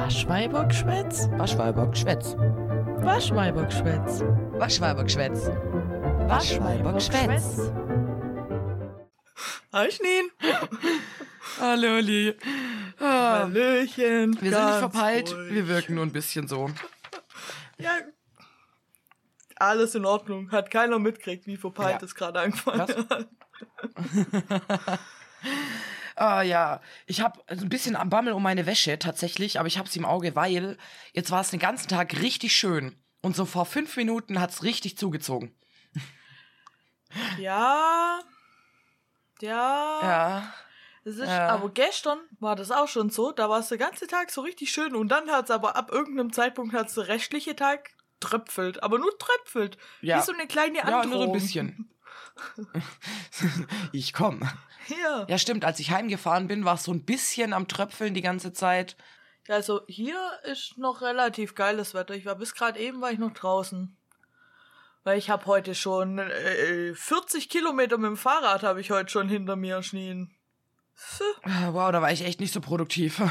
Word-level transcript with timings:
Waschweibergschwätz? 0.00 1.28
Waschweibergschwätz. 1.32 2.34
Waschweibergschwätz. 3.04 4.22
Waschweibergschwätz. 4.58 5.50
Waschweibergschwätz. 6.26 7.70
Hi 9.74 9.90
Schneen. 9.92 10.30
Hallo, 11.60 11.98
Li. 11.98 12.34
Ah, 12.98 13.40
Hallöchen. 13.40 14.40
wir 14.40 14.50
sind 14.52 14.64
nicht 14.66 14.78
verpeilt, 14.78 15.34
ruhig. 15.34 15.52
wir 15.52 15.68
wirken 15.68 15.96
nur 15.96 16.06
ein 16.06 16.12
bisschen 16.12 16.48
so. 16.48 16.70
Ja. 17.76 17.90
Alles 19.56 19.94
in 19.94 20.06
Ordnung. 20.06 20.50
Hat 20.50 20.70
keiner 20.70 20.98
mitgekriegt, 20.98 21.46
wie 21.46 21.58
verpeilt 21.58 22.00
Ja. 22.00 22.06
es 22.06 22.14
gerade 22.14 22.40
angefangen 22.40 22.80
hat. 22.80 22.96
Ah 26.20 26.42
ja, 26.42 26.82
ich 27.06 27.22
habe 27.22 27.40
ein 27.46 27.70
bisschen 27.70 27.96
am 27.96 28.10
Bammel 28.10 28.34
um 28.34 28.42
meine 28.42 28.66
Wäsche 28.66 28.98
tatsächlich, 28.98 29.58
aber 29.58 29.68
ich 29.68 29.78
habe 29.78 29.88
sie 29.88 29.98
im 30.00 30.04
Auge, 30.04 30.36
weil 30.36 30.76
jetzt 31.14 31.30
war 31.30 31.40
es 31.40 31.48
den 31.48 31.58
ganzen 31.60 31.88
Tag 31.88 32.20
richtig 32.20 32.54
schön. 32.54 32.94
Und 33.22 33.34
so 33.36 33.46
vor 33.46 33.64
fünf 33.64 33.96
Minuten 33.96 34.38
hat 34.38 34.50
es 34.50 34.62
richtig 34.62 34.98
zugezogen. 34.98 35.54
Ja. 37.38 38.20
Ja. 39.40 39.98
Ja. 40.02 40.54
Es 41.04 41.16
ist, 41.16 41.28
Ja. 41.28 41.48
Aber 41.48 41.70
gestern 41.70 42.18
war 42.38 42.54
das 42.54 42.70
auch 42.70 42.88
schon 42.88 43.08
so. 43.08 43.32
Da 43.32 43.48
war 43.48 43.60
es 43.60 43.68
der 43.68 43.78
ganze 43.78 44.06
Tag 44.06 44.30
so 44.30 44.42
richtig 44.42 44.70
schön. 44.70 44.94
Und 44.94 45.08
dann 45.08 45.30
hat 45.30 45.46
es 45.46 45.50
aber 45.50 45.74
ab 45.74 45.90
irgendeinem 45.90 46.32
Zeitpunkt 46.34 46.74
hat 46.74 46.94
der 46.94 47.08
restliche 47.08 47.56
Tag 47.56 47.92
tröpfelt. 48.20 48.82
Aber 48.82 48.98
nur 48.98 49.16
tröpfelt. 49.18 49.78
Ja. 50.02 50.18
Wie 50.18 50.22
so 50.22 50.32
eine 50.32 50.46
kleine 50.46 50.78
Ja, 50.78 50.84
Androhung. 50.84 51.08
nur 51.08 51.18
so 51.18 51.24
ein 51.24 51.32
bisschen. 51.32 51.90
ich 53.92 54.12
komm. 54.12 54.40
Ja. 54.88 55.26
Ja, 55.28 55.38
stimmt, 55.38 55.64
als 55.64 55.78
ich 55.80 55.90
heimgefahren 55.90 56.48
bin, 56.48 56.64
war 56.64 56.74
es 56.74 56.84
so 56.84 56.92
ein 56.92 57.04
bisschen 57.04 57.52
am 57.52 57.68
Tröpfeln 57.68 58.14
die 58.14 58.22
ganze 58.22 58.52
Zeit. 58.52 58.96
Also 59.48 59.82
hier 59.86 60.18
ist 60.44 60.78
noch 60.78 61.00
relativ 61.00 61.54
geiles 61.54 61.94
Wetter. 61.94 62.14
Ich 62.14 62.26
war 62.26 62.36
bis 62.36 62.54
gerade 62.54 62.78
eben 62.78 63.00
war 63.00 63.10
ich 63.10 63.18
noch 63.18 63.32
draußen. 63.32 63.96
Weil 65.02 65.18
ich 65.18 65.30
habe 65.30 65.46
heute 65.46 65.74
schon 65.74 66.18
äh, 66.18 66.94
40 66.94 67.48
Kilometer 67.48 67.96
mit 67.96 68.08
dem 68.08 68.16
Fahrrad 68.16 68.62
habe 68.62 68.80
ich 68.80 68.90
heute 68.90 69.10
schon 69.10 69.28
hinter 69.28 69.56
mir 69.56 69.82
schnien. 69.82 70.34
Ah, 71.42 71.72
Wow, 71.72 71.90
da 71.90 72.02
war 72.02 72.12
ich 72.12 72.24
echt 72.24 72.40
nicht 72.40 72.52
so 72.52 72.60
produktiv. 72.60 73.22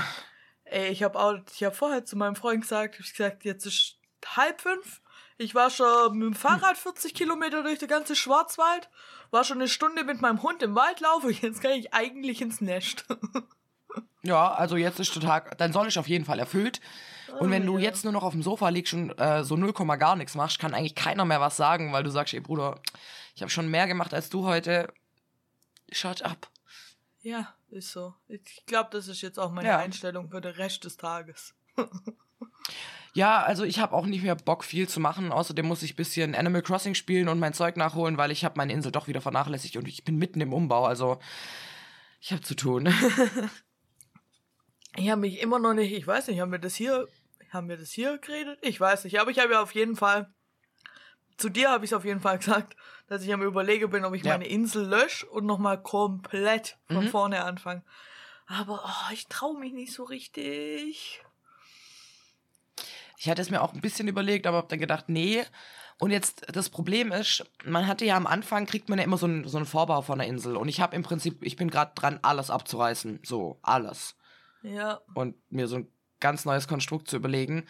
Ey, 0.63 0.89
ich 0.89 1.03
habe 1.03 1.19
auch, 1.19 1.35
ich 1.53 1.63
habe 1.63 1.75
vorher 1.75 2.05
zu 2.05 2.15
meinem 2.15 2.35
Freund 2.35 2.61
gesagt, 2.61 2.99
ich 2.99 3.11
gesagt, 3.11 3.45
jetzt 3.45 3.65
ist 3.65 3.97
halb 4.25 4.61
fünf. 4.61 5.01
Ich 5.39 5.55
war 5.55 5.69
schon 5.69 6.17
mit 6.17 6.25
dem 6.27 6.33
Fahrrad 6.35 6.77
40 6.77 7.13
Kilometer 7.13 7.63
durch 7.63 7.79
den 7.79 7.87
ganzen 7.87 8.13
Schwarzwald, 8.13 8.89
war 9.31 9.45
schon 9.45 9.57
eine 9.57 9.69
Stunde 9.69 10.03
mit 10.03 10.21
meinem 10.21 10.43
Hund 10.43 10.61
im 10.61 10.75
Wald 10.75 10.99
laufen. 10.99 11.29
Jetzt 11.41 11.61
kann 11.61 11.71
ich 11.71 11.93
eigentlich 11.93 12.41
ins 12.41 12.61
Nest. 12.61 13.05
Ja, 14.21 14.51
also 14.53 14.75
jetzt 14.75 14.99
ist 14.99 15.15
der 15.15 15.21
Tag, 15.21 15.57
dein 15.59 15.71
Soll 15.71 15.87
ist 15.87 15.97
auf 15.97 16.09
jeden 16.09 16.25
Fall 16.25 16.39
erfüllt. 16.39 16.81
Und 17.39 17.51
wenn 17.51 17.65
du 17.65 17.77
jetzt 17.77 18.03
nur 18.03 18.11
noch 18.11 18.21
auf 18.23 18.33
dem 18.33 18.43
Sofa 18.43 18.67
liegst 18.67 18.93
und 18.93 19.11
äh, 19.17 19.45
so 19.45 19.55
0, 19.55 19.71
gar 19.97 20.17
nichts 20.17 20.35
machst, 20.35 20.59
kann 20.59 20.73
eigentlich 20.73 20.93
keiner 20.93 21.23
mehr 21.23 21.39
was 21.39 21.55
sagen, 21.55 21.93
weil 21.93 22.03
du 22.03 22.11
sagst, 22.11 22.33
ey 22.33 22.41
Bruder, 22.41 22.81
ich 23.33 23.41
habe 23.41 23.49
schon 23.49 23.69
mehr 23.69 23.87
gemacht 23.87 24.13
als 24.13 24.29
du 24.29 24.43
heute. 24.43 24.91
Shut 25.89 26.21
up. 26.21 26.49
Ja, 27.21 27.55
ist 27.69 27.93
so. 27.93 28.13
Ich 28.27 28.65
glaube, 28.65 28.89
das 28.91 29.07
ist 29.07 29.21
jetzt 29.21 29.39
auch 29.39 29.51
meine 29.51 29.69
Ja. 29.69 29.77
Einstellung 29.77 30.29
für 30.29 30.41
den 30.41 30.53
Rest 30.53 30.83
des 30.83 30.97
Tages. 30.97 31.55
Ja, 33.13 33.41
also 33.41 33.63
ich 33.63 33.79
habe 33.79 33.95
auch 33.95 34.05
nicht 34.05 34.23
mehr 34.23 34.35
Bock 34.35 34.63
viel 34.63 34.87
zu 34.87 34.99
machen. 34.99 35.31
Außerdem 35.31 35.65
muss 35.65 35.81
ich 35.83 35.95
bisschen 35.95 36.35
Animal 36.35 36.61
Crossing 36.61 36.93
spielen 36.93 37.27
und 37.27 37.39
mein 37.39 37.53
Zeug 37.53 37.75
nachholen, 37.75 38.17
weil 38.17 38.31
ich 38.31 38.45
habe 38.45 38.55
meine 38.57 38.71
Insel 38.73 38.91
doch 38.91 39.07
wieder 39.07 39.21
vernachlässigt 39.21 39.77
und 39.77 39.87
ich 39.87 40.03
bin 40.03 40.17
mitten 40.17 40.41
im 40.41 40.53
Umbau. 40.53 40.85
Also 40.85 41.19
ich 42.21 42.31
habe 42.31 42.41
zu 42.41 42.55
tun. 42.55 42.93
Ich 44.95 45.09
habe 45.09 45.21
mich 45.21 45.39
immer 45.39 45.59
noch 45.59 45.73
nicht, 45.73 45.93
ich 45.93 46.05
weiß 46.05 46.27
nicht, 46.27 46.39
haben 46.39 46.51
wir 46.51 46.59
das 46.59 46.75
hier, 46.75 47.07
haben 47.51 47.69
wir 47.69 47.77
das 47.77 47.91
hier 47.91 48.17
geredet? 48.17 48.57
Ich 48.63 48.79
weiß 48.81 49.03
nicht, 49.03 49.19
aber 49.19 49.29
ich 49.31 49.39
habe 49.39 49.53
ja 49.53 49.61
auf 49.61 49.75
jeden 49.75 49.95
Fall, 49.95 50.33
zu 51.37 51.47
dir 51.49 51.69
habe 51.69 51.85
ich 51.85 51.91
es 51.91 51.95
auf 51.95 52.05
jeden 52.05 52.19
Fall 52.19 52.37
gesagt, 52.39 52.75
dass 53.07 53.23
ich 53.23 53.31
am 53.31 53.43
überlegen 53.43 53.89
bin, 53.91 54.03
ob 54.03 54.13
ich 54.15 54.23
Ja. 54.23 54.31
meine 54.33 54.47
Insel 54.47 54.87
lösche 54.87 55.27
und 55.27 55.45
nochmal 55.45 55.81
komplett 55.81 56.77
von 56.87 57.05
Mhm. 57.05 57.09
vorne 57.09 57.43
anfange. 57.45 57.83
Aber 58.47 58.83
oh, 58.83 59.13
ich 59.13 59.27
traue 59.27 59.59
mich 59.59 59.73
nicht 59.73 59.93
so 59.93 60.03
richtig. 60.03 61.21
Ich 63.19 63.29
hatte 63.29 63.41
es 63.41 63.49
mir 63.49 63.61
auch 63.61 63.73
ein 63.73 63.81
bisschen 63.81 64.07
überlegt, 64.07 64.47
aber 64.47 64.57
habe 64.57 64.69
dann 64.69 64.79
gedacht, 64.79 65.09
nee. 65.09 65.43
Und 65.99 66.11
jetzt, 66.11 66.45
das 66.55 66.69
Problem 66.69 67.11
ist, 67.11 67.43
man 67.65 67.85
hatte 67.85 68.05
ja 68.05 68.15
am 68.15 68.25
Anfang, 68.25 68.65
kriegt 68.65 68.87
man 68.87 68.97
ja 68.97 69.03
immer 69.03 69.17
so 69.17 69.25
einen, 69.25 69.45
so 69.45 69.57
einen 69.57 69.65
Vorbau 69.65 70.01
von 70.01 70.19
der 70.19 70.27
Insel. 70.27 70.55
Und 70.55 70.69
ich 70.69 70.79
habe 70.79 70.95
im 70.95 71.03
Prinzip, 71.03 71.43
ich 71.43 71.57
bin 71.57 71.69
gerade 71.69 71.91
dran, 71.95 72.19
alles 72.21 72.49
abzureißen. 72.49 73.19
So, 73.23 73.59
alles. 73.61 74.15
Ja, 74.61 75.01
Und 75.13 75.35
mir 75.51 75.67
so 75.67 75.75
ein 75.75 75.87
ganz 76.21 76.45
neues 76.45 76.69
Konstrukt 76.69 77.09
zu 77.09 77.17
überlegen. 77.17 77.65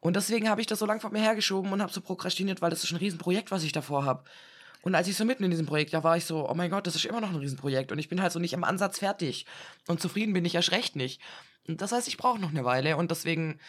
Und 0.00 0.16
deswegen 0.16 0.50
habe 0.50 0.60
ich 0.60 0.66
das 0.66 0.78
so 0.78 0.86
lang 0.86 1.00
von 1.00 1.12
mir 1.12 1.22
hergeschoben 1.22 1.72
und 1.72 1.80
habe 1.80 1.92
so 1.92 2.02
prokrastiniert, 2.02 2.60
weil 2.60 2.68
das 2.68 2.84
ist 2.84 2.90
ein 2.90 2.98
Riesenprojekt, 2.98 3.50
was 3.50 3.62
ich 3.62 3.72
davor 3.72 4.04
habe. 4.04 4.24
Und 4.82 4.94
als 4.94 5.08
ich 5.08 5.16
so 5.16 5.24
mitten 5.24 5.44
in 5.44 5.50
diesem 5.50 5.66
Projekt, 5.66 5.94
da 5.94 6.04
war 6.04 6.18
ich 6.18 6.26
so, 6.26 6.46
oh 6.46 6.54
mein 6.54 6.70
Gott, 6.70 6.86
das 6.86 6.94
ist 6.94 7.06
immer 7.06 7.22
noch 7.22 7.30
ein 7.30 7.36
Riesenprojekt. 7.36 7.90
Und 7.90 7.98
ich 7.98 8.10
bin 8.10 8.20
halt 8.20 8.32
so 8.32 8.38
nicht 8.38 8.54
am 8.54 8.64
Ansatz 8.64 8.98
fertig. 8.98 9.46
Und 9.86 10.00
zufrieden 10.00 10.34
bin 10.34 10.44
ich 10.44 10.54
erst 10.54 10.72
recht 10.72 10.94
nicht. 10.94 11.22
Und 11.66 11.80
das 11.80 11.92
heißt, 11.92 12.08
ich 12.08 12.18
brauche 12.18 12.38
noch 12.38 12.50
eine 12.50 12.66
Weile. 12.66 12.98
Und 12.98 13.10
deswegen 13.10 13.60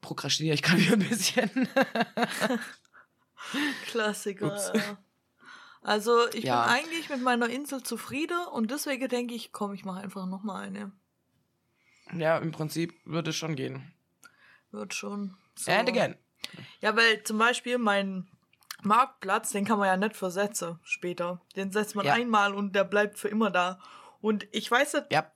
prokrastiniere 0.00 0.54
ich 0.54 0.62
gerade 0.62 0.80
wieder 0.82 0.92
ein 0.94 1.08
bisschen. 1.08 1.68
Klassiker. 3.86 4.46
Ups. 4.52 4.72
Also 5.82 6.28
ich 6.30 6.44
Ja. 6.44 6.64
bin 6.64 6.72
eigentlich 6.74 7.08
mit 7.08 7.22
meiner 7.22 7.48
Insel 7.48 7.82
zufrieden 7.82 8.38
und 8.52 8.70
deswegen 8.70 9.08
denke 9.08 9.34
ich, 9.34 9.52
komm, 9.52 9.72
ich 9.74 9.84
mache 9.84 10.00
einfach 10.00 10.26
nochmal 10.26 10.64
eine. 10.66 10.92
ja, 12.16 12.38
im 12.38 12.52
Prinzip 12.52 12.94
würde 13.04 13.30
es 13.30 13.36
schon 13.36 13.54
gehen. 13.54 13.92
Wird 14.70 14.94
schon. 14.94 15.36
So. 15.54 15.70
And 15.70 15.88
again. 15.88 16.16
Ja, 16.80 16.96
weil 16.96 17.22
zum 17.24 17.38
Beispiel 17.38 17.78
mein 17.78 18.28
Marktplatz, 18.82 19.50
den 19.50 19.64
kann 19.64 19.78
man 19.78 19.88
ja 19.88 19.96
nicht 19.96 20.16
versetzen 20.16 20.78
später. 20.84 21.40
Den 21.56 21.72
setzt 21.72 21.94
man 21.96 22.06
Ja. 22.06 22.14
einmal 22.14 22.54
und 22.54 22.74
der 22.74 22.84
bleibt 22.84 23.18
für 23.18 23.28
immer 23.28 23.50
da. 23.50 23.78
Und 24.20 24.46
ich 24.52 24.70
weiß 24.70 24.96
Ja. 25.10 25.30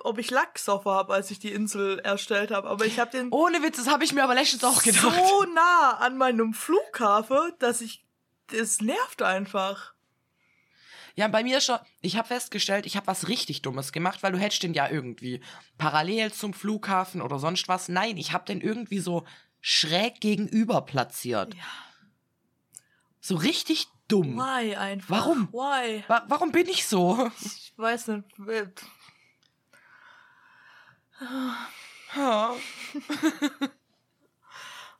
Ob 0.00 0.18
ich 0.18 0.30
Lacksoffer 0.30 0.90
habe, 0.90 1.14
als 1.14 1.30
ich 1.30 1.38
die 1.38 1.52
Insel 1.52 1.98
erstellt 2.00 2.50
habe, 2.50 2.68
aber 2.68 2.84
ich 2.86 2.98
habe 2.98 3.10
den 3.10 3.30
Ohne 3.30 3.62
Witz, 3.62 3.76
das 3.76 3.88
habe 3.88 4.04
ich 4.04 4.12
mir 4.12 4.24
aber 4.24 4.34
letztens 4.34 4.64
auch 4.64 4.82
gedacht. 4.82 5.02
so 5.02 5.42
nah 5.54 5.98
an 5.98 6.16
meinem 6.16 6.54
Flughafen, 6.54 7.52
dass 7.58 7.80
ich 7.80 8.04
das 8.48 8.80
nervt 8.80 9.22
einfach. 9.22 9.94
Ja, 11.16 11.28
bei 11.28 11.42
mir 11.42 11.62
schon. 11.62 11.78
Ich 12.02 12.16
habe 12.16 12.28
festgestellt, 12.28 12.84
ich 12.84 12.96
habe 12.96 13.06
was 13.06 13.28
richtig 13.28 13.62
Dummes 13.62 13.92
gemacht, 13.92 14.22
weil 14.22 14.32
du 14.32 14.38
hättest 14.38 14.62
den 14.62 14.74
ja 14.74 14.88
irgendwie 14.88 15.40
parallel 15.78 16.30
zum 16.30 16.52
Flughafen 16.52 17.22
oder 17.22 17.38
sonst 17.38 17.68
was. 17.68 17.88
Nein, 17.88 18.18
ich 18.18 18.32
habe 18.32 18.44
den 18.44 18.60
irgendwie 18.60 18.98
so 18.98 19.24
schräg 19.62 20.20
gegenüber 20.20 20.82
platziert. 20.82 21.54
Ja. 21.54 21.62
So 23.20 23.36
richtig 23.36 23.88
dumm. 24.08 24.36
Why 24.36 24.76
einfach? 24.76 25.08
Warum? 25.08 25.48
Why? 25.52 26.04
Wa 26.06 26.24
warum 26.28 26.52
bin 26.52 26.68
ich 26.68 26.86
so? 26.86 27.30
Ich 27.40 27.72
weiß 27.76 28.08
nicht. 28.08 28.24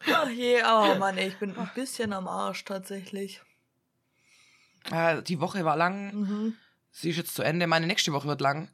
Ach 0.09 0.29
je, 0.31 0.63
oh 0.65 0.95
Mann, 0.99 1.19
ey, 1.19 1.29
ich 1.29 1.39
bin 1.39 1.57
ein 1.57 1.71
bisschen 1.75 2.13
am 2.13 2.29
Arsch 2.29 2.65
tatsächlich. 2.65 3.43
Äh, 4.91 5.23
die 5.23 5.41
Woche 5.41 5.65
war 5.65 5.77
lang. 5.77 6.15
Mhm. 6.15 6.57
Sie 6.91 7.11
ist 7.11 7.17
jetzt 7.17 7.35
zu 7.35 7.43
Ende. 7.43 7.67
Meine 7.67 7.87
nächste 7.87 8.13
Woche 8.13 8.29
wird 8.29 8.41
lang. 8.41 8.71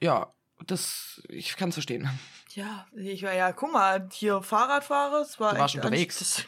Ja, 0.00 0.32
das. 0.66 1.22
Ich 1.28 1.56
kann 1.56 1.70
es 1.70 1.76
verstehen. 1.76 2.10
Ja, 2.50 2.86
ich 2.92 3.22
war 3.22 3.32
ja, 3.32 3.52
guck 3.52 3.72
mal, 3.72 4.08
hier 4.12 4.42
Fahrradfahrer, 4.42 5.20
es 5.20 5.38
war 5.38 5.54
Du 5.54 5.60
warst 5.60 5.76
unterwegs. 5.76 6.44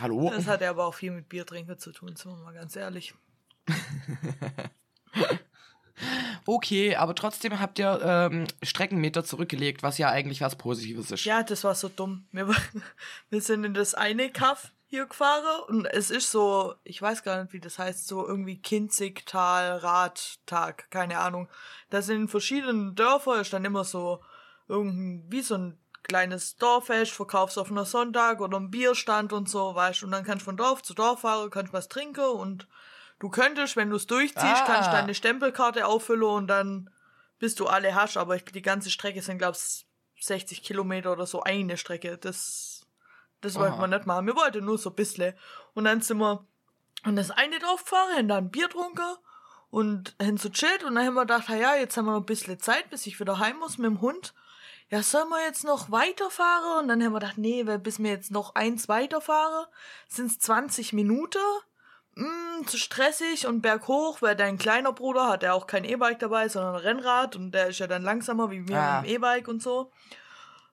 Hallo? 0.00 0.30
Das 0.34 0.46
hat 0.48 0.60
ja 0.60 0.70
aber 0.70 0.86
auch 0.86 0.94
viel 0.94 1.12
mit 1.12 1.28
Bier 1.28 1.46
trinken 1.46 1.78
zu 1.78 1.92
tun, 1.92 2.16
sind 2.16 2.32
wir 2.32 2.42
mal 2.42 2.52
ganz 2.52 2.74
ehrlich. 2.74 3.14
Okay, 6.46 6.96
aber 6.96 7.14
trotzdem 7.14 7.60
habt 7.60 7.78
ihr 7.78 8.00
ähm, 8.02 8.46
Streckenmeter 8.62 9.24
zurückgelegt, 9.24 9.82
was 9.82 9.98
ja 9.98 10.10
eigentlich 10.10 10.40
was 10.40 10.56
Positives 10.56 11.10
ist. 11.10 11.24
Ja, 11.24 11.42
das 11.42 11.64
war 11.64 11.74
so 11.74 11.88
dumm. 11.88 12.26
Wir, 12.32 12.48
wir 13.30 13.40
sind 13.40 13.64
in 13.64 13.74
das 13.74 13.94
eine 13.94 14.30
Kaff 14.30 14.72
hier 14.86 15.06
gefahren 15.06 15.62
und 15.68 15.86
es 15.86 16.10
ist 16.10 16.30
so, 16.30 16.74
ich 16.84 17.00
weiß 17.00 17.22
gar 17.22 17.42
nicht, 17.42 17.52
wie 17.52 17.60
das 17.60 17.78
heißt, 17.78 18.06
so 18.06 18.26
irgendwie 18.26 18.60
Kinzigtal, 18.60 19.78
Radtag, 19.78 20.90
keine 20.90 21.18
Ahnung. 21.18 21.48
Da 21.90 22.02
sind 22.02 22.22
in 22.22 22.28
verschiedenen 22.28 22.94
Dörfern, 22.94 23.40
ist 23.40 23.52
dann 23.52 23.64
immer 23.64 23.84
so 23.84 24.20
irgendein, 24.68 25.24
wie 25.30 25.42
so 25.42 25.56
ein 25.56 25.78
kleines 26.04 26.56
Dorffest, 26.56 27.12
verkaufst 27.12 27.58
auf 27.58 27.70
einer 27.70 27.86
Sonntag 27.86 28.40
oder 28.40 28.60
ein 28.60 28.70
Bierstand 28.70 29.32
und 29.32 29.48
so, 29.48 29.74
weißt 29.74 30.02
du, 30.02 30.06
und 30.06 30.12
dann 30.12 30.24
kannst 30.24 30.42
du 30.42 30.44
von 30.44 30.56
Dorf 30.56 30.82
zu 30.82 30.94
Dorf 30.94 31.20
fahren, 31.22 31.50
kannst 31.50 31.72
was 31.72 31.88
trinken 31.88 32.24
und 32.24 32.68
du 33.24 33.30
könntest, 33.30 33.74
wenn 33.74 33.88
du 33.88 33.96
es 33.96 34.06
durchziehst, 34.06 34.44
Ah. 34.44 34.64
kannst 34.66 34.92
deine 34.92 35.14
Stempelkarte 35.14 35.86
auffüllen 35.86 36.22
und 36.24 36.46
dann 36.46 36.90
bis 37.38 37.54
du 37.54 37.66
alle 37.66 37.94
hast, 37.94 38.18
aber 38.18 38.36
ich, 38.36 38.44
die 38.44 38.60
ganze 38.60 38.90
Strecke 38.90 39.22
sind, 39.22 39.38
glaub's, 39.38 39.86
60 40.20 40.62
Kilometer 40.62 41.10
oder 41.12 41.26
so 41.26 41.42
eine 41.42 41.76
Strecke. 41.78 42.18
Das, 42.18 42.86
das 43.40 43.56
wollten 43.56 43.78
wir 43.80 43.86
nicht 43.88 44.06
machen. 44.06 44.26
Wir 44.26 44.36
wollten 44.36 44.64
nur 44.64 44.76
so 44.78 44.90
ein 44.90 44.96
bisschen. 44.96 45.34
Und 45.74 45.84
dann 45.84 46.00
sind 46.02 46.18
wir 46.18 46.46
in 47.04 47.16
das 47.16 47.30
eine 47.30 47.58
Dorf 47.58 47.82
gefahren, 47.84 48.16
haben 48.16 48.28
dann 48.28 48.50
Bier 48.50 48.68
getrunken 48.68 49.16
und 49.70 50.14
hin 50.20 50.38
zu 50.38 50.50
chillt 50.50 50.84
und 50.84 50.94
dann 50.94 51.06
haben 51.06 51.14
wir 51.14 51.22
gedacht, 51.22 51.48
ja, 51.48 51.74
jetzt 51.76 51.96
haben 51.96 52.04
wir 52.04 52.12
noch 52.12 52.20
ein 52.20 52.26
bisschen 52.26 52.60
Zeit, 52.60 52.88
bis 52.90 53.06
ich 53.06 53.18
wieder 53.20 53.38
heim 53.38 53.58
muss 53.58 53.78
mit 53.78 53.86
dem 53.90 54.00
Hund. 54.02 54.34
Ja, 54.90 55.02
sollen 55.02 55.28
wir 55.30 55.42
jetzt 55.44 55.64
noch 55.64 55.90
weiterfahren? 55.90 56.82
Und 56.82 56.88
dann 56.88 57.02
haben 57.02 57.12
wir 57.12 57.20
gedacht, 57.20 57.38
nee, 57.38 57.66
weil 57.66 57.78
bis 57.78 57.98
wir 57.98 58.10
jetzt 58.10 58.30
noch 58.30 58.54
eins 58.54 58.88
weiterfahren, 58.88 59.66
sind 60.08 60.26
es 60.26 60.38
20 60.38 60.92
Minuten. 60.92 61.38
Mm, 62.16 62.66
zu 62.66 62.76
stressig 62.76 63.46
und 63.46 63.60
berghoch, 63.60 64.22
weil 64.22 64.36
dein 64.36 64.56
kleiner 64.58 64.92
Bruder 64.92 65.28
hat 65.28 65.42
ja 65.42 65.52
auch 65.52 65.66
kein 65.66 65.84
E-Bike 65.84 66.18
dabei, 66.20 66.48
sondern 66.48 66.74
ein 66.76 66.80
Rennrad 66.80 67.34
und 67.36 67.50
der 67.52 67.68
ist 67.68 67.78
ja 67.80 67.86
dann 67.86 68.02
langsamer 68.02 68.50
wie 68.50 68.66
wir 68.68 68.76
Ah. 68.78 69.00
mit 69.00 69.10
dem 69.10 69.16
E-Bike 69.16 69.48
und 69.48 69.62
so. 69.62 69.90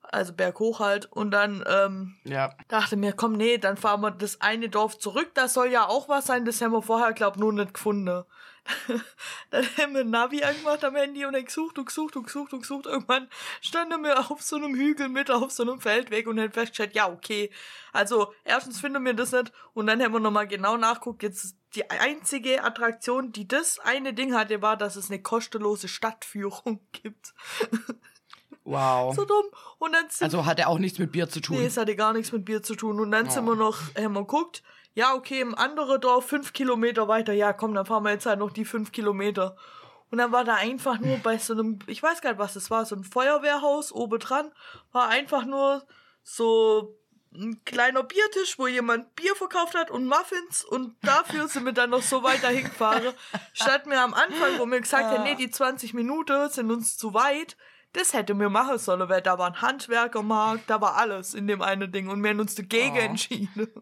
Also 0.03 0.33
berghoch 0.33 0.79
halt. 0.79 1.05
Und 1.11 1.31
dann 1.31 1.63
ähm, 1.67 2.15
Ja. 2.25 2.53
dachte 2.67 2.97
mir, 2.97 3.13
komm, 3.13 3.33
nee, 3.33 3.57
dann 3.57 3.77
fahren 3.77 4.01
wir 4.01 4.11
das 4.11 4.41
eine 4.41 4.67
Dorf 4.69 4.99
zurück. 4.99 5.31
Das 5.35 5.53
soll 5.53 5.69
ja 5.69 5.87
auch 5.87 6.09
was 6.09 6.25
sein. 6.25 6.43
Das 6.45 6.61
haben 6.61 6.73
wir 6.73 6.81
vorher, 6.81 7.13
glaub, 7.13 7.37
nur 7.37 7.53
nicht 7.53 7.73
gefunden. 7.73 8.23
dann 9.49 9.65
haben 9.77 9.95
wir 9.95 10.03
Navi 10.03 10.43
angemacht 10.43 10.83
am 10.83 10.95
Handy 10.95 11.25
und 11.25 11.33
dann 11.33 11.45
gesucht 11.45 11.77
und 11.79 11.85
gesucht 11.85 12.15
und 12.15 12.23
gesucht 12.23 12.53
und 12.53 12.61
gesucht. 12.61 12.85
Irgendwann 12.85 13.27
standen 13.59 14.03
wir 14.03 14.19
auf 14.31 14.41
so 14.41 14.55
einem 14.55 14.75
Hügel 14.75 15.09
mit 15.09 15.31
auf 15.31 15.51
so 15.51 15.63
einem 15.63 15.81
Feldweg 15.81 16.27
und 16.27 16.39
haben 16.39 16.51
festgestellt, 16.51 16.93
ja, 16.95 17.09
okay. 17.11 17.51
Also, 17.91 18.33
erstens 18.43 18.79
finden 18.79 19.03
wir 19.03 19.13
das 19.13 19.31
nicht. 19.31 19.51
Und 19.73 19.87
dann 19.87 20.01
haben 20.01 20.13
wir 20.13 20.19
nochmal 20.19 20.47
genau 20.47 20.77
nachguckt. 20.77 21.23
Jetzt 21.23 21.55
die 21.75 21.89
einzige 21.89 22.63
Attraktion, 22.63 23.31
die 23.31 23.47
das 23.47 23.79
eine 23.79 24.13
Ding 24.13 24.33
hatte, 24.35 24.61
war, 24.61 24.77
dass 24.77 24.95
es 24.95 25.09
eine 25.09 25.21
kostenlose 25.21 25.87
Stadtführung 25.87 26.79
gibt. 26.91 27.33
Wow. 28.63 29.15
So 29.15 29.25
dumm. 29.25 29.45
Und 29.79 29.93
dann 29.93 30.05
sind 30.09 30.25
Also 30.25 30.45
hat 30.45 30.59
er 30.59 30.69
auch 30.69 30.77
nichts 30.77 30.99
mit 30.99 31.11
Bier 31.11 31.27
zu 31.29 31.41
tun. 31.41 31.57
Nee, 31.57 31.65
es 31.65 31.77
hatte 31.77 31.95
gar 31.95 32.13
nichts 32.13 32.31
mit 32.31 32.45
Bier 32.45 32.61
zu 32.61 32.75
tun. 32.75 32.99
Und 32.99 33.11
dann 33.11 33.29
sind 33.29 33.43
Oh. 33.43 33.47
wir 33.51 33.55
noch, 33.55 33.79
haben 33.95 34.13
wir 34.13 34.21
geguckt, 34.21 34.61
ja, 34.93 35.13
okay, 35.13 35.41
im 35.41 35.55
anderen 35.55 36.01
Dorf 36.01 36.25
fünf 36.27 36.53
Kilometer 36.53 37.07
weiter, 37.07 37.33
ja, 37.33 37.53
komm, 37.53 37.73
dann 37.73 37.85
fahren 37.85 38.03
wir 38.03 38.11
jetzt 38.11 38.25
halt 38.25 38.39
noch 38.39 38.51
die 38.51 38.65
fünf 38.65 38.91
Kilometer. 38.91 39.55
Und 40.09 40.17
dann 40.17 40.31
war 40.33 40.43
da 40.43 40.55
einfach 40.55 40.99
nur 40.99 41.17
bei 41.19 41.37
so 41.37 41.53
einem, 41.53 41.79
ich 41.87 42.03
weiß 42.03 42.21
gar 42.21 42.31
nicht, 42.31 42.39
was 42.39 42.53
das 42.55 42.69
war, 42.69 42.85
so 42.85 42.95
ein 42.95 43.03
Feuerwehrhaus 43.05 43.93
oben 43.93 44.19
dran, 44.19 44.51
war 44.91 45.07
einfach 45.07 45.45
nur 45.45 45.85
so 46.23 46.97
ein 47.33 47.63
kleiner 47.63 48.03
Biertisch, 48.03 48.59
wo 48.59 48.67
jemand 48.67 49.15
Bier 49.15 49.33
verkauft 49.37 49.73
hat 49.73 49.89
und 49.89 50.05
Muffins 50.05 50.65
und 50.65 50.97
dafür 51.01 51.47
sind 51.47 51.63
wir 51.65 51.71
dann 51.71 51.91
noch 51.91 52.01
so 52.01 52.23
weiter 52.23 52.49
hingefahren. 52.49 53.13
Statt 53.53 53.85
mir 53.85 54.01
am 54.01 54.13
Anfang, 54.13 54.59
wo 54.59 54.65
mir 54.65 54.81
gesagt 54.81 55.05
hat, 55.05 55.23
nee, 55.23 55.35
die 55.35 55.49
20 55.49 55.93
Minuten 55.93 56.49
sind 56.49 56.69
uns 56.69 56.97
zu 56.97 57.13
weit, 57.13 57.55
das 57.93 58.11
hätte 58.11 58.33
mir 58.33 58.49
machen 58.49 58.77
sollen, 58.79 59.07
weil 59.07 59.21
da 59.21 59.39
war 59.39 59.47
ein 59.47 59.61
Handwerkermarkt, 59.61 60.69
da 60.69 60.81
war 60.81 60.97
alles 60.97 61.33
in 61.33 61.47
dem 61.47 61.61
einen 61.61 61.89
Ding 61.89 62.09
und 62.09 62.21
wir 62.21 62.31
haben 62.31 62.39
uns 62.41 62.55
dagegen 62.55 62.97
Oh. 62.97 62.99
entschieden. 62.99 63.69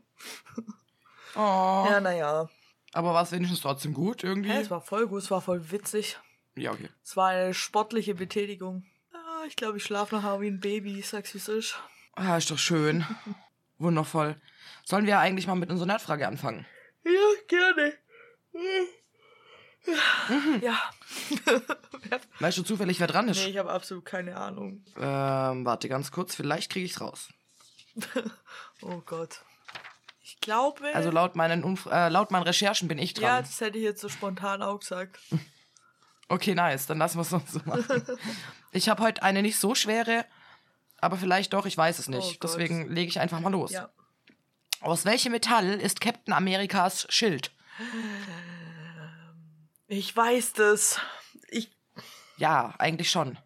Oh. 1.36 1.86
Ja, 1.90 2.00
naja. 2.00 2.50
Aber 2.94 3.14
war 3.14 3.24
es 3.24 3.31
wenigstens 3.31 3.62
trotzdem 3.62 3.94
gut 3.94 4.24
irgendwie? 4.24 4.50
Ja, 4.50 4.60
es 4.60 4.70
war 4.72 4.81
voll 4.81 5.08
gut, 5.08 5.22
es 5.24 5.31
war 5.31 5.42
voll 5.42 5.72
witzig. 5.72 6.18
ja, 6.56 6.72
okay. 6.72 6.90
Es 7.04 7.16
war 7.16 7.30
eine 7.30 7.54
sportliche 7.54 8.16
Betätigung. 8.16 8.84
Ah, 9.14 9.44
ich 9.48 9.56
glaube, 9.56 9.78
ich 9.78 9.84
schlafe 9.84 10.16
nachher 10.16 10.42
wie 10.42 10.48
ein 10.48 10.60
Baby, 10.60 11.00
ich 11.00 11.08
sag's 11.08 11.34
wie 11.34 11.38
es 11.38 11.48
ist. 11.48 11.80
Ah, 12.16 12.38
ist 12.38 12.50
doch 12.52 12.58
schön. 12.58 13.06
Wundervoll. 13.78 14.42
Sollen 14.84 15.06
wir 15.06 15.20
eigentlich 15.20 15.48
mal 15.48 15.56
mit 15.56 15.70
unserer 15.70 15.86
Nerdfrage 15.88 16.28
anfangen? 16.28 16.66
Ja, 17.06 17.12
gerne. 17.48 17.94
Ja. 20.62 20.78
Weißt 22.40 22.58
du 22.58 22.64
zufällig, 22.64 23.00
wer 23.00 23.08
dran 23.08 23.28
ist? 23.30 23.38
nee, 23.44 23.52
ich 23.52 23.58
habe 23.58 23.72
absolut 23.72 24.06
keine 24.06 24.36
Ahnung. 24.36 24.84
Ähm, 24.98 25.66
warte 25.66 25.88
ganz 25.90 26.12
kurz, 26.12 26.36
vielleicht 26.36 26.72
kriege 26.72 26.86
ich's 26.86 27.02
raus. 27.02 27.30
Oh 28.81 29.02
Gott. 29.06 29.42
Ich 30.39 30.45
glaube. 30.45 30.95
Also 30.95 31.12
laut 31.12 31.36
meinen, 31.36 31.65
Umf 31.65 31.86
äh, 31.88 32.07
laut 32.07 32.31
meinen 32.31 32.44
Recherchen 32.44 32.88
bin 32.88 32.97
ich 32.97 33.18
ja, 33.18 33.36
dran. 33.36 33.44
das 33.44 33.59
hätte 33.59 33.77
ich 33.77 33.83
jetzt 33.83 34.00
so 34.00 34.07
spontan 34.07 34.62
auch 34.62 34.80
gesagt. 34.80 35.19
Okay, 36.31 36.53
nice, 36.53 36.86
dann 36.86 37.00
lassen 37.00 37.18
wir 37.18 37.21
es 37.24 37.30
so 37.30 37.59
machen. 37.65 38.06
ich 38.71 38.88
habe 38.88 39.01
heute 39.01 39.24
eine 39.24 39.41
nicht 39.41 39.57
so 39.57 39.74
schwere, 39.74 40.27
aber 41.00 41.18
vielleicht 41.18 41.53
doch, 41.53 41.65
ich 41.65 41.75
weiß 41.75 41.97
es 41.97 42.07
nicht. 42.07 42.36
Oh. 42.36 42.39
Deswegen 42.44 42.88
lege 42.88 43.09
ich 43.09 43.19
einfach 43.19 43.39
mal 43.39 43.50
los. 43.51 43.71
Ja. 43.71 43.89
Aus 44.81 45.06
welchem 45.06 45.31
Metall 45.31 45.81
ist 45.81 46.01
Captain 46.01 46.31
Amerikas 46.31 47.07
Schild? 47.09 47.51
Ich 49.88 50.15
weiß 50.15 50.53
das. 50.53 51.00
Ich, 51.50 51.71
Ja, 52.38 52.75
eigentlich 52.77 53.09
schon. 53.09 53.39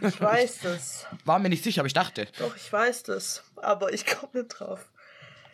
ich 0.00 0.20
weiß 0.20 0.62
das. 0.62 1.06
War 1.24 1.38
mir 1.38 1.48
nicht 1.48 1.62
sicher, 1.62 1.82
aber 1.82 1.86
ich 1.86 1.92
dachte. 1.92 2.26
Doch, 2.40 2.56
ich 2.56 2.72
weiß 2.72 3.04
das. 3.04 3.44
Aber 3.54 3.92
ich 3.92 4.04
komme 4.04 4.42
nicht 4.42 4.48
drauf. 4.48 4.90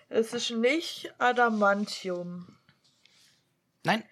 Es 0.08 0.32
ist 0.32 0.50
nicht 0.50 1.12
Adamantium. 1.18 2.56
Nein? 3.82 4.04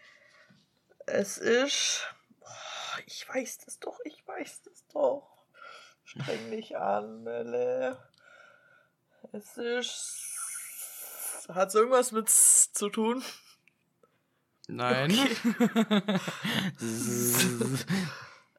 Es 1.06 1.38
ist. 1.38 2.02
Boah, 2.40 2.98
ich 3.06 3.28
weiß 3.28 3.58
das 3.58 3.78
doch, 3.78 3.98
ich 4.04 4.26
weiß 4.26 4.62
das 4.62 4.86
doch. 4.92 5.44
Streng 6.04 6.50
dich 6.50 6.76
an, 6.76 7.22
Melle. 7.22 7.98
Es 9.32 9.56
ist. 9.56 10.20
Hat 11.48 11.68
es 11.68 11.74
irgendwas 11.74 12.12
mit 12.12 12.28
S 12.28 12.70
zu 12.72 12.88
tun? 12.88 13.22
Nein. 14.66 15.12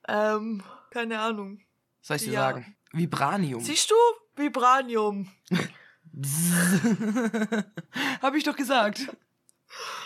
Ähm, 0.08 0.64
keine 0.92 1.20
Ahnung. 1.20 1.62
Soll 2.02 2.18
ich 2.18 2.26
dir 2.26 2.34
Ja. 2.34 2.42
sagen? 2.42 2.78
Vibranium. 2.92 3.60
Siehst 3.64 3.90
du? 3.90 3.96
Vibranium. 4.36 5.32
Hab 8.21 8.35
ich 8.35 8.44
doch 8.44 8.56
gesagt. 8.56 9.07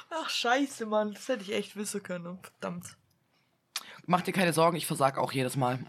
Ach, 0.09 0.29
scheiße, 0.29 0.85
Mann. 0.85 1.13
Das 1.13 1.27
hätte 1.27 1.43
ich 1.43 1.53
echt 1.53 1.75
wissen 1.75 2.01
können. 2.01 2.39
Verdammt. 2.41 2.95
Mach 4.05 4.21
dir 4.21 4.31
keine 4.33 4.53
Sorgen, 4.53 4.77
ich 4.77 4.87
versag 4.87 5.17
auch 5.17 5.31
jedes 5.31 5.55
Mal. 5.55 5.79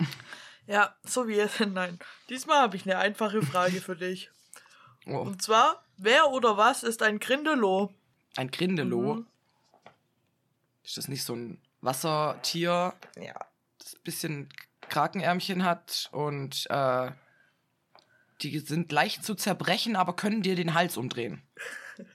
Ja, 0.67 0.94
so 1.05 1.26
wie 1.26 1.34
jetzt. 1.37 1.61
Nein. 1.61 1.99
Diesmal 2.28 2.58
habe 2.61 2.76
ich 2.76 2.84
eine 2.84 2.99
einfache 2.99 3.43
Frage 3.43 3.81
für 3.81 3.96
dich. 3.96 4.31
Oh, 5.06 5.19
Und 5.20 5.40
zwar, 5.43 5.82
wer 5.96 6.28
oder 6.28 6.56
was 6.56 6.82
ist 6.82 7.02
ein 7.02 7.19
Grindelow? 7.19 7.93
ein 8.37 8.50
Grindelow. 8.50 9.14
Mhm. 9.14 9.26
Ist 10.84 10.96
das 10.99 11.08
nicht 11.08 11.25
so 11.25 11.34
ein 11.34 11.61
Wassertier, 11.81 12.94
Ja. 13.17 13.34
das 13.78 13.94
ein 13.94 14.02
bisschen 14.05 14.49
Krakenärmchen 14.82 15.64
hat 15.64 16.08
und 16.12 16.67
äh, 16.70 17.11
die 18.43 18.59
sind 18.61 18.91
leicht 18.93 19.25
zu 19.25 19.35
zerbrechen, 19.35 19.97
aber 19.97 20.15
können 20.17 20.43
dir 20.43 20.57
den 20.57 20.75
Hals 20.75 20.97
umdrehen. 20.97 21.43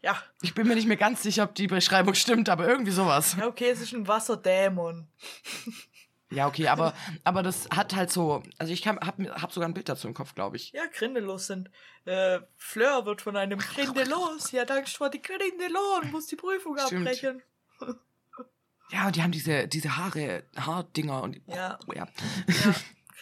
Ja. 0.00 0.16
Ich 0.42 0.54
bin 0.54 0.68
mir 0.68 0.76
nicht 0.76 0.86
mehr 0.86 0.96
ganz 0.96 1.22
sicher, 1.24 1.42
ob 1.42 1.56
die 1.56 1.66
Beschreibung 1.66 2.14
stimmt, 2.14 2.48
aber 2.48 2.68
irgendwie 2.68 2.92
sowas. 2.92 3.36
Ja, 3.38 3.46
okay, 3.48 3.68
es 3.70 3.80
ist 3.80 3.92
ein 3.92 4.06
Wasserdämon. 4.06 5.08
Ja, 6.30 6.46
okay, 6.46 6.68
aber, 6.68 6.92
aber 7.24 7.42
das 7.42 7.70
hat 7.74 7.96
halt 7.96 8.12
so, 8.12 8.42
also 8.58 8.70
ich 8.70 8.82
kann, 8.82 8.98
hab, 9.00 9.18
mir- 9.18 9.34
hab 9.36 9.50
sogar 9.50 9.66
ein 9.66 9.72
Bild 9.72 9.88
dazu 9.88 10.06
im 10.08 10.12
Kopf, 10.12 10.34
glaube 10.34 10.56
ich. 10.58 10.72
Ja, 10.72 10.82
Grindelos 10.92 11.46
sind. 11.46 11.70
Äh, 12.04 12.40
Fleur 12.58 13.06
wird 13.06 13.22
von 13.22 13.34
einem 13.34 13.58
Grindelos. 13.58 14.52
Ja, 14.52 14.66
danke 14.66 14.90
vor 14.90 15.08
die 15.08 15.22
Grindelos 15.22 16.02
und 16.02 16.12
muss 16.12 16.26
die 16.26 16.36
Prüfung 16.36 16.76
Stimmt. 16.84 17.06
abbrechen. 17.08 17.42
Ja, 18.90 19.06
und 19.06 19.16
die 19.16 19.22
haben 19.22 19.32
diese, 19.32 19.68
diese 19.68 19.96
Haare, 19.96 20.44
Haardinger 20.54 21.22
und. 21.22 21.40
Ja. 21.46 21.78
Oh, 21.86 21.92
ja. 21.94 22.06
Ja, 22.46 22.74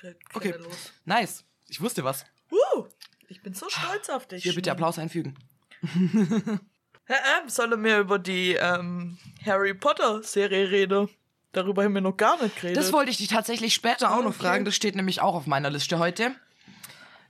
Okay. 0.03 0.51
Grindelos. 0.51 0.93
Nice. 1.05 1.45
Ich 1.69 1.81
wusste 1.81 2.05
was. 2.05 2.25
Uh, 2.51 2.85
ich 3.29 3.43
bin 3.43 3.55
so 3.55 3.69
stolz 3.69 4.09
auf 4.09 4.27
dich. 4.29 4.43
Hier 4.43 4.55
bitte. 4.55 4.71
Applaus 4.71 4.99
einfügen. 4.99 5.37
Herr 7.05 7.41
M, 7.43 7.49
soll 7.49 7.77
mir 7.77 7.99
über 8.01 8.19
die 8.19 8.55
ähm, 8.55 9.19
Harry 9.45 9.75
Potter 9.75 10.23
Serie 10.23 10.71
reden? 10.71 11.09
Darüber 11.53 11.85
haben 11.85 11.95
wir 11.95 12.01
noch 12.01 12.17
gar 12.17 12.43
nicht 12.43 12.57
geredet. 12.57 12.77
Das 12.77 12.93
wollte 12.93 13.11
ich 13.11 13.17
dich 13.17 13.29
tatsächlich 13.29 13.73
später 13.75 14.13
auch 14.13 14.19
noch 14.23 14.31
Okay. 14.31 14.39
fragen. 14.41 14.65
Das 14.65 14.75
steht 14.77 14.95
nämlich 14.97 15.21
auch 15.21 15.35
auf 15.35 15.47
meiner 15.47 15.71
Liste 15.71 15.99
heute. 15.99 16.35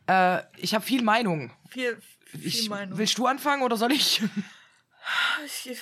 Äh, 0.08 0.42
ich 0.56 0.74
habe 0.74 0.84
viel 0.84 1.02
Meinung. 1.02 1.52
viel, 1.68 2.00
viel 2.24 2.46
Ich, 2.46 2.68
Meinung. 2.68 2.98
willst 2.98 3.18
du 3.18 3.26
anfangen 3.26 3.62
oder 3.62 3.76
soll 3.76 3.92
ich? 3.92 4.22
Ich, 5.64 5.78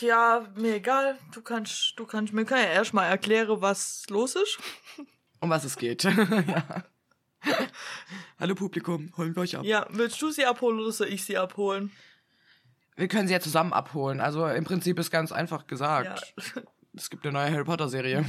ja, 0.00 0.44
mir 0.56 0.74
egal. 0.76 1.16
Du 1.32 1.42
kannst, 1.42 1.92
du 1.96 2.06
kannst 2.06 2.32
mir 2.32 2.44
kann 2.44 2.58
ja 2.58 2.64
erstmal 2.70 3.08
erklären, 3.08 3.60
was 3.60 4.02
los 4.08 4.34
ist. 4.34 4.58
Um 5.40 5.50
was 5.50 5.64
es 5.64 5.76
geht. 5.76 6.04
ja. 6.04 6.84
Hallo 8.40 8.54
Publikum, 8.54 9.12
holen 9.16 9.34
wir 9.36 9.42
euch 9.42 9.56
ab. 9.56 9.64
Ja, 9.64 9.86
willst 9.90 10.20
du 10.20 10.30
sie 10.30 10.44
abholen 10.44 10.80
oder 10.80 10.90
soll 10.92 11.08
ich 11.08 11.24
sie 11.24 11.36
abholen? 11.38 11.92
Wir 12.96 13.06
können 13.08 13.28
sie 13.28 13.34
ja 13.34 13.40
zusammen 13.40 13.72
abholen. 13.72 14.20
Also 14.20 14.46
im 14.48 14.64
Prinzip 14.64 14.98
ist 14.98 15.10
ganz 15.10 15.30
einfach 15.30 15.66
gesagt. 15.66 16.34
Ja. 16.44 16.62
Es 16.94 17.10
gibt 17.10 17.24
eine 17.24 17.32
neue 17.34 17.52
Harry 17.52 17.64
Potter 17.64 17.88
Serie. 17.88 18.24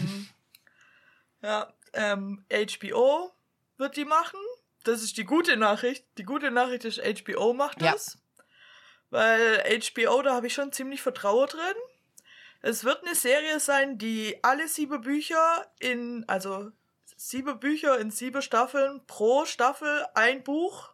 Ja, 1.41 1.73
ähm, 1.93 2.45
HBO 2.51 3.31
wird 3.77 3.95
die 3.97 4.05
machen. 4.05 4.39
Das 4.83 5.01
ist 5.01 5.17
die 5.17 5.23
gute 5.25 5.57
Nachricht. 5.57 6.05
Die 6.19 6.23
gute 6.23 6.51
Nachricht 6.51 6.85
ist, 6.85 6.99
HBO 7.01 7.53
macht 7.53 7.81
Ja. 7.81 7.93
das. 7.93 8.19
Weil 9.09 9.63
HBO, 9.79 10.21
da 10.21 10.35
habe 10.35 10.45
ich 10.47 10.53
schon 10.53 10.71
ziemlich 10.71 11.01
Vertrauen 11.01 11.47
drin. 11.47 11.75
Es 12.61 12.83
wird 12.83 13.03
eine 13.03 13.15
Serie 13.15 13.59
sein, 13.59 13.97
die 13.97 14.37
alle 14.43 14.67
sieben 14.67 15.01
Bücher 15.01 15.65
in, 15.79 16.25
also 16.27 16.71
sieben 17.21 17.59
Bücher 17.59 17.99
in 17.99 18.11
sieben 18.11 18.41
Staffeln, 18.41 19.01
pro 19.05 19.43
Staffel 19.43 20.05
ein 20.13 20.41
Buch. 20.41 20.91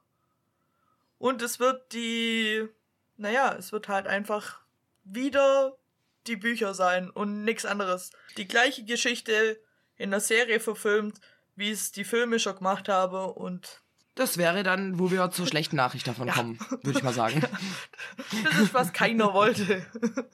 Und 1.20 1.44
es 1.44 1.60
wird 1.60 1.94
die, 1.94 2.68
naja, 3.16 3.56
es 3.58 3.72
wird 3.72 3.88
halt 3.88 4.08
einfach 4.08 4.62
wieder 5.04 5.78
die 6.26 6.36
Bücher 6.36 6.74
sein 6.74 7.12
und 7.12 7.44
nichts 7.44 7.64
anderes. 7.64 8.10
Die 8.38 8.48
gleiche 8.48 8.84
Geschichte 8.84 9.62
in 9.98 10.10
der 10.10 10.20
Serie 10.20 10.60
verfilmt, 10.60 11.22
wie 11.56 11.70
es 11.70 11.92
die 11.92 12.04
Filme 12.04 12.40
schon 12.40 12.58
gemacht 12.58 12.90
habe 12.90 13.28
und 13.34 13.84
Das 14.16 14.40
wäre 14.40 14.64
dann, 14.64 14.98
wo 14.98 15.12
wir 15.12 15.30
zur 15.30 15.46
schlechten 15.46 15.76
Nachricht 15.76 16.08
davon 16.08 16.32
kommen, 16.32 16.60
würde 16.82 16.98
ich 16.98 17.04
mal 17.04 17.14
sagen. 17.14 17.42
das 18.44 18.60
ist, 18.62 18.74
was 18.74 18.94
keiner 18.94 19.32
wollte. 19.32 19.86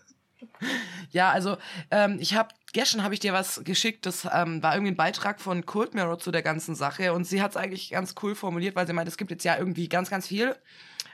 Ja, 1.11 1.29
also 1.31 1.57
ähm, 1.89 2.17
ich 2.19 2.35
habe 2.35 2.49
gestern 2.73 3.03
habe 3.03 3.13
ich 3.13 3.19
dir 3.19 3.33
was 3.33 3.63
geschickt, 3.63 4.05
das 4.05 4.27
ähm, 4.31 4.63
war 4.63 4.75
irgendwie 4.75 4.91
ein 4.91 4.97
Beitrag 4.97 5.41
von 5.41 5.65
Cold 5.65 5.93
Mirror 5.93 6.19
zu 6.19 6.31
der 6.31 6.41
ganzen 6.41 6.75
Sache 6.75 7.13
und 7.13 7.25
sie 7.25 7.41
hat 7.41 7.51
es 7.51 7.57
eigentlich 7.57 7.89
ganz 7.89 8.15
cool 8.21 8.35
formuliert, 8.35 8.75
weil 8.75 8.87
sie 8.87 8.93
meint, 8.93 9.07
es 9.07 9.17
gibt 9.17 9.31
jetzt 9.31 9.43
ja 9.43 9.57
irgendwie 9.57 9.89
ganz, 9.89 10.09
ganz 10.09 10.27
viel. 10.27 10.55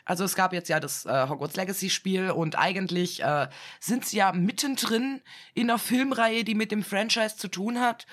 Also 0.05 0.24
es 0.24 0.36
gab 0.36 0.53
jetzt 0.53 0.69
ja 0.69 0.79
das 0.79 1.05
äh, 1.05 1.27
Hogwarts 1.27 1.55
Legacy 1.57 1.89
Spiel 1.89 2.31
und 2.31 2.57
eigentlich 2.57 3.22
äh, 3.24 3.48
sind 3.79 4.05
sie 4.05 4.17
ja 4.17 4.31
mittendrin 4.31 5.22
in 5.53 5.69
einer 5.69 5.79
Filmreihe, 5.79 6.43
die 6.43 6.55
mit 6.55 6.72
dem 6.72 6.84
Franchise 6.84 7.36
zu 7.36 7.50
tun 7.50 7.79
hat. 7.79 8.07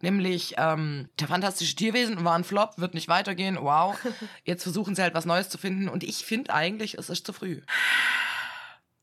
Nämlich 0.00 0.54
ähm, 0.58 1.08
der 1.18 1.26
fantastische 1.26 1.74
Tierwesen 1.74 2.22
war 2.24 2.36
ein 2.36 2.44
Flop, 2.44 2.74
wird 2.76 2.94
nicht 2.94 3.08
weitergehen. 3.08 3.56
Wow. 3.60 3.98
Jetzt 4.44 4.62
versuchen 4.62 4.94
sie 4.94 5.02
halt 5.02 5.14
was 5.14 5.24
Neues 5.24 5.48
zu 5.48 5.58
finden 5.58 5.88
und 5.88 6.04
ich 6.04 6.24
finde 6.24 6.52
eigentlich, 6.52 6.98
es 6.98 7.08
ist 7.08 7.26
zu 7.26 7.32
früh. 7.32 7.62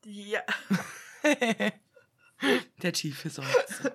Ja. 0.04 0.40
Der 2.82 2.92
tiefe 2.92 3.30
Seufzer. 3.30 3.92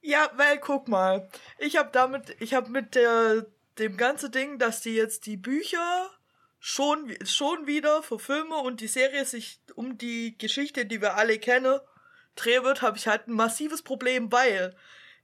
Ja, 0.00 0.30
weil 0.34 0.58
guck 0.58 0.88
mal, 0.88 1.28
ich 1.58 1.76
habe 1.76 1.90
damit, 1.92 2.34
ich 2.40 2.54
habe 2.54 2.70
mit 2.70 2.94
der 2.96 3.46
dem 3.78 3.96
ganzen 3.96 4.30
Ding, 4.32 4.58
dass 4.58 4.80
die 4.80 4.94
jetzt 4.94 5.26
die 5.26 5.36
Bücher 5.36 6.10
schon 6.58 7.14
schon 7.24 7.66
wieder 7.66 8.02
verfilme 8.02 8.56
und 8.56 8.80
die 8.80 8.88
Serie 8.88 9.24
sich 9.24 9.60
um 9.74 9.98
die 9.98 10.36
Geschichte, 10.38 10.86
die 10.86 11.00
wir 11.00 11.16
alle 11.16 11.38
kennen, 11.38 11.80
drehen 12.36 12.64
wird, 12.64 12.82
habe 12.82 12.98
ich 12.98 13.06
halt 13.06 13.28
ein 13.28 13.34
massives 13.34 13.82
Problem, 13.82 14.30
weil 14.32 14.76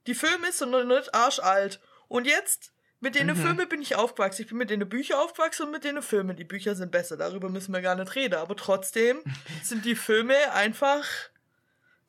die 0.07 0.15
Filme 0.15 0.51
sind 0.53 0.71
noch 0.71 0.85
nicht 0.85 1.15
arschalt 1.15 1.81
und 2.09 2.27
jetzt 2.27 2.73
mit 3.01 3.15
den 3.15 3.29
Mhm. 3.29 3.37
Filmen 3.37 3.69
bin 3.69 3.81
ich 3.83 3.95
aufgewachsen. 3.97 4.43
Ich 4.43 4.49
bin 4.49 4.59
mit 4.59 4.71
den 4.71 4.89
Büchern 4.89 5.19
aufgewachsen 5.21 5.67
und 5.67 5.71
mit 5.73 5.85
den 5.85 6.03
Filmen. 6.03 6.37
Die 6.37 6.45
Bücher 6.45 6.75
sind 6.75 6.91
besser, 6.91 7.17
darüber 7.17 7.49
müssen 7.49 7.73
wir 7.73 7.81
gar 7.81 7.95
nicht 7.95 8.15
reden. 8.15 8.35
Aber 8.37 8.57
trotzdem 8.57 9.21
sind 9.63 9.85
die 9.85 9.95
Filme 9.97 10.35
einfach 10.53 11.05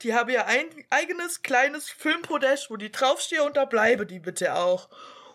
die 0.01 0.13
haben 0.13 0.29
ja 0.29 0.45
ein 0.45 0.65
eigenes 0.89 1.41
kleines 1.41 1.89
Filmpodest, 1.89 2.69
wo 2.71 2.77
die 2.77 2.89
draufstehen 2.89 3.41
und 3.45 3.57
da 3.57 3.65
bleibe 3.65 4.05
die 4.05 4.19
bitte 4.21 4.55
auch. 4.55 4.87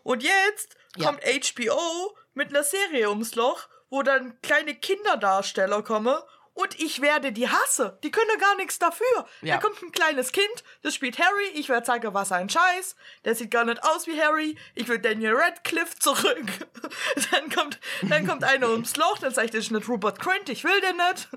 Und 0.04 0.22
jetzt 0.22 0.76
Ja. 0.96 1.04
kommt 1.06 1.22
HBO 1.22 2.16
mit 2.32 2.48
einer 2.48 2.64
Serie 2.64 3.10
ums 3.10 3.34
Loch, 3.34 3.68
wo 3.90 4.02
dann 4.02 4.40
kleine 4.40 4.74
Kinderdarsteller 4.74 5.82
kommen 5.82 6.16
und 6.54 6.80
ich 6.80 7.00
werde 7.02 7.32
die 7.32 7.48
hasse. 7.48 7.98
Die 8.02 8.10
können 8.10 8.38
gar 8.40 8.56
nichts 8.56 8.78
dafür. 8.78 9.26
Ja. 9.42 9.56
Da 9.56 9.60
kommt 9.60 9.82
ein 9.82 9.92
kleines 9.92 10.32
Kind, 10.32 10.64
das 10.82 10.94
spielt 10.94 11.18
Harry, 11.18 11.46
ich 11.54 11.68
werde 11.68 11.84
sagen, 11.86 12.14
was 12.14 12.32
ein 12.32 12.48
Scheiß. 12.48 12.96
Der 13.24 13.34
sieht 13.34 13.50
gar 13.50 13.64
nicht 13.64 13.82
aus 13.84 14.06
wie 14.06 14.20
Harry. 14.20 14.56
Ich 14.74 14.88
will 14.88 14.98
Daniel 14.98 15.34
Radcliffe 15.36 15.98
zurück. 15.98 16.46
dann 17.32 17.50
kommt, 17.50 17.78
dann 18.02 18.26
kommt 18.26 18.44
einer 18.44 18.70
ums 18.70 18.96
Loch, 18.96 19.18
dann 19.18 19.34
sagt, 19.34 19.54
das 19.54 19.66
ist 19.66 19.70
nicht 19.72 19.88
Rupert 19.88 20.18
Grint, 20.20 20.48
ich 20.48 20.64
will 20.64 20.80
den 20.80 20.96
nicht. 20.96 21.28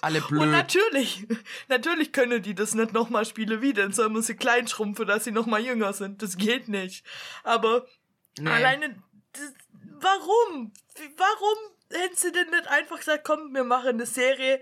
Alle 0.00 0.20
Und 0.22 0.28
blöd. 0.28 0.50
natürlich, 0.50 1.26
natürlich 1.68 2.12
können 2.12 2.42
die 2.42 2.54
das 2.54 2.74
nicht 2.74 2.92
nochmal 2.92 3.24
spielen 3.24 3.62
wie, 3.62 3.72
dann 3.72 3.92
sollen 3.92 4.20
sie 4.22 4.34
klein 4.34 4.66
schrumpfen, 4.66 5.06
dass 5.06 5.24
sie 5.24 5.30
nochmal 5.30 5.60
jünger 5.60 5.92
sind. 5.92 6.20
Das 6.22 6.36
geht 6.36 6.68
nicht. 6.68 7.04
Aber 7.44 7.86
Nee. 8.38 8.50
alleine, 8.50 9.00
das, 9.32 9.52
warum? 10.00 10.72
Warum 11.16 11.58
hätten 11.90 12.16
sie 12.16 12.32
denn 12.32 12.50
nicht 12.50 12.68
einfach 12.68 12.98
gesagt, 12.98 13.24
komm, 13.24 13.54
wir 13.54 13.64
machen 13.64 13.88
eine 13.88 14.06
Serie 14.06 14.60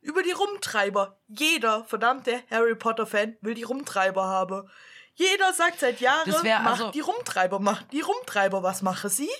über 0.00 0.22
die 0.22 0.32
Rumtreiber? 0.32 1.18
Jeder 1.28 1.84
verdammte 1.84 2.42
Harry 2.50 2.74
Potter-Fan 2.74 3.36
will 3.40 3.54
die 3.54 3.64
Rumtreiber 3.64 4.24
haben. 4.24 4.68
Jeder 5.14 5.52
sagt 5.52 5.80
seit 5.80 6.00
Jahren, 6.00 6.32
wär 6.42 6.60
macht 6.60 6.80
also- 6.80 6.90
die 6.92 7.00
Rumtreiber, 7.00 7.58
macht 7.58 7.92
die 7.92 8.00
Rumtreiber. 8.00 8.62
Was 8.62 8.82
machen 8.82 9.10
sie? 9.10 9.28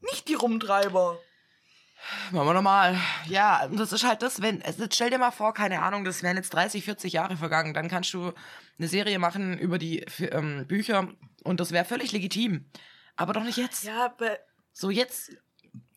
Nicht 0.00 0.28
die 0.28 0.34
Rumtreiber. 0.34 1.18
Machen 2.30 2.46
wir 2.46 2.54
nochmal. 2.54 2.96
Ja, 3.26 3.66
das 3.68 3.92
ist 3.92 4.04
halt 4.04 4.22
das, 4.22 4.42
wenn, 4.42 4.62
also 4.62 4.84
jetzt 4.84 4.94
stell 4.94 5.10
dir 5.10 5.18
mal 5.18 5.30
vor, 5.30 5.54
keine 5.54 5.82
Ahnung, 5.82 6.04
das 6.04 6.22
wären 6.22 6.36
jetzt 6.36 6.54
30, 6.54 6.84
40 6.84 7.14
Jahre 7.14 7.36
vergangen, 7.36 7.74
dann 7.74 7.88
kannst 7.88 8.12
du 8.14 8.32
eine 8.78 8.88
Serie 8.88 9.18
machen 9.18 9.58
über 9.58 9.78
die 9.78 10.00
ähm, 10.20 10.66
Bücher 10.66 11.08
und 11.42 11.58
das 11.58 11.72
wäre 11.72 11.84
völlig 11.84 12.12
legitim. 12.12 12.70
Aber 13.16 13.32
doch 13.32 13.42
nicht 13.42 13.56
jetzt. 13.56 13.84
Ja, 13.84 14.04
aber 14.04 14.38
So, 14.78 14.90
jetzt 14.90 15.30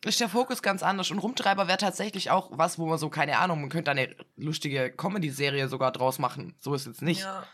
ist 0.06 0.22
der 0.22 0.30
Fokus 0.30 0.62
ganz 0.62 0.84
anders 0.84 1.12
und 1.12 1.20
Rumtreiber 1.20 1.68
wäre 1.68 1.78
tatsächlich 1.78 2.32
auch 2.32 2.50
was, 2.54 2.80
wo 2.80 2.86
man 2.86 2.98
so, 2.98 3.10
keine 3.10 3.38
Ahnung, 3.40 3.60
man 3.60 3.70
könnte 3.70 3.92
eine 3.92 4.16
lustige 4.38 4.90
Comedy-Serie 4.90 5.68
sogar 5.68 5.92
draus 5.92 6.18
machen. 6.18 6.56
So 6.62 6.74
ist 6.74 6.88
es 6.88 7.02
nicht. 7.02 7.20
Ja. 7.22 7.46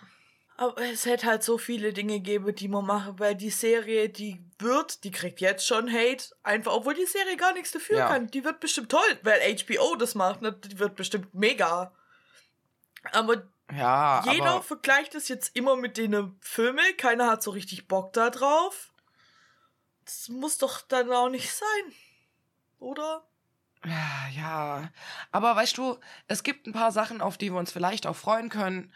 Aber 0.58 0.80
es 0.84 1.08
hätte 1.08 1.26
halt 1.26 1.42
so 1.44 1.58
viele 1.58 1.94
Dinge 1.94 2.20
geben, 2.20 2.54
die 2.54 2.68
man 2.68 2.86
machen, 2.86 3.18
weil 3.18 3.34
die 3.34 3.50
Serie, 3.50 4.08
die 4.08 4.40
wird, 4.60 5.04
die 5.04 5.10
kriegt 5.10 5.42
jetzt 5.42 5.66
schon 5.66 5.92
Hate, 5.92 6.26
einfach, 6.44 6.74
obwohl 6.74 6.94
die 6.94 7.08
Serie 7.08 7.38
gar 7.38 7.54
nichts 7.54 7.72
dafür 7.72 7.98
Ja. 7.98 8.08
kann. 8.08 8.28
Die 8.28 8.44
wird 8.46 8.60
bestimmt 8.60 8.90
toll, 8.92 9.20
weil 9.24 9.42
HBO 9.42 9.96
das 9.96 10.14
macht, 10.14 10.44
ne? 10.44 10.54
die 10.54 10.78
wird 10.78 10.96
bestimmt 10.96 11.34
mega. 11.34 11.92
Aber 13.12 13.48
Ja, 13.76 14.24
jeder 14.32 14.52
aber 14.52 14.62
vergleicht 14.62 15.16
es 15.16 15.28
jetzt 15.28 15.56
immer 15.56 15.76
mit 15.76 15.98
den 15.98 16.38
Filmen, 16.40 16.86
keiner 16.98 17.32
hat 17.32 17.42
so 17.42 17.50
richtig 17.50 17.88
Bock 17.88 18.14
da 18.14 18.30
drauf. 18.30 18.92
Das 20.06 20.30
muss 20.30 20.58
doch 20.58 20.82
dann 20.82 21.12
auch 21.12 21.30
nicht 21.30 21.52
sein. 21.52 21.94
Oder? 22.80 23.26
Ja, 24.36 24.90
aber 25.32 25.56
weißt 25.56 25.78
du, 25.78 25.98
es 26.28 26.44
gibt 26.44 26.68
ein 26.68 26.74
paar 26.74 26.92
Sachen, 26.92 27.22
auf 27.22 27.38
die 27.38 27.52
wir 27.52 27.60
uns 27.60 27.72
vielleicht 27.72 28.08
auch 28.08 28.16
freuen 28.16 28.50
können, 28.50 28.92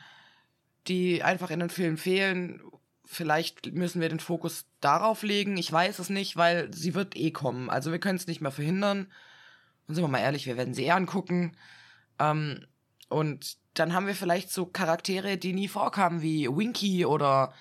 die 0.88 1.24
einfach 1.24 1.52
in 1.52 1.60
den 1.60 1.70
Film 1.70 1.98
fehlen. 1.98 2.62
Vielleicht 3.06 3.74
müssen 3.74 4.02
wir 4.02 4.10
den 4.10 4.20
Fokus 4.20 4.66
darauf 4.82 5.24
legen. 5.24 5.58
Ich 5.58 5.72
weiß 5.72 6.00
es 6.00 6.10
nicht, 6.10 6.38
weil 6.38 6.74
sie 6.74 6.96
wird 6.96 7.16
eh 7.16 7.32
kommen. 7.32 7.70
Also 7.70 7.92
wir 7.92 8.00
können 8.00 8.18
es 8.18 8.28
nicht 8.28 8.42
mehr 8.42 8.52
verhindern. 8.52 9.12
Und 9.88 9.96
sind 9.96 10.04
wir 10.04 10.08
mal 10.08 10.20
ehrlich, 10.20 10.46
wir 10.46 10.58
werden 10.58 10.74
sie 10.74 10.86
eh 10.86 10.92
angucken. 10.92 11.58
Ähm, 12.20 12.66
und 13.10 13.58
dann 13.74 13.94
haben 13.94 14.08
wir 14.08 14.16
vielleicht 14.16 14.52
so 14.52 14.66
Charaktere, 14.66 15.38
die 15.38 15.54
nie 15.54 15.68
vorkamen, 15.68 16.22
wie 16.22 16.48
Winky 16.48 17.06
oder 17.06 17.54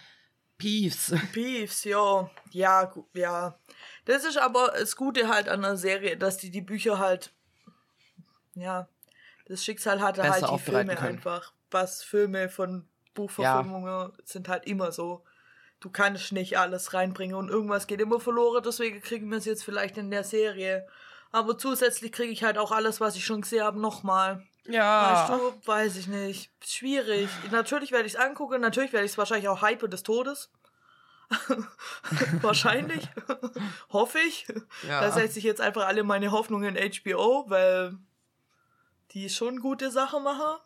Peeves. 0.58 1.14
Peeves, 1.32 1.84
ja. 1.84 2.28
Ja, 2.50 2.84
gu- 2.84 3.06
ja. 3.14 3.58
Das 4.04 4.24
ist 4.24 4.36
aber 4.38 4.72
das 4.78 4.96
Gute 4.96 5.28
halt 5.28 5.48
an 5.48 5.62
der 5.62 5.76
Serie, 5.76 6.16
dass 6.16 6.36
die 6.38 6.50
die 6.50 6.60
Bücher 6.60 6.98
halt, 6.98 7.32
ja, 8.54 8.88
das 9.46 9.64
Schicksal 9.64 10.00
hatte 10.00 10.22
Besser 10.22 10.48
halt 10.48 10.60
die 10.60 10.64
Filme 10.64 10.94
können. 10.96 11.16
einfach. 11.18 11.52
Was 11.70 12.02
Filme 12.02 12.48
von 12.48 12.88
Buchverfilmungen 13.14 14.12
sind 14.24 14.48
halt 14.48 14.66
immer 14.66 14.92
so. 14.92 15.24
Du 15.80 15.90
kannst 15.90 16.32
nicht 16.32 16.58
alles 16.58 16.92
reinbringen 16.92 17.36
und 17.36 17.50
irgendwas 17.50 17.86
geht 17.86 18.00
immer 18.00 18.18
verloren, 18.18 18.62
deswegen 18.64 19.00
kriegen 19.00 19.30
wir 19.30 19.38
es 19.38 19.44
jetzt 19.44 19.62
vielleicht 19.64 19.96
in 19.96 20.10
der 20.10 20.24
Serie. 20.24 20.88
Aber 21.30 21.56
zusätzlich 21.56 22.10
kriege 22.10 22.32
ich 22.32 22.42
halt 22.42 22.58
auch 22.58 22.72
alles, 22.72 23.00
was 23.00 23.14
ich 23.14 23.24
schon 23.24 23.42
gesehen 23.42 23.62
habe, 23.62 23.78
nochmal. 23.80 24.44
Ja. 24.68 25.28
Weißt 25.28 25.30
du, 25.30 25.66
weiß 25.66 25.96
ich 25.96 26.06
nicht. 26.06 26.50
Schwierig. 26.64 27.30
Natürlich 27.50 27.90
werde 27.90 28.06
ich 28.06 28.14
es 28.14 28.20
angucken, 28.20 28.60
natürlich 28.60 28.92
werde 28.92 29.06
ich 29.06 29.12
es 29.12 29.18
wahrscheinlich 29.18 29.48
auch 29.48 29.62
hype 29.62 29.90
des 29.90 30.02
Todes. 30.02 30.50
wahrscheinlich. 32.42 33.08
Hoffe 33.92 34.18
ich. 34.20 34.46
Ja. 34.86 35.00
Da 35.00 35.10
setze 35.10 35.38
ich 35.38 35.44
jetzt 35.44 35.60
einfach 35.60 35.86
alle 35.86 36.04
meine 36.04 36.30
Hoffnungen 36.32 36.76
in 36.76 36.92
HBO, 36.92 37.44
weil 37.48 37.96
die 39.12 39.30
schon 39.30 39.60
gute 39.60 39.90
Sachen 39.90 40.22
machen. 40.22 40.60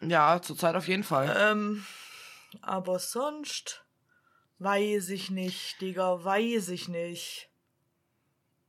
Ja, 0.00 0.40
zurzeit 0.42 0.74
auf 0.74 0.88
jeden 0.88 1.04
Fall. 1.04 1.34
Ähm, 1.38 1.86
aber 2.62 2.98
sonst 2.98 3.84
weiß 4.58 5.10
ich 5.10 5.30
nicht, 5.30 5.80
Digga, 5.80 6.22
weiß 6.24 6.68
ich 6.70 6.88
nicht. 6.88 7.48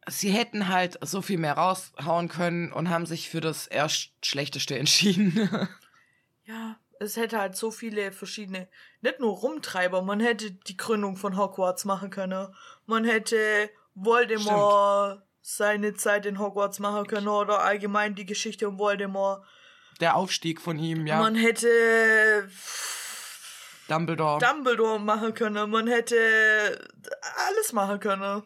Sie 0.07 0.31
hätten 0.31 0.67
halt 0.67 0.97
so 1.01 1.21
viel 1.21 1.37
mehr 1.37 1.53
raushauen 1.53 2.29
können 2.29 2.71
und 2.71 2.89
haben 2.89 3.05
sich 3.05 3.29
für 3.29 3.41
das 3.41 3.67
erst 3.67 4.11
Schlechteste 4.25 4.77
entschieden. 4.77 5.49
Ja, 6.49 6.79
es 7.01 7.17
hätte 7.17 7.39
halt 7.39 7.57
so 7.57 7.71
viele 7.71 8.13
verschiedene, 8.13 8.69
nicht 9.01 9.19
nur 9.19 9.35
Rumtreiber, 9.35 10.01
man 10.01 10.21
hätte 10.21 10.49
die 10.49 10.77
Gründung 10.77 11.17
von 11.17 11.35
Hogwarts 11.35 11.83
machen 11.83 12.09
können. 12.09 12.55
Man 12.85 13.03
hätte 13.03 13.69
Voldemort 13.95 15.23
seine 15.41 15.93
Zeit 15.95 16.25
in 16.25 16.39
Hogwarts 16.39 16.79
machen 16.79 17.05
können 17.05 17.27
oder 17.27 17.59
allgemein 17.59 18.15
die 18.15 18.25
Geschichte 18.25 18.69
um 18.69 18.79
Voldemort. 18.79 19.45
Der 19.99 20.15
Aufstieg 20.15 20.61
von 20.61 20.79
ihm, 20.79 21.05
ja. 21.05 21.19
Man 21.19 21.35
hätte 21.35 22.49
Dumbledore. 23.89 24.39
Dumbledore 24.39 25.01
machen 25.01 25.33
können, 25.33 25.69
man 25.69 25.87
hätte 25.87 26.87
alles 27.49 27.73
machen 27.73 27.99
können. 27.99 28.43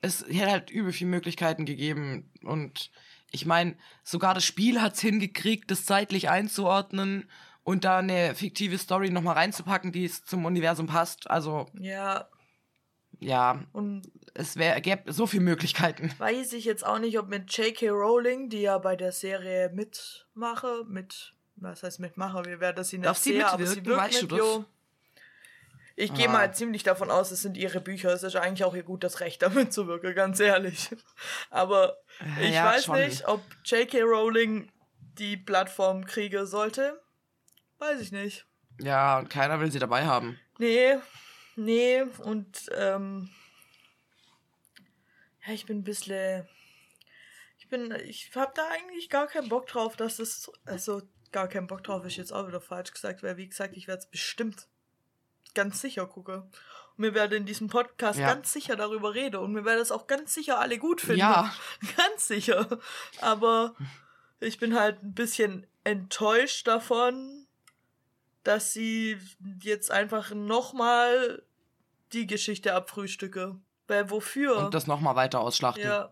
Es 0.00 0.24
hätte 0.28 0.50
halt 0.50 0.70
übel 0.70 0.92
viele 0.92 1.10
Möglichkeiten 1.10 1.64
gegeben 1.64 2.30
und 2.42 2.90
ich 3.30 3.44
meine, 3.46 3.76
sogar 4.04 4.34
das 4.34 4.44
Spiel 4.44 4.80
hat's 4.80 5.00
hingekriegt, 5.00 5.70
das 5.70 5.84
zeitlich 5.84 6.30
einzuordnen 6.30 7.28
und 7.62 7.84
da 7.84 7.98
eine 7.98 8.34
fiktive 8.34 8.78
Story 8.78 9.10
nochmal 9.10 9.34
reinzupacken, 9.34 9.92
die 9.92 10.04
es 10.06 10.24
zum 10.24 10.44
Universum 10.46 10.86
passt. 10.86 11.28
Also, 11.30 11.66
Ja, 11.74 12.28
Ja, 13.20 13.64
Und 13.72 14.10
es 14.34 14.56
wär, 14.56 14.80
gäbe 14.80 15.12
so 15.12 15.26
viele 15.26 15.42
Möglichkeiten. 15.42 16.12
weiß 16.18 16.52
ich 16.54 16.64
jetzt 16.64 16.86
auch 16.86 16.98
nicht, 17.00 17.18
ob 17.18 17.28
mit 17.28 17.52
J.K. 17.54 17.88
Rowling, 17.90 18.48
die 18.48 18.60
ja 18.62 18.78
bei 18.78 18.96
der 18.96 19.12
Serie 19.12 19.70
mitmache, 19.74 20.84
mit, 20.88 21.34
was 21.56 21.82
heißt 21.82 22.00
mitmache, 22.00 22.44
wir 22.46 22.60
werden 22.60 22.76
das 22.76 22.88
sie 22.90 22.98
nicht 22.98 23.06
Darf 23.08 23.18
sie 23.18 23.32
sehen, 23.32 23.42
aber 23.42 23.58
mitwirken? 23.58 23.84
sie 23.84 23.90
wirkt 23.90 24.00
Weißt 24.02 24.22
du 24.22 24.26
mit, 24.26 24.32
das? 24.32 24.38
jo. 24.38 24.64
Ich 26.00 26.14
gehe 26.14 26.28
Ah. 26.28 26.32
mal 26.32 26.54
ziemlich 26.54 26.84
davon 26.84 27.10
aus, 27.10 27.32
es 27.32 27.42
sind 27.42 27.56
ihre 27.56 27.80
Bücher. 27.80 28.10
Es 28.12 28.22
ist 28.22 28.36
eigentlich 28.36 28.62
auch 28.64 28.74
ihr 28.76 28.84
gutes 28.84 29.18
Recht, 29.18 29.42
damit 29.42 29.72
zu 29.72 29.88
wirken, 29.88 30.14
ganz 30.14 30.38
ehrlich. 30.38 30.90
Aber 31.50 31.98
ich 32.40 32.54
Ja, 32.54 32.66
weiß 32.66 32.84
schon. 32.84 33.00
nicht, 33.00 33.26
ob 33.26 33.42
J.K. 33.64 34.02
Rowling 34.02 34.70
die 35.18 35.36
Plattform 35.36 36.04
kriegen 36.06 36.46
sollte. 36.46 37.00
Weiß 37.78 38.00
ich 38.00 38.12
nicht. 38.12 38.46
Ja, 38.80 39.18
und 39.18 39.28
keiner 39.28 39.58
will 39.58 39.72
sie 39.72 39.80
dabei 39.80 40.04
haben. 40.06 40.38
Nee, 40.58 40.96
nee, 41.56 42.02
und 42.22 42.68
ähm, 42.76 43.28
ja, 45.46 45.52
ich 45.52 45.66
bin 45.66 45.78
ein 45.78 45.84
bisschen. 45.84 46.46
Ich 47.58 47.68
bin. 47.68 47.92
Ich 48.04 48.30
hab 48.36 48.54
da 48.54 48.62
eigentlich 48.68 49.08
gar 49.10 49.26
keinen 49.26 49.48
Bock 49.48 49.66
drauf, 49.66 49.96
dass 49.96 50.18
es. 50.20 50.50
Also, 50.64 51.02
gar 51.32 51.48
keinen 51.48 51.66
Bock 51.66 51.82
drauf 51.82 52.04
ist 52.04 52.16
jetzt 52.16 52.32
auch 52.32 52.46
wieder 52.46 52.60
falsch 52.60 52.92
gesagt, 52.92 53.22
weil, 53.24 53.36
wie 53.36 53.48
gesagt, 53.48 53.76
ich 53.76 53.88
werde 53.88 54.00
es 54.00 54.10
bestimmt 54.10 54.68
ganz 55.54 55.80
sicher 55.80 56.06
gucken. 56.06 56.42
Und 56.96 57.04
wir 57.04 57.14
werden 57.14 57.32
in 57.38 57.46
diesem 57.46 57.68
Podcast 57.68 58.18
Ja. 58.18 58.26
ganz 58.34 58.52
sicher 58.52 58.74
darüber 58.76 59.14
reden 59.14 59.36
und 59.36 59.54
wir 59.54 59.64
werden 59.64 59.80
es 59.80 59.92
auch 59.92 60.06
ganz 60.08 60.34
sicher 60.34 60.58
alle 60.58 60.78
gut 60.78 61.00
finden. 61.00 61.20
Ja. 61.20 61.54
Ganz 61.96 62.26
sicher. 62.26 62.66
Aber 63.20 63.74
ich 64.40 64.58
bin 64.58 64.74
halt 64.78 65.02
ein 65.04 65.14
bisschen 65.14 65.64
enttäuscht 65.84 66.66
davon, 66.66 67.46
dass 68.42 68.72
sie 68.72 69.16
jetzt 69.62 69.90
einfach 69.92 70.32
nochmal 70.32 71.42
die 72.12 72.26
Geschichte 72.26 72.74
abfrühstücke. 72.74 73.56
Weil 73.86 74.10
wofür? 74.10 74.56
Und 74.58 74.74
das 74.74 74.86
nochmal 74.86 75.14
weiter 75.16 75.40
ausschlachten. 75.40 75.84
ja. 75.84 76.10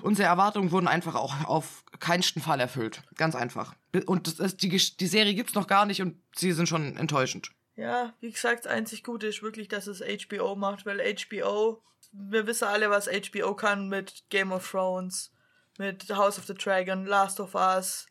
Unsere 0.00 0.26
Erwartungen 0.28 0.70
wurden 0.72 0.88
einfach 0.88 1.14
auch 1.14 1.44
auf 1.44 1.84
keinen 2.00 2.22
Fall 2.24 2.58
erfüllt. 2.60 3.02
Ganz 3.16 3.34
einfach. 3.36 3.74
Und 4.06 4.26
das 4.26 4.40
ist, 4.40 4.62
die, 4.62 4.68
die 4.68 5.06
Serie 5.06 5.34
gibt's 5.34 5.54
noch 5.54 5.68
gar 5.68 5.86
nicht 5.86 6.02
und 6.02 6.20
sie 6.34 6.52
sind 6.52 6.68
schon 6.68 6.96
enttäuschend. 6.96 7.52
Ja, 7.76 8.12
wie 8.20 8.30
gesagt, 8.30 8.64
das 8.64 8.72
einzig 8.72 9.02
Gute 9.02 9.26
ist 9.28 9.42
wirklich, 9.42 9.68
dass 9.68 9.86
es 9.86 10.00
HBO 10.02 10.54
macht, 10.56 10.84
weil 10.84 11.00
HBO, 11.00 11.82
wir 12.12 12.46
wissen 12.46 12.68
alle, 12.68 12.90
was 12.90 13.08
HBO 13.08 13.54
kann 13.54 13.88
mit 13.88 14.24
Game 14.28 14.52
of 14.52 14.70
Thrones, 14.70 15.32
mit 15.78 16.08
House 16.10 16.38
of 16.38 16.46
the 16.46 16.54
Dragon, 16.54 17.06
Last 17.06 17.40
of 17.40 17.54
Us. 17.54 18.06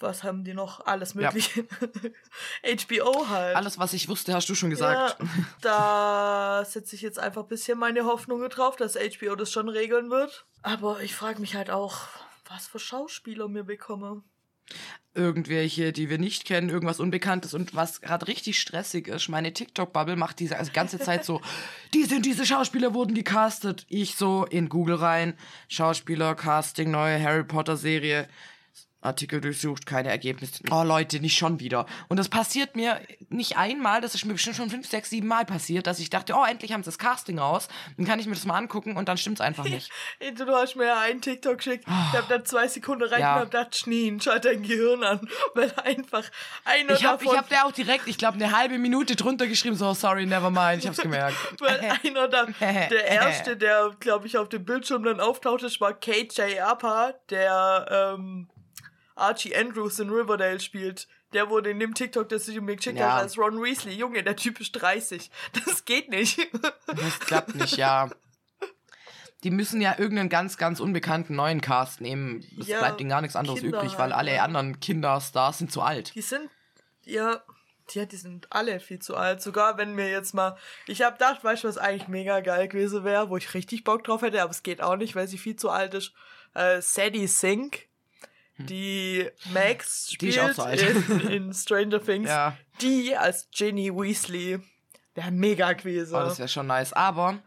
Was 0.00 0.22
haben 0.22 0.44
die 0.44 0.54
noch? 0.54 0.86
Alles 0.86 1.14
Ja. 1.14 1.22
Mögliche. 1.22 1.64
HBO 2.62 3.28
halt. 3.28 3.56
Alles, 3.56 3.78
was 3.78 3.92
ich 3.92 4.08
wusste, 4.08 4.32
hast 4.32 4.48
du 4.48 4.54
schon 4.54 4.70
gesagt. 4.70 5.18
Ja, 5.20 5.28
da 5.60 6.64
setze 6.64 6.94
ich 6.94 7.02
jetzt 7.02 7.18
einfach 7.18 7.42
ein 7.42 7.48
bisschen 7.48 7.78
meine 7.78 8.04
Hoffnungen 8.04 8.48
drauf, 8.48 8.76
dass 8.76 8.94
HBO 8.94 9.34
das 9.34 9.50
schon 9.50 9.68
regeln 9.68 10.08
wird. 10.10 10.46
Aber 10.62 11.00
ich 11.00 11.16
frage 11.16 11.40
mich 11.40 11.56
halt 11.56 11.70
auch, 11.70 12.02
was 12.48 12.68
für 12.68 12.78
Schauspieler 12.78 13.48
mir 13.48 13.64
bekomme. 13.64 14.22
Irgendwelche, 15.14 15.92
die 15.92 16.10
wir 16.10 16.18
nicht 16.18 16.44
kennen, 16.44 16.68
irgendwas 16.68 17.00
Unbekanntes 17.00 17.54
und 17.54 17.74
was 17.74 18.00
gerade 18.00 18.28
richtig 18.28 18.60
stressig 18.60 19.08
ist. 19.08 19.28
Meine 19.28 19.52
TikTok-Bubble 19.52 20.16
macht 20.16 20.38
diese 20.38 20.56
also 20.56 20.70
ganze 20.72 20.98
Zeit 21.00 21.24
so, 21.24 21.40
die 21.94 22.04
sind 22.04 22.24
diese 22.24 22.46
Schauspieler 22.46 22.94
wurden 22.94 23.14
gecastet. 23.14 23.84
Ich 23.88 24.14
so 24.14 24.44
in 24.44 24.68
Google 24.68 24.96
rein, 24.96 25.34
Schauspieler, 25.68 26.34
Casting, 26.34 26.90
neue 26.90 27.20
Harry 27.20 27.44
Potter-Serie. 27.44 28.28
Artikel 29.00 29.40
durchsucht, 29.40 29.86
keine 29.86 30.08
Ergebnisse. 30.10 30.62
Oh 30.72 30.82
Leute, 30.82 31.20
nicht 31.20 31.38
schon 31.38 31.60
wieder. 31.60 31.86
Und 32.08 32.16
das 32.16 32.28
passiert 32.28 32.74
mir 32.74 33.00
nicht 33.28 33.56
einmal, 33.56 34.00
das 34.00 34.14
ist 34.16 34.24
mir 34.24 34.32
bestimmt 34.32 34.56
schon 34.56 34.70
fünf, 34.70 34.88
sechs, 34.88 35.10
sieben 35.10 35.28
Mal 35.28 35.44
passiert, 35.44 35.86
dass 35.86 36.00
ich 36.00 36.10
dachte, 36.10 36.34
oh, 36.34 36.44
endlich 36.44 36.72
haben 36.72 36.82
sie 36.82 36.88
das 36.88 36.98
Casting 36.98 37.38
raus. 37.38 37.68
Dann 37.96 38.06
kann 38.06 38.18
ich 38.18 38.26
mir 38.26 38.34
das 38.34 38.44
mal 38.44 38.56
angucken 38.56 38.96
und 38.96 39.08
dann 39.08 39.16
stimmt's 39.16 39.40
einfach 39.40 39.64
nicht. 39.64 39.90
Du 40.38 40.46
hast 40.52 40.76
mir 40.76 40.86
ja 40.86 41.00
einen 41.00 41.20
TikTok 41.20 41.58
geschickt, 41.58 41.84
ich 41.86 42.18
hab 42.18 42.28
da 42.28 42.44
zwei 42.44 42.66
Sekunden 42.68 43.04
rein 43.04 43.20
Ja. 43.20 43.34
und 43.34 43.40
hab 43.40 43.50
gedacht, 43.50 43.76
Schneen, 43.76 44.20
schalt 44.20 44.44
dein 44.44 44.62
Gehirn 44.62 45.02
an, 45.04 45.20
weil 45.54 45.72
einfach 45.84 46.24
einer 46.64 46.94
Ich 46.94 47.04
hab, 47.04 47.20
ich 47.22 47.26
davon, 47.28 47.38
hab 47.38 47.48
der 47.48 47.66
auch 47.66 47.72
direkt, 47.72 48.08
ich 48.08 48.18
glaube, 48.18 48.34
eine 48.34 48.56
halbe 48.56 48.78
Minute 48.78 49.16
drunter 49.16 49.46
geschrieben, 49.46 49.76
so, 49.76 49.94
sorry, 49.94 50.26
never 50.26 50.50
mind, 50.50 50.82
ich 50.82 50.88
hab's 50.88 50.98
gemerkt. 50.98 51.36
weil 51.60 51.78
einer 52.04 52.28
da, 52.28 52.46
der 52.60 53.04
erste, 53.04 53.56
der, 53.56 53.94
glaube 54.00 54.26
ich, 54.26 54.36
auf 54.38 54.48
dem 54.48 54.64
Bildschirm 54.64 55.02
dann 55.04 55.20
auftauchte, 55.20 55.66
das 55.66 55.80
war 55.80 55.92
KJ 55.94 56.60
Appa, 56.60 57.14
der 57.30 58.14
ähm, 58.16 58.48
Archie 59.18 59.54
Andrews 59.56 59.98
in 59.98 60.10
Riverdale 60.10 60.60
spielt. 60.60 61.08
Der 61.32 61.50
wurde 61.50 61.70
in 61.70 61.78
dem 61.78 61.94
TikTok, 61.94 62.28
du 62.28 62.38
mir 62.62 62.76
geschickt 62.76 62.98
Ja. 62.98 63.16
als 63.16 63.36
Ron 63.36 63.62
Weasley. 63.62 63.92
Junge, 63.94 64.22
der 64.22 64.36
Typ 64.36 64.60
ist 64.60 64.72
30. 64.72 65.30
Das 65.66 65.84
geht 65.84 66.08
nicht. 66.08 66.38
Das 66.86 67.20
klappt 67.20 67.54
nicht, 67.54 67.76
ja. 67.76 68.10
Die 69.44 69.50
müssen 69.50 69.80
ja 69.80 69.96
irgendeinen 69.98 70.30
ganz, 70.30 70.56
ganz 70.56 70.80
unbekannten 70.80 71.36
neuen 71.36 71.60
Cast 71.60 72.00
nehmen. 72.00 72.44
Es 72.58 72.66
Ja, 72.66 72.80
bleibt 72.80 73.00
ihnen 73.00 73.10
gar 73.10 73.20
nichts 73.20 73.36
anderes 73.36 73.60
Kinder 73.60 73.78
übrig, 73.78 73.92
weil 73.92 74.12
halt, 74.12 74.14
alle 74.14 74.42
anderen 74.42 74.80
Kinderstars 74.80 75.58
sind 75.58 75.70
zu 75.70 75.80
alt. 75.82 76.14
Die 76.16 76.22
sind, 76.22 76.50
ja, 77.04 77.40
ja, 77.92 78.04
die 78.04 78.16
sind 78.16 78.48
alle 78.50 78.80
viel 78.80 78.98
zu 78.98 79.16
alt. 79.16 79.40
Sogar 79.40 79.78
wenn 79.78 79.94
mir 79.94 80.10
jetzt 80.10 80.34
mal, 80.34 80.56
ich 80.86 81.02
hab 81.02 81.18
gedacht, 81.18 81.44
weißt 81.44 81.64
du, 81.64 81.68
was 81.68 81.78
eigentlich 81.78 82.08
mega 82.08 82.40
geil 82.40 82.66
gewesen 82.68 83.04
wäre, 83.04 83.30
wo 83.30 83.36
ich 83.36 83.54
richtig 83.54 83.84
Bock 83.84 84.02
drauf 84.04 84.22
hätte, 84.22 84.42
aber 84.42 84.50
es 84.50 84.62
geht 84.64 84.82
auch 84.82 84.96
nicht, 84.96 85.14
weil 85.14 85.28
sie 85.28 85.38
viel 85.38 85.56
zu 85.56 85.70
alt 85.70 85.94
ist. 85.94 86.12
Äh, 86.54 86.80
Sadie 86.82 87.28
Sink, 87.28 87.87
die 88.58 89.28
Max 89.52 90.06
Die 90.06 90.14
spielt 90.32 90.54
zu 90.54 90.62
alt. 90.62 90.80
in, 90.82 91.20
in 91.28 91.54
Stranger 91.54 92.02
Things, 92.04 92.28
Ja. 92.28 92.56
die 92.80 93.16
als 93.16 93.48
Ginny 93.50 93.90
Weasley, 93.94 94.58
der 95.16 95.30
mega 95.30 95.72
gewesen. 95.72 96.14
Oh, 96.14 96.20
das 96.20 96.38
wäre 96.38 96.48
schon 96.48 96.66
nice. 96.66 96.92
Aber 96.92 97.38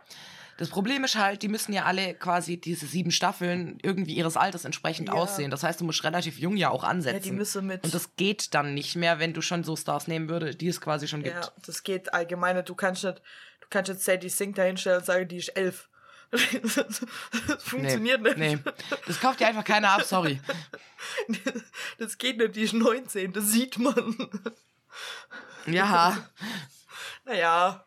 das 0.58 0.70
Problem 0.70 1.04
ist 1.04 1.16
halt, 1.16 1.42
die 1.42 1.48
müssen 1.48 1.74
ja 1.74 1.86
alle 1.86 2.14
quasi 2.14 2.58
diese 2.58 2.86
sieben 2.86 3.12
Staffeln 3.12 3.80
irgendwie 3.82 4.14
ihres 4.14 4.38
Alters 4.38 4.64
entsprechend 4.66 5.08
Ja. 5.10 5.16
aussehen. 5.16 5.50
Das 5.52 5.64
heißt, 5.64 5.82
du 5.82 5.86
musst 5.86 6.04
relativ 6.04 6.38
jung 6.38 6.56
ja 6.56 6.70
auch 6.70 6.84
ansetzen. 6.84 7.16
ja, 7.18 7.20
die 7.24 7.32
müssen 7.32 7.66
mit. 7.66 7.84
Und 7.84 7.94
das 7.94 8.16
geht 8.16 8.54
dann 8.54 8.74
nicht 8.74 8.96
mehr, 8.96 9.20
wenn 9.20 9.34
du 9.34 9.42
schon 9.42 9.64
so 9.64 9.76
Stars 9.76 10.08
nehmen 10.08 10.30
würdest, 10.30 10.62
die 10.62 10.68
es 10.68 10.80
quasi 10.80 11.08
schon 11.08 11.24
gibt. 11.24 11.36
Ja, 11.36 11.52
das 11.66 11.84
geht 11.84 12.14
allgemein. 12.14 12.64
Du 12.64 12.76
kannst 12.76 13.04
nicht, 13.04 13.18
du 13.62 13.68
kannst 13.70 13.90
jetzt 13.90 14.04
Sadie 14.06 14.30
Sink 14.30 14.56
dahinstellen 14.56 15.00
und 15.00 15.06
sagen, 15.06 15.28
die 15.28 15.38
ist 15.38 15.50
elf. 15.50 15.90
Das 16.32 17.64
funktioniert 17.64 18.22
nicht. 18.22 18.38
Nee, 18.38 18.60
das 19.06 19.20
kauft 19.20 19.40
dir 19.40 19.48
einfach 19.48 19.66
keiner 19.66 19.90
ab, 19.92 20.04
sorry. 20.04 20.40
Das 21.98 22.18
geht 22.18 22.38
nicht, 22.38 22.56
die 22.56 22.64
ist 22.64 22.74
19, 22.74 23.34
das 23.34 23.52
sieht 23.52 23.78
man. 23.78 24.30
Ja, 25.66 26.30
Naja. 27.26 27.86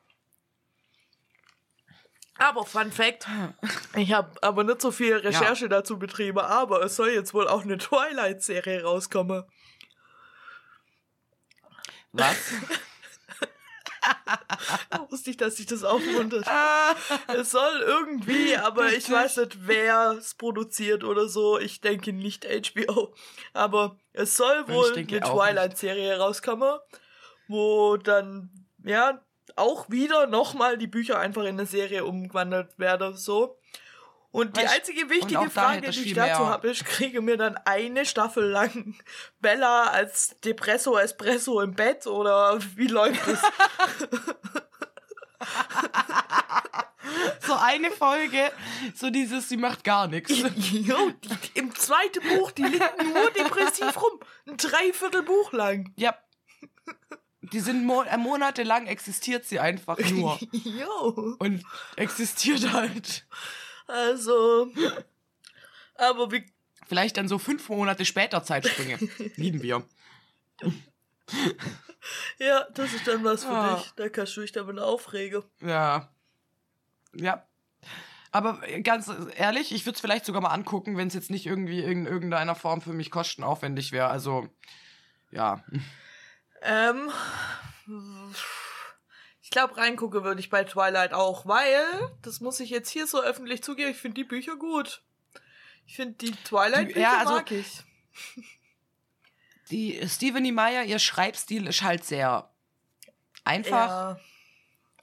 Aber 2.36 2.66
Fun 2.66 2.90
Fact, 2.90 3.26
ich 3.94 4.12
habe 4.12 4.30
aber 4.42 4.64
nicht 4.64 4.80
so 4.80 4.90
viel 4.90 5.16
Recherche 5.16 5.68
dazu 5.68 5.98
betrieben, 5.98 6.40
aber 6.40 6.82
es 6.82 6.96
soll 6.96 7.10
jetzt 7.10 7.32
wohl 7.32 7.46
auch 7.46 7.62
eine 7.62 7.78
Twilight-Serie 7.78 8.82
rauskommen. 8.82 9.44
was? 12.12 12.36
Wusste 15.08 15.30
ich, 15.30 15.36
dass 15.36 15.56
sich 15.56 15.66
das 15.66 15.84
aufmuntert. 15.84 16.46
es 17.28 17.50
soll 17.50 17.80
irgendwie, 17.80 18.56
aber 18.56 18.92
ich 18.92 19.10
weiß 19.10 19.38
nicht, 19.38 19.66
wer 19.66 20.12
es 20.18 20.34
produziert 20.34 21.04
oder 21.04 21.28
so. 21.28 21.58
Ich 21.58 21.80
denke 21.80 22.12
nicht 22.12 22.46
HBO. 22.46 23.14
Aber 23.52 23.96
es 24.12 24.36
soll 24.36 24.68
wohl 24.68 24.92
eine 24.94 25.06
Twilight-Serie 25.06 26.18
rauskommen, 26.18 26.78
wo 27.48 27.96
dann, 27.96 28.50
ja, 28.84 29.20
auch 29.56 29.88
wieder 29.90 30.26
nochmal 30.26 30.78
die 30.78 30.86
Bücher 30.86 31.18
einfach 31.18 31.42
in 31.42 31.58
eine 31.58 31.66
Serie 31.66 32.04
umgewandelt 32.04 32.78
werden, 32.78 33.16
so. 33.16 33.58
Und 34.34 34.56
die 34.56 34.66
einzige 34.66 35.08
wichtige 35.10 35.48
Frage, 35.48 35.82
die 35.82 36.00
ich 36.00 36.06
ich 36.06 36.14
dazu 36.14 36.48
habe, 36.48 36.68
ist, 36.68 36.84
kriege 36.84 37.20
mir 37.20 37.36
dann 37.36 37.56
eine 37.58 38.04
Staffel 38.04 38.44
lang 38.44 38.96
Bella 39.38 39.84
als 39.84 40.40
Depresso 40.40 40.98
Espresso 40.98 41.60
im 41.60 41.74
Bett 41.76 42.08
oder 42.08 42.58
wie 42.74 42.88
läuft 42.88 43.24
das? 43.28 43.40
So 47.46 47.54
eine 47.54 47.92
Folge, 47.92 48.50
so 48.94 49.10
dieses, 49.10 49.48
sie 49.48 49.56
macht 49.56 49.84
gar 49.84 50.08
nichts. 50.08 50.32
Jo, 50.72 51.12
im 51.54 51.72
zweiten 51.74 52.26
Buch, 52.36 52.50
die 52.50 52.64
liegt 52.64 53.04
nur 53.04 53.30
depressiv 53.30 53.96
rum. 54.02 54.18
Ein 54.48 54.56
Dreiviertel 54.56 55.22
Buch 55.22 55.52
lang. 55.52 55.92
Ja. 55.96 56.16
Die 57.52 57.60
sind 57.60 57.84
mo 57.84 58.02
äh, 58.02 58.16
monatelang 58.16 58.86
existiert 58.86 59.44
sie 59.44 59.60
einfach 59.60 59.98
nur. 60.10 60.40
Jo. 60.52 61.36
Und 61.38 61.62
existiert 61.96 62.72
halt. 62.72 63.26
Also. 63.86 64.70
Aber 65.96 66.30
wie. 66.32 66.46
Vielleicht 66.86 67.16
dann 67.16 67.28
so 67.28 67.38
fünf 67.38 67.68
Monate 67.68 68.04
später 68.04 68.42
Zeitsprünge. 68.44 68.98
Lieben 69.36 69.62
wir. 69.62 69.82
Ja, 72.38 72.66
das 72.74 72.92
ist 72.92 73.06
dann 73.08 73.24
was 73.24 73.44
für 73.44 73.50
Ah. 73.50 73.76
dich. 73.76 73.90
Da 73.96 74.08
kannst 74.08 74.36
du 74.36 74.42
dich 74.42 74.52
damit 74.52 74.78
aufregen. 74.78 75.42
Ja. 75.60 76.10
Ja. 77.14 77.46
Aber 78.32 78.60
ganz 78.82 79.10
ehrlich, 79.36 79.72
ich 79.72 79.86
würde 79.86 79.94
es 79.94 80.00
vielleicht 80.00 80.24
sogar 80.26 80.42
mal 80.42 80.48
angucken, 80.50 80.96
wenn 80.96 81.08
es 81.08 81.14
jetzt 81.14 81.30
nicht 81.30 81.46
irgendwie 81.46 81.82
in 81.82 82.04
irgendeiner 82.06 82.54
Form 82.56 82.82
für 82.82 82.92
mich 82.92 83.10
kostenaufwendig 83.10 83.92
wäre. 83.92 84.08
Also, 84.08 84.48
ja. 85.30 85.64
Ähm. 86.62 87.10
Ich 89.54 89.56
glaube, 89.60 89.76
reingucke 89.76 90.24
würde 90.24 90.40
ich 90.40 90.50
bei 90.50 90.64
Twilight 90.64 91.12
auch, 91.12 91.46
weil, 91.46 91.84
das 92.22 92.40
muss 92.40 92.58
ich 92.58 92.70
jetzt 92.70 92.90
hier 92.90 93.06
so 93.06 93.22
öffentlich 93.22 93.62
zugeben, 93.62 93.92
ich 93.92 93.96
finde 93.96 94.16
die 94.16 94.24
Bücher 94.24 94.56
gut. 94.56 95.00
Ich 95.86 95.94
finde 95.94 96.14
die 96.14 96.32
Twilight-Bücher 96.32 96.98
Ja, 96.98 97.18
also- 97.18 97.34
mag 97.34 97.48
ich. 97.52 97.84
Die 99.70 100.00
Stephanie 100.08 100.50
Meyer, 100.50 100.82
ihr 100.82 100.98
Schreibstil 100.98 101.68
ist 101.68 101.82
halt 101.82 102.04
sehr 102.04 102.50
einfach, 103.44 104.16
Ja, 104.16 104.20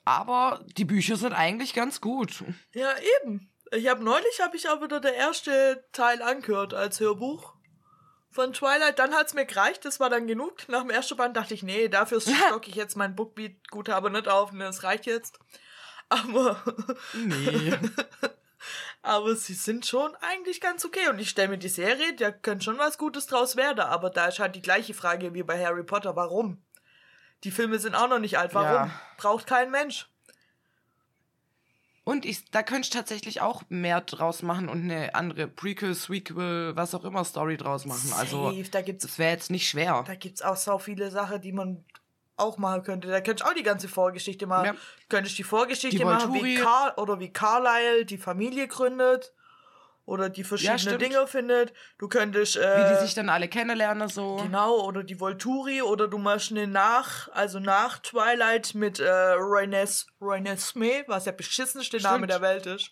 aber 0.03 0.65
die 0.75 0.83
Bücher 0.83 1.15
sind 1.15 1.31
eigentlich 1.31 1.73
ganz 1.73 2.01
gut. 2.01 2.43
ja 2.73 2.93
eben. 3.21 3.49
Ich 3.71 3.87
habe 3.87 4.03
neulich, 4.03 4.41
habe 4.41 4.57
ich 4.57 4.67
auch 4.67 4.81
wieder 4.81 4.99
der 4.99 5.15
erste 5.15 5.85
Teil 5.93 6.21
angehört 6.21 6.73
als 6.73 6.99
Hörbuch 6.99 7.53
von 8.31 8.53
Twilight. 8.53 8.99
Dann 8.99 9.13
hat's 9.13 9.33
mir 9.33 9.45
gereicht, 9.45 9.85
das 9.85 9.99
war 9.99 10.09
dann 10.09 10.27
genug. 10.27 10.67
Nach 10.67 10.81
dem 10.81 10.89
ersten 10.89 11.17
Band 11.17 11.37
dachte 11.37 11.53
ich, 11.53 11.63
nee, 11.63 11.87
dafür 11.87 12.21
stocke 12.21 12.69
ich 12.69 12.75
jetzt 12.75 12.95
mein 12.97 13.15
Bookbeat 13.15 13.69
gut 13.69 13.89
aber 13.89 14.09
nicht 14.09 14.27
auf, 14.27 14.51
ne, 14.51 14.65
das 14.65 14.83
reicht 14.83 15.05
jetzt. 15.05 15.39
Aber 16.09 16.61
Nee. 17.13 17.73
Aber 19.03 19.35
sie 19.35 19.55
sind 19.55 19.87
schon 19.87 20.15
eigentlich 20.17 20.61
ganz 20.61 20.85
okay. 20.85 21.09
Und 21.09 21.19
ich 21.19 21.29
stelle 21.29 21.49
mir 21.49 21.57
die 21.57 21.69
Serie, 21.69 22.13
da 22.15 22.31
könnte 22.31 22.65
schon 22.65 22.77
was 22.77 22.97
Gutes 22.97 23.25
draus 23.25 23.55
werden. 23.55 23.79
Aber 23.79 24.09
da 24.09 24.27
ist 24.27 24.39
halt 24.39 24.55
die 24.55 24.61
gleiche 24.61 24.93
Frage 24.93 25.33
wie 25.33 25.43
bei 25.43 25.63
Harry 25.63 25.83
Potter. 25.83 26.15
Warum? 26.15 26.61
Die 27.43 27.51
Filme 27.51 27.79
sind 27.79 27.95
auch 27.95 28.07
noch 28.07 28.19
nicht 28.19 28.37
alt. 28.37 28.53
Warum? 28.53 28.89
Ja. 28.89 29.01
Braucht 29.17 29.47
kein 29.47 29.71
Mensch. 29.71 30.10
Und 32.03 32.25
ich, 32.25 32.49
da 32.49 32.63
könnte 32.63 32.87
ich 32.87 32.89
tatsächlich 32.89 33.41
auch 33.41 33.63
mehr 33.69 34.01
draus 34.01 34.41
machen 34.41 34.69
und 34.69 34.81
eine 34.83 35.13
andere 35.13 35.47
Prequel, 35.47 35.93
Sequel, 35.93 36.75
was 36.75 36.95
auch 36.95 37.03
immer 37.03 37.23
Story 37.23 37.57
draus 37.57 37.85
machen. 37.85 38.11
Also, 38.17 38.51
Safe, 38.51 38.69
da 38.71 38.81
gibt's, 38.81 39.05
das 39.05 39.19
wäre 39.19 39.31
jetzt 39.31 39.51
nicht 39.51 39.69
schwer. 39.69 40.03
da 40.05 40.15
gibt's 40.15 40.41
auch 40.41 40.55
so 40.55 40.79
viele 40.79 41.11
Sachen, 41.11 41.41
die 41.41 41.51
man 41.51 41.85
auch 42.37 42.57
machen 42.57 42.81
könnte. 42.83 43.07
Da 43.07 43.21
könnte 43.21 43.43
ich 43.43 43.49
auch 43.49 43.53
die 43.53 43.63
ganze 43.63 43.87
Vorgeschichte 43.87 44.47
machen. 44.47 44.65
Ja. 44.65 44.75
Könnte 45.09 45.29
ich 45.29 45.35
die 45.35 45.43
Vorgeschichte 45.43 45.97
Die 45.97 46.03
machen, 46.03 46.33
wie 46.33 46.39
Volturi. 46.39 46.55
Car 46.55 46.97
oder 46.97 47.19
wie 47.19 47.31
Carlyle 47.31 48.05
die 48.05 48.17
Familie 48.17 48.67
gründet. 48.67 49.33
Oder 50.11 50.27
die 50.27 50.43
verschiedene 50.43 50.77
stimmt. 50.77 51.01
Dinge 51.01 51.25
findet. 51.25 51.71
Du 51.97 52.09
könntest. 52.09 52.57
Wie 52.57 52.59
Äh, 52.59 52.93
die 52.95 53.05
sich 53.05 53.13
dann 53.13 53.29
alle 53.29 53.47
kennenlernen, 53.47 54.09
so. 54.09 54.35
Genau, 54.35 54.81
oder 54.81 55.03
die 55.03 55.21
Volturi, 55.21 55.81
oder 55.81 56.09
du 56.09 56.17
machst 56.17 56.51
eine 56.51 56.67
nach, 56.67 57.29
also 57.29 57.59
nach 57.59 57.99
Twilight 57.99 58.75
mit 58.75 58.99
äh, 58.99 59.09
Renesmee, 59.09 60.11
Renesmee, 60.19 61.05
was 61.07 61.23
der 61.23 61.31
beschissenste 61.31 61.95
Name 62.01 62.17
Stimmt. 62.27 62.29
der 62.31 62.41
Welt 62.41 62.65
ist. 62.65 62.91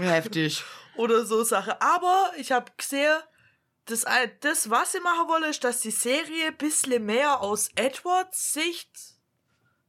Heftig. 0.00 0.64
Oder 0.96 1.24
so 1.24 1.44
Sache. 1.44 1.80
Aber 1.80 2.32
ich 2.36 2.50
habe 2.50 2.72
gesehen, 2.76 3.18
das, 3.86 4.04
das, 4.40 4.68
was 4.68 4.92
sie 4.92 5.00
machen 5.00 5.28
wollen, 5.28 5.44
ist, 5.44 5.62
dass 5.64 5.80
die 5.80 5.90
Serie 5.92 6.48
ein 6.48 6.56
bisschen 6.56 7.06
mehr 7.06 7.40
aus 7.40 7.70
Edwards 7.76 8.52
Sicht 8.52 8.90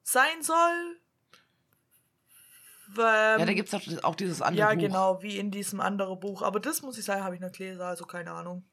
sein 0.04 0.42
soll. 0.42 1.00
Weil, 2.96 3.40
Ja, 3.40 3.46
da 3.46 3.54
gibt's 3.54 3.74
auch, 3.74 3.82
auch 4.04 4.16
dieses 4.16 4.42
andere 4.42 4.60
ja, 4.68 4.74
Buch. 4.74 4.82
genau, 4.82 5.22
wie 5.22 5.38
in 5.38 5.52
diesem 5.52 5.80
anderen 5.80 6.20
Buch. 6.20 6.42
Aber 6.42 6.60
das 6.60 6.82
muss 6.82 6.98
ich 6.98 7.06
sagen, 7.06 7.24
habe 7.24 7.36
ich 7.36 7.42
nicht 7.42 7.58
gelesen, 7.58 7.82
also 7.82 8.06
keine 8.06 8.32
Ahnung. 8.32 8.64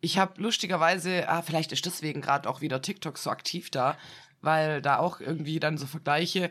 Ich 0.00 0.18
habe 0.18 0.40
lustigerweise, 0.40 1.28
ah, 1.28 1.42
vielleicht 1.42 1.70
ist 1.72 1.86
deswegen 1.86 2.20
gerade 2.22 2.48
auch 2.48 2.60
wieder 2.60 2.82
TikTok 2.82 3.18
so 3.18 3.30
aktiv 3.30 3.70
da, 3.70 3.96
weil 4.40 4.82
da 4.82 4.98
auch 4.98 5.20
irgendwie 5.20 5.60
dann 5.60 5.78
so 5.78 5.86
Vergleiche. 5.86 6.50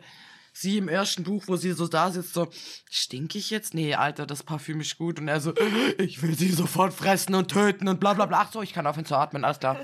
Sie 0.54 0.78
im 0.78 0.90
ersten 0.90 1.24
Buch, 1.24 1.44
wo 1.48 1.56
sie 1.56 1.72
so 1.72 1.88
da 1.88 2.12
sitzt, 2.12 2.34
so, 2.34 2.50
stink 2.90 3.36
ich 3.36 3.50
jetzt? 3.52 3.74
Nee, 3.74 3.96
Alter, 3.96 4.26
das 4.26 4.44
Parfüm 4.44 4.82
ist 4.82 4.98
gut. 4.98 5.20
Und 5.20 5.28
er 5.30 5.40
so, 5.42 5.54
ich 5.98 6.22
will 6.22 6.38
sie 6.38 6.50
sofort 6.50 6.94
fressen 6.94 7.36
und 7.36 7.50
töten 7.50 7.88
und 7.88 8.00
bla 8.00 8.14
bla 8.14 8.26
bla. 8.26 8.42
Ach 8.42 8.52
so, 8.52 8.62
ich 8.62 8.74
kann 8.74 8.86
aufhören 8.88 9.06
zu 9.06 9.16
atmen, 9.16 9.44
alles 9.46 9.60
klar. 9.60 9.78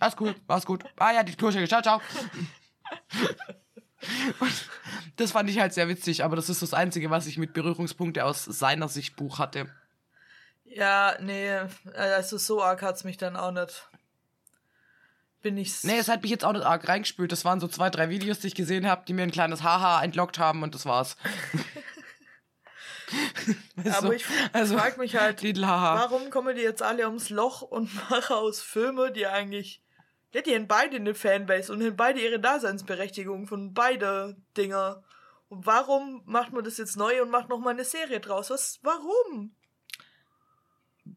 Alles 0.00 0.16
cool, 0.20 0.34
alles 0.48 0.66
gut. 0.66 0.84
Ah 0.98 1.12
ja, 1.12 1.22
die 1.22 1.36
Kursche, 1.36 1.66
ciao, 1.68 1.82
ciao. 1.82 2.00
Und 4.40 4.52
das 5.16 5.32
fand 5.32 5.48
ich 5.48 5.58
halt 5.60 5.72
sehr 5.72 5.88
witzig, 5.88 6.24
aber 6.24 6.36
das 6.36 6.48
ist 6.48 6.62
das 6.62 6.74
Einzige, 6.74 7.10
was 7.10 7.26
ich 7.26 7.38
mit 7.38 7.52
Berührungspunkte 7.52 8.24
aus 8.24 8.44
seiner 8.44 8.88
Sicht 8.88 9.16
Buch 9.16 9.38
hatte. 9.38 9.68
Ja, 10.64 11.16
nee, 11.20 11.50
also 11.94 12.38
so 12.38 12.62
arg 12.62 12.82
hat's 12.82 13.04
mich 13.04 13.18
dann 13.18 13.36
auch 13.36 13.52
nicht. 13.52 13.88
Bin 15.42 15.56
ich. 15.56 15.82
Nee, 15.82 15.98
es 15.98 16.08
hat 16.08 16.22
mich 16.22 16.30
jetzt 16.30 16.44
auch 16.44 16.52
nicht 16.52 16.64
arg 16.64 16.88
reingespült. 16.88 17.32
Das 17.32 17.44
waren 17.44 17.60
so 17.60 17.66
zwei, 17.68 17.90
drei 17.90 18.08
Videos, 18.08 18.38
die 18.38 18.46
ich 18.46 18.54
gesehen 18.54 18.86
habe, 18.86 19.02
die 19.06 19.12
mir 19.12 19.24
ein 19.24 19.32
kleines 19.32 19.62
Haha 19.62 20.02
entlockt 20.02 20.38
haben 20.38 20.62
und 20.62 20.74
das 20.74 20.86
war's. 20.86 21.16
Weißt 23.76 23.98
aber 23.98 24.08
du? 24.08 24.14
ich 24.14 24.24
also, 24.52 24.78
frag 24.78 24.98
mich 24.98 25.16
halt, 25.16 25.42
warum 25.42 26.30
kommen 26.30 26.54
die 26.54 26.62
jetzt 26.62 26.82
alle 26.82 27.06
ums 27.06 27.28
Loch 27.28 27.62
und 27.62 27.92
machen 28.10 28.36
aus 28.36 28.62
Filme, 28.62 29.10
die 29.10 29.26
eigentlich. 29.26 29.81
Ja, 30.32 30.40
die 30.40 30.54
haben 30.54 30.66
beide 30.66 30.96
eine 30.96 31.14
Fanbase 31.14 31.72
und 31.72 31.82
haben 31.82 31.96
beide 31.96 32.20
ihre 32.20 32.40
Daseinsberechtigung 32.40 33.46
von 33.46 33.74
beide 33.74 34.36
Dinger. 34.56 35.04
Und 35.48 35.66
warum 35.66 36.22
macht 36.24 36.52
man 36.52 36.64
das 36.64 36.78
jetzt 36.78 36.96
neu 36.96 37.20
und 37.20 37.30
macht 37.30 37.50
nochmal 37.50 37.74
eine 37.74 37.84
Serie 37.84 38.20
draus? 38.20 38.50
Was? 38.50 38.80
Warum? 38.82 39.54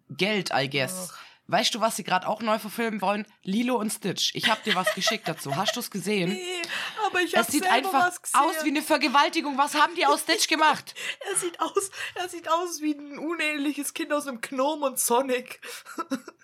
Geld, 0.10 0.52
I 0.54 0.70
guess. 0.70 1.14
Weißt 1.48 1.76
du, 1.76 1.80
was 1.80 1.96
sie 1.96 2.04
gerade 2.04 2.28
auch 2.28 2.42
neu 2.42 2.58
verfilmen 2.58 3.02
wollen? 3.02 3.28
Lilo 3.44 3.76
und 3.76 3.92
Stitch. 3.92 4.34
Ich 4.34 4.50
hab 4.50 4.64
dir 4.64 4.74
was 4.74 4.94
geschickt 4.96 5.28
dazu. 5.28 5.56
Hast 5.56 5.76
du 5.76 5.80
es 5.80 5.92
gesehen? 5.92 6.32
Nee, 6.36 6.62
aber 7.06 7.22
ich 7.22 7.36
hab 7.36 7.44
Es 7.48 7.54
sieht 7.54 7.68
einfach 7.72 8.12
aus 8.34 8.64
wie 8.64 8.70
eine 8.70 8.82
Vergewaltigung. 8.82 9.58
Was 9.58 9.76
haben 9.76 9.94
die 9.96 10.06
aus 10.06 10.22
Stitch 10.22 10.48
gemacht? 10.48 10.96
Er 11.30 11.36
sieht 11.36 11.60
aus, 11.60 11.92
er 12.16 12.30
sieht 12.30 12.50
aus 12.50 12.82
wie 12.82 12.94
ein 12.94 13.20
unähnliches 13.20 13.94
Kind 13.94 14.12
aus 14.12 14.28
einem 14.28 14.42
Gnome 14.42 14.88
und 14.88 15.00
Sonic. 15.00 15.62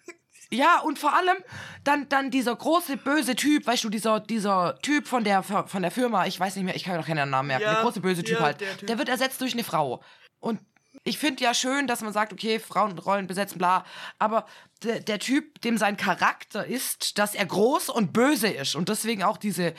Ja, 0.53 0.79
und 0.81 0.99
vor 0.99 1.15
allem 1.15 1.37
dann, 1.83 2.09
dann 2.09 2.29
dieser 2.29 2.55
große 2.55 2.97
böse 2.97 3.35
Typ, 3.35 3.65
weißt 3.65 3.85
du, 3.85 3.89
dieser, 3.89 4.19
dieser 4.19 4.77
Typ 4.81 5.07
von 5.07 5.23
der, 5.23 5.43
von 5.43 5.81
der 5.81 5.91
Firma, 5.91 6.25
ich 6.25 6.39
weiß 6.39 6.57
nicht 6.57 6.65
mehr, 6.65 6.75
ich 6.75 6.83
kann 6.83 6.93
mir 6.93 6.99
doch 6.99 7.07
keinen 7.07 7.29
Namen 7.29 7.47
merken, 7.47 7.63
Ja, 7.63 7.73
der 7.75 7.83
große 7.83 8.01
böse 8.01 8.23
Typ 8.23 8.39
ja, 8.39 8.43
halt, 8.43 8.61
der 8.61 8.77
Typ. 8.77 8.87
der 8.87 8.97
wird 8.97 9.07
ersetzt 9.07 9.39
durch 9.39 9.53
eine 9.53 9.63
Frau. 9.63 10.03
Und 10.39 10.59
ich 11.03 11.17
finde 11.17 11.43
ja 11.43 11.53
schön, 11.53 11.87
dass 11.87 12.01
man 12.01 12.11
sagt, 12.11 12.33
okay, 12.33 12.59
Frauenrollen 12.59 13.27
besetzen, 13.27 13.57
bla, 13.57 13.85
aber 14.19 14.45
der, 14.83 14.99
der 14.99 15.19
Typ, 15.19 15.61
dem 15.61 15.77
sein 15.77 15.95
Charakter 15.95 16.65
ist, 16.65 17.17
dass 17.17 17.33
er 17.33 17.45
groß 17.45 17.89
und 17.89 18.11
böse 18.11 18.49
ist 18.49 18.75
und 18.75 18.89
deswegen 18.89 19.23
auch 19.23 19.37
diese, 19.37 19.73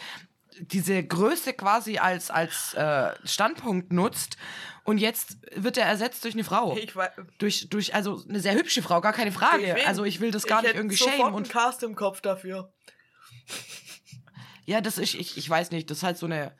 diese 0.61 1.03
Größe 1.03 1.53
quasi 1.53 1.99
als, 1.99 2.31
als 2.31 2.75
äh, 2.75 3.13
Standpunkt 3.25 3.93
nutzt 3.93 4.37
und 4.85 4.99
jetzt 4.99 5.37
wird 5.55 5.77
er 5.77 5.87
ersetzt 5.87 6.25
durch 6.25 6.35
eine 6.35 6.45
Frau. 6.45 6.77
Ich 6.77 6.95
weiß, 6.97 7.11
Durch, 7.39 7.69
durch, 7.69 7.95
also 7.95 8.23
eine 8.29 8.41
sehr 8.41 8.55
hübsche 8.55 8.83
Frau, 8.83 9.01
gar 9.01 9.13
keine 9.13 9.33
Frage. 9.33 9.75
Wen? 9.77 9.87
Also 9.87 10.05
ich 10.05 10.21
will 10.21 10.31
das 10.31 10.45
gar 10.45 10.61
ich 10.61 10.69
nicht 10.69 10.77
irgendwie 10.77 10.97
sofort 10.97 11.15
schämen. 11.15 11.27
einen 11.29 11.37
Und 11.37 11.49
Cast 11.49 11.83
im 11.83 11.95
Kopf 11.95 12.21
dafür. 12.21 12.73
ja, 14.67 14.81
das 14.81 14.99
ist, 14.99 15.15
ich, 15.15 15.37
ich 15.37 15.49
weiß 15.49 15.71
nicht, 15.71 15.91
das 15.91 15.99
ist 15.99 16.03
halt 16.03 16.19
so 16.19 16.27
eine, 16.27 16.57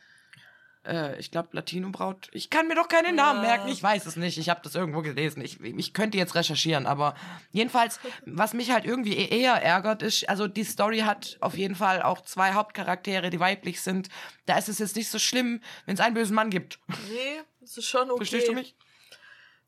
äh, 0.87 1.19
ich 1.19 1.31
glaube, 1.31 1.49
Latino-Braut. 1.53 2.29
Ich 2.33 2.51
kann 2.51 2.67
mir 2.69 2.75
doch 2.75 2.89
keine 2.89 3.13
Namen 3.13 3.43
Ja. 3.43 3.49
merken, 3.49 3.69
ich 3.69 3.83
weiß 3.83 4.07
es 4.07 4.17
nicht. 4.17 4.39
Ich 4.39 4.49
habe 4.49 4.61
das 4.63 4.75
irgendwo 4.75 5.03
gelesen. 5.03 5.43
Ich, 5.43 5.61
ich 5.61 5.93
könnte 5.95 6.19
jetzt 6.19 6.35
recherchieren, 6.35 6.87
aber 6.87 7.15
jedenfalls, 7.53 8.01
was 8.27 8.53
mich 8.55 8.71
halt 8.71 8.85
irgendwie 8.85 9.17
e- 9.17 9.41
eher 9.41 9.55
ärgert, 9.63 10.03
ist, 10.03 10.29
also 10.29 10.49
die 10.49 10.65
Story 10.65 11.01
hat 11.01 11.37
auf 11.41 11.57
jeden 11.57 11.75
Fall 11.75 12.03
auch 12.03 12.21
zwei 12.23 12.53
Hauptcharaktere, 12.55 13.31
die 13.31 13.41
weiblich 13.41 13.81
sind. 13.81 14.09
Da 14.47 14.59
ist 14.59 14.69
es 14.69 14.79
jetzt 14.79 14.97
nicht 14.97 15.09
so 15.11 15.19
schlimm, 15.19 15.61
wenn 15.87 15.95
es 15.95 16.01
einen 16.01 16.15
bösen 16.15 16.35
Mann 16.35 16.51
gibt. 16.51 16.79
Nee, 17.09 17.41
es 17.63 17.77
ist 17.77 17.87
schon 17.87 18.11
okay. 18.11 18.17
Verstehst 18.19 18.49
du 18.49 18.53
mich? 18.55 18.75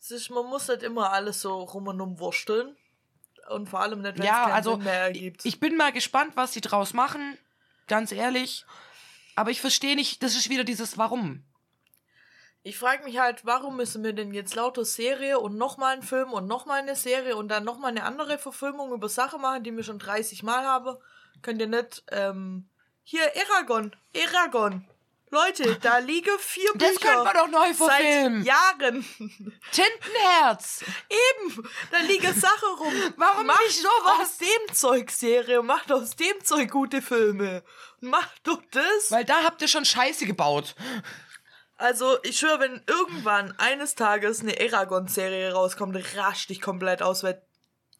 Es 0.01 0.11
ist, 0.11 0.31
man 0.31 0.47
muss 0.47 0.69
nicht 0.69 0.83
immer 0.83 1.13
alles 1.13 1.41
so 1.41 1.63
rum 1.63 1.87
und 1.89 2.01
um 2.01 2.19
wursteln. 2.19 2.77
Und 3.51 3.69
vor 3.69 3.81
allem 3.81 4.01
nicht, 4.03 4.19
wenn 4.19 4.25
Ja, 4.27 4.41
es 4.41 4.45
keinen 4.47 4.53
also 4.55 4.75
Sinn 4.77 4.85
mehr 4.85 5.01
ergibt. 5.01 5.45
ich 5.45 5.61
bin 5.61 5.77
mal 5.77 5.93
gespannt, 5.93 6.33
was 6.35 6.53
sie 6.55 6.61
draus 6.63 6.93
machen. 6.95 7.37
Ganz 7.87 8.11
ehrlich. 8.13 8.65
Aber 9.37 9.51
ich 9.51 9.61
verstehe 9.61 9.97
nicht, 9.97 10.23
das 10.23 10.37
ist 10.37 10.51
wieder 10.51 10.65
dieses 10.65 10.99
Warum. 10.99 11.45
Ich 12.63 12.79
frage 12.79 13.05
mich 13.05 13.19
halt, 13.19 13.45
warum 13.45 13.77
müssen 13.77 14.03
wir 14.03 14.15
denn 14.15 14.33
jetzt 14.33 14.55
lauter 14.55 14.87
Serie 14.87 15.39
und 15.39 15.59
nochmal 15.59 15.93
einen 15.93 16.03
Film 16.03 16.33
und 16.33 16.47
nochmal 16.47 16.81
eine 16.81 16.97
Serie 16.97 17.37
und 17.37 17.49
dann 17.49 17.63
nochmal 17.63 17.91
eine 17.91 18.05
andere 18.05 18.39
Verfilmung 18.39 18.93
über 18.93 19.09
Sachen 19.11 19.43
machen, 19.43 19.65
die 19.65 19.77
wir 19.77 19.85
schon 19.85 19.99
30 19.99 20.43
Mal 20.43 20.65
haben? 20.65 20.97
Könnt 21.43 21.61
ihr 21.61 21.67
nicht, 21.67 22.05
ähm, 22.11 22.69
hier, 23.03 23.25
Eragon, 23.35 23.95
Eragon. 24.15 24.89
Leute, 25.35 25.77
da 25.81 25.99
liegen 25.99 26.31
vier 26.39 26.71
Das 26.77 26.95
Bücher. 26.95 27.09
können 27.13 27.25
wir 27.25 27.33
doch 27.35 27.49
neu 27.49 27.75
verfilmen. 27.75 28.45
Seit 28.45 28.47
Jahren. 28.47 29.05
Tintenherz! 29.73 30.85
Eben, 31.11 31.69
da 31.91 31.99
liegen 31.99 32.33
Sachen 32.33 32.69
rum. 32.79 32.93
Warum 33.17 33.47
Macht 33.47 33.61
nicht 33.65 33.81
sowas? 33.83 34.21
aus 34.21 34.39
dem 34.39 34.75
Zeug 34.75 35.11
Serie, 35.11 35.63
macht 35.63 35.91
aus 35.93 36.17
dem 36.17 36.43
Zeug 36.45 36.71
gute 36.71 37.03
Filme. 37.03 37.63
Macht 38.01 38.41
doch 38.47 38.63
das. 38.71 39.11
Weil 39.11 39.25
da 39.25 39.43
habt 39.43 39.61
ihr 39.63 39.69
schon 39.69 39.85
Scheiße 39.85 40.27
gebaut. 40.27 40.75
Also, 41.77 42.19
ich 42.23 42.39
schwöre, 42.39 42.61
wenn 42.61 42.83
irgendwann 42.87 43.53
eines 43.59 43.97
Tages 43.97 44.41
eine 44.41 44.59
Eragon-Serie 44.59 45.53
rauskommt, 45.53 45.97
rasch 46.17 46.47
dich 46.47 46.61
komplett 46.61 47.03
aus, 47.03 47.25
weil 47.25 47.43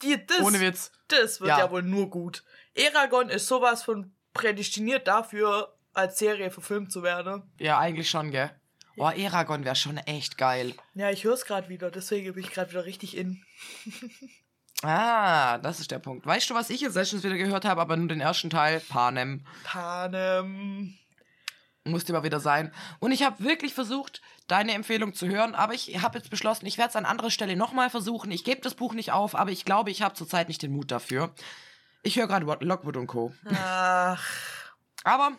dir 0.03 0.19
das, 0.19 0.41
Ohne 0.41 0.61
Witz. 0.61 0.93
das 1.09 1.41
wird 1.41 1.49
ja. 1.51 1.59
Ja. 1.59 1.71
wohl 1.71 1.83
nur 1.83 2.09
gut. 2.09 2.45
Eragon 2.75 3.29
ist 3.29 3.49
sowas 3.49 3.83
von 3.83 4.15
prädestiniert 4.33 5.07
dafür, 5.09 5.74
als 5.95 6.19
Serie 6.19 6.51
verfilmt 6.51 6.93
zu 6.93 7.03
werden. 7.03 7.43
Ja, 7.59 7.79
eigentlich 7.79 8.11
schon, 8.11 8.31
gell? 8.31 8.51
Oh, 8.97 9.09
Eragon 9.09 9.65
wäre 9.65 9.75
schon 9.75 9.97
echt 9.97 10.39
geil. 10.39 10.75
Ja, 10.95 11.11
ich 11.11 11.25
höre 11.25 11.35
es 11.35 11.45
gerade 11.45 11.69
wieder, 11.69 11.91
deswegen 11.91 12.33
bin 12.35 12.45
ich 12.45 12.51
gerade 12.53 12.71
wieder 12.71 12.85
richtig 12.85 13.17
in. 13.17 13.43
Ah, 14.83 15.57
das 15.59 15.81
ist 15.81 15.91
der 15.93 15.99
Punkt. 15.99 16.27
Weißt 16.27 16.51
du, 16.51 16.55
was 16.55 16.69
ich 16.69 16.83
in 16.83 16.91
Sessions 16.91 17.25
wieder 17.25 17.39
gehört 17.39 17.65
habe, 17.65 17.81
aber 17.81 17.97
nur 17.97 18.09
den 18.09 18.21
ersten 18.21 18.51
Teil? 18.51 18.81
Panem. 18.81 19.47
Panem. 19.63 20.95
Musste 21.85 22.13
mal 22.13 22.23
wieder 22.23 22.41
sein. 22.41 22.71
Und 22.99 23.13
ich 23.13 23.23
habe 23.23 23.43
wirklich 23.43 23.73
versucht, 23.73 24.21
deine 24.47 24.73
Empfehlung 24.73 25.15
zu 25.15 25.27
hören, 25.27 25.55
aber 25.55 25.73
ich 25.73 26.03
habe 26.03 26.19
jetzt 26.19 26.29
beschlossen, 26.29 26.67
ich 26.67 26.77
werde 26.77 26.91
es 26.91 26.97
an 26.97 27.07
anderer 27.07 27.31
Stelle 27.31 27.57
nochmal 27.57 27.89
versuchen. 27.89 28.31
Ich 28.31 28.45
gebe 28.45 28.61
das 28.61 28.75
Buch 28.75 28.93
nicht 28.93 29.13
auf, 29.13 29.35
aber 29.35 29.51
ich 29.51 29.65
glaube, 29.65 29.91
ich 29.91 30.03
habe 30.03 30.15
zurzeit 30.15 30.49
nicht 30.49 30.61
den 30.61 30.73
Mut 30.73 30.91
dafür. 30.91 31.35
Ich 32.03 32.17
höre 32.19 32.27
gerade 32.27 32.45
Lockwood 32.45 32.99
und 32.99 33.07
Co. 33.07 33.33
Ach, 33.55 34.23
Aber 35.05 35.33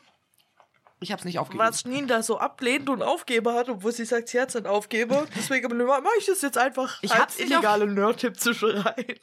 ich 1.00 1.12
habe 1.12 1.20
es 1.20 1.26
nicht 1.26 1.40
aufgegeben. 1.40 1.68
was 1.68 1.86
Nien 1.86 2.08
da 2.08 2.24
so 2.24 2.40
ablehnt 2.40 2.90
und 2.90 3.02
Aufgeber 3.02 3.54
hat, 3.54 3.70
obwohl 3.70 3.92
sie 3.92 4.06
sagt, 4.06 4.30
sie 4.30 4.40
hat 4.40 4.56
einen 4.56 4.68
Aufgeber. 4.68 5.28
Deswegen 5.36 5.76
mache 5.78 6.02
ich 6.20 6.26
das 6.26 6.42
jetzt 6.42 6.58
einfach 6.58 7.00
Ich 7.02 7.12
als 7.12 7.22
hab's 7.22 7.38
nicht 7.38 7.52
illegale 7.52 7.88
Nerd-Tipp 7.88 8.40
zu 8.40 8.54
schreien. 8.54 9.20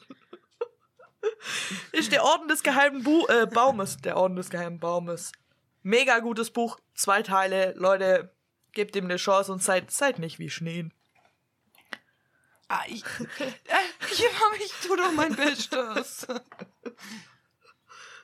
Ist 1.91 2.11
der 2.11 2.23
Orden 2.23 2.47
des 2.47 2.63
geheimen 2.63 3.03
Bu 3.03 3.25
äh, 3.27 3.47
Baumes. 3.47 3.97
Der 3.97 4.17
Orden 4.17 4.35
des 4.35 4.49
geheimen 4.49 4.79
Baumes. 4.79 5.31
Mega 5.81 6.19
gutes 6.19 6.51
Buch. 6.51 6.79
Zwei 6.95 7.21
Teile. 7.23 7.73
Leute, 7.75 8.33
gebt 8.71 8.95
ihm 8.95 9.05
eine 9.05 9.17
Chance 9.17 9.51
und 9.51 9.63
seid, 9.63 9.91
seid 9.91 10.19
nicht 10.19 10.39
wie 10.39 10.49
Schneen. 10.49 10.93
Ah, 12.67 12.83
ich, 12.87 13.03
äh, 13.39 13.51
ich, 14.11 14.25
ich 14.59 14.71
tue 14.87 14.97
doch 14.97 15.11
mein 15.11 15.35
Bestes. 15.35 16.27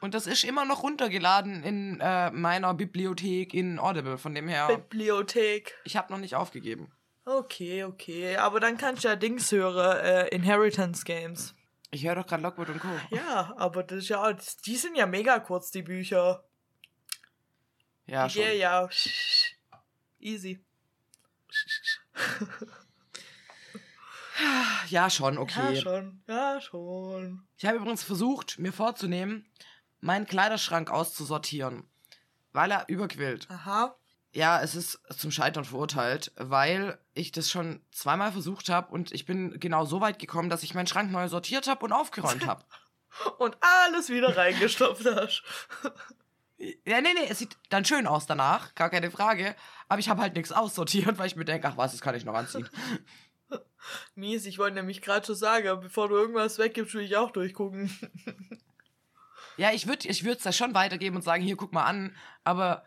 Und 0.01 0.13
das 0.13 0.27
ist 0.27 0.43
immer 0.43 0.65
noch 0.65 0.83
runtergeladen 0.83 1.63
in 1.63 1.99
äh, 1.99 2.31
meiner 2.31 2.73
Bibliothek 2.73 3.53
in 3.53 3.79
Audible. 3.79 4.17
Von 4.17 4.33
dem 4.33 4.47
her, 4.47 4.67
Bibliothek. 4.67 5.77
ich 5.83 5.97
habe 5.97 6.11
noch 6.13 6.19
nicht 6.19 6.35
aufgegeben. 6.35 6.91
Okay, 7.25 7.83
okay. 7.83 8.37
Aber 8.37 8.59
dann 8.59 8.77
kannst 8.77 9.03
du 9.03 9.09
ja 9.09 9.15
Dings 9.15 9.51
hören, 9.51 9.97
äh, 10.03 10.27
Inheritance 10.29 11.03
Games. 11.03 11.53
Ich 11.91 12.05
höre 12.05 12.15
doch 12.15 12.27
gerade 12.27 12.43
Lockwood 12.43 12.69
und 12.69 12.79
Co. 12.79 12.87
Ja, 13.11 13.53
aber 13.57 13.83
das 13.83 13.99
ist 13.99 14.09
ja, 14.09 14.33
die 14.65 14.75
sind 14.75 14.95
ja 14.95 15.05
mega 15.05 15.39
kurz, 15.39 15.71
die 15.71 15.81
Bücher. 15.81 16.43
Ja, 18.05 18.27
Die 18.27 18.33
schon. 18.33 18.43
gehen 18.43 18.59
ja. 18.59 18.89
Easy. 20.19 20.63
Ja, 24.87 25.09
schon, 25.09 25.37
okay. 25.37 25.73
Ja, 25.73 25.81
schon. 25.81 26.23
Ja, 26.27 26.61
schon. 26.61 27.43
Ich 27.57 27.65
habe 27.65 27.77
übrigens 27.77 28.03
versucht, 28.03 28.57
mir 28.57 28.71
vorzunehmen, 28.71 29.45
meinen 30.01 30.25
Kleiderschrank 30.25 30.89
auszusortieren, 30.89 31.83
weil 32.51 32.71
er 32.71 32.87
überquillt. 32.87 33.49
Aha. 33.49 33.95
Ja, 34.31 34.61
es 34.61 34.75
ist 34.75 35.01
zum 35.17 35.31
Scheitern 35.31 35.65
verurteilt, 35.65 36.31
weil 36.35 36.99
ich 37.13 37.31
das 37.31 37.49
schon 37.49 37.81
zweimal 37.91 38.31
versucht 38.31 38.69
habe 38.69 38.91
und 38.91 39.11
ich 39.11 39.25
bin 39.25 39.59
genau 39.59 39.85
so 39.85 40.01
weit 40.01 40.19
gekommen, 40.19 40.49
dass 40.49 40.61
ich 40.61 40.75
meinen 40.75 40.87
Schrank 40.87 41.11
neu 41.11 41.27
sortiert 41.27 41.67
habe 41.67 41.83
und 41.85 41.91
aufgeräumt 41.91 42.45
habe. 42.45 42.63
Und 43.39 43.57
alles 43.59 44.09
wieder 44.09 44.37
reingestopft 44.37 45.03
hast. 45.03 45.41
ja, 46.57 47.01
nee, 47.01 47.13
nee, 47.15 47.27
es 47.27 47.39
sieht 47.39 47.57
dann 47.69 47.83
schön 47.83 48.05
aus 48.05 48.27
danach, 48.27 48.75
gar 48.75 48.91
keine 48.91 49.09
Frage, 49.09 49.55
aber 49.87 49.99
ich 49.99 50.09
habe 50.09 50.21
halt 50.21 50.35
nichts 50.35 50.51
aussortiert, 50.51 51.17
weil 51.17 51.25
ich 51.25 51.35
mir 51.35 51.43
denke, 51.43 51.67
ach 51.67 51.75
was, 51.75 51.91
das 51.91 52.01
kann 52.01 52.13
ich 52.13 52.23
noch 52.23 52.35
anziehen. 52.35 52.69
Mies, 54.15 54.45
ich 54.45 54.59
wollte 54.59 54.75
nämlich 54.75 55.01
gerade 55.01 55.25
schon 55.25 55.35
sagen, 55.35 55.79
bevor 55.81 56.07
du 56.07 56.15
irgendwas 56.15 56.59
weggibst, 56.59 56.93
will 56.93 57.01
ich 57.01 57.17
auch 57.17 57.31
durchgucken. 57.31 57.89
Ja, 59.59 59.73
ich 59.73 59.87
würde 59.87 60.07
ich 60.07 60.25
es 60.25 60.43
da 60.43 60.53
schon 60.53 60.73
weitergeben 60.73 61.17
und 61.17 61.21
sagen, 61.21 61.43
hier, 61.43 61.57
guck 61.57 61.73
mal 61.73 61.83
an, 61.83 62.15
aber 62.45 62.85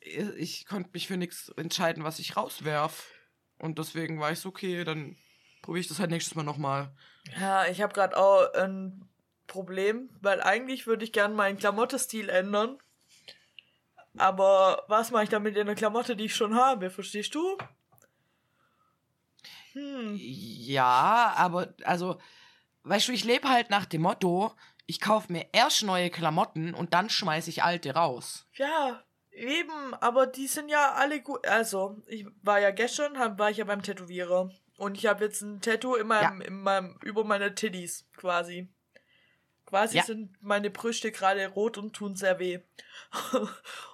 ich 0.00 0.64
konnte 0.64 0.88
mich 0.94 1.06
für 1.06 1.18
nichts 1.18 1.50
entscheiden, 1.50 2.02
was 2.02 2.18
ich 2.18 2.34
rauswerf. 2.34 3.12
Und 3.58 3.78
deswegen 3.78 4.18
war 4.18 4.32
ich 4.32 4.40
so, 4.40 4.48
okay, 4.48 4.84
dann 4.84 5.18
probiere 5.60 5.82
ich 5.82 5.88
das 5.88 5.98
halt 5.98 6.10
nächstes 6.10 6.34
Mal 6.34 6.42
nochmal. 6.42 6.90
Ja, 7.38 7.66
ich 7.66 7.82
habe 7.82 7.92
gerade 7.92 8.16
auch 8.16 8.50
ein 8.54 9.06
Problem, 9.46 10.08
weil 10.22 10.40
eigentlich 10.40 10.86
würde 10.86 11.04
ich 11.04 11.12
gern 11.12 11.34
meinen 11.34 11.58
Klamottenstil 11.58 12.30
ändern. 12.30 12.78
Aber 14.16 14.84
was 14.88 15.10
mache 15.10 15.24
ich 15.24 15.28
damit 15.30 15.58
in 15.58 15.66
der 15.66 15.76
Klamotte, 15.76 16.16
die 16.16 16.24
ich 16.24 16.34
schon 16.34 16.54
habe? 16.54 16.88
Verstehst 16.88 17.34
du? 17.34 17.58
Hm. 19.74 20.14
Ja, 20.16 21.34
aber 21.36 21.74
also, 21.84 22.18
weißt 22.84 23.08
du, 23.08 23.12
ich 23.12 23.24
lebe 23.24 23.46
halt 23.46 23.68
nach 23.68 23.84
dem 23.84 24.00
Motto, 24.00 24.54
ich 24.86 25.00
kaufe 25.00 25.32
mir 25.32 25.46
erst 25.52 25.82
neue 25.82 26.10
Klamotten 26.10 26.74
und 26.74 26.94
dann 26.94 27.08
schmeiße 27.10 27.50
ich 27.50 27.62
alte 27.62 27.94
raus. 27.94 28.46
Ja, 28.54 29.02
eben, 29.30 29.94
aber 29.94 30.26
die 30.26 30.46
sind 30.46 30.68
ja 30.68 30.92
alle 30.92 31.20
gut. 31.22 31.46
Also, 31.46 32.02
ich 32.06 32.26
war 32.42 32.60
ja 32.60 32.70
gestern, 32.70 33.18
hab, 33.18 33.38
war 33.38 33.50
ich 33.50 33.58
ja 33.58 33.64
beim 33.64 33.82
Tätowierer. 33.82 34.50
Und 34.76 34.98
ich 34.98 35.06
habe 35.06 35.24
jetzt 35.24 35.40
ein 35.40 35.60
Tattoo 35.60 35.94
in 35.94 36.06
meinem, 36.08 36.40
in 36.40 36.60
meinem, 36.60 36.98
über 37.02 37.24
meine 37.24 37.54
Titties, 37.54 38.08
quasi. 38.16 38.68
Quasi 39.66 39.96
Ja. 39.96 40.02
sind 40.04 40.30
meine 40.42 40.68
Brüste 40.68 41.10
gerade 41.10 41.46
rot 41.48 41.78
und 41.78 41.94
tun 41.94 42.16
sehr 42.16 42.38
weh. 42.38 42.60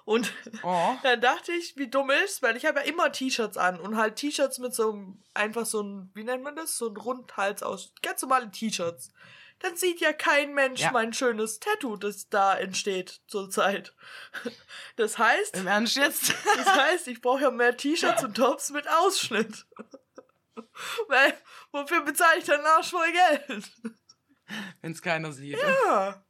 und 0.05 0.33
Oh. 0.63 0.93
dann 1.03 1.21
dachte 1.21 1.51
ich, 1.53 1.77
wie 1.77 1.87
dumm 1.89 2.09
ist, 2.25 2.41
weil 2.41 2.57
ich 2.57 2.65
habe 2.65 2.79
ja 2.79 2.85
immer 2.85 3.11
T-Shirts 3.11 3.57
an 3.57 3.79
und 3.79 3.95
halt 3.95 4.15
T-Shirts 4.17 4.59
mit 4.59 4.73
so 4.73 4.91
einem, 4.91 5.23
einfach 5.33 5.65
so 5.65 5.81
ein, 5.81 6.11
wie 6.13 6.23
nennt 6.23 6.43
man 6.43 6.55
das? 6.55 6.77
So 6.77 6.89
ein 6.89 6.97
Rundhals 6.97 7.63
aus, 7.63 7.93
ganz 8.01 8.21
normale 8.21 8.51
T-Shirts. 8.51 9.13
Dann 9.61 9.75
sieht 9.75 9.99
ja 10.01 10.11
kein 10.13 10.53
Mensch 10.53 10.81
Ja. 10.81 10.91
mein 10.91 11.13
schönes 11.13 11.59
Tattoo, 11.59 11.95
das 11.95 12.29
da 12.29 12.57
entsteht 12.57 13.21
zurzeit. 13.27 13.93
Das 14.97 15.17
heißt, 15.17 15.55
Im 15.55 15.67
Ernst 15.67 15.95
jetzt? 15.95 16.33
das 16.57 16.67
heißt, 16.67 17.07
ich 17.07 17.21
brauche 17.21 17.43
ja 17.43 17.51
mehr 17.51 17.75
T-Shirts 17.75 18.23
und 18.23 18.35
Tops 18.35 18.71
mit 18.71 18.87
Ausschnitt. 18.87 19.65
Weil, 21.07 21.33
wofür 21.71 22.01
bezahle 22.03 22.39
ich 22.39 22.43
dann 22.45 22.59
Arsch 22.61 22.89
voll 22.91 23.07
Geld? 23.11 23.71
Wenn 24.81 24.91
es 24.91 25.01
keiner 25.01 25.31
sieht. 25.31 25.57
Ja. 25.57 26.23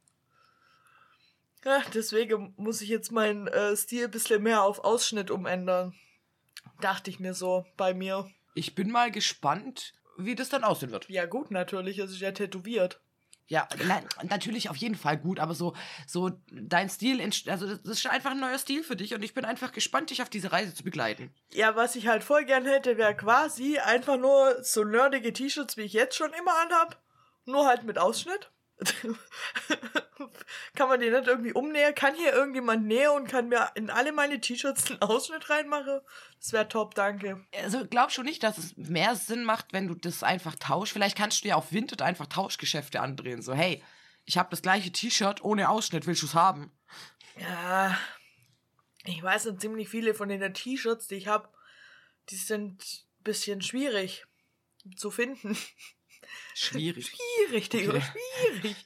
Ja, 1.64 1.82
deswegen 1.92 2.54
muss 2.56 2.80
ich 2.80 2.88
jetzt 2.88 3.12
meinen 3.12 3.46
äh, 3.48 3.76
Stil 3.76 4.04
ein 4.04 4.10
bisschen 4.10 4.42
mehr 4.42 4.62
auf 4.62 4.78
Ausschnitt 4.80 5.30
umändern. 5.30 5.94
Dachte 6.80 7.10
ich 7.10 7.20
mir 7.20 7.34
so 7.34 7.66
bei 7.76 7.94
mir. 7.94 8.30
Ich 8.54 8.74
bin 8.74 8.90
mal 8.90 9.10
gespannt, 9.10 9.94
wie 10.16 10.34
das 10.34 10.48
dann 10.48 10.64
aussehen 10.64 10.92
wird. 10.92 11.08
Ja, 11.08 11.26
gut, 11.26 11.50
natürlich, 11.50 11.98
es 11.98 12.12
ist 12.12 12.20
ja 12.20 12.32
tätowiert. 12.32 13.00
Ja, 13.48 13.68
nein, 13.86 14.06
natürlich 14.22 14.70
auf 14.70 14.76
jeden 14.76 14.94
Fall 14.94 15.18
gut, 15.18 15.38
aber 15.38 15.54
so, 15.54 15.74
so 16.06 16.30
dein 16.50 16.88
Stil, 16.88 17.20
also 17.48 17.76
das 17.76 17.98
ist 17.98 18.06
einfach 18.06 18.30
ein 18.30 18.40
neuer 18.40 18.58
Stil 18.58 18.82
für 18.82 18.96
dich 18.96 19.14
und 19.14 19.22
ich 19.22 19.34
bin 19.34 19.44
einfach 19.44 19.72
gespannt, 19.72 20.10
dich 20.10 20.22
auf 20.22 20.30
diese 20.30 20.52
Reise 20.52 20.74
zu 20.74 20.84
begleiten. 20.84 21.34
Ja, 21.52 21.76
was 21.76 21.96
ich 21.96 22.06
halt 22.06 22.24
voll 22.24 22.44
gern 22.44 22.64
hätte, 22.64 22.96
wäre 22.96 23.16
quasi 23.16 23.78
einfach 23.78 24.16
nur 24.16 24.62
so 24.62 24.84
nerdige 24.84 25.32
T-Shirts, 25.32 25.76
wie 25.76 25.82
ich 25.82 25.92
jetzt 25.92 26.16
schon 26.16 26.32
immer 26.32 26.54
anhab. 26.62 27.02
Nur 27.44 27.66
halt 27.66 27.82
mit 27.82 27.98
Ausschnitt. 27.98 28.50
kann 30.74 30.88
man 30.88 31.00
die 31.00 31.10
nicht 31.10 31.26
irgendwie 31.26 31.52
umnähen? 31.52 31.94
Kann 31.94 32.14
hier 32.14 32.32
irgendjemand 32.32 32.86
nähen 32.86 33.10
und 33.10 33.28
kann 33.28 33.48
mir 33.48 33.70
in 33.74 33.90
alle 33.90 34.12
meine 34.12 34.40
T-Shirts 34.40 34.90
einen 34.90 35.02
Ausschnitt 35.02 35.48
reinmachen? 35.50 36.00
Das 36.38 36.52
wäre 36.52 36.68
top, 36.68 36.94
danke. 36.94 37.44
Also 37.62 37.86
glaubst 37.86 38.18
du 38.18 38.22
nicht, 38.22 38.42
dass 38.42 38.58
es 38.58 38.76
mehr 38.76 39.14
Sinn 39.16 39.44
macht, 39.44 39.72
wenn 39.72 39.88
du 39.88 39.94
das 39.94 40.22
einfach 40.22 40.56
tauschst? 40.56 40.92
Vielleicht 40.92 41.16
kannst 41.16 41.44
du 41.44 41.48
ja 41.48 41.56
auf 41.56 41.72
Vinted 41.72 42.02
einfach 42.02 42.26
Tauschgeschäfte 42.26 43.00
andrehen. 43.00 43.42
So, 43.42 43.54
hey, 43.54 43.82
ich 44.24 44.38
habe 44.38 44.50
das 44.50 44.62
gleiche 44.62 44.92
T-Shirt 44.92 45.44
ohne 45.44 45.68
Ausschnitt, 45.68 46.06
willst 46.06 46.22
du 46.22 46.26
es 46.26 46.34
haben? 46.34 46.72
Ja, 47.38 47.96
ich 49.04 49.22
weiß 49.22 49.46
nicht, 49.46 49.60
ziemlich 49.60 49.88
viele 49.88 50.14
von 50.14 50.28
den 50.28 50.54
T-Shirts, 50.54 51.08
die 51.08 51.16
ich 51.16 51.26
habe, 51.26 51.48
die 52.28 52.36
sind 52.36 52.82
ein 52.82 53.24
bisschen 53.24 53.62
schwierig 53.62 54.24
zu 54.96 55.10
finden. 55.10 55.56
Schwierig. 56.54 57.14
Schwierig, 57.46 57.68
Digga, 57.70 57.92
Okay. 57.94 58.02
schwierig. 58.02 58.76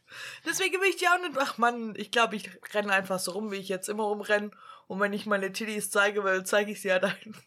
Deswegen 0.44 0.80
will 0.80 0.88
ich 0.88 0.96
die 0.96 1.08
auch 1.08 1.18
nicht. 1.20 1.36
Ach 1.38 1.58
Mann, 1.58 1.94
ich 1.96 2.10
glaube, 2.10 2.36
ich 2.36 2.50
renne 2.72 2.92
einfach 2.92 3.18
so 3.18 3.32
rum, 3.32 3.50
wie 3.50 3.56
ich 3.56 3.68
jetzt 3.68 3.88
immer 3.88 4.04
rumrenne. 4.04 4.50
Und 4.86 5.00
wenn 5.00 5.12
ich 5.12 5.26
meine 5.26 5.52
Titties 5.52 5.90
zeige 5.90 6.22
will, 6.24 6.44
zeige 6.44 6.70
ich 6.72 6.80
sie 6.80 6.92
halt 6.92 7.04
einfach. 7.04 7.42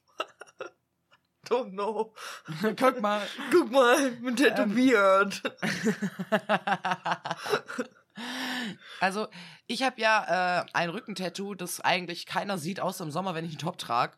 Don't 1.47 1.71
know. 1.71 2.13
Guck 2.77 3.01
mal. 3.01 3.25
Guck 3.51 3.71
mal, 3.71 4.11
mit 4.21 4.37
tätowiert. 4.37 5.41
Also, 8.99 9.27
ich 9.67 9.83
habe 9.83 10.01
ja 10.01 10.59
äh, 10.61 10.65
ein 10.73 10.89
Rückentattoo, 10.89 11.55
das 11.55 11.79
eigentlich 11.79 12.25
keiner 12.25 12.57
sieht, 12.57 12.81
außer 12.81 13.05
im 13.05 13.11
Sommer, 13.11 13.33
wenn 13.33 13.45
ich 13.45 13.51
einen 13.51 13.59
Top 13.59 13.77
trage. 13.77 14.17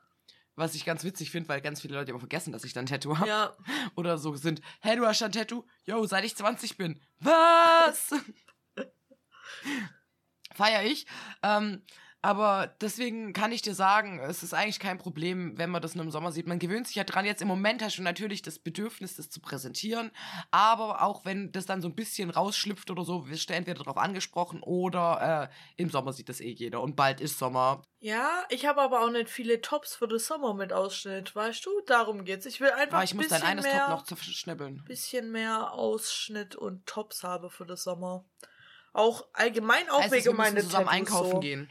Was 0.62 0.76
ich 0.76 0.86
ganz 0.86 1.04
witzig 1.04 1.32
finde, 1.32 1.50
weil 1.50 1.60
ganz 1.60 1.82
viele 1.82 1.95
Leute 1.95 2.12
immer 2.12 2.19
vergessen, 2.19 2.54
dass 2.54 2.63
ich 2.63 2.71
dann 2.71 2.84
ein 2.84 2.88
Tattoo 2.88 3.17
habe. 3.17 3.28
ja. 3.28 3.58
Oder 3.95 4.19
so 4.19 4.36
sind, 4.36 4.62
hey, 4.82 4.95
du 4.95 5.08
hast 5.08 5.24
ein 5.24 5.32
Tattoo? 5.32 5.65
Yo, 5.86 6.06
seit 6.06 6.24
ich 6.24 6.36
20 6.36 6.78
bin. 6.78 7.02
Was? 7.19 8.13
Feier 10.54 10.84
ich. 10.84 11.08
Ähm, 11.41 11.82
Aber 12.23 12.67
deswegen 12.81 13.34
kann 13.34 13.51
ich 13.51 13.63
dir 13.63 13.73
sagen, 13.73 14.19
es 14.19 14.43
ist 14.43 14.53
eigentlich 14.53 14.79
kein 14.79 14.99
Problem, 14.99 15.57
wenn 15.57 15.71
man 15.71 15.81
das 15.81 15.95
nur 15.95 16.05
im 16.05 16.12
Sommer 16.12 16.31
sieht. 16.31 16.45
Man 16.45 16.60
gewöhnt 16.60 16.86
sich 16.86 16.95
ja 16.95 17.03
dran. 17.03 17.25
Jetzt 17.25 17.41
im 17.41 17.47
Moment 17.47 17.81
hast 17.81 17.97
du 17.97 18.03
natürlich 18.03 18.43
das 18.43 18.60
Bedürfnis, 18.60 19.15
das 19.15 19.29
zu 19.31 19.39
präsentieren. 19.39 20.12
Aber 20.51 21.01
auch 21.01 21.25
wenn 21.25 21.51
das 21.51 21.65
dann 21.65 21.81
so 21.81 21.88
ein 21.88 21.95
bisschen 21.95 22.29
rausschlüpft 22.29 22.91
oder 22.91 23.03
so, 23.03 23.27
wirst 23.27 23.49
du 23.49 23.55
entweder 23.55 23.79
darauf 23.84 23.97
angesprochen 23.97 24.62
oder 24.62 25.49
äh, 25.51 25.81
im 25.81 25.89
Sommer 25.89 26.13
sieht 26.13 26.29
das 26.29 26.41
eh 26.41 26.51
jeder. 26.51 26.81
Und 26.81 26.95
bald 26.95 27.21
ist 27.21 27.39
Sommer. 27.39 27.81
Ja, 27.99 28.29
ich 28.49 28.67
habe 28.67 28.81
aber 28.81 29.01
auch 29.01 29.10
nicht 29.10 29.29
viele 29.29 29.60
Tops 29.62 29.95
für 29.95 30.07
den 30.07 30.19
Sommer 30.19 30.53
mit 30.53 30.73
Ausschnitt, 30.73 31.36
weißt 31.36 31.65
du? 31.65 31.71
Darum 31.88 32.23
geht's. 32.23 32.45
Ich 32.45 32.62
will 32.62 32.69
einfach 32.69 32.99
Ah, 32.99 33.03
ich 33.03 33.13
ein 33.13 33.17
muss 33.17 33.29
dein 33.29 33.39
bisschen 33.41 33.51
eines 33.51 33.65
mehr, 33.65 33.79
Top 33.79 33.89
noch 33.89 34.03
zerschnibbeln. 34.03 34.84
bisschen 34.86 35.31
mehr 35.31 35.73
Ausschnitt 35.73 36.55
und 36.55 36.86
Tops 36.86 37.23
habe 37.23 37.49
für 37.49 37.65
den 37.65 37.77
Sommer. 37.77 38.25
Auch 38.93 39.25
allgemein 39.34 39.89
auch 39.89 40.03
es, 40.03 40.12
wegen 40.12 40.36
meiner 40.36 40.62
zusammen 40.62 40.86
Tattoos 40.86 40.93
einkaufen 40.93 41.31
so. 41.31 41.39
gehen. 41.39 41.69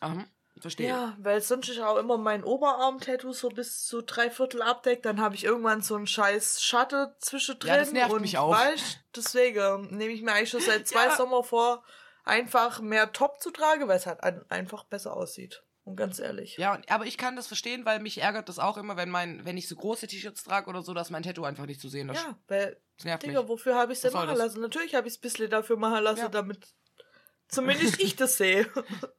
Aha, 0.00 0.24
verstehe. 0.60 0.88
Ja, 0.88 1.16
weil 1.18 1.40
sonst 1.40 1.68
ist 1.68 1.80
auch 1.80 1.96
immer 1.96 2.18
mein 2.18 2.44
Oberarm-Tattoo 2.44 3.32
so 3.32 3.48
bis 3.48 3.84
zu 3.86 4.02
drei 4.02 4.30
Viertel 4.30 4.62
abdeckt. 4.62 5.04
Dann 5.04 5.20
habe 5.20 5.34
ich 5.34 5.44
irgendwann 5.44 5.82
so 5.82 5.94
einen 5.96 6.06
scheiß 6.06 6.62
Schatten 6.62 7.08
zwischendrin. 7.18 7.68
Ja, 7.70 7.76
das 7.78 7.92
nervt 7.92 8.12
und 8.12 8.20
mich 8.22 8.38
auch. 8.38 8.50
Weißt, 8.52 9.00
deswegen 9.14 9.96
nehme 9.96 10.12
ich 10.12 10.22
mir 10.22 10.32
eigentlich 10.32 10.50
schon 10.50 10.60
seit 10.60 10.86
zwei 10.88 11.06
Ja. 11.06 11.16
Sommer 11.16 11.42
vor, 11.44 11.84
einfach 12.24 12.80
mehr 12.80 13.12
Top 13.12 13.40
zu 13.40 13.50
tragen, 13.50 13.88
weil 13.88 13.96
es 13.98 14.06
halt 14.06 14.22
ein, 14.22 14.44
einfach 14.50 14.84
besser 14.84 15.16
aussieht. 15.16 15.62
Und 15.84 15.96
ganz 15.96 16.18
ehrlich. 16.18 16.58
Ja, 16.58 16.78
aber 16.90 17.06
ich 17.06 17.16
kann 17.16 17.34
das 17.34 17.46
verstehen, 17.46 17.86
weil 17.86 17.98
mich 18.00 18.20
ärgert 18.20 18.50
das 18.50 18.58
auch 18.58 18.76
immer, 18.76 18.98
wenn 18.98 19.08
mein, 19.08 19.46
wenn 19.46 19.56
ich 19.56 19.66
so 19.68 19.74
große 19.74 20.06
T-Shirts 20.06 20.44
trage 20.44 20.68
oder 20.68 20.82
so, 20.82 20.92
dass 20.92 21.08
mein 21.08 21.22
Tattoo 21.22 21.44
einfach 21.44 21.64
nicht 21.64 21.80
zu 21.80 21.88
sehen 21.88 22.10
ist. 22.10 22.22
Ja, 22.22 22.36
weil, 22.46 22.76
Das 22.98 23.06
nervt 23.06 23.22
Digga, 23.22 23.40
mich. 23.40 23.48
wofür 23.48 23.74
habe 23.74 23.92
ich 23.92 23.96
es 23.98 24.02
denn 24.02 24.12
machen 24.12 24.28
das? 24.28 24.36
lassen? 24.38 24.60
Natürlich 24.60 24.94
habe 24.94 25.06
ich 25.08 25.14
es 25.14 25.18
ein 25.18 25.22
bisschen 25.22 25.48
dafür 25.48 25.78
machen 25.78 26.02
lassen, 26.04 26.20
Ja. 26.20 26.28
damit 26.28 26.58
zumindest 27.48 27.98
ich 28.00 28.16
das 28.16 28.36
sehe. 28.36 28.66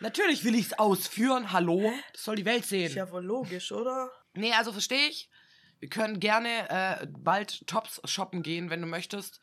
Natürlich 0.00 0.44
will 0.44 0.54
ich 0.54 0.66
es 0.66 0.78
ausführen, 0.78 1.52
hallo. 1.52 1.92
Das 2.12 2.24
soll 2.24 2.36
die 2.36 2.44
Welt 2.44 2.62
Ist 2.62 2.70
sehen. 2.70 2.94
ja 2.94 3.10
wohl 3.10 3.24
logisch, 3.24 3.70
oder? 3.72 4.10
Nee, 4.34 4.52
also 4.54 4.72
verstehe 4.72 5.08
ich. 5.08 5.28
Wir 5.78 5.88
können 5.88 6.20
gerne 6.20 6.68
äh, 7.02 7.06
bald 7.08 7.66
Tops 7.66 8.00
shoppen 8.04 8.42
gehen, 8.42 8.70
wenn 8.70 8.80
du 8.80 8.86
möchtest. 8.86 9.40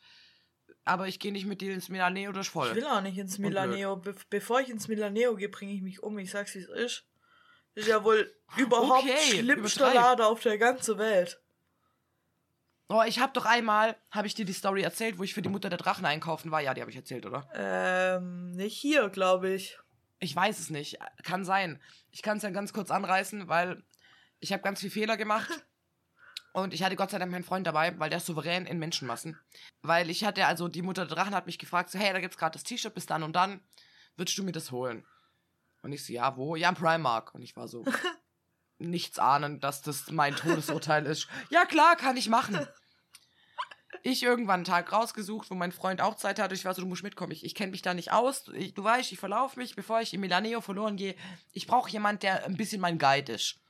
Aber 0.84 1.06
ich 1.06 1.20
gehe 1.20 1.32
nicht 1.32 1.46
mit 1.46 1.60
dir 1.60 1.74
ins 1.74 1.88
Milaneo 1.88 2.32
durch 2.32 2.46
Ich 2.46 2.52
voll. 2.52 2.74
will 2.74 2.86
auch 2.86 3.00
nicht 3.02 3.18
ins. 3.18 3.38
Milaneo. 3.38 3.96
Be 3.96 4.14
bevor 4.30 4.60
ich 4.60 4.70
ins 4.70 4.88
Milaneo 4.88 5.36
gehe, 5.36 5.48
bringe 5.48 5.72
ich 5.72 5.82
mich 5.82 6.02
um. 6.02 6.18
Ich 6.18 6.30
sag's, 6.30 6.54
wie 6.54 6.60
es 6.60 6.68
ist. 6.68 7.04
Das 7.74 7.84
ist 7.84 7.90
ja 7.90 8.02
wohl 8.02 8.34
überhaupt 8.56 9.04
Okay, 9.04 9.38
schlimmste 9.38 9.80
übertreib. 9.80 9.94
Lade 9.94 10.26
auf 10.26 10.40
der 10.40 10.58
ganzen 10.58 10.98
Welt. 10.98 11.40
Oh, 12.88 13.02
ich 13.06 13.18
habe 13.20 13.32
doch 13.34 13.44
einmal, 13.44 13.96
habe 14.10 14.26
ich 14.26 14.34
dir 14.34 14.46
die 14.46 14.54
Story 14.54 14.80
erzählt, 14.82 15.18
wo 15.18 15.22
ich 15.22 15.34
für 15.34 15.42
die 15.42 15.50
Mutter 15.50 15.68
der 15.68 15.76
Drachen 15.78 16.06
einkaufen 16.06 16.50
war? 16.50 16.62
Ja, 16.62 16.72
die 16.72 16.80
habe 16.80 16.90
ich 16.90 16.96
erzählt, 16.96 17.26
oder? 17.26 17.46
Ähm, 17.54 18.52
nicht 18.52 18.78
hier, 18.78 19.10
glaube 19.10 19.50
ich. 19.50 19.78
Ich 20.20 20.34
weiß 20.34 20.58
es 20.58 20.70
nicht. 20.70 20.98
Kann 21.22 21.44
sein. 21.44 21.80
Ich 22.10 22.22
kann 22.22 22.38
es 22.38 22.42
ja 22.42 22.50
ganz 22.50 22.72
kurz 22.72 22.90
anreißen, 22.90 23.48
weil 23.48 23.82
ich 24.40 24.52
habe 24.52 24.62
ganz 24.62 24.80
viel 24.80 24.90
Fehler 24.90 25.16
gemacht. 25.16 25.48
Und 26.52 26.74
ich 26.74 26.82
hatte 26.82 26.96
Gott 26.96 27.10
sei 27.10 27.18
Dank 27.18 27.30
meinen 27.30 27.44
Freund 27.44 27.66
dabei, 27.66 27.96
weil 28.00 28.10
der 28.10 28.18
ist 28.18 28.26
souverän 28.26 28.66
in 28.66 28.78
Menschenmassen. 28.78 29.38
Weil 29.82 30.10
ich 30.10 30.24
hatte, 30.24 30.46
also 30.46 30.66
die 30.66 30.82
Mutter 30.82 31.06
der 31.06 31.14
Drachen 31.14 31.34
hat 31.34 31.46
mich 31.46 31.58
gefragt, 31.58 31.90
so, 31.90 31.98
hey, 31.98 32.12
da 32.12 32.20
gibt's 32.20 32.38
gerade 32.38 32.54
das 32.54 32.64
T-Shirt 32.64 32.94
bis 32.94 33.06
dann 33.06 33.22
und 33.22 33.36
dann. 33.36 33.60
Würdest 34.16 34.36
du 34.38 34.42
mir 34.42 34.52
das 34.52 34.72
holen? 34.72 35.06
Und 35.82 35.92
ich 35.92 36.04
so, 36.04 36.12
ja, 36.12 36.36
wo? 36.36 36.56
Ja, 36.56 36.70
im 36.70 36.74
Primark. 36.74 37.34
Und 37.34 37.42
ich 37.42 37.54
war 37.54 37.68
so, 37.68 37.84
nichts 38.78 39.18
ahnend, 39.18 39.62
dass 39.62 39.82
das 39.82 40.10
mein 40.10 40.34
Todesurteil 40.34 41.06
ist. 41.06 41.28
Ja, 41.50 41.64
klar, 41.64 41.96
kann 41.96 42.16
ich 42.16 42.28
machen. 42.28 42.66
Ich 44.10 44.22
irgendwann 44.22 44.60
einen 44.60 44.64
Tag 44.64 44.90
rausgesucht, 44.90 45.50
wo 45.50 45.54
mein 45.54 45.70
Freund 45.70 46.00
auch 46.00 46.14
Zeit 46.14 46.38
hatte. 46.38 46.54
Ich 46.54 46.64
war 46.64 46.72
so, 46.72 46.80
du 46.80 46.88
musst 46.88 47.02
mitkommen. 47.02 47.32
Ich, 47.32 47.44
ich 47.44 47.54
kenne 47.54 47.72
mich 47.72 47.82
da 47.82 47.92
nicht 47.92 48.10
aus. 48.10 48.48
Ich, 48.54 48.72
du 48.72 48.82
weißt, 48.82 49.12
ich 49.12 49.18
verlaufe 49.18 49.58
mich, 49.60 49.76
bevor 49.76 50.00
ich 50.00 50.14
in 50.14 50.20
Milaneo 50.20 50.62
verloren 50.62 50.96
gehe. 50.96 51.14
Ich 51.52 51.66
brauche 51.66 51.90
jemand, 51.90 52.22
der 52.22 52.46
ein 52.46 52.56
bisschen 52.56 52.80
mein 52.80 52.98
Guide 52.98 53.34
ist. 53.34 53.60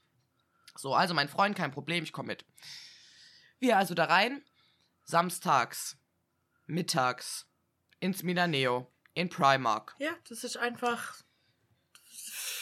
So, 0.76 0.94
also 0.94 1.12
mein 1.12 1.28
Freund, 1.28 1.56
kein 1.56 1.72
Problem, 1.72 2.04
ich 2.04 2.12
komme 2.12 2.28
mit. 2.28 2.44
Wir 3.58 3.78
also 3.78 3.94
da 3.94 4.04
rein. 4.04 4.44
Samstags, 5.02 5.96
mittags, 6.66 7.48
ins 7.98 8.22
Milaneo, 8.22 8.92
in 9.14 9.28
Primark. 9.30 9.96
Ja, 9.98 10.12
das 10.28 10.44
ist 10.44 10.56
einfach. 10.56 11.16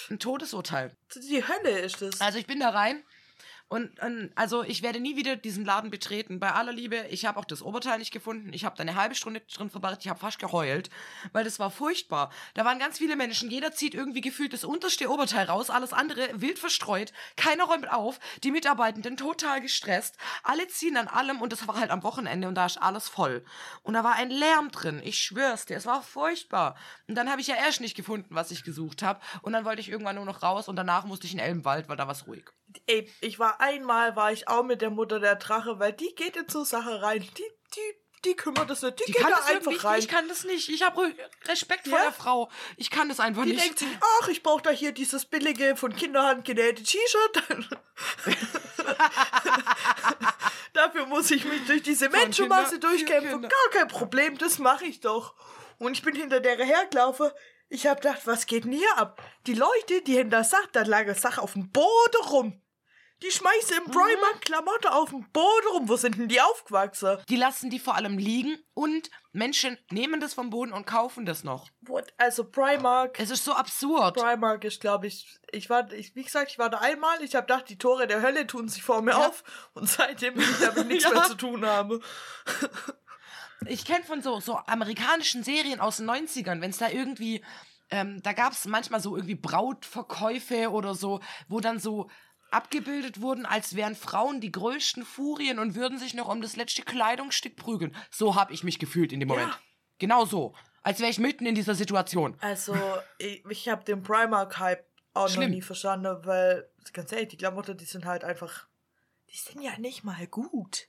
Ein 0.09 0.19
Todesurteil. 0.19 0.97
Die 1.15 1.47
Hölle 1.47 1.81
ist 1.81 2.01
es. 2.01 2.23
Also 2.23 2.39
ich 2.39 2.47
bin 2.47 2.61
da 2.61 2.71
rein 2.71 3.05
und, 3.69 3.99
und 4.01 4.31
also 4.37 4.63
ich 4.63 4.83
werde 4.83 5.01
nie 5.01 5.17
wieder 5.17 5.35
diesen 5.35 5.65
Laden 5.65 5.91
betreten. 5.91 6.39
Bei 6.39 6.53
aller 6.53 6.73
Liebe, 6.73 7.05
ich 7.11 7.27
habe 7.27 7.39
auch 7.41 7.45
das 7.45 7.63
Oberteil 7.63 7.99
nicht 7.99 8.13
gefunden. 8.13 8.53
Ich 8.53 8.65
habe 8.65 8.77
da 8.77 8.83
eine 8.83 8.95
halbe 8.95 9.17
Stunde 9.17 9.41
drin 9.41 9.71
verbracht. 9.71 9.99
Ich 10.03 10.09
habe 10.09 10.21
fast 10.21 10.39
geheult, 10.39 10.89
weil 11.33 11.43
das 11.43 11.59
war 11.59 11.73
furchtbar. 11.73 12.31
Da 12.55 12.65
waren 12.65 12.79
ganz 12.79 12.99
viele 12.99 13.17
Menschen. 13.17 13.51
Jeder 13.51 13.73
zieht 13.73 13.95
irgendwie 13.95 14.21
gefühlt 14.21 14.53
das 14.53 14.63
unterste 14.63 15.11
Oberteil 15.11 15.47
raus, 15.47 15.71
alles 15.71 15.93
andere 15.93 16.29
wild 16.35 16.61
verstreut. 16.61 17.13
Keiner 17.37 17.65
räumt 17.65 17.91
auf. 17.91 18.21
Die 18.45 18.53
Mitarbeitenden 18.53 19.17
total 19.17 19.61
gestresst. 19.61 20.17
Alle 20.45 20.69
ziehen 20.69 20.97
an 20.97 21.09
allem 21.09 21.43
und 21.43 21.53
das 21.53 21.67
war 21.67 21.81
halt 21.81 21.91
am 21.91 22.05
Wochenende 22.05 22.47
und 22.47 22.55
da 22.55 22.67
ist 22.67 22.81
alles 22.81 23.09
voll. 23.09 23.45
Und 23.83 23.95
da 23.95 24.05
war 24.05 24.15
ein 24.15 24.31
Lärm 24.31 24.71
drin. 24.71 25.01
Ich 25.03 25.19
schwör's 25.19 25.67
dir, 25.67 25.77
es 25.77 25.87
war 25.87 26.03
furchtbar. 26.03 26.77
Und 27.09 27.17
dann 27.17 27.29
habe 27.29 27.41
ich 27.41 27.49
ja 27.49 27.57
erst 27.57 27.81
nicht 27.81 27.97
gefunden, 27.97 28.33
was 28.33 28.53
ich 28.53 28.63
gesucht 28.63 29.03
habe. 29.03 29.21
Und 29.43 29.55
dann 29.55 29.65
wollte 29.65 29.81
ich 29.81 29.89
irgendwann 29.89 30.15
nur 30.15 30.25
noch 30.25 30.45
raus 30.45 30.69
und 30.69 30.77
danach 30.77 31.05
musste 31.05 31.27
ich 31.27 31.33
in 31.33 31.41
Elbenwald, 31.41 31.89
weil 31.89 31.97
da 31.97 32.07
war's 32.07 32.29
ruhig. 32.29 32.45
Ey, 32.87 33.11
ich 33.21 33.39
war 33.39 33.61
einmal, 33.61 34.17
war 34.17 34.33
ich 34.33 34.49
auch 34.49 34.63
mit 34.65 34.83
der 34.83 34.91
Mutter 34.91 35.21
der 35.21 35.37
Drache, 35.37 35.79
weil 35.79 35.93
die 35.93 36.15
geht 36.15 36.37
in 36.37 36.49
so 36.49 36.65
Sache 36.65 37.03
rein. 37.03 37.21
Die, 37.21 37.45
die, 37.75 37.95
die 38.25 38.35
kümmert 38.37 38.69
das 38.71 38.83
nicht. 38.83 38.99
Die, 39.01 39.05
Die 39.07 39.13
geht 39.13 39.23
kann 39.23 39.31
da 39.31 39.37
das 39.39 39.47
einfach 39.47 39.85
rein. 39.85 39.99
ich 40.01 40.09
kann 40.09 40.29
das 40.29 40.45
nicht. 40.45 40.69
Ich 40.69 40.83
habe 40.83 41.15
Respekt 41.47 41.87
vor 41.89 41.99
Ja? 41.99 42.05
der 42.05 42.13
Frau. 42.13 42.51
Ich 42.77 42.91
kann 42.91 43.09
das 43.09 43.21
einfach 43.21 43.45
Die 43.45 43.51
nicht. 43.51 43.63
denkt 43.65 43.79
sich, 43.79 43.89
ach, 44.21 44.29
ich 44.29 44.43
brauche 44.43 44.63
da 44.63 44.71
hier 44.71 44.93
dieses 44.93 45.25
billige, 45.27 45.77
von 45.77 45.95
Kinderhand 45.95 46.45
genähte 46.45 46.83
T-Shirt. 46.83 47.43
Dafür 50.73 51.07
muss 51.07 51.31
ich 51.31 51.45
mich 51.45 51.65
durch 51.67 51.83
diese 51.83 52.09
Menschenmasse 52.09 52.79
durchkämpfen. 52.79 53.43
Gar 53.43 53.71
kein 53.73 53.89
Problem, 53.89 54.37
das 54.39 54.59
mache 54.59 54.85
ich 54.85 55.01
doch. 55.01 55.35
Und 55.79 55.93
ich 55.93 56.03
bin 56.03 56.15
hinter 56.15 56.41
der 56.41 56.57
hergelaufen. 56.57 57.31
Ich 57.69 57.87
hab 57.87 58.01
gedacht, 58.01 58.23
was 58.27 58.47
geht 58.47 58.65
denn 58.65 58.73
hier 58.73 58.97
ab? 58.97 59.21
Die 59.47 59.55
Leute, 59.55 60.03
die 60.03 60.15
hinter 60.15 60.45
Sach, 60.45 60.67
da 60.73 60.83
lag 60.83 61.13
Sache 61.17 61.43
auf 61.43 61.55
dem 61.55 61.71
Boden 61.71 62.23
rum. 62.29 62.63
Die 63.23 63.31
schmeißen 63.31 63.79
im 63.79 63.85
Primark 63.91 64.43
Klamotten 64.43 64.89
auf 64.89 65.09
dem 65.09 65.27
Boden 65.33 65.67
rum. 65.73 65.89
Wo 65.89 65.97
sind 65.97 66.19
denn 66.19 66.29
die 66.29 66.41
aufgewachsen? 66.41 67.17
Die 67.31 67.37
lassen 67.37 67.71
die 67.71 67.79
vor 67.79 67.95
allem 67.95 68.19
liegen 68.19 68.59
und 68.75 69.11
Menschen 69.33 69.79
nehmen 69.91 70.21
das 70.21 70.35
vom 70.35 70.51
Boden 70.51 70.73
und 70.73 70.87
kaufen 70.87 71.25
das 71.25 71.43
noch. 71.43 71.69
What? 71.81 72.13
Also 72.19 72.45
Primark. 72.45 73.19
Es 73.19 73.31
ist 73.31 73.45
so 73.45 73.55
absurd. 73.55 74.17
Primark 74.17 74.65
ist, 74.65 74.81
glaube 74.83 75.07
ich, 75.07 75.39
ich 75.51 75.71
war, 75.71 75.91
ich, 75.93 76.15
wie 76.15 76.25
gesagt, 76.25 76.51
ich 76.51 76.59
war 76.59 76.69
da 76.69 76.79
einmal, 76.79 77.23
ich 77.23 77.35
habe 77.35 77.47
gedacht, 77.47 77.69
die 77.71 77.79
Tore 77.79 78.07
der 78.07 78.21
Hölle 78.21 78.47
tun 78.47 78.69
sich 78.69 78.83
vor 78.83 79.01
mir 79.01 79.13
Ja. 79.13 79.29
auf 79.29 79.45
und 79.73 79.89
seitdem 79.89 80.37
will 80.37 80.45
ich 80.49 80.59
damit 80.59 80.87
nichts 80.89 81.05
Ja. 81.05 81.11
mehr 81.13 81.23
zu 81.25 81.37
tun 81.37 81.65
haben. 81.65 82.03
Ich 83.67 83.87
kenne 83.87 84.05
von 84.05 84.21
so, 84.21 84.39
so 84.39 84.59
amerikanischen 84.67 85.43
Serien 85.43 85.81
aus 85.81 85.97
den 85.97 86.09
90ern, 86.11 86.61
wenn 86.61 86.71
es 86.71 86.77
da 86.77 86.91
irgendwie, 86.91 87.43
ähm, 87.91 88.21
da 88.23 88.35
gab 88.35 88.53
es 88.53 88.67
manchmal 88.67 89.01
so 89.01 89.17
irgendwie 89.17 89.35
Brautverkäufe 89.35 90.71
oder 90.71 90.95
so, 90.95 91.21
wo 91.49 91.61
dann 91.61 91.79
so 91.79 92.11
abgebildet 92.51 93.21
wurden, 93.21 93.47
als 93.47 93.77
wären 93.77 93.95
Frauen 93.95 94.41
die 94.41 94.53
größten 94.53 95.05
Furien 95.05 95.59
und 95.59 95.75
würden 95.75 95.99
sich 95.99 96.15
noch 96.15 96.29
um 96.29 96.41
das 96.41 96.57
letzte 96.57 96.83
Kleidungsstück 96.83 97.57
prügeln. 97.57 97.95
So 98.11 98.35
habe 98.35 98.53
ich 98.53 98.65
mich 98.65 98.79
gefühlt 98.79 99.13
in 99.13 99.21
dem 99.21 99.29
Moment. 99.29 99.49
Ja. 99.49 99.59
Genau 99.99 100.25
so. 100.25 100.55
Als 100.83 101.01
wäre 101.01 101.11
ich 101.11 101.19
mitten 101.19 101.47
in 101.47 101.55
dieser 101.55 101.75
Situation. 101.75 102.37
Also, 102.41 102.77
ich, 103.19 103.45
ich 103.47 103.69
habe 103.69 103.85
den 103.85 104.03
Primark-Hype 104.03 104.87
auch 105.15 105.29
Schlimm. 105.29 105.51
noch 105.51 105.57
nie 105.57 105.63
verstanden, 105.63 106.17
weil, 106.25 106.69
ganz 106.93 107.11
ehrlich, 107.11 107.29
die 107.29 107.37
Klamotten, 107.37 107.77
die 107.77 107.85
sind 107.85 108.05
halt 108.05 108.23
einfach, 108.23 108.69
die 109.31 109.37
sind 109.37 109.63
ja 109.63 109.77
nicht 109.79 110.05
mal 110.05 110.27
gut. 110.29 110.89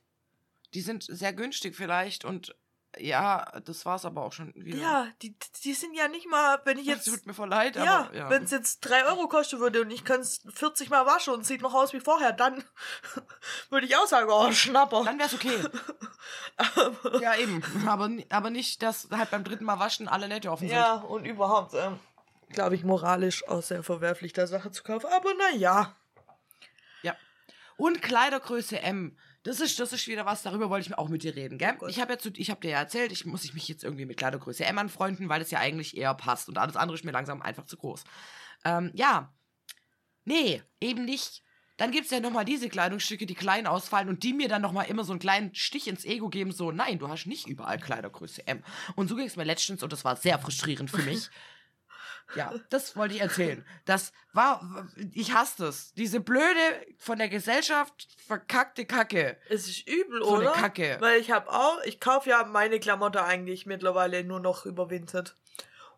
Die 0.73 0.81
sind 0.81 1.03
sehr 1.03 1.33
günstig 1.33 1.75
vielleicht 1.75 2.25
und 2.25 2.55
ja, 2.99 3.45
das 3.65 3.85
war's 3.85 4.05
aber 4.05 4.23
auch 4.23 4.33
schon 4.33 4.53
wieder. 4.55 4.77
Ja, 4.77 5.07
die, 5.21 5.35
die 5.63 5.73
sind 5.73 5.93
ja 5.93 6.07
nicht 6.07 6.27
mal, 6.29 6.59
wenn 6.65 6.77
ich 6.77 6.87
Es 6.87 7.05
jetzt, 7.05 7.05
tut 7.05 7.25
mir 7.25 7.33
voll 7.33 7.49
leid, 7.49 7.75
ja, 7.75 8.05
aber 8.05 8.15
ja. 8.15 8.29
wenn 8.29 8.43
es 8.43 8.51
jetzt 8.51 8.81
3 8.81 9.05
Euro 9.05 9.27
kosten 9.27 9.59
würde 9.59 9.81
und 9.81 9.91
ich 9.91 10.03
kann 10.03 10.21
es 10.21 10.41
40 10.53 10.89
Mal 10.89 11.05
waschen 11.05 11.33
und 11.33 11.45
sieht 11.45 11.61
noch 11.61 11.73
aus 11.73 11.93
wie 11.93 11.99
vorher, 11.99 12.31
dann 12.31 12.63
würde 13.69 13.85
ich 13.85 13.95
auch 13.95 14.07
sagen, 14.07 14.29
oh, 14.29 14.51
Schnapper. 14.51 15.03
Dann 15.03 15.19
wär's 15.19 15.33
okay. 15.33 15.59
ja, 17.21 17.35
eben. 17.35 17.63
Aber, 17.87 18.09
aber 18.29 18.49
nicht, 18.49 18.81
dass 18.81 19.09
halt 19.11 19.31
beim 19.31 19.43
dritten 19.43 19.65
Mal 19.65 19.79
waschen 19.79 20.07
alle 20.07 20.27
nette 20.27 20.51
offen 20.51 20.67
sind. 20.67 20.77
Ja, 20.77 20.95
und 20.95 21.25
überhaupt, 21.25 21.73
ähm, 21.73 21.99
glaube 22.49 22.75
ich, 22.75 22.83
moralisch 22.83 23.47
auch 23.47 23.63
sehr 23.63 23.83
verwerflich, 23.83 24.33
da 24.33 24.47
Sache 24.47 24.71
zu 24.71 24.83
kaufen. 24.83 25.07
Aber 25.07 25.33
naja. 25.33 25.95
Ja. 27.01 27.15
Und 27.77 28.01
Kleidergröße 28.01 28.79
M. 28.81 29.17
Das 29.43 29.59
ist, 29.61 29.79
das 29.79 29.93
ist 29.93 30.07
wieder 30.07 30.25
was, 30.25 30.43
darüber 30.43 30.69
wollte 30.69 30.87
ich 30.89 30.97
auch 30.97 31.09
mit 31.09 31.23
dir 31.23 31.35
reden, 31.35 31.57
gell? 31.57 31.75
Gut. 31.77 31.89
ich 31.89 32.01
habe 32.01 32.13
ja 32.13 32.19
habe 32.19 32.61
dir 32.61 32.71
ja 32.71 32.79
erzählt, 32.79 33.11
ich 33.11 33.25
muss 33.25 33.45
ich 33.45 33.53
mich 33.53 33.67
jetzt 33.67 33.83
irgendwie 33.83 34.05
mit 34.05 34.17
Kleidergröße 34.17 34.65
M 34.65 34.77
anfreunden, 34.77 35.29
weil 35.29 35.41
es 35.41 35.51
ja 35.51 35.59
eigentlich 35.59 35.95
eher 35.95 36.13
passt 36.15 36.49
und 36.49 36.57
alles 36.57 36.75
andere 36.75 36.97
ist 36.97 37.05
mir 37.05 37.11
langsam 37.11 37.41
einfach 37.41 37.65
zu 37.65 37.77
groß. 37.77 38.03
Ähm, 38.65 38.91
ja. 38.93 39.33
Nee, 40.25 40.61
eben 40.81 41.05
nicht. 41.05 41.43
Dann 41.77 41.91
gibt's 41.91 42.09
ja 42.09 42.19
nochmal 42.19 42.43
diese 42.43 42.69
Kleidungsstücke, 42.69 43.27
die 43.27 43.35
klein 43.35 43.67
ausfallen 43.67 44.09
und 44.09 44.23
die 44.23 44.33
mir 44.33 44.49
dann 44.49 44.63
nochmal 44.63 44.87
immer 44.87 45.03
so 45.03 45.13
einen 45.13 45.19
kleinen 45.19 45.53
Stich 45.53 45.87
ins 45.87 46.05
Ego 46.05 46.27
geben, 46.27 46.51
so, 46.51 46.71
nein, 46.71 46.97
du 46.97 47.07
hast 47.07 47.27
nicht 47.27 47.47
überall 47.47 47.79
Kleidergröße 47.79 48.47
M. 48.47 48.63
Und 48.95 49.07
so 49.07 49.15
ging 49.15 49.27
es 49.27 49.35
mir 49.35 49.43
letztens 49.43 49.83
und 49.83 49.93
das 49.93 50.03
war 50.03 50.15
sehr 50.15 50.39
frustrierend 50.39 50.89
für 50.89 51.03
mich. 51.03 51.29
Ja, 52.35 52.53
das 52.69 52.95
wollte 52.95 53.15
ich 53.15 53.21
erzählen. 53.21 53.65
Das 53.85 54.11
war, 54.33 54.87
ich 55.13 55.33
hasse 55.33 55.63
das. 55.63 55.93
Diese 55.93 56.19
blöde, 56.19 56.85
von 56.97 57.17
der 57.17 57.29
Gesellschaft 57.29 58.07
verkackte 58.27 58.85
Kacke. 58.85 59.37
Es 59.49 59.67
ist 59.67 59.87
übel, 59.87 60.21
So 60.23 60.35
eine 60.35 60.51
oder? 60.51 60.59
Kacke. 60.59 60.97
Weil 60.99 61.19
ich 61.21 61.31
habe 61.31 61.49
auch, 61.49 61.81
ich 61.85 61.99
kaufe 61.99 62.29
ja 62.29 62.43
meine 62.43 62.79
Klamotte 62.79 63.23
eigentlich 63.23 63.65
mittlerweile 63.65 64.23
nur 64.23 64.39
noch 64.41 64.65
überwintert. 64.65 65.35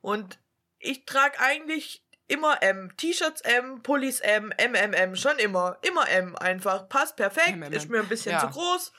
Und 0.01 0.39
ich 0.77 1.05
trage 1.05 1.39
eigentlich 1.39 2.03
immer 2.27 2.61
M. 2.61 2.95
T-Shirts 2.95 3.41
M, 3.41 3.81
Pullis 3.81 4.19
M, 4.19 4.53
MMM, 4.57 5.15
schon 5.15 5.39
immer. 5.39 5.77
Immer 5.81 6.07
M 6.09 6.35
einfach. 6.35 6.87
Passt 6.87 7.15
perfekt, 7.15 7.57
MMM. 7.57 7.73
ist 7.73 7.89
mir 7.89 7.99
ein 8.01 8.07
bisschen 8.07 8.33
Ja. 8.33 8.41
zu 8.41 8.49
groß, 8.49 8.93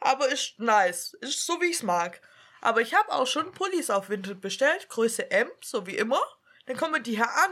aber 0.00 0.28
ist 0.28 0.58
nice. 0.58 1.12
Ist 1.20 1.44
so, 1.44 1.60
wie 1.60 1.66
ich's 1.66 1.82
mag. 1.82 2.22
Aber 2.62 2.80
ich 2.80 2.94
habe 2.94 3.12
auch 3.12 3.26
schon 3.26 3.52
Pullis 3.52 3.90
auf 3.90 4.08
Vinted 4.08 4.40
bestellt, 4.40 4.88
Größe 4.88 5.30
M, 5.30 5.50
so 5.62 5.86
wie 5.86 5.96
immer. 5.96 6.20
Dann 6.66 6.76
kommen 6.76 7.02
die 7.02 7.16
hier 7.16 7.30
an. 7.30 7.50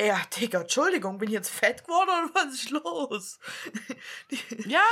Ja, 0.00 0.20
Digga, 0.36 0.60
Entschuldigung, 0.60 1.18
bin 1.18 1.28
ich 1.28 1.34
jetzt 1.34 1.50
fett 1.50 1.84
geworden 1.84 2.30
oder 2.30 2.34
was 2.34 2.54
ist 2.54 2.70
los? 2.70 3.38
Ja, 4.66 4.84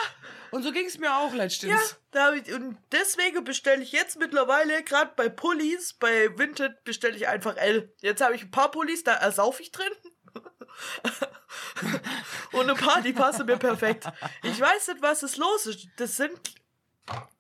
und 0.51 0.65
so 0.65 0.73
ging 0.73 0.87
es 0.87 0.99
mir 0.99 1.17
auch 1.17 1.33
letztens. 1.33 1.97
ja, 2.13 2.33
ich, 2.33 2.53
und 2.53 2.77
deswegen 2.91 3.45
bestelle 3.45 3.83
ich 3.83 3.93
jetzt 3.93 4.19
mittlerweile, 4.19 4.83
gerade 4.83 5.13
bei 5.15 5.29
Pullis, 5.29 5.93
bei 5.93 6.37
Vinted, 6.37 6.83
bestelle 6.83 7.15
ich 7.15 7.29
einfach 7.29 7.57
L. 7.57 7.95
Jetzt 8.01 8.21
habe 8.21 8.35
ich 8.35 8.43
ein 8.43 8.51
paar 8.51 8.71
Pullis, 8.71 9.05
da 9.05 9.13
ersaufe 9.13 9.63
ich 9.63 9.71
drin. 9.71 9.93
und 12.53 12.69
ein 12.69 12.77
paar, 12.77 13.01
die 13.01 13.13
passen 13.13 13.47
mir 13.47 13.59
perfekt. 13.59 14.07
Ich 14.43 14.61
weiß 14.61 14.89
nicht, 14.89 15.03
was 15.03 15.23
ist 15.23 15.37
los 15.37 15.67
ist. 15.67 15.87
Das 15.99 16.17
sind, 16.17 16.39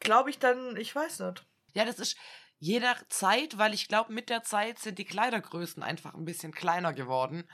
glaube 0.00 0.30
ich, 0.30 0.38
dann, 0.38 0.76
ich 0.76 0.94
weiß 0.94 1.20
nicht. 1.20 1.44
Ja, 1.74 1.84
das 1.84 1.98
ist 1.98 2.16
jeder 2.58 2.96
Zeit, 3.08 3.58
weil 3.58 3.74
ich 3.74 3.88
glaube, 3.88 4.12
mit 4.12 4.30
der 4.30 4.42
Zeit 4.42 4.78
sind 4.78 4.98
die 4.98 5.04
Kleidergrößen 5.04 5.82
einfach 5.82 6.14
ein 6.14 6.24
bisschen 6.24 6.52
kleiner 6.52 6.92
geworden. 6.92 7.48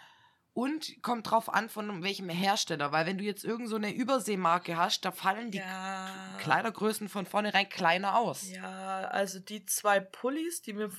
Und 0.55 1.03
kommt 1.03 1.31
drauf 1.31 1.49
an, 1.49 1.71
von 1.71 2.03
welchem 2.03 2.29
Hersteller. 2.29 2.93
Weil 2.93 3.07
wenn 3.07 3.17
du 3.17 3.25
jetzt 3.25 3.43
irgend 3.43 3.71
so 3.71 3.77
eine 3.77 3.95
Überseemarke 3.95 4.77
hast, 4.77 5.03
da 5.05 5.11
fallen 5.11 5.51
die 5.51 5.59
Ja. 5.59 6.37
Kleidergrößen 6.41 7.09
von 7.09 7.25
vornherein 7.25 7.71
kleiner 7.71 8.19
aus. 8.19 8.51
Ja, 8.51 9.05
also 9.09 9.41
die 9.41 9.65
zwei 9.65 10.01
Pullis, 10.01 10.61
die 10.61 10.75
mir 10.75 10.91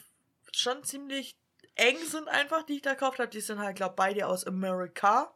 schon 0.52 0.84
ziemlich 0.84 1.38
eng 1.76 1.98
sind 1.98 2.28
einfach, 2.30 2.64
die 2.64 2.74
ich 2.74 2.82
da 2.82 2.94
gekauft 2.94 3.20
habe, 3.20 3.30
die 3.30 3.42
sind 3.42 3.60
halt, 3.60 3.76
glaube 3.76 3.94
beide 3.96 4.28
aus 4.28 4.46
Amerika. 4.46 5.36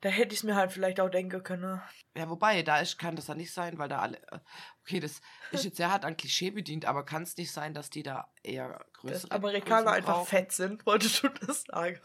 Da 0.00 0.10
hätte 0.10 0.34
ich 0.34 0.40
es 0.40 0.44
mir 0.44 0.54
halt 0.54 0.72
vielleicht 0.72 1.00
auch 1.00 1.08
denken 1.08 1.42
können. 1.42 1.80
Ja, 2.14 2.28
wobei, 2.28 2.62
da 2.62 2.78
ist, 2.78 2.98
kann 2.98 3.16
das 3.16 3.28
ja 3.28 3.34
nicht 3.34 3.52
sein, 3.52 3.78
weil 3.78 3.88
da 3.88 4.00
alle. 4.00 4.18
äh, 4.30 4.38
Okay, 4.82 5.00
das 5.00 5.20
ist 5.50 5.64
jetzt 5.64 5.78
sehr 5.78 5.90
hart 5.90 6.04
an 6.04 6.16
Klischee 6.16 6.50
bedient, 6.50 6.84
aber 6.84 7.04
kann 7.04 7.22
es 7.22 7.36
nicht 7.36 7.50
sein, 7.50 7.74
dass 7.74 7.90
die 7.90 8.02
da 8.02 8.30
eher 8.42 8.84
größere. 8.92 9.28
Dass 9.28 9.30
Amerikaner 9.30 9.92
einfach 9.92 10.14
brauchen? 10.16 10.26
fett 10.26 10.52
sind, 10.52 10.86
wolltest 10.86 11.22
du 11.22 11.28
das 11.28 11.64
sagen? 11.64 11.98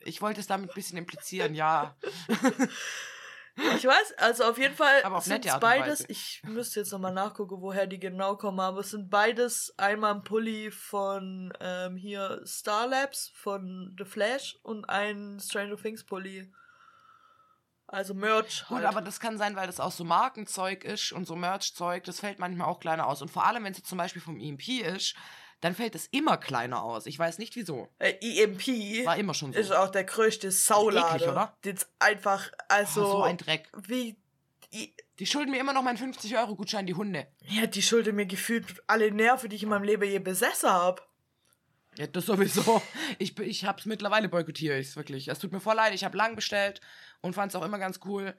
Ich 0.00 0.22
wollte 0.22 0.40
es 0.40 0.46
damit 0.46 0.70
ein 0.70 0.74
bisschen 0.74 0.98
implizieren, 0.98 1.54
ja. 1.54 1.96
Ich 3.76 3.84
weiß, 3.84 4.14
also 4.18 4.44
auf 4.44 4.58
jeden 4.58 4.74
Fall 4.74 5.02
Aber 5.02 5.16
auf 5.16 5.24
sind 5.24 5.48
beides, 5.60 6.04
ich 6.08 6.40
müsste 6.44 6.80
jetzt 6.80 6.92
nochmal 6.92 7.12
nachgucken, 7.12 7.60
woher 7.60 7.86
die 7.86 7.98
genau 7.98 8.36
kommen, 8.36 8.60
aber 8.60 8.80
es 8.80 8.90
sind 8.90 9.10
beides 9.10 9.74
einmal 9.76 10.14
ein 10.14 10.22
Pulli 10.22 10.70
von 10.70 11.52
ähm, 11.60 11.96
hier 11.96 12.40
Star 12.46 12.86
Labs 12.86 13.32
von 13.34 13.96
The 13.98 14.04
Flash 14.04 14.58
und 14.62 14.88
ein 14.88 15.40
Stranger 15.40 15.76
Things 15.76 16.04
Pulli. 16.04 16.52
Also 17.88 18.12
Merch. 18.12 18.66
Gut, 18.68 18.78
halt. 18.78 18.86
aber 18.86 19.00
das 19.00 19.18
kann 19.18 19.38
sein, 19.38 19.56
weil 19.56 19.66
das 19.66 19.80
auch 19.80 19.92
so 19.92 20.04
Markenzeug 20.04 20.84
ist 20.84 21.12
und 21.12 21.26
so 21.26 21.34
Merchzeug, 21.34 22.04
das 22.04 22.20
fällt 22.20 22.38
manchmal 22.38 22.68
auch 22.68 22.80
kleiner 22.80 23.06
aus. 23.06 23.22
Und 23.22 23.30
vor 23.30 23.46
allem, 23.46 23.64
wenn 23.64 23.72
es 23.72 23.82
zum 23.82 23.96
Beispiel 23.96 24.20
vom 24.20 24.38
EMP 24.38 24.68
ist, 24.68 25.16
dann 25.60 25.74
fällt 25.74 25.94
es 25.94 26.06
immer 26.06 26.36
kleiner 26.36 26.82
aus. 26.82 27.06
Ich 27.06 27.18
weiß 27.18 27.38
nicht 27.38 27.56
wieso. 27.56 27.88
äh, 27.98 28.14
EMP 28.20 29.04
War 29.06 29.16
immer 29.16 29.34
schon 29.34 29.52
so. 29.52 29.58
ist 29.58 29.72
auch 29.72 29.90
der 29.90 30.04
größte 30.04 30.50
Saulader. 30.50 31.16
Eklig, 31.16 31.28
oder? 31.28 31.56
Das 31.62 31.88
einfach, 31.98 32.50
also 32.68 33.04
Oh, 33.04 33.10
so 33.10 33.22
ein 33.24 33.36
Dreck. 33.38 33.68
wie 33.86 34.16
i- 34.72 34.94
Die 35.18 35.26
schulden 35.26 35.50
mir 35.50 35.58
immer 35.60 35.72
noch 35.72 35.82
meinen 35.82 35.98
50-Euro-Gutschein, 35.98 36.86
die 36.86 36.94
Hunde. 36.94 37.26
ja, 37.48 37.66
die 37.66 37.82
schulden 37.82 38.14
mir 38.16 38.26
gefühlt 38.26 38.66
alle 38.86 39.10
Nerven, 39.10 39.50
die 39.50 39.56
ich 39.56 39.62
in 39.64 39.68
meinem 39.68 39.82
Leben 39.84 40.04
je 40.08 40.18
besessen 40.20 40.70
habe. 40.70 41.02
Ja, 41.96 42.06
das 42.06 42.26
sowieso. 42.26 42.80
Ich, 43.18 43.36
ich 43.40 43.64
hab's 43.64 43.84
mittlerweile 43.84 44.28
boykottiere 44.28 44.78
ich's 44.78 44.94
wirklich. 44.94 45.26
Es 45.26 45.40
tut 45.40 45.50
mir 45.50 45.58
voll 45.58 45.74
leid, 45.74 45.92
ich 45.92 46.04
habe 46.04 46.16
lang 46.16 46.36
bestellt 46.36 46.80
und 47.22 47.34
fand's 47.34 47.56
auch 47.56 47.64
immer 47.64 47.78
ganz 47.80 47.98
cool. 48.04 48.34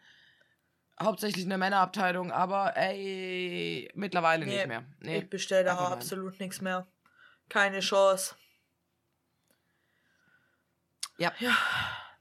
Hauptsächlich 1.01 1.43
in 1.43 1.49
der 1.49 1.57
Männerabteilung, 1.57 2.32
aber 2.32 2.78
ey, 2.78 3.89
mittlerweile 3.95 4.45
Nee, 4.45 4.55
nicht 4.55 4.67
mehr. 4.67 4.84
Nee. 4.99 5.17
Ich 5.20 5.30
bestelle 5.30 5.65
da 5.65 5.78
absolut 5.78 6.39
nichts 6.39 6.61
mehr. 6.61 6.88
Keine 7.49 7.79
Chance. 7.79 8.35
Ja, 11.17 11.33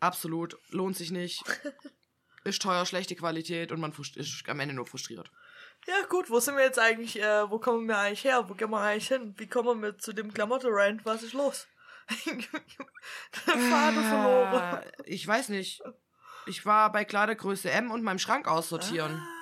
absolut. 0.00 0.58
Lohnt 0.70 0.96
sich 0.96 1.10
nicht. 1.10 1.42
Ist 2.44 2.62
teuer, 2.62 2.86
schlechte 2.86 3.14
Qualität 3.14 3.72
und 3.72 3.80
man 3.80 3.92
ist 3.92 4.48
am 4.48 4.60
Ende 4.60 4.74
nur 4.74 4.86
frustriert. 4.86 5.30
Ja, 5.86 5.94
gut, 6.08 6.30
wo 6.30 6.40
sind 6.40 6.56
wir 6.56 6.64
jetzt 6.64 6.78
eigentlich, 6.78 7.20
äh, 7.20 7.50
wo 7.50 7.58
kommen 7.58 7.86
wir 7.86 7.98
eigentlich 7.98 8.24
her? 8.24 8.48
Wo 8.48 8.54
gehen 8.54 8.70
wir 8.70 8.80
eigentlich 8.80 9.08
hin? 9.08 9.34
Wie 9.36 9.46
kommen 9.46 9.82
wir 9.82 9.98
zu 9.98 10.12
dem 10.12 10.32
Klamotte-Rand? 10.32 11.04
Was 11.04 11.22
ist 11.22 11.34
los? 11.34 11.66
Faden 13.30 14.02
verloren. 14.02 14.82
Äh, 14.82 14.92
ich 15.04 15.26
weiß 15.26 15.50
nicht. 15.50 15.82
Ich 16.46 16.64
war 16.64 16.90
bei 16.90 17.04
Kleidergröße 17.04 17.70
M 17.70 17.90
und 17.90 18.02
meinem 18.02 18.18
Schrank 18.18 18.48
aussortieren. 18.48 19.22
Ah. 19.22 19.37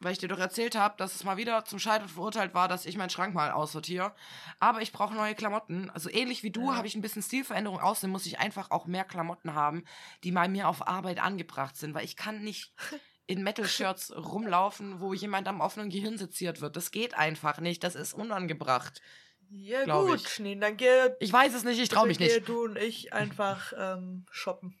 Weil 0.00 0.12
ich 0.12 0.18
dir 0.18 0.28
doch 0.28 0.38
erzählt 0.38 0.76
habe, 0.76 0.96
dass 0.96 1.16
es 1.16 1.24
mal 1.24 1.36
wieder 1.36 1.64
zum 1.64 1.80
Scheitern 1.80 2.08
verurteilt 2.08 2.54
war, 2.54 2.68
dass 2.68 2.86
ich 2.86 2.96
meinen 2.96 3.10
Schrank 3.10 3.34
mal 3.34 3.50
aussortiere. 3.50 4.14
Aber 4.60 4.80
ich 4.80 4.92
brauche 4.92 5.12
neue 5.14 5.34
Klamotten. 5.34 5.90
Also 5.90 6.08
ähnlich 6.08 6.42
wie 6.44 6.52
du 6.52 6.70
Ja. 6.70 6.76
habe 6.76 6.86
ich 6.86 6.94
ein 6.94 7.00
bisschen 7.02 7.22
Stilveränderung 7.22 7.80
außerdem 7.80 8.10
muss 8.10 8.24
ich 8.26 8.38
einfach 8.38 8.70
auch 8.70 8.86
mehr 8.86 9.04
Klamotten 9.04 9.54
haben, 9.54 9.84
die 10.22 10.30
bei 10.30 10.46
mir 10.46 10.68
auf 10.68 10.86
Arbeit 10.86 11.18
angebracht 11.20 11.76
sind. 11.76 11.94
Weil 11.94 12.04
ich 12.04 12.14
kann 12.16 12.42
nicht 12.42 12.72
in 13.26 13.42
Metal-Shirts 13.42 14.14
rumlaufen, 14.16 15.00
wo 15.00 15.14
jemand 15.14 15.48
am 15.48 15.60
offenen 15.60 15.90
Gehirn 15.90 16.16
seziert 16.16 16.60
wird. 16.60 16.76
Das 16.76 16.92
geht 16.92 17.14
einfach 17.14 17.58
nicht. 17.58 17.82
Das 17.82 17.96
ist 17.96 18.14
unangebracht. 18.14 19.02
Ja, 19.50 19.84
gut, 19.84 20.20
ich. 20.24 20.38
nee, 20.38 20.54
dann 20.56 20.76
geh, 20.76 21.08
Ich 21.20 21.32
weiß 21.32 21.54
es 21.54 21.64
nicht, 21.64 21.78
ich 21.80 21.88
traue 21.88 22.06
mich 22.06 22.18
dann 22.18 22.28
geh 22.28 22.34
nicht. 22.34 22.48
du 22.48 22.64
und 22.64 22.76
ich 22.76 23.12
einfach 23.14 23.72
ähm, 23.76 24.26
shoppen. 24.30 24.78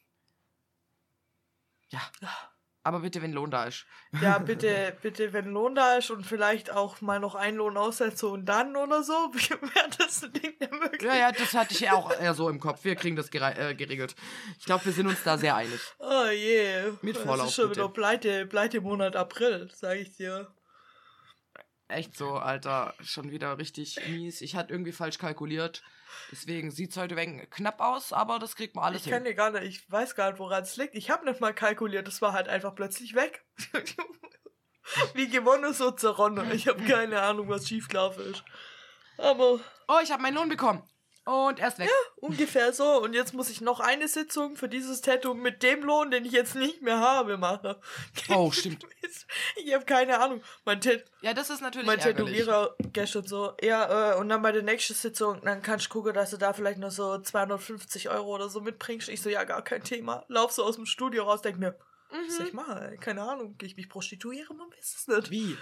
Ja. 1.90 2.00
Aber 2.88 3.00
bitte, 3.00 3.20
wenn 3.20 3.34
Lohn 3.34 3.50
da 3.50 3.64
ist. 3.64 3.84
Ja, 4.22 4.38
bitte, 4.50 4.96
bitte, 5.02 5.34
wenn 5.34 5.48
Lohn 5.52 5.74
da 5.74 5.98
ist 5.98 6.10
und 6.10 6.24
vielleicht 6.24 6.70
auch 6.70 7.02
mal 7.02 7.20
noch 7.20 7.34
ein 7.34 7.56
Lohn 7.56 7.76
aussetze 7.76 8.28
und 8.28 8.46
dann 8.46 8.76
oder 8.76 9.02
so, 9.02 9.12
wäre 9.34 9.90
das 9.98 10.24
ein 10.24 10.32
Ding 10.32 10.58
der 10.58 10.72
möglich. 10.72 11.02
Ja, 11.02 11.14
ja, 11.14 11.32
das 11.32 11.52
hatte 11.52 11.74
ich 11.74 11.80
ja 11.80 11.92
auch 11.92 12.10
eher 12.18 12.32
so 12.32 12.48
im 12.48 12.58
Kopf. 12.58 12.84
Wir 12.84 12.96
kriegen 12.96 13.14
das 13.14 13.28
äh, 13.30 13.74
geregelt. 13.74 14.16
Ich 14.58 14.64
glaube, 14.64 14.86
wir 14.86 14.92
sind 14.92 15.06
uns 15.06 15.22
da 15.22 15.36
sehr 15.36 15.54
einig. 15.54 15.78
Oh 15.98 16.30
je. 16.30 16.92
Mit 17.02 17.16
Das 17.16 17.24
Vorlauf, 17.24 17.48
ist 17.48 17.56
schon 17.56 17.68
bitte. 17.68 17.80
wieder 17.82 17.90
pleite, 17.90 18.46
pleite 18.46 18.80
Monat 18.80 19.16
April, 19.16 19.68
sag 19.74 19.98
ich 19.98 20.16
dir. 20.16 20.50
Echt 21.88 22.16
so, 22.16 22.36
Alter, 22.36 22.94
schon 23.02 23.30
wieder 23.30 23.58
richtig 23.58 24.00
mies. 24.08 24.40
Ich 24.40 24.56
hatte 24.56 24.72
irgendwie 24.72 24.92
falsch 24.92 25.18
kalkuliert. 25.18 25.82
Deswegen 26.32 26.70
sieht 26.70 26.90
es 26.92 26.96
heute 26.96 27.16
wegen 27.16 27.48
knapp 27.50 27.80
aus, 27.80 28.12
aber 28.12 28.38
das 28.38 28.56
kriegt 28.56 28.74
man 28.76 28.84
alles 28.84 29.04
Ich 29.04 29.10
kann 29.10 29.22
hin. 29.24 29.32
dir 29.32 29.34
gar 29.34 29.50
nicht, 29.50 29.64
ich 29.64 29.90
weiß 29.90 30.14
gar 30.14 30.30
nicht, 30.30 30.38
woran 30.38 30.62
es 30.62 30.76
liegt. 30.76 30.94
Ich 30.94 31.10
habe 31.10 31.24
nicht 31.24 31.40
mal 31.40 31.54
kalkuliert, 31.54 32.06
das 32.06 32.20
war 32.22 32.32
halt 32.32 32.48
einfach 32.48 32.74
plötzlich 32.74 33.14
weg. 33.14 33.44
Wie 35.14 35.28
gewonnen, 35.28 35.74
so 35.74 35.90
zerronnen. 35.90 36.50
Ich 36.52 36.66
habe 36.66 36.82
keine 36.84 37.20
Ahnung, 37.20 37.48
was 37.48 37.68
schiefgelaufen 37.68 38.30
ist. 38.32 38.42
Aber 39.18 39.60
Oh, 39.88 39.98
ich 40.02 40.10
habe 40.12 40.22
meinen 40.22 40.34
Lohn 40.34 40.48
bekommen. 40.48 40.82
Und 41.28 41.58
er 41.60 41.68
ist 41.68 41.78
weg. 41.78 41.90
ungefähr 42.16 42.72
so. 42.72 43.02
Und 43.02 43.12
jetzt 43.12 43.34
muss 43.34 43.50
ich 43.50 43.60
noch 43.60 43.80
eine 43.80 44.08
Sitzung 44.08 44.56
für 44.56 44.68
dieses 44.68 45.02
Tattoo 45.02 45.34
mit 45.34 45.62
dem 45.62 45.82
Lohn, 45.82 46.10
den 46.10 46.24
ich 46.24 46.32
jetzt 46.32 46.54
nicht 46.54 46.80
mehr 46.80 46.98
habe, 46.98 47.36
machen. 47.36 47.74
Oh, 48.30 48.50
stimmt. 48.52 48.84
Ich 49.56 49.74
habe 49.74 49.84
keine 49.84 50.18
Ahnung. 50.20 50.42
Mein, 50.64 50.80
Tat 50.80 51.04
Ja, 51.20 51.34
das 51.34 51.50
ist 51.50 51.60
natürlich 51.60 51.86
mein 51.86 51.98
ärgerlich. 51.98 52.36
Tätowierer 52.38 52.74
gestern 52.92 53.26
so. 53.26 53.52
Ja, 53.62 54.12
äh, 54.12 54.16
und 54.16 54.28
dann 54.30 54.40
bei 54.42 54.52
der 54.52 54.62
nächsten 54.62 54.94
Sitzung, 54.94 55.40
dann 55.42 55.60
kannst 55.62 55.86
du 55.86 55.90
gucken, 55.90 56.14
dass 56.14 56.30
du 56.30 56.36
da 56.38 56.52
vielleicht 56.52 56.78
noch 56.78 56.90
so 56.90 57.18
250 57.18 58.08
Euro 58.08 58.34
oder 58.34 58.48
so 58.48 58.60
mitbringst. 58.60 59.08
Ich 59.08 59.20
so, 59.20 59.28
ja, 59.28 59.44
gar 59.44 59.62
kein 59.62 59.82
Thema. 59.84 60.24
Lauf 60.28 60.52
so 60.52 60.64
aus 60.64 60.76
dem 60.76 60.86
Studio 60.86 61.24
raus, 61.24 61.42
denk 61.42 61.58
mir, 61.58 61.78
was 62.10 62.36
soll 62.38 62.46
ich 62.46 62.52
Mhm. 62.54 62.56
machen? 62.56 62.82
ey? 62.84 62.96
Keine 62.96 63.22
Ahnung. 63.22 63.56
Gehe 63.58 63.66
ich 63.68 63.76
mich 63.76 63.90
prostituieren? 63.90 64.56
Man 64.56 64.70
weiß 64.70 64.94
es 64.96 65.08
nicht. 65.08 65.30
Wie? 65.30 65.56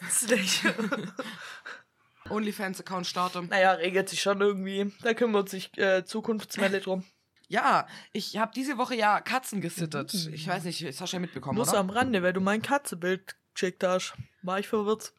Wissen's 0.00 0.30
nicht. 0.30 0.62
OnlyFans-Account 2.30 3.06
starte. 3.06 3.42
naja, 3.42 3.72
regelt 3.72 4.08
sich 4.08 4.20
schon 4.20 4.40
irgendwie. 4.40 4.92
Da 5.02 5.14
kümmert 5.14 5.48
sich 5.48 5.76
äh, 5.78 6.04
Zukunftsmelle 6.04 6.80
drum. 6.80 7.04
Ja, 7.48 7.86
ich 8.12 8.36
habe 8.36 8.52
diese 8.54 8.76
Woche 8.76 8.94
ja 8.94 9.20
Katzen 9.22 9.62
gesittet. 9.62 10.12
Ich 10.32 10.46
weiß 10.46 10.64
nicht, 10.64 10.86
das 10.86 11.00
hast 11.00 11.12
du 11.12 11.16
ja 11.16 11.20
mitbekommen, 11.20 11.56
Muss 11.56 11.70
oder? 11.70 11.78
am 11.78 11.88
Rande, 11.88 12.22
weil 12.22 12.34
du 12.34 12.40
mein 12.40 12.60
Katzebild 12.60 13.36
geschickt 13.54 13.82
hast. 13.82 14.14
War 14.42 14.58
ich 14.58 14.68
verwirrt. 14.68 15.14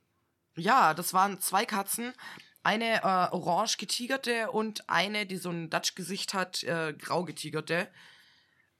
Ja, 0.55 0.93
das 0.93 1.13
waren 1.13 1.39
zwei 1.41 1.65
Katzen. 1.65 2.13
Eine 2.61 2.97
äh, 2.97 3.33
orange 3.33 3.77
getigerte 3.77 4.51
und 4.51 4.87
eine, 4.89 5.25
die 5.25 5.37
so 5.37 5.49
ein 5.49 5.69
Dutch-Gesicht 5.71 6.33
hat, 6.35 6.61
äh, 6.63 6.93
grau 6.93 7.23
getigerte. 7.23 7.87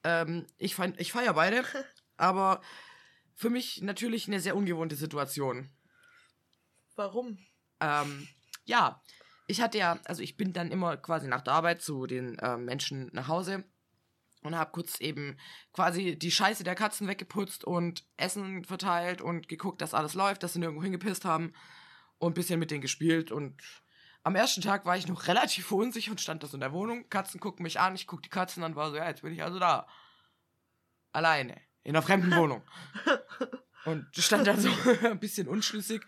Ähm, 0.03 0.45
ich 0.57 0.75
feier 0.75 0.93
ich 0.97 1.11
feier 1.11 1.33
beide, 1.33 1.63
aber 2.17 2.61
für 3.33 3.49
mich 3.49 3.81
natürlich 3.81 4.27
eine 4.27 4.39
sehr 4.39 4.55
ungewohnte 4.55 4.95
Situation. 4.95 5.69
Warum? 6.95 7.39
Ähm, 7.79 8.27
ja, 8.65 9.01
ich 9.47 9.61
hatte 9.61 9.77
ja, 9.77 9.99
also 10.05 10.21
ich 10.21 10.37
bin 10.37 10.53
dann 10.53 10.71
immer 10.71 10.97
quasi 10.97 11.27
nach 11.27 11.41
der 11.41 11.53
Arbeit 11.53 11.81
zu 11.81 12.05
den 12.05 12.37
äh, 12.39 12.57
Menschen 12.57 13.09
nach 13.13 13.27
Hause 13.27 13.63
und 14.41 14.55
habe 14.55 14.71
kurz 14.71 14.99
eben 14.99 15.37
quasi 15.73 16.17
die 16.17 16.31
Scheiße 16.31 16.63
der 16.63 16.75
Katzen 16.75 17.07
weggeputzt 17.07 17.63
und 17.63 18.05
Essen 18.17 18.63
verteilt 18.63 19.21
und 19.21 19.47
geguckt, 19.47 19.81
dass 19.81 19.93
alles 19.93 20.13
läuft, 20.13 20.43
dass 20.43 20.53
sie 20.53 20.59
nirgendwo 20.59 20.83
hingepisst 20.83 21.25
haben 21.25 21.53
und 22.19 22.31
ein 22.31 22.35
bisschen 22.35 22.59
mit 22.59 22.71
denen 22.71 22.81
gespielt 22.81 23.31
und 23.31 23.61
am 24.23 24.35
ersten 24.35 24.61
Tag 24.61 24.85
war 24.85 24.97
ich 24.97 25.07
noch 25.07 25.27
relativ 25.27 25.71
unsicher 25.71 26.11
und 26.11 26.21
stand 26.21 26.43
da 26.43 26.47
so 26.47 26.57
in 26.57 26.61
der 26.61 26.73
Wohnung. 26.73 27.09
Katzen 27.09 27.39
gucken 27.39 27.63
mich 27.63 27.79
an, 27.79 27.95
ich 27.95 28.05
gucke 28.05 28.21
die 28.21 28.29
Katzen 28.29 28.63
an, 28.63 28.75
war 28.75 28.89
so, 28.89 28.97
ja, 28.97 29.07
jetzt 29.07 29.21
bin 29.21 29.33
ich 29.33 29.43
also 29.43 29.59
da. 29.59 29.87
Alleine. 31.11 31.59
In 31.83 31.95
einer 31.95 32.05
fremden 32.05 32.31
Wohnung. 32.35 32.61
Und 33.85 34.05
stand 34.15 34.45
da 34.45 34.57
so 34.57 34.69
ein 35.03 35.19
bisschen 35.19 35.47
unschlüssig. 35.47 36.05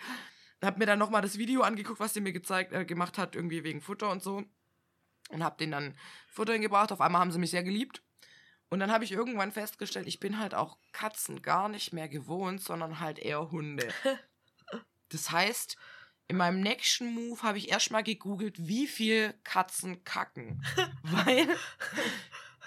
Hab 0.61 0.77
mir 0.77 0.85
dann 0.85 0.99
nochmal 0.99 1.21
das 1.21 1.37
Video 1.37 1.61
angeguckt, 1.61 1.99
was 1.99 2.13
der 2.13 2.21
mir 2.21 2.33
gezeigt, 2.33 2.71
äh, 2.73 2.85
gemacht 2.85 3.17
hat, 3.17 3.35
irgendwie 3.35 3.63
wegen 3.63 3.81
Futter 3.81 4.09
und 4.09 4.21
so. 4.21 4.43
Und 5.29 5.43
hab 5.43 5.57
denen 5.57 5.71
dann 5.71 5.97
Futter 6.27 6.53
hingebracht. 6.53 6.91
Auf 6.91 7.01
einmal 7.01 7.21
haben 7.21 7.31
sie 7.31 7.39
mich 7.39 7.51
sehr 7.51 7.63
geliebt. 7.63 8.03
Und 8.69 8.79
dann 8.79 8.91
habe 8.91 9.03
ich 9.03 9.11
irgendwann 9.11 9.51
festgestellt, 9.51 10.07
ich 10.07 10.19
bin 10.19 10.39
halt 10.39 10.53
auch 10.53 10.77
Katzen 10.93 11.41
gar 11.41 11.67
nicht 11.67 11.91
mehr 11.91 12.07
gewohnt, 12.07 12.61
sondern 12.61 12.99
halt 12.99 13.19
eher 13.19 13.51
Hunde. 13.51 13.87
Das 15.09 15.29
heißt, 15.29 15.75
in 16.29 16.37
meinem 16.37 16.61
nächsten 16.61 17.13
Move 17.13 17.43
habe 17.43 17.57
ich 17.57 17.69
erstmal 17.69 18.01
gegoogelt, 18.01 18.55
wie 18.65 18.87
viel 18.87 19.33
Katzen 19.43 20.05
kacken. 20.05 20.65
Weil 21.03 21.49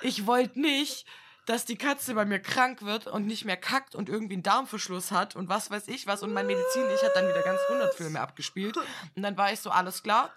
ich 0.03 0.27
wollte 0.27 0.61
nicht, 0.61 1.07
dass 1.47 1.65
die 1.65 1.77
Katze 1.77 2.15
bei 2.15 2.25
mir 2.25 2.41
krank 2.41 2.83
wird 2.83 3.07
und 3.07 3.27
nicht 3.27 3.45
mehr 3.45 3.57
kackt 3.57 3.95
und 3.95 4.09
irgendwie 4.09 4.35
einen 4.35 4.43
Darmverschluss 4.43 5.11
hat 5.11 5.37
und 5.37 5.49
was 5.49 5.71
weiß 5.71 5.89
ich 5.89 6.07
was. 6.07 6.23
Und 6.23 6.33
mein 6.33 6.47
Medizin, 6.47 6.85
ich 6.95 7.03
hat 7.03 7.15
dann 7.15 7.29
wieder 7.29 7.43
ganz 7.43 7.61
100 7.69 7.95
Filme 7.95 8.21
abgespielt. 8.21 8.77
Und 8.77 9.23
dann 9.23 9.37
war 9.37 9.53
ich 9.53 9.61
so, 9.61 9.71
alles 9.71 10.03
klar. 10.03 10.33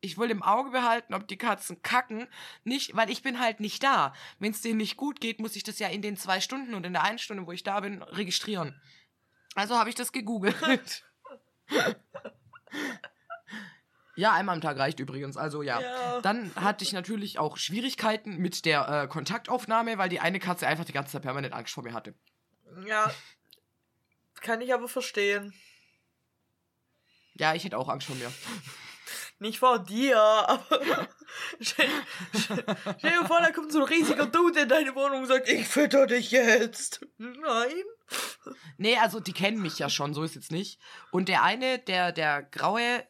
Ich 0.00 0.18
will 0.18 0.30
im 0.30 0.42
Auge 0.42 0.70
behalten, 0.70 1.14
ob 1.14 1.28
die 1.28 1.38
Katzen 1.38 1.80
kacken. 1.82 2.26
Nicht, 2.64 2.96
weil 2.96 3.08
ich 3.10 3.22
bin 3.22 3.38
halt 3.38 3.60
nicht 3.60 3.84
da. 3.84 4.12
Wenn 4.40 4.50
es 4.50 4.60
denen 4.60 4.78
nicht 4.78 4.96
gut 4.96 5.20
geht, 5.20 5.38
muss 5.38 5.54
ich 5.54 5.62
das 5.62 5.78
ja 5.78 5.88
in 5.88 6.02
den 6.02 6.16
zwei 6.16 6.40
Stunden 6.40 6.74
und 6.74 6.84
in 6.84 6.92
der 6.92 7.04
einen 7.04 7.18
Stunde, 7.18 7.46
wo 7.46 7.52
ich 7.52 7.62
da 7.62 7.78
bin, 7.80 8.02
registrieren. 8.02 8.80
Also 9.54 9.78
habe 9.78 9.90
ich 9.90 9.94
das 9.94 10.12
gegoogelt. 10.12 11.04
Ja, 14.14 14.32
einmal 14.32 14.54
am 14.54 14.60
Tag 14.60 14.78
reicht 14.78 15.00
übrigens. 15.00 15.36
Also 15.36 15.62
ja. 15.62 15.80
Ja. 15.80 16.20
Dann 16.20 16.54
hatte 16.54 16.84
ich 16.84 16.92
natürlich 16.92 17.38
auch 17.38 17.56
Schwierigkeiten 17.56 18.36
mit 18.36 18.64
der 18.64 18.88
äh, 18.88 19.08
Kontaktaufnahme, 19.08 19.98
weil 19.98 20.08
die 20.08 20.20
eine 20.20 20.38
Katze 20.38 20.66
einfach 20.66 20.84
die 20.84 20.92
ganze 20.92 21.12
Zeit 21.12 21.22
permanent 21.22 21.54
Angst 21.54 21.72
vor 21.72 21.82
mir 21.82 21.94
hatte. 21.94 22.14
Ja. 22.86 23.10
Kann 24.40 24.60
ich 24.60 24.74
aber 24.74 24.88
verstehen. 24.88 25.54
Ja, 27.34 27.54
ich 27.54 27.64
hätte 27.64 27.78
auch 27.78 27.88
Angst 27.88 28.06
vor 28.06 28.16
mir. 28.16 28.30
Nicht 29.38 29.58
vor 29.58 29.78
dir, 29.80 30.18
aber. 30.18 30.80
stell, 31.60 31.88
dir 33.02 33.24
vor, 33.26 33.40
da 33.40 33.50
kommt 33.50 33.72
so 33.72 33.80
ein 33.80 33.88
riesiger 33.88 34.26
Dude 34.26 34.60
in 34.60 34.68
deine 34.68 34.94
Wohnung 34.94 35.22
und 35.22 35.26
sagt, 35.26 35.48
ich 35.48 35.66
fütter 35.66 36.06
dich 36.06 36.30
jetzt. 36.30 37.04
Nein. 37.18 37.82
Nee, 38.76 38.98
also 38.98 39.18
die 39.18 39.32
kennen 39.32 39.60
mich 39.60 39.78
ja 39.78 39.88
schon, 39.88 40.14
so 40.14 40.22
ist 40.22 40.34
jetzt 40.34 40.52
nicht. 40.52 40.78
Und 41.10 41.28
der 41.28 41.42
eine, 41.42 41.78
der, 41.78 42.12
der 42.12 42.42
Graue, 42.42 43.04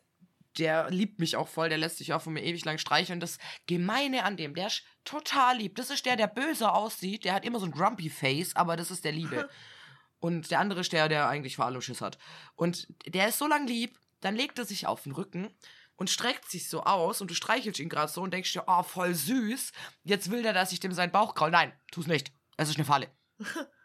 der 0.59 0.91
liebt 0.91 1.19
mich 1.19 1.37
auch 1.37 1.49
voll, 1.49 1.69
der 1.69 1.79
lässt 1.79 1.99
sich 1.99 2.13
auch 2.13 2.23
von 2.23 2.33
mir 2.33 2.43
ewig 2.43 2.65
lang 2.65 2.79
streicheln. 2.79 3.21
Das 3.21 3.39
Gemeine 3.67 4.25
an 4.25 4.37
dem, 4.37 4.55
der 4.55 4.69
ist 4.69 4.85
total 5.05 5.59
lieb. 5.59 5.77
Das 5.77 5.91
ist 5.91 6.07
der, 6.07 6.17
der 6.17 6.27
böse 6.27 6.73
aussieht, 6.73 7.25
der 7.25 7.35
hat 7.35 7.45
immer 7.45 7.59
so 7.59 7.67
ein 7.67 7.73
Grumpy 7.73 8.11
Face, 8.11 8.55
aber 8.57 8.77
das 8.77 8.91
ist 8.91 9.05
der 9.05 9.13
Liebe. 9.13 9.49
Und 10.19 10.51
der 10.53 10.61
andere 10.61 10.81
ist 10.81 10.93
der, 10.93 11.09
der 11.09 11.29
eigentlich 11.29 11.57
vor 11.57 11.65
allem 11.65 11.81
Schiss 11.81 12.01
hat. 12.01 12.17
Und 12.55 12.87
der 13.07 13.29
ist 13.29 13.39
so 13.39 13.49
lang 13.49 13.67
lieb, 13.67 13.99
dann 14.21 14.37
legt 14.37 14.57
er 14.59 14.65
sich 14.65 14.87
auf 14.87 15.03
den 15.03 15.13
Rücken 15.13 15.53
und 15.97 16.11
streckt 16.11 16.49
sich 16.49 16.69
so 16.69 16.85
aus 16.85 17.21
und 17.21 17.31
du 17.31 17.35
streichelst 17.35 17.81
ihn 17.81 17.89
gerade 17.89 18.11
so 18.11 18.23
und 18.23 18.33
denkst 18.33 18.53
dir, 18.53 18.65
oh, 18.69 18.85
voll 18.85 19.15
süß. 19.15 19.73
Jetzt 20.05 20.31
will 20.31 20.43
der, 20.43 20.53
dass 20.53 20.71
ich 20.71 20.79
dem 20.79 20.93
seinen 20.93 21.11
Bauch 21.11 21.35
kraul. 21.35 21.51
Nein, 21.51 21.73
tu's 21.91 22.07
nicht. 22.07 22.33
Es 22.57 22.69
ist 22.69 22.77
eine 22.77 22.85
Falle. 22.85 23.09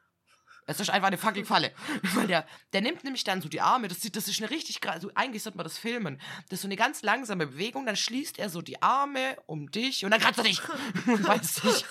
Es 0.69 0.81
ist 0.81 0.89
einfach 0.89 1.07
eine 1.07 1.17
fucking 1.17 1.45
Falle. 1.45 1.73
Weil 2.13 2.27
der, 2.27 2.45
der 2.73 2.81
nimmt 2.81 3.03
nämlich 3.03 3.23
dann 3.23 3.41
so 3.41 3.49
die 3.49 3.61
Arme, 3.61 3.87
das, 3.87 3.99
das 4.01 4.27
ist 4.27 4.39
eine 4.39 4.49
richtig, 4.51 4.87
also 4.87 5.09
eigentlich 5.15 5.41
sollte 5.41 5.57
man 5.57 5.63
das 5.63 5.77
filmen. 5.77 6.21
Das 6.49 6.57
ist 6.57 6.61
so 6.61 6.67
eine 6.67 6.75
ganz 6.75 7.01
langsame 7.01 7.47
Bewegung, 7.47 7.85
dann 7.85 7.95
schließt 7.95 8.37
er 8.37 8.49
so 8.49 8.61
die 8.61 8.81
Arme 8.81 9.37
um 9.45 9.71
dich 9.71 10.03
und 10.05 10.11
dann 10.11 10.19
kratzt 10.19 10.39
er 10.39 10.43
dich. 10.43 10.61
Weiß 11.05 11.63
ich. 11.63 11.85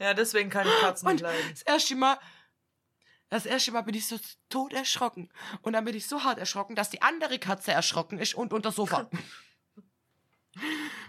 Ja, 0.00 0.14
deswegen 0.14 0.50
kann 0.50 0.66
ich 0.66 0.80
Katzen 0.80 1.06
Und 1.06 1.14
nicht 1.14 1.22
leiden. 1.22 1.50
das 1.50 1.62
erste 1.62 1.94
Mal, 1.94 2.18
das 3.28 3.46
erste 3.46 3.70
Mal 3.70 3.82
bin 3.82 3.94
ich 3.94 4.08
so 4.08 4.18
tot 4.48 4.72
erschrocken. 4.72 5.30
Und 5.62 5.74
dann 5.74 5.84
bin 5.84 5.94
ich 5.94 6.08
so 6.08 6.24
hart 6.24 6.40
erschrocken, 6.40 6.74
dass 6.74 6.90
die 6.90 7.02
andere 7.02 7.38
Katze 7.38 7.70
erschrocken 7.70 8.18
ist 8.18 8.34
und 8.34 8.52
unter 8.52 8.70
das 8.70 8.76
Sofa. 8.76 9.08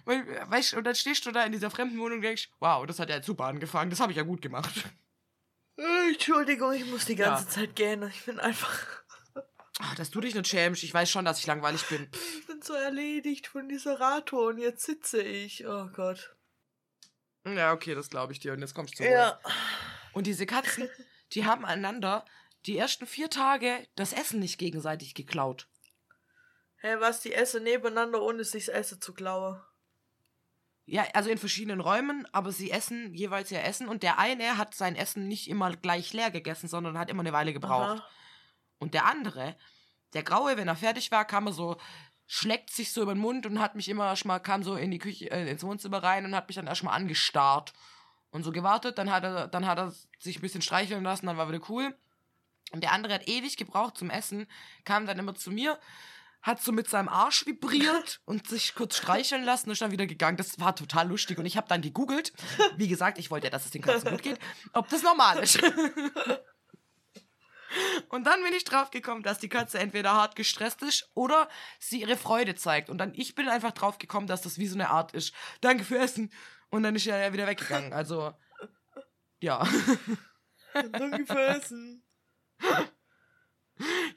Weißt, 0.06 0.74
du, 0.74 0.78
und 0.78 0.84
dann 0.84 0.94
stehst 0.94 1.26
du 1.26 1.32
da 1.32 1.44
in 1.44 1.52
dieser 1.52 1.72
fremden 1.72 1.98
Wohnung 1.98 2.18
und 2.18 2.22
denkst, 2.22 2.52
wow, 2.60 2.86
das 2.86 3.00
hat 3.00 3.10
ja 3.10 3.16
jetzt 3.16 3.26
super 3.26 3.46
angefangen, 3.46 3.90
das 3.90 4.00
habe 4.00 4.12
ich 4.12 4.18
ja 4.18 4.24
gut 4.24 4.44
gemacht. 4.44 4.72
Äh, 5.78 6.12
Entschuldigung, 6.14 6.74
ich 6.74 6.86
muss 6.86 7.06
die 7.06 7.16
ganze 7.16 7.46
Ja. 7.46 7.50
Zeit 7.50 7.76
gähnen. 7.76 8.10
Ich 8.10 8.26
bin 8.26 8.40
einfach. 8.40 9.04
Ach, 9.80 9.96
dass 9.96 10.12
du 10.12 10.22
dich 10.22 10.36
nicht 10.36 10.48
schämst, 10.48 10.84
ich 10.84 10.94
weiß 10.94 11.10
schon, 11.10 11.26
dass 11.26 11.40
ich 11.40 11.48
langweilig 11.48 11.84
bin. 11.90 12.08
Ich 12.40 12.48
bin 12.48 12.62
so 12.62 12.74
erledigt 12.74 13.48
von 13.48 13.68
dieser 13.68 14.00
Radtour 14.00 14.50
und 14.50 14.58
jetzt 14.60 14.86
sitze 14.86 15.22
ich. 15.22 15.66
Oh 15.68 15.88
Gott. 15.88 16.36
Ja, 17.46 17.74
okay, 17.74 17.96
das 17.96 18.10
glaube 18.10 18.32
ich 18.34 18.40
dir. 18.40 18.54
Und 18.54 18.60
jetzt 18.60 18.74
kommst 18.76 19.00
du 19.00 19.04
Ja. 19.04 19.40
Und 20.14 20.28
diese 20.28 20.46
Katzen, 20.46 20.90
die 21.34 21.46
haben 21.46 21.66
einander 21.66 22.24
die 22.66 22.78
ersten 22.78 23.06
vier 23.08 23.30
Tage 23.30 23.86
das 23.96 24.14
Essen 24.14 24.40
nicht 24.40 24.58
gegenseitig 24.60 25.16
geklaut. 25.16 25.68
Hä, 26.78 26.96
was? 27.00 27.22
Die 27.22 27.34
essen 27.34 27.64
nebeneinander, 27.64 28.22
ohne 28.22 28.44
sich 28.44 28.66
das 28.68 28.76
Essen 28.76 29.02
zu 29.02 29.14
klauen. 29.14 29.60
Ja, 30.86 31.06
also 31.14 31.30
in 31.30 31.38
verschiedenen 31.38 31.80
Räumen, 31.80 32.28
aber 32.34 32.52
sie 32.52 32.70
essen 32.70 33.14
jeweils 33.14 33.52
ihr 33.52 33.64
Essen 33.64 33.88
und 33.88 34.04
der 34.04 34.20
eine 34.20 34.58
hat 34.58 34.76
sein 34.76 34.96
Essen 34.98 35.28
nicht 35.30 35.50
immer 35.50 35.72
gleich 35.72 36.12
leer 36.12 36.30
gegessen, 36.30 36.68
sondern 36.68 36.98
hat 36.98 37.10
immer 37.10 37.22
eine 37.22 37.32
Weile 37.32 37.54
gebraucht. 37.54 38.00
Aha. 38.00 38.08
Und 38.80 38.94
der 38.94 39.06
andere, 39.06 39.56
der 40.14 40.24
Graue, 40.24 40.58
wenn 40.58 40.68
er 40.68 40.76
fertig 40.76 41.10
war, 41.10 41.24
kam 41.24 41.48
er 41.48 41.54
so, 41.54 41.78
schleckt 42.28 42.70
sich 42.70 42.92
so 42.92 43.02
über 43.02 43.14
den 43.14 43.22
Mund 43.22 43.46
und 43.46 43.60
hat 43.60 43.76
mich 43.76 43.88
immer 43.88 44.08
erstmal, 44.08 44.42
kam 44.42 44.64
so 44.64 44.76
in 44.76 44.92
die 44.92 45.00
Küche, 45.00 45.32
äh, 45.32 45.50
ins 45.50 45.64
Wohnzimmer 45.64 46.04
rein 46.04 46.26
und 46.26 46.36
hat 46.36 46.48
mich 46.48 46.56
dann 46.56 46.68
erstmal 46.68 46.96
angestarrt. 46.96 47.74
Und 48.32 48.44
so 48.44 48.52
gewartet, 48.52 48.98
dann 48.98 49.12
hat 49.12 49.24
er, 49.24 49.48
dann 49.48 49.68
hat 49.68 49.78
er 49.78 49.94
sich 50.20 50.38
ein 50.38 50.42
bisschen 50.42 50.64
streicheln 50.64 51.04
lassen, 51.04 51.28
dann 51.28 51.38
war 51.38 51.48
wieder 51.48 51.62
cool. 51.70 51.96
Und 52.72 52.84
der 52.84 52.92
andere 52.92 53.14
hat 53.14 53.28
ewig 53.28 53.56
gebraucht 53.56 53.96
zum 53.96 54.10
Essen, 54.10 54.48
kam 54.84 55.06
dann 55.06 55.20
immer 55.20 55.36
zu 55.36 55.52
mir, 55.52 55.80
hat 56.44 56.62
so 56.62 56.72
mit 56.72 56.90
seinem 56.90 57.10
Arsch 57.10 57.46
vibriert 57.48 58.22
und 58.26 58.48
sich 58.48 58.76
kurz 58.76 58.98
streicheln 58.98 59.44
lassen 59.44 59.70
und 59.70 59.74
ist 59.74 59.82
dann 59.82 59.92
wieder 59.92 60.06
gegangen. 60.06 60.38
Das 60.38 60.60
war 60.60 60.76
total 60.76 61.08
lustig. 61.08 61.40
Und 61.40 61.46
ich 61.46 61.58
habe 61.58 61.68
dann 61.68 61.82
gegoogelt. 61.82 62.34
Wie 62.78 62.88
gesagt, 62.88 63.18
ich 63.18 63.32
wollte 63.32 63.48
ja, 63.48 63.52
dass 63.52 63.66
es 63.66 63.72
den 63.72 63.82
Katzen 63.82 64.12
gut 64.12 64.22
geht, 64.22 64.40
ob 64.74 64.88
das 64.90 65.02
normal 65.02 65.40
ist. 65.40 65.60
Und 68.10 68.26
dann 68.26 68.44
bin 68.44 68.54
ich 68.54 68.66
drauf 68.66 68.92
gekommen, 68.92 69.24
dass 69.24 69.40
die 69.40 69.50
Katze 69.50 69.80
entweder 69.80 70.14
hart 70.14 70.36
gestresst 70.36 70.84
ist 70.84 71.10
oder 71.16 71.50
sie 71.80 72.02
ihre 72.02 72.18
Freude 72.18 72.54
zeigt. 72.54 72.92
Und 72.92 73.00
dann, 73.00 73.14
ich 73.16 73.34
bin 73.34 73.50
einfach 73.50 73.72
drauf 73.72 73.98
gekommen, 73.98 74.28
dass 74.28 74.44
das 74.44 74.60
wie 74.60 74.68
so 74.68 74.76
eine 74.76 74.92
Art 74.92 75.14
ist. 75.14 75.34
Danke 75.62 75.84
für 75.84 75.98
Essen. 75.98 76.32
Und 76.70 76.84
dann 76.84 76.96
ist 76.96 77.08
er 77.08 77.20
ja 77.20 77.34
wieder 77.34 77.48
weggegangen. 77.48 77.92
Also, 77.92 78.32
ja. 79.40 79.68
Danke 80.74 81.26
für 81.26 81.46
Essen. 81.46 82.04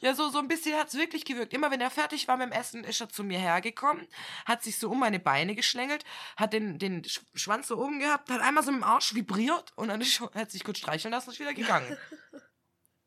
Ja, 0.00 0.14
so, 0.14 0.28
so 0.28 0.38
ein 0.38 0.48
bisschen 0.48 0.76
hat's 0.78 0.94
wirklich 0.94 1.24
gewirkt. 1.24 1.54
Immer 1.54 1.70
wenn 1.70 1.80
er 1.80 1.90
fertig 1.90 2.28
war 2.28 2.36
mit 2.36 2.46
dem 2.48 2.52
Essen, 2.52 2.84
ist 2.84 3.00
er 3.00 3.08
zu 3.08 3.24
mir 3.24 3.38
hergekommen, 3.38 4.06
hat 4.44 4.62
sich 4.62 4.78
so 4.78 4.90
um 4.90 5.00
meine 5.00 5.18
Beine 5.18 5.54
geschlängelt, 5.54 6.04
hat 6.36 6.52
den, 6.52 6.78
den 6.78 7.02
Sch- 7.02 7.22
Schwanz 7.34 7.68
so 7.68 7.78
oben 7.82 7.98
gehabt, 7.98 8.28
hat 8.30 8.42
einmal 8.42 8.62
so 8.62 8.70
mit 8.70 8.82
dem 8.82 8.84
Arsch 8.84 9.14
vibriert 9.14 9.72
und 9.76 9.88
dann 9.88 10.00
ist, 10.02 10.20
hat 10.20 10.50
sich 10.50 10.62
kurz 10.62 10.78
streicheln 10.78 11.10
lassen 11.12 11.30
und 11.30 11.34
ist 11.34 11.40
wieder 11.40 11.54
gegangen. 11.54 11.96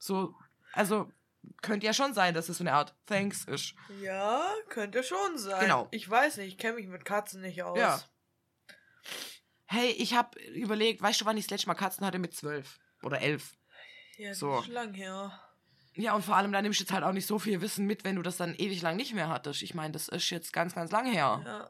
So, 0.01 0.33
also, 0.71 1.11
könnte 1.61 1.85
ja 1.85 1.93
schon 1.93 2.13
sein, 2.13 2.33
dass 2.33 2.47
es 2.47 2.57
so 2.59 2.63
eine 2.63 2.71
Art 2.71 2.95
Thanks 3.05 3.43
ist. 3.43 3.73
Ja, 4.01 4.41
könnte 4.69 5.03
schon 5.03 5.37
sein. 5.37 5.59
Genau. 5.59 5.89
Ich 5.91 6.09
weiß 6.09 6.37
nicht, 6.37 6.47
ich 6.47 6.57
kenne 6.57 6.75
mich 6.75 6.87
mit 6.87 7.03
Katzen 7.03 7.41
nicht 7.41 7.61
aus. 7.63 7.77
Ja. 7.77 8.01
Hey, 9.65 9.91
ich 9.91 10.13
hab 10.15 10.35
überlegt, 10.37 11.01
weißt 11.01 11.19
du, 11.19 11.25
wann 11.25 11.35
ich 11.37 11.45
das 11.45 11.51
letzte 11.51 11.67
Mal 11.67 11.73
Katzen 11.75 12.05
hatte 12.05 12.17
mit 12.17 12.33
zwölf 12.33 12.79
oder 13.03 13.19
elf? 13.21 13.57
Ja, 14.17 14.29
das 14.29 14.39
So. 14.39 14.59
ist 14.59 14.67
lang 14.69 14.93
her. 14.93 15.37
Ja, 15.95 16.13
und 16.13 16.23
vor 16.23 16.35
allem, 16.35 16.51
da 16.51 16.61
nimmst 16.61 16.79
du 16.79 16.83
jetzt 16.83 16.93
halt 16.93 17.03
auch 17.03 17.11
nicht 17.11 17.25
so 17.25 17.39
viel 17.39 17.61
Wissen 17.61 17.85
mit, 17.85 18.03
wenn 18.03 18.15
du 18.15 18.21
das 18.21 18.37
dann 18.37 18.55
ewig 18.55 18.81
lang 18.81 18.95
nicht 18.95 19.13
mehr 19.13 19.29
hattest. 19.29 19.61
Ich 19.61 19.73
meine, 19.73 19.91
das 19.91 20.07
ist 20.07 20.29
jetzt 20.29 20.53
ganz, 20.53 20.75
ganz 20.75 20.91
lang 20.91 21.05
her. 21.05 21.41
Ja. 21.45 21.69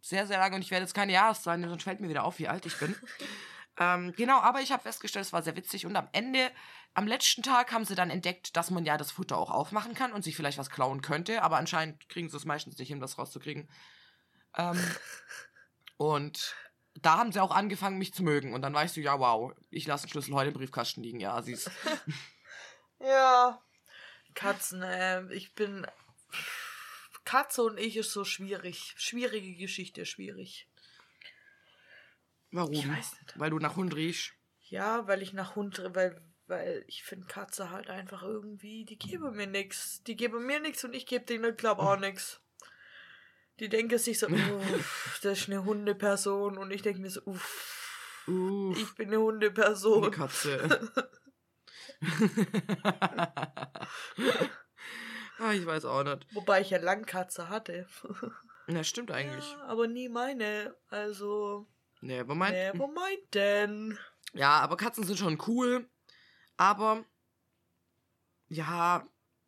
Sehr, 0.00 0.26
sehr 0.26 0.38
lange 0.38 0.56
und 0.56 0.62
ich 0.62 0.70
werde 0.70 0.84
jetzt 0.84 0.94
keine 0.94 1.12
Jahreszahlen, 1.12 1.60
nennen, 1.60 1.70
sonst 1.70 1.82
fällt 1.82 2.00
mir 2.00 2.08
wieder 2.08 2.24
auf, 2.24 2.38
wie 2.38 2.48
alt 2.48 2.66
ich 2.66 2.78
bin. 2.78 2.94
ähm, 3.78 4.12
genau, 4.16 4.38
aber 4.40 4.60
ich 4.60 4.70
habe 4.70 4.82
festgestellt, 4.82 5.26
es 5.26 5.32
war 5.32 5.42
sehr 5.42 5.56
witzig 5.56 5.86
und 5.86 5.96
am 5.96 6.08
Ende, 6.12 6.50
am 6.94 7.06
letzten 7.06 7.42
Tag 7.42 7.72
haben 7.72 7.84
sie 7.84 7.94
dann 7.94 8.10
entdeckt, 8.10 8.56
dass 8.56 8.70
man 8.70 8.84
ja 8.84 8.96
das 8.96 9.10
Futter 9.10 9.36
auch 9.36 9.50
aufmachen 9.50 9.94
kann 9.94 10.12
und 10.12 10.22
sich 10.22 10.36
vielleicht 10.36 10.58
was 10.58 10.70
klauen 10.70 11.02
könnte, 11.02 11.42
aber 11.42 11.56
anscheinend 11.56 12.08
kriegen 12.08 12.28
sie 12.28 12.36
es 12.36 12.44
meistens 12.44 12.78
nicht 12.78 12.88
hin, 12.88 13.00
das 13.00 13.18
rauszukriegen. 13.18 13.68
Ähm, 14.56 14.80
und 15.96 16.54
da 16.94 17.18
haben 17.18 17.32
sie 17.32 17.40
auch 17.40 17.54
angefangen, 17.54 17.98
mich 17.98 18.14
zu 18.14 18.22
mögen 18.22 18.54
und 18.54 18.62
dann 18.62 18.74
weißt 18.74 18.96
du, 18.96 19.00
ja, 19.00 19.18
wow, 19.18 19.52
ich 19.70 19.86
lasse 19.86 20.06
den 20.06 20.10
Schlüssel 20.10 20.34
heute 20.34 20.48
im 20.48 20.54
Briefkasten 20.54 21.02
liegen, 21.02 21.20
ja, 21.20 21.42
sie 21.42 21.52
ist. 21.52 21.70
Ja. 23.00 23.60
Katzen, 24.34 24.82
äh, 24.82 25.24
ich 25.32 25.54
bin. 25.54 25.86
Katze 27.24 27.62
und 27.62 27.78
ich 27.78 27.96
ist 27.96 28.12
so 28.12 28.24
schwierig. 28.24 28.94
Schwierige 28.96 29.54
Geschichte, 29.54 30.06
schwierig. 30.06 30.66
Warum? 32.50 32.72
Ich 32.72 32.88
weiß 32.88 33.12
nicht. 33.12 33.38
Weil 33.38 33.50
du 33.50 33.58
nach 33.58 33.76
Hund 33.76 33.94
riechst. 33.94 34.32
Ja, 34.68 35.06
weil 35.06 35.22
ich 35.22 35.32
nach 35.32 35.54
Hund, 35.54 35.82
weil, 35.94 36.20
weil 36.46 36.84
ich 36.86 37.02
finde 37.02 37.26
Katze 37.26 37.70
halt 37.70 37.90
einfach 37.90 38.22
irgendwie, 38.22 38.84
die 38.84 38.98
geben 38.98 39.36
mir 39.36 39.46
nix. 39.46 40.02
Die 40.04 40.16
geben 40.16 40.46
mir 40.46 40.60
nix 40.60 40.84
und 40.84 40.94
ich 40.94 41.06
gebe 41.06 41.24
denen, 41.24 41.56
glaub 41.56 41.78
auch 41.78 41.98
nix. 41.98 42.40
Die 43.60 43.68
denken 43.68 43.98
sich 43.98 44.18
so, 44.18 44.28
uff, 44.28 45.20
das 45.22 45.40
ist 45.40 45.48
eine 45.48 45.64
Hundeperson 45.64 46.56
und 46.58 46.70
ich 46.70 46.82
denke 46.82 47.00
mir 47.00 47.10
so, 47.10 47.22
uff, 47.24 47.74
Uh, 48.28 48.74
ich 48.76 48.94
bin 48.94 49.08
eine 49.08 49.20
Hundeperson. 49.20 50.04
eine 50.04 50.10
Katze. 50.10 50.90
ah, 55.38 55.52
ich 55.52 55.66
weiß 55.66 55.84
auch 55.84 56.04
nicht. 56.04 56.26
Wobei 56.34 56.60
ich 56.60 56.70
ja 56.70 56.78
lang 56.78 57.04
Katze 57.04 57.48
hatte. 57.48 57.86
Ja, 58.70 58.84
stimmt 58.84 59.10
eigentlich. 59.10 59.50
Ja, 59.50 59.62
aber 59.62 59.88
nie 59.88 60.10
meine. 60.10 60.76
Also, 60.90 61.66
Nee, 62.00 62.20
aber 62.20 62.34
mein, 62.34 62.52
nee, 62.52 62.70
wo 62.74 62.86
meint 62.86 63.34
denn? 63.34 63.98
Ja, 64.34 64.60
aber 64.60 64.76
Katzen 64.76 65.04
sind 65.04 65.18
schon 65.18 65.42
cool. 65.46 65.88
Aber 66.56 67.04
ja, 68.48 69.06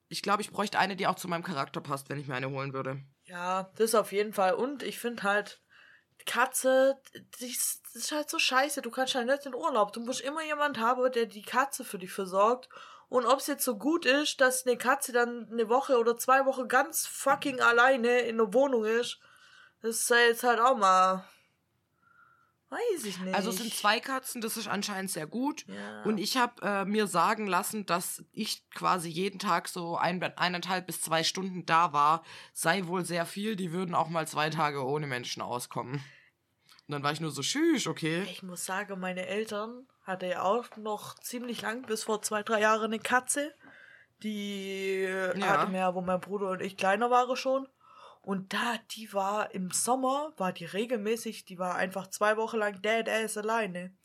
ich 0.08 0.22
glaube, 0.22 0.42
ich 0.42 0.50
bräuchte 0.50 0.78
eine, 0.78 0.96
die 0.96 1.06
auch 1.06 1.14
zu 1.14 1.28
meinem 1.28 1.44
Charakter 1.44 1.80
passt, 1.80 2.08
wenn 2.08 2.18
ich 2.18 2.26
mir 2.26 2.34
eine 2.34 2.50
holen 2.50 2.72
würde. 2.72 3.02
Ja, 3.24 3.70
das 3.76 3.94
auf 3.94 4.12
jeden 4.12 4.32
Fall. 4.32 4.54
Und 4.54 4.82
ich 4.82 4.98
finde 4.98 5.22
halt, 5.22 5.60
Katze, 6.26 6.98
die 7.40 7.50
ist, 7.50 7.82
das 7.92 8.04
ist 8.04 8.12
halt 8.12 8.30
so 8.30 8.38
scheiße. 8.38 8.82
Du 8.82 8.90
kannst 8.90 9.14
halt 9.14 9.26
nicht 9.26 9.46
in 9.46 9.54
Urlaub. 9.54 9.92
Du 9.92 10.00
musst 10.00 10.20
immer 10.20 10.42
jemand 10.42 10.78
haben, 10.78 11.10
der 11.12 11.26
die 11.26 11.42
Katze 11.42 11.84
für 11.84 11.98
dich 11.98 12.12
versorgt. 12.12 12.68
Und 13.08 13.26
ob 13.26 13.40
es 13.40 13.48
jetzt 13.48 13.64
so 13.64 13.76
gut 13.76 14.06
ist, 14.06 14.40
dass 14.40 14.66
eine 14.66 14.76
Katze 14.76 15.12
dann 15.12 15.48
eine 15.50 15.68
Woche 15.68 15.98
oder 15.98 16.16
zwei 16.16 16.46
Wochen 16.46 16.68
ganz 16.68 17.06
fucking 17.06 17.60
alleine 17.60 18.20
in 18.20 18.38
der 18.38 18.54
Wohnung 18.54 18.84
ist, 18.84 19.18
das 19.82 19.96
ist 19.96 20.10
jetzt 20.10 20.44
halt 20.44 20.60
auch 20.60 20.76
mal. 20.76 21.24
Weiß 22.70 23.04
ich 23.04 23.18
nicht. 23.20 23.34
Also 23.34 23.50
es 23.50 23.56
sind 23.56 23.74
zwei 23.74 23.98
Katzen, 23.98 24.40
das 24.40 24.56
ist 24.56 24.68
anscheinend 24.68 25.10
sehr 25.10 25.26
gut. 25.26 25.66
Ja. 25.66 26.02
Und 26.04 26.18
ich 26.18 26.36
habe 26.36 26.62
äh, 26.62 26.84
mir 26.84 27.08
sagen 27.08 27.48
lassen, 27.48 27.84
dass 27.84 28.24
ich 28.32 28.68
quasi 28.70 29.08
jeden 29.08 29.40
Tag 29.40 29.66
so 29.68 29.96
ein, 29.96 30.22
eineinhalb 30.22 30.86
bis 30.86 31.02
zwei 31.02 31.24
Stunden 31.24 31.66
da 31.66 31.92
war. 31.92 32.22
Sei 32.52 32.86
wohl 32.86 33.04
sehr 33.04 33.26
viel, 33.26 33.56
die 33.56 33.72
würden 33.72 33.94
auch 33.96 34.08
mal 34.08 34.28
zwei 34.28 34.50
Tage 34.50 34.84
ohne 34.86 35.08
Menschen 35.08 35.42
auskommen. 35.42 35.94
Und 35.94 36.92
dann 36.92 37.02
war 37.02 37.10
ich 37.12 37.20
nur 37.20 37.32
so, 37.32 37.42
schüch, 37.42 37.88
okay. 37.88 38.22
Ich 38.30 38.42
muss 38.44 38.64
sagen, 38.64 39.00
meine 39.00 39.26
Eltern 39.26 39.86
hatten 40.04 40.30
ja 40.30 40.42
auch 40.42 40.76
noch 40.76 41.18
ziemlich 41.18 41.62
lang, 41.62 41.82
bis 41.82 42.04
vor 42.04 42.22
zwei, 42.22 42.42
drei 42.44 42.60
Jahren, 42.60 42.84
eine 42.84 43.00
Katze. 43.00 43.52
Die 44.22 45.02
Ja. 45.02 45.46
hatten 45.46 45.72
wir, 45.72 45.94
wo 45.94 46.02
mein 46.02 46.20
Bruder 46.20 46.50
und 46.50 46.62
ich 46.62 46.76
kleiner 46.76 47.10
waren 47.10 47.36
schon. 47.36 47.66
Und 48.22 48.52
da, 48.52 48.76
die 48.90 49.12
war 49.12 49.54
im 49.54 49.70
Sommer, 49.70 50.32
war 50.36 50.52
die 50.52 50.66
regelmäßig, 50.66 51.46
die 51.46 51.58
war 51.58 51.76
einfach 51.76 52.08
zwei 52.08 52.36
Wochen 52.36 52.58
lang, 52.58 52.82
der, 52.82 53.02
der 53.02 53.22
ist 53.22 53.38
alleine. 53.38 53.96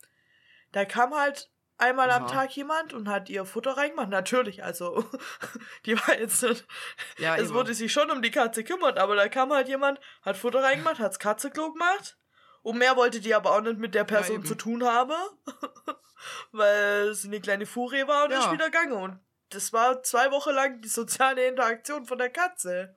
Da 0.71 0.85
kam 0.85 1.13
halt 1.13 1.51
einmal 1.77 2.09
am 2.09 2.23
Aha. 2.23 2.31
Tag 2.31 2.55
jemand 2.55 2.93
und 2.93 3.09
hat 3.09 3.29
ihr 3.29 3.45
Futter 3.45 3.75
reingemacht. 3.75 4.09
Natürlich, 4.09 4.63
also, 4.63 5.03
die 5.85 5.97
war 5.99 6.17
jetzt 6.17 6.41
nicht, 6.43 6.65
Ja, 7.17 7.35
es 7.35 7.53
wurde 7.53 7.73
sich 7.73 7.91
schon 7.91 8.09
um 8.09 8.21
die 8.21 8.31
Katze 8.31 8.63
kümmert, 8.63 8.97
aber 8.97 9.15
da 9.15 9.27
kam 9.27 9.51
halt 9.51 9.67
jemand, 9.67 9.99
hat 10.21 10.37
Futter 10.37 10.63
reingemacht, 10.63 10.99
hat's 10.99 11.19
Katzenklo 11.19 11.73
gemacht. 11.73 12.17
Und 12.61 12.77
mehr 12.79 12.95
wollte 12.95 13.19
die 13.19 13.35
aber 13.35 13.51
auch 13.51 13.61
nicht 13.61 13.77
mit 13.77 13.93
der 13.93 14.05
Person 14.05 14.37
eben. 14.37 14.45
zu 14.45 14.55
tun 14.55 14.83
haben, 14.85 15.13
weil 16.51 17.13
sie 17.13 17.27
eine 17.27 17.39
kleine 17.41 17.65
Furie 17.65 18.07
war 18.07 18.25
und 18.25 18.31
Ja. 18.31 18.39
ist 18.39 18.51
wieder 18.51 18.71
gegangen. 18.71 18.93
Und 18.93 19.19
das 19.49 19.71
war 19.73 20.01
zwei 20.03 20.31
Wochen 20.31 20.51
lang 20.51 20.81
die 20.81 20.87
soziale 20.87 21.45
Interaktion 21.47 22.05
von 22.05 22.17
der 22.17 22.31
Katze. 22.31 22.95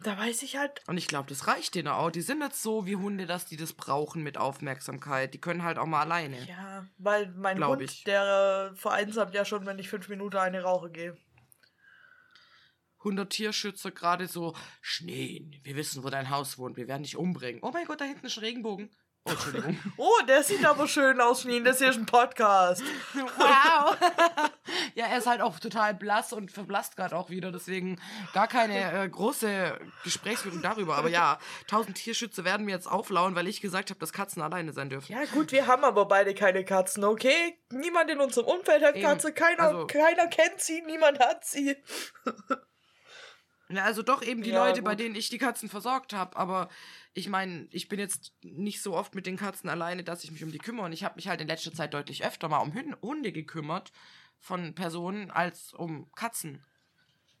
Da 0.00 0.16
weiß 0.16 0.42
ich 0.42 0.56
halt, 0.56 0.80
Und 0.86 0.96
ich 0.96 1.08
glaube, 1.08 1.28
das 1.28 1.48
reicht 1.48 1.74
denen 1.74 1.88
auch. 1.88 2.10
Die 2.10 2.20
sind 2.20 2.38
nicht 2.38 2.54
so 2.54 2.86
wie 2.86 2.94
Hunde, 2.94 3.26
dass 3.26 3.46
die 3.46 3.56
das 3.56 3.72
brauchen 3.72 4.22
mit 4.22 4.38
Aufmerksamkeit. 4.38 5.34
Die 5.34 5.40
können 5.40 5.64
halt 5.64 5.76
auch 5.76 5.86
mal 5.86 6.00
alleine. 6.00 6.44
ja, 6.46 6.86
weil 6.98 7.32
mein 7.36 7.56
Glaub 7.56 7.72
Hund, 7.72 7.82
ich. 7.82 8.04
der 8.04 8.70
äh, 8.72 8.76
vereinsamt 8.76 9.34
ja 9.34 9.44
schon, 9.44 9.66
wenn 9.66 9.78
ich 9.78 9.88
fünf 9.88 10.08
Minuten 10.08 10.36
eine 10.36 10.62
rauche 10.62 10.90
gehe. 10.90 11.16
100 12.98 13.30
Tierschützer 13.30 13.90
gerade 13.90 14.26
so, 14.26 14.54
Schnee, 14.80 15.50
wir 15.62 15.76
wissen, 15.76 16.02
wo 16.04 16.10
dein 16.10 16.30
Haus 16.30 16.58
wohnt, 16.58 16.76
wir 16.76 16.88
werden 16.88 17.02
dich 17.04 17.16
umbringen. 17.16 17.60
Oh 17.62 17.70
mein 17.72 17.86
Gott, 17.86 18.00
da 18.00 18.04
hinten 18.04 18.26
ist 18.26 18.38
ein 18.38 18.44
Regenbogen. 18.44 18.90
Oh, 19.28 19.32
Entschuldigung. 19.32 19.78
Oh, 19.96 20.22
der 20.26 20.42
sieht 20.42 20.64
aber 20.64 20.86
schön 20.88 21.20
aus, 21.20 21.42
Schneen. 21.42 21.64
Das 21.64 21.78
hier 21.78 21.90
ist 21.90 21.96
ein 21.98 22.06
Podcast. 22.06 22.82
wow. 23.14 23.96
ja, 24.94 25.06
er 25.06 25.18
ist 25.18 25.26
halt 25.26 25.40
auch 25.40 25.58
total 25.60 25.94
blass 25.94 26.32
und 26.32 26.50
verblasst 26.50 26.96
gerade 26.96 27.16
auch 27.16 27.30
wieder, 27.30 27.52
deswegen 27.52 28.00
gar 28.32 28.48
keine 28.48 29.04
äh, 29.04 29.08
große 29.08 29.78
Gesprächsführung 30.04 30.62
darüber. 30.62 30.96
Aber 30.96 31.08
ja, 31.08 31.38
1000 31.62 31.96
Tierschützer 31.96 32.44
werden 32.44 32.66
mir 32.66 32.72
jetzt 32.72 32.86
auflauen, 32.90 33.34
weil 33.34 33.48
ich 33.48 33.60
gesagt 33.60 33.90
habe, 33.90 34.00
dass 34.00 34.12
Katzen 34.12 34.42
alleine 34.42 34.72
sein 34.72 34.88
dürfen. 34.90 35.12
Ja, 35.12 35.24
gut, 35.32 35.52
wir 35.52 35.66
haben 35.66 35.84
aber 35.84 36.06
beide 36.06 36.34
keine 36.34 36.64
Katzen, 36.64 37.04
okay? 37.04 37.58
Niemand 37.70 38.10
in 38.10 38.20
unserem 38.20 38.46
Umfeld 38.46 38.82
hat 38.84 38.96
Eben. 38.96 39.04
Katze, 39.06 39.32
keiner, 39.32 39.62
Also- 39.64 39.86
keiner 39.86 40.26
kennt 40.28 40.60
sie, 40.60 40.80
niemand 40.82 41.18
hat 41.20 41.44
sie. 41.44 41.76
Ja, 43.70 43.84
also 43.84 44.02
doch 44.02 44.22
eben 44.22 44.42
die 44.42 44.50
Ja, 44.50 44.64
Leute, 44.64 44.80
bei 44.80 44.92
gut. 44.92 45.00
denen 45.00 45.14
ich 45.14 45.28
die 45.28 45.36
Katzen 45.36 45.68
versorgt 45.68 46.14
habe. 46.14 46.36
Aber 46.38 46.70
ich 47.18 47.28
meine, 47.28 47.66
ich 47.70 47.88
bin 47.88 47.98
jetzt 47.98 48.32
nicht 48.42 48.82
so 48.82 48.94
oft 48.94 49.14
mit 49.14 49.26
den 49.26 49.36
Katzen 49.36 49.68
alleine, 49.68 50.04
dass 50.04 50.24
ich 50.24 50.30
mich 50.30 50.42
um 50.44 50.52
die 50.52 50.58
kümmere. 50.58 50.86
Und 50.86 50.92
ich 50.92 51.04
habe 51.04 51.16
mich 51.16 51.28
halt 51.28 51.40
in 51.40 51.48
letzter 51.48 51.72
Zeit 51.72 51.92
deutlich 51.94 52.24
öfter 52.24 52.48
mal 52.48 52.58
um 52.58 52.72
Hunde 53.02 53.32
gekümmert 53.32 53.92
von 54.40 54.74
Personen 54.74 55.30
als 55.30 55.74
um 55.74 56.10
Katzen. 56.14 56.64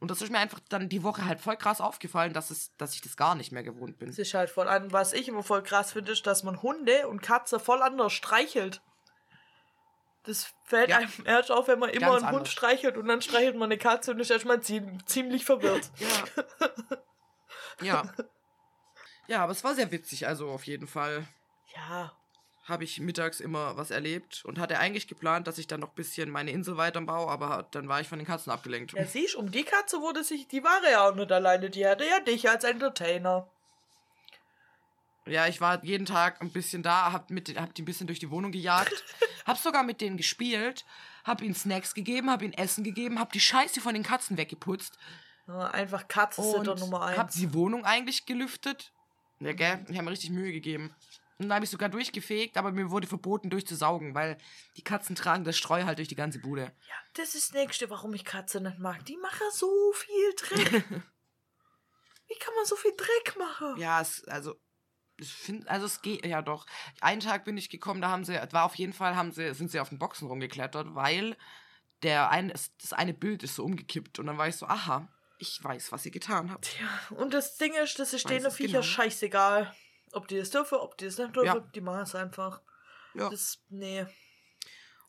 Und 0.00 0.10
das 0.10 0.22
ist 0.22 0.30
mir 0.30 0.38
einfach 0.38 0.60
dann 0.68 0.88
die 0.88 1.02
Woche 1.02 1.24
halt 1.24 1.40
voll 1.40 1.56
krass 1.56 1.80
aufgefallen, 1.80 2.32
dass, 2.32 2.50
es, 2.50 2.74
dass 2.76 2.94
ich 2.94 3.00
das 3.00 3.16
gar 3.16 3.34
nicht 3.34 3.50
mehr 3.50 3.64
gewohnt 3.64 3.98
bin. 3.98 4.08
Es 4.08 4.18
ist 4.18 4.34
halt 4.34 4.48
voll 4.50 4.68
an, 4.68 4.92
was 4.92 5.12
ich 5.12 5.26
immer 5.28 5.42
voll 5.42 5.62
krass 5.62 5.92
finde, 5.92 6.12
ist, 6.12 6.26
dass 6.26 6.42
man 6.44 6.62
Hunde 6.62 7.08
und 7.08 7.20
Katze 7.22 7.58
voll 7.58 7.82
anders 7.82 8.12
streichelt. 8.12 8.80
Das 10.24 10.52
fällt 10.64 10.90
Ja. 10.90 10.98
einem 10.98 11.10
erst 11.24 11.50
auf, 11.50 11.68
wenn 11.68 11.78
man 11.78 11.90
immer 11.90 12.08
Ganz 12.10 12.16
einen 12.22 12.26
Hund 12.26 12.36
anders. 12.38 12.52
streichelt 12.52 12.96
und 12.96 13.08
dann 13.08 13.22
streichelt 13.22 13.54
man 13.56 13.64
eine 13.70 13.78
Katze 13.78 14.10
und 14.12 14.20
ist 14.20 14.30
erstmal 14.30 14.58
zie- 14.60 14.98
ziemlich 15.06 15.44
verwirrt. 15.44 15.90
Ja. 15.98 17.84
ja. 17.86 18.14
Ja, 19.28 19.42
aber 19.42 19.52
es 19.52 19.62
war 19.62 19.74
sehr 19.74 19.92
witzig, 19.92 20.26
also 20.26 20.50
auf 20.50 20.66
jeden 20.66 20.86
Fall 20.86 21.26
Ja, 21.76 22.12
habe 22.64 22.84
ich 22.84 22.98
mittags 22.98 23.40
immer 23.40 23.76
was 23.76 23.90
erlebt 23.90 24.42
und 24.44 24.58
hatte 24.58 24.78
eigentlich 24.78 25.06
geplant, 25.06 25.46
dass 25.46 25.58
ich 25.58 25.66
dann 25.66 25.80
noch 25.80 25.90
ein 25.90 25.94
bisschen 25.94 26.30
meine 26.30 26.50
Insel 26.50 26.76
weiterbaue, 26.76 27.30
aber 27.30 27.66
dann 27.70 27.88
war 27.88 28.00
ich 28.00 28.08
von 28.08 28.18
den 28.18 28.26
Katzen 28.26 28.50
abgelenkt. 28.50 28.92
ja 28.94 29.04
siehst, 29.04 29.36
um 29.36 29.50
die 29.50 29.64
Katze 29.64 30.00
wurde 30.00 30.24
sich, 30.24 30.48
die 30.48 30.64
war 30.64 30.80
ja 30.90 31.08
auch 31.08 31.14
nicht 31.14 31.30
alleine, 31.30 31.70
die 31.70 31.86
hatte 31.86 32.06
ja 32.06 32.20
dich 32.20 32.48
als 32.48 32.64
Entertainer. 32.64 33.48
Ja, 35.26 35.46
ich 35.46 35.60
war 35.60 35.84
jeden 35.84 36.06
Tag 36.06 36.40
ein 36.40 36.50
bisschen 36.50 36.82
da, 36.82 37.12
hab, 37.12 37.28
mit, 37.30 37.54
hab 37.60 37.74
die 37.74 37.82
ein 37.82 37.84
bisschen 37.84 38.06
durch 38.06 38.18
die 38.18 38.30
Wohnung 38.30 38.50
gejagt, 38.50 39.04
hab 39.46 39.58
sogar 39.58 39.82
mit 39.82 40.00
denen 40.00 40.16
gespielt, 40.16 40.86
hab 41.24 41.42
ihnen 41.42 41.54
Snacks 41.54 41.92
gegeben, 41.94 42.30
hab 42.30 42.40
ihnen 42.40 42.54
Essen 42.54 42.82
gegeben, 42.82 43.18
hab 43.18 43.32
die 43.32 43.40
Scheiße 43.40 43.82
von 43.82 43.92
den 43.92 44.02
Katzen 44.02 44.38
weggeputzt 44.38 44.98
Einfach 45.48 46.08
Katze 46.08 46.42
und 46.42 46.66
Sitter 46.66 46.74
Nummer 46.74 47.02
eins. 47.06 47.18
hab 47.18 47.30
die 47.30 47.54
Wohnung 47.54 47.84
eigentlich 47.84 48.26
gelüftet. 48.26 48.92
Ja, 49.40 49.52
gell? 49.52 49.84
Ich 49.88 49.96
habe 49.96 50.04
mir 50.04 50.10
richtig 50.10 50.30
Mühe 50.30 50.52
gegeben. 50.52 50.94
Und 51.38 51.48
dann 51.48 51.54
habe 51.54 51.64
ich 51.64 51.70
sogar 51.70 51.88
durchgefegt, 51.88 52.56
aber 52.56 52.72
mir 52.72 52.90
wurde 52.90 53.06
verboten, 53.06 53.48
durchzusaugen, 53.48 54.14
weil 54.14 54.38
die 54.76 54.82
Katzen 54.82 55.14
tragen 55.14 55.44
das 55.44 55.56
Streu 55.56 55.84
halt 55.84 55.98
durch 55.98 56.08
die 56.08 56.16
ganze 56.16 56.40
Bude. 56.40 56.62
Ja, 56.62 56.94
das 57.14 57.36
ist 57.36 57.50
das 57.50 57.60
Nächste, 57.60 57.90
warum 57.90 58.12
ich 58.14 58.24
Katze 58.24 58.60
nicht 58.60 58.80
mag. 58.80 59.04
Die 59.04 59.16
machen 59.16 59.46
so 59.52 59.92
viel 59.94 60.34
Dreck. 60.36 60.84
Wie 62.28 62.38
kann 62.40 62.54
man 62.56 62.66
so 62.66 62.74
viel 62.74 62.92
Dreck 62.96 63.38
machen? 63.38 63.76
Ja, 63.78 64.00
es, 64.00 64.24
also, 64.24 64.56
ich 65.16 65.32
finde, 65.32 65.70
also 65.70 65.86
es 65.86 66.02
geht, 66.02 66.26
ja 66.26 66.42
doch. 66.42 66.66
Einen 67.00 67.20
Tag 67.20 67.44
bin 67.44 67.56
ich 67.56 67.70
gekommen, 67.70 68.00
da 68.00 68.10
haben 68.10 68.24
sie, 68.24 68.34
war 68.50 68.64
auf 68.64 68.74
jeden 68.74 68.92
Fall, 68.92 69.14
haben 69.14 69.30
sie, 69.30 69.54
sind 69.54 69.70
sie 69.70 69.78
auf 69.78 69.90
den 69.90 69.98
Boxen 69.98 70.26
rumgeklettert, 70.26 70.94
weil 70.96 71.36
der 72.02 72.30
ein, 72.30 72.48
das 72.48 72.92
eine 72.92 73.14
Bild 73.14 73.44
ist 73.44 73.54
so 73.54 73.64
umgekippt 73.64 74.18
und 74.18 74.26
dann 74.26 74.38
war 74.38 74.48
ich 74.48 74.56
so, 74.56 74.66
aha, 74.66 75.08
ich 75.38 75.62
weiß, 75.62 75.92
was 75.92 76.04
ihr 76.04 76.10
getan 76.12 76.50
habt. 76.50 76.78
Ja, 76.80 77.16
und 77.16 77.32
das 77.32 77.56
Ding 77.56 77.72
ist, 77.74 77.98
das 77.98 78.12
ist 78.12 78.24
Weiß 78.24 78.30
denen 78.42 78.50
Viecher 78.50 78.80
genau. 78.80 78.82
scheißegal. 78.82 79.74
Ob 80.12 80.26
die 80.28 80.38
das 80.38 80.50
dürfen, 80.50 80.78
ob 80.78 80.96
die 80.98 81.04
das 81.04 81.18
nicht 81.18 81.34
dürfen, 81.36 81.46
Ja. 81.46 81.60
die 81.74 81.80
machen 81.80 82.02
es 82.02 82.14
einfach. 82.14 82.62
Ja. 83.14 83.28
Das, 83.30 83.58
nee. 83.68 84.06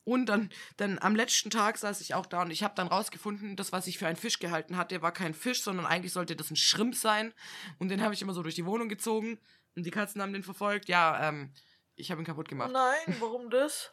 Und 0.04 0.26
dann, 0.28 0.50
dann 0.78 0.98
am 1.00 1.16
letzten 1.16 1.50
Tag 1.50 1.78
saß 1.78 2.02
ich 2.02 2.16
auch 2.16 2.26
da 2.26 2.42
und 2.42 2.52
ich 2.52 2.64
habe 2.64 2.74
dann 2.76 2.88
rausgefunden, 2.88 3.56
das, 3.56 3.72
was 3.72 3.86
ich 3.88 3.98
für 3.98 4.08
einen 4.08 4.16
Fisch 4.18 4.40
gehalten 4.40 4.76
hatte, 4.78 5.02
war 5.02 5.12
kein 5.12 5.34
Fisch, 5.34 5.62
sondern 5.62 5.86
eigentlich 5.86 6.14
sollte 6.14 6.36
das 6.36 6.50
ein 6.50 6.56
Schrimp 6.56 6.96
sein. 6.96 7.34
Und 7.78 7.90
den 7.90 8.02
habe 8.02 8.14
ich 8.14 8.22
immer 8.22 8.34
so 8.34 8.42
durch 8.42 8.56
die 8.56 8.66
Wohnung 8.66 8.90
gezogen 8.90 9.40
und 9.76 9.84
die 9.86 9.92
Katzen 9.92 10.22
haben 10.22 10.34
den 10.34 10.44
verfolgt. 10.44 10.90
Ja, 10.90 11.28
ähm, 11.30 11.54
ich 11.96 12.12
habe 12.12 12.22
ihn 12.22 12.26
kaputt 12.26 12.50
gemacht. 12.50 12.72
Nein, 12.72 13.18
warum 13.20 13.50
das? 13.50 13.92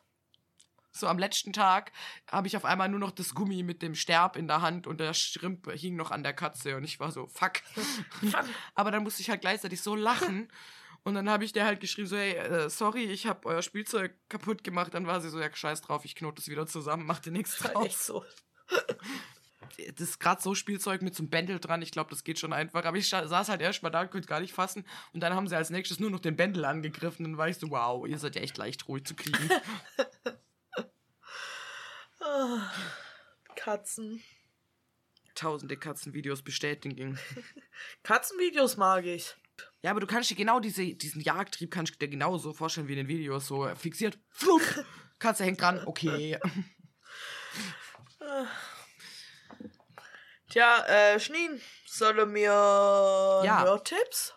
So 0.96 1.08
am 1.08 1.18
letzten 1.18 1.52
Tag 1.52 1.92
habe 2.30 2.46
ich 2.46 2.56
auf 2.56 2.64
einmal 2.64 2.88
nur 2.88 3.00
noch 3.00 3.10
das 3.10 3.34
Gummi 3.34 3.62
mit 3.62 3.82
dem 3.82 3.94
Sterb 3.94 4.36
in 4.36 4.48
der 4.48 4.62
Hand 4.62 4.86
und 4.86 4.98
der 4.98 5.12
Schrimp 5.14 5.70
hing 5.72 5.96
noch 5.96 6.10
an 6.10 6.22
der 6.22 6.32
Katze 6.32 6.76
und 6.76 6.84
ich 6.84 6.98
war 6.98 7.12
so, 7.12 7.26
fuck. 7.28 7.60
Aber 8.74 8.90
dann 8.90 9.02
musste 9.02 9.22
ich 9.22 9.30
halt 9.30 9.42
gleichzeitig 9.42 9.80
so 9.80 9.94
lachen. 9.94 10.48
Und 11.04 11.14
dann 11.14 11.30
habe 11.30 11.44
ich 11.44 11.52
der 11.52 11.66
halt 11.66 11.78
geschrieben, 11.78 12.08
so, 12.08 12.16
hey, 12.16 12.32
äh, 12.32 12.68
sorry, 12.68 13.04
ich 13.04 13.28
habe 13.28 13.46
euer 13.46 13.62
Spielzeug 13.62 14.12
kaputt 14.28 14.64
gemacht. 14.64 14.92
Dann 14.92 15.06
war 15.06 15.20
sie 15.20 15.30
so, 15.30 15.38
ja, 15.38 15.48
scheiß 15.54 15.82
drauf, 15.82 16.04
ich 16.04 16.16
knote 16.16 16.40
es 16.40 16.48
wieder 16.48 16.66
zusammen, 16.66 17.06
mach 17.06 17.20
dir 17.20 17.30
nichts 17.30 17.60
Echt 17.64 17.74
draus. 17.74 18.06
so. 18.06 18.24
das 19.76 20.00
ist 20.00 20.18
gerade 20.18 20.42
so 20.42 20.56
Spielzeug 20.56 21.02
mit 21.02 21.14
so 21.14 21.22
einem 21.22 21.30
Bändel 21.30 21.60
dran. 21.60 21.80
Ich 21.80 21.92
glaube, 21.92 22.10
das 22.10 22.24
geht 22.24 22.40
schon 22.40 22.52
einfach. 22.52 22.84
Aber 22.84 22.96
ich 22.96 23.08
saß 23.08 23.48
halt 23.48 23.60
erst 23.60 23.84
mal 23.84 23.90
da, 23.90 24.04
konnte 24.06 24.26
gar 24.26 24.40
nicht 24.40 24.52
fassen. 24.52 24.84
Und 25.12 25.20
dann 25.20 25.32
haben 25.32 25.46
sie 25.46 25.56
als 25.56 25.70
nächstes 25.70 26.00
nur 26.00 26.10
noch 26.10 26.18
den 26.18 26.34
Bändel 26.34 26.64
angegriffen. 26.64 27.24
Und 27.24 27.32
dann 27.32 27.38
war 27.38 27.48
ich 27.48 27.58
so, 27.58 27.70
wow, 27.70 28.04
ihr 28.04 28.18
seid 28.18 28.34
ja 28.34 28.42
echt 28.42 28.56
leicht 28.56 28.88
ruhig 28.88 29.04
zu 29.04 29.14
kriegen. 29.14 29.48
Katzen. 33.56 34.22
Tausende 35.34 35.76
Katzenvideos 35.76 36.42
bestätigen. 36.42 37.18
Katzenvideos 38.02 38.76
mag 38.76 39.04
ich. 39.04 39.34
Ja, 39.82 39.90
aber 39.90 40.00
du 40.00 40.06
kannst 40.06 40.30
dir 40.30 40.34
genau 40.36 40.60
diese, 40.60 40.94
diesen 40.94 41.20
Jagdtrieb 41.20 41.70
kannst 41.70 41.94
du 41.94 41.98
dir 41.98 42.08
genau 42.08 42.38
so 42.38 42.52
vorstellen 42.52 42.88
wie 42.88 42.92
in 42.92 42.98
den 42.98 43.08
Videos. 43.08 43.46
So 43.46 43.74
fixiert. 43.74 44.18
Flup, 44.30 44.62
Katze 45.18 45.44
hängt 45.44 45.60
dran. 45.60 45.86
Okay. 45.86 46.38
Tja, 50.48 50.84
äh, 50.86 51.20
Schneen, 51.20 51.60
soll 51.86 52.24
mir 52.26 52.50
Ja. 53.44 53.62
Nerd-Tipps? 53.64 54.34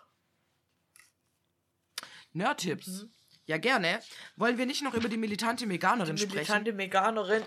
Nerd-Tipps. 2.32 2.86
Mhm. 3.04 3.12
Ja, 3.50 3.58
gerne. 3.58 3.98
Wollen 4.36 4.58
wir 4.58 4.64
nicht 4.66 4.80
noch 4.82 4.94
über 4.94 5.08
die 5.08 5.16
militante 5.16 5.68
Veganerin 5.68 6.14
Die 6.14 6.22
sprechen? 6.22 6.36
militante 6.36 6.78
Veganerin. 6.78 7.42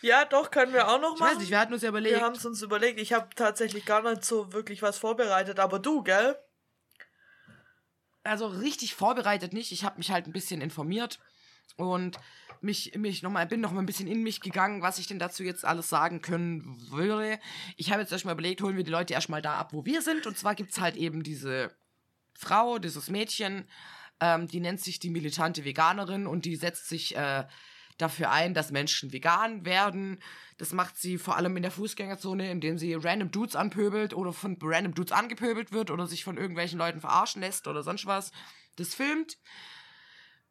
ja, 0.00 0.24
doch, 0.24 0.50
können 0.50 0.72
wir 0.72 0.88
auch 0.88 0.98
noch 0.98 1.14
Ich 1.16 1.20
machen. 1.20 1.32
weiß 1.32 1.38
nicht, 1.40 1.50
wir 1.50 1.58
hatten 1.60 1.74
uns 1.74 1.82
ja 1.82 1.90
überlegt. 1.90 2.16
wir 2.16 2.22
haben 2.24 2.34
es 2.34 2.46
uns 2.46 2.62
überlegt. 2.62 2.98
Ich 2.98 3.12
habe 3.12 3.28
tatsächlich 3.36 3.84
gar 3.84 4.02
nicht 4.02 4.24
so 4.24 4.54
wirklich 4.54 4.80
was 4.80 4.96
vorbereitet, 4.96 5.58
aber 5.60 5.78
du, 5.78 6.02
gell? 6.02 6.34
also 8.22 8.46
richtig 8.46 8.94
vorbereitet 8.94 9.52
nicht. 9.52 9.70
Ich 9.70 9.84
habe 9.84 9.98
mich 9.98 10.10
halt 10.10 10.26
ein 10.26 10.32
bisschen 10.32 10.62
informiert 10.62 11.18
und 11.76 12.18
mich, 12.62 12.94
mich 12.96 13.22
noch 13.22 13.30
mal, 13.30 13.46
bin 13.46 13.60
noch 13.60 13.72
mal 13.72 13.80
ein 13.80 13.86
bisschen 13.86 14.06
in 14.08 14.22
mich 14.22 14.40
gegangen, 14.40 14.80
was 14.80 14.98
ich 14.98 15.08
denn 15.08 15.18
dazu 15.18 15.42
jetzt 15.42 15.66
alles 15.66 15.90
sagen 15.90 16.22
können 16.22 16.64
würde. 16.90 17.38
Ich 17.76 17.90
habe 17.92 18.00
jetzt 18.00 18.12
erstmal 18.12 18.32
überlegt, 18.32 18.62
holen 18.62 18.78
wir 18.78 18.84
die 18.84 18.90
Leute 18.90 19.12
erstmal 19.12 19.42
da 19.42 19.56
ab, 19.56 19.74
wo 19.74 19.84
wir 19.84 20.00
sind. 20.00 20.26
Und 20.26 20.38
zwar 20.38 20.54
gibt 20.54 20.70
es 20.70 20.80
halt 20.80 20.96
eben 20.96 21.22
diese 21.22 21.70
Frau, 22.40 22.78
dieses 22.78 23.10
Mädchen, 23.10 23.68
ähm, 24.20 24.48
die 24.48 24.60
nennt 24.60 24.80
sich 24.80 24.98
die 24.98 25.10
militante 25.10 25.64
Veganerin 25.64 26.26
und 26.26 26.44
die 26.44 26.56
setzt 26.56 26.88
sich 26.88 27.16
äh, 27.16 27.44
dafür 27.98 28.30
ein, 28.30 28.54
dass 28.54 28.70
Menschen 28.70 29.12
vegan 29.12 29.64
werden. 29.64 30.18
Das 30.56 30.72
macht 30.72 30.96
sie 30.96 31.18
vor 31.18 31.36
allem 31.36 31.56
in 31.56 31.62
der 31.62 31.70
Fußgängerzone, 31.70 32.50
indem 32.50 32.78
sie 32.78 32.94
random 32.94 33.30
Dudes 33.30 33.56
anpöbelt 33.56 34.14
oder 34.14 34.32
von 34.32 34.56
random 34.60 34.94
Dudes 34.94 35.12
angepöbelt 35.12 35.72
wird 35.72 35.90
oder 35.90 36.06
sich 36.06 36.24
von 36.24 36.38
irgendwelchen 36.38 36.78
Leuten 36.78 37.00
verarschen 37.00 37.42
lässt 37.42 37.68
oder 37.68 37.82
sonst 37.82 38.06
was. 38.06 38.32
Das 38.76 38.94
filmt. 38.94 39.38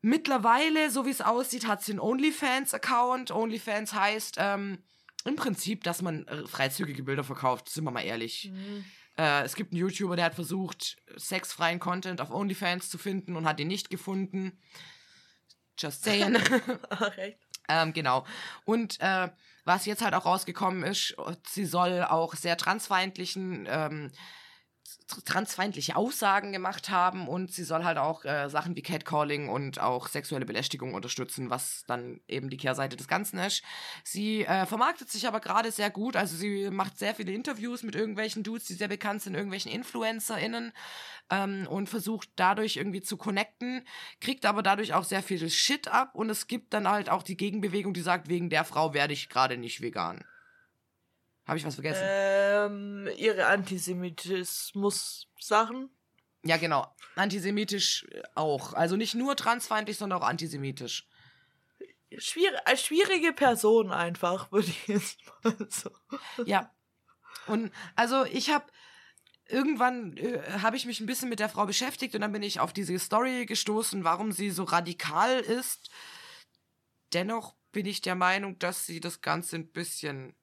Mittlerweile, 0.01 0.91
so 0.91 1.05
wie 1.05 1.11
es 1.11 1.21
aussieht, 1.21 1.67
hat 1.67 1.83
sie 1.83 1.93
einen 1.93 1.99
OnlyFans-Account. 1.99 3.31
OnlyFans 3.31 3.93
heißt 3.93 4.35
ähm, 4.37 4.77
im 5.25 5.35
Prinzip, 5.35 5.83
dass 5.83 6.01
man 6.01 6.25
äh, 6.27 6.47
freizügige 6.47 7.03
Bilder 7.03 7.23
verkauft, 7.23 7.69
sind 7.69 7.83
wir 7.83 7.91
mal 7.91 8.01
ehrlich. 8.01 8.51
Äh, 9.20 9.43
es 9.43 9.55
gibt 9.55 9.74
einen 9.74 9.82
YouTuber, 9.82 10.15
der 10.15 10.26
hat 10.26 10.36
versucht, 10.36 10.95
sexfreien 11.17 11.80
Content 11.80 12.22
auf 12.22 12.32
OnlyFans 12.32 12.89
zu 12.89 12.97
finden 12.97 13.36
und 13.36 13.45
hat 13.45 13.59
ihn 13.59 13.67
nicht 13.67 13.89
gefunden. 13.89 14.57
Just 15.78 16.05
saying. 16.05 16.38
Ach, 16.89 17.17
echt? 17.17 17.38
ähm, 17.67 17.91
genau. 17.91 18.26
Und 18.63 18.97
äh, 19.01 19.30
was 19.65 19.86
jetzt 19.86 20.01
halt 20.01 20.13
auch 20.13 20.26
rausgekommen 20.26 20.84
ist, 20.84 21.17
sie 21.45 21.65
soll 21.65 22.03
auch 22.03 22.34
sehr 22.36 22.55
transfeindlichen, 22.55 23.67
ähm, 23.70 24.11
transfeindliche 25.25 25.95
Aussagen 25.95 26.51
gemacht 26.51 26.89
haben 26.89 27.27
und 27.27 27.51
sie 27.51 27.63
soll 27.63 27.83
halt 27.83 27.97
auch 27.97 28.25
äh, 28.25 28.49
Sachen 28.49 28.75
wie 28.75 28.81
Catcalling 28.81 29.49
und 29.49 29.79
auch 29.79 30.07
sexuelle 30.07 30.45
Belästigung 30.45 30.93
unterstützen, 30.93 31.49
was 31.49 31.83
dann 31.87 32.21
eben 32.27 32.49
die 32.49 32.57
Kehrseite 32.57 32.95
des 32.95 33.07
Ganzen 33.07 33.39
ist. 33.39 33.63
Sie 34.03 34.45
äh, 34.45 34.65
vermarktet 34.65 35.09
sich 35.09 35.27
aber 35.27 35.39
gerade 35.39 35.71
sehr 35.71 35.89
gut, 35.89 36.15
also 36.15 36.35
sie 36.35 36.69
macht 36.69 36.97
sehr 36.97 37.15
viele 37.15 37.31
Interviews 37.31 37.83
mit 37.83 37.95
irgendwelchen 37.95 38.43
Dudes, 38.43 38.65
die 38.65 38.73
sehr 38.73 38.87
bekannt 38.87 39.21
sind, 39.21 39.35
irgendwelchen 39.35 39.71
InfluencerInnen 39.71 40.73
ähm, 41.29 41.67
und 41.67 41.89
versucht 41.89 42.29
dadurch 42.35 42.77
irgendwie 42.77 43.01
zu 43.01 43.17
connecten, 43.17 43.85
kriegt 44.21 44.45
aber 44.45 44.63
dadurch 44.63 44.93
auch 44.93 45.03
sehr 45.03 45.23
viel 45.23 45.49
Shit 45.49 45.87
ab 45.87 46.15
und 46.15 46.29
es 46.29 46.47
gibt 46.47 46.73
dann 46.73 46.87
halt 46.87 47.09
auch 47.09 47.23
die 47.23 47.37
Gegenbewegung, 47.37 47.93
die 47.93 48.01
sagt, 48.01 48.29
wegen 48.29 48.49
der 48.49 48.63
Frau 48.63 48.93
werde 48.93 49.13
ich 49.13 49.29
gerade 49.29 49.57
nicht 49.57 49.81
vegan. 49.81 50.23
Habe 51.50 51.58
ich 51.58 51.66
was 51.66 51.74
vergessen? 51.74 52.06
Ähm, 52.06 53.10
ihre 53.18 53.47
Antisemitismus-Sachen. 53.47 55.89
Ja, 56.43 56.58
genau. 56.58 56.95
Antisemitisch 57.16 58.06
äh, 58.12 58.22
auch. 58.36 58.74
Also 58.74 58.95
nicht 58.95 59.16
nur 59.16 59.36
transfeindlich, 59.36 59.97
sondern 59.97 60.22
auch 60.22 60.28
antisemitisch. 60.28 61.08
Schwierig, 62.20 62.60
als 62.66 62.86
schwierige 62.86 63.34
Person 63.34 63.91
einfach, 63.91 64.52
würde 64.52 64.68
ich 64.68 64.88
jetzt 64.88 65.18
mal 65.43 65.56
so. 65.70 65.89
Ja. 66.45 66.72
Und 67.47 67.72
also 67.95 68.26
ich 68.26 68.52
habe 68.52 68.66
irgendwann 69.47 70.18
äh, 70.18 70.43
habe 70.62 70.78
ich 70.78 70.86
mich 70.86 71.00
ein 71.00 71.08
bisschen 71.08 71.30
mit 71.30 71.39
der 71.39 71.50
Frau 71.50 71.66
beschäftigt 71.66 72.14
und 72.14 72.22
dann 72.22 72.32
bin 72.32 72.43
ich 72.43 72.60
auf 72.60 72.74
diese 72.74 73.00
Story 73.00 73.47
gestoßen, 73.47 74.04
warum 74.04 74.32
sie 74.32 74.52
so 74.52 74.66
radikal 74.66 75.39
ist. 75.39 75.89
Dennoch 77.12 77.56
bin 77.72 77.88
ich 77.88 78.02
der 78.02 78.14
Meinung, 78.14 78.60
dass 78.60 78.86
sie 78.86 79.00
das 79.00 79.22
Ganze 79.22 79.56
ein 79.56 79.72
bisschen 79.72 80.36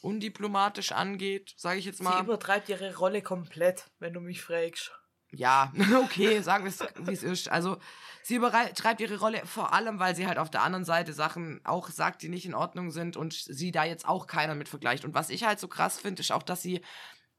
undiplomatisch 0.00 0.92
angeht, 0.92 1.54
sage 1.56 1.78
ich 1.78 1.84
jetzt 1.84 1.98
Sie 1.98 2.04
mal. 2.04 2.22
übertreibt 2.22 2.68
ihre 2.68 2.96
Rolle 2.96 3.22
komplett, 3.22 3.84
wenn 3.98 4.12
du 4.12 4.20
mich 4.20 4.40
fragst. 4.42 4.92
Ja, 5.32 5.72
okay, 6.02 6.40
sagen 6.40 6.64
wir 6.64 6.70
es, 6.70 6.80
wie 7.06 7.12
es 7.12 7.22
ist. 7.22 7.48
Also, 7.48 7.78
sie 8.22 8.34
übertreibt 8.36 9.00
ihre 9.00 9.18
Rolle 9.20 9.46
vor 9.46 9.72
allem, 9.72 9.98
weil 10.00 10.16
sie 10.16 10.26
halt 10.26 10.38
auf 10.38 10.50
der 10.50 10.62
anderen 10.62 10.84
Seite 10.84 11.12
Sachen 11.12 11.60
auch 11.64 11.88
sagt, 11.88 12.22
die 12.22 12.28
nicht 12.28 12.46
in 12.46 12.54
Ordnung 12.54 12.90
sind 12.90 13.16
und 13.16 13.32
sie 13.34 13.70
da 13.70 13.84
jetzt 13.84 14.08
auch 14.08 14.26
keiner 14.26 14.54
mit 14.54 14.68
vergleicht. 14.68 15.04
Und 15.04 15.14
was 15.14 15.30
ich 15.30 15.44
halt 15.44 15.60
so 15.60 15.68
krass 15.68 16.00
finde, 16.00 16.20
ist 16.20 16.32
auch, 16.32 16.42
dass 16.42 16.62
sie 16.62 16.80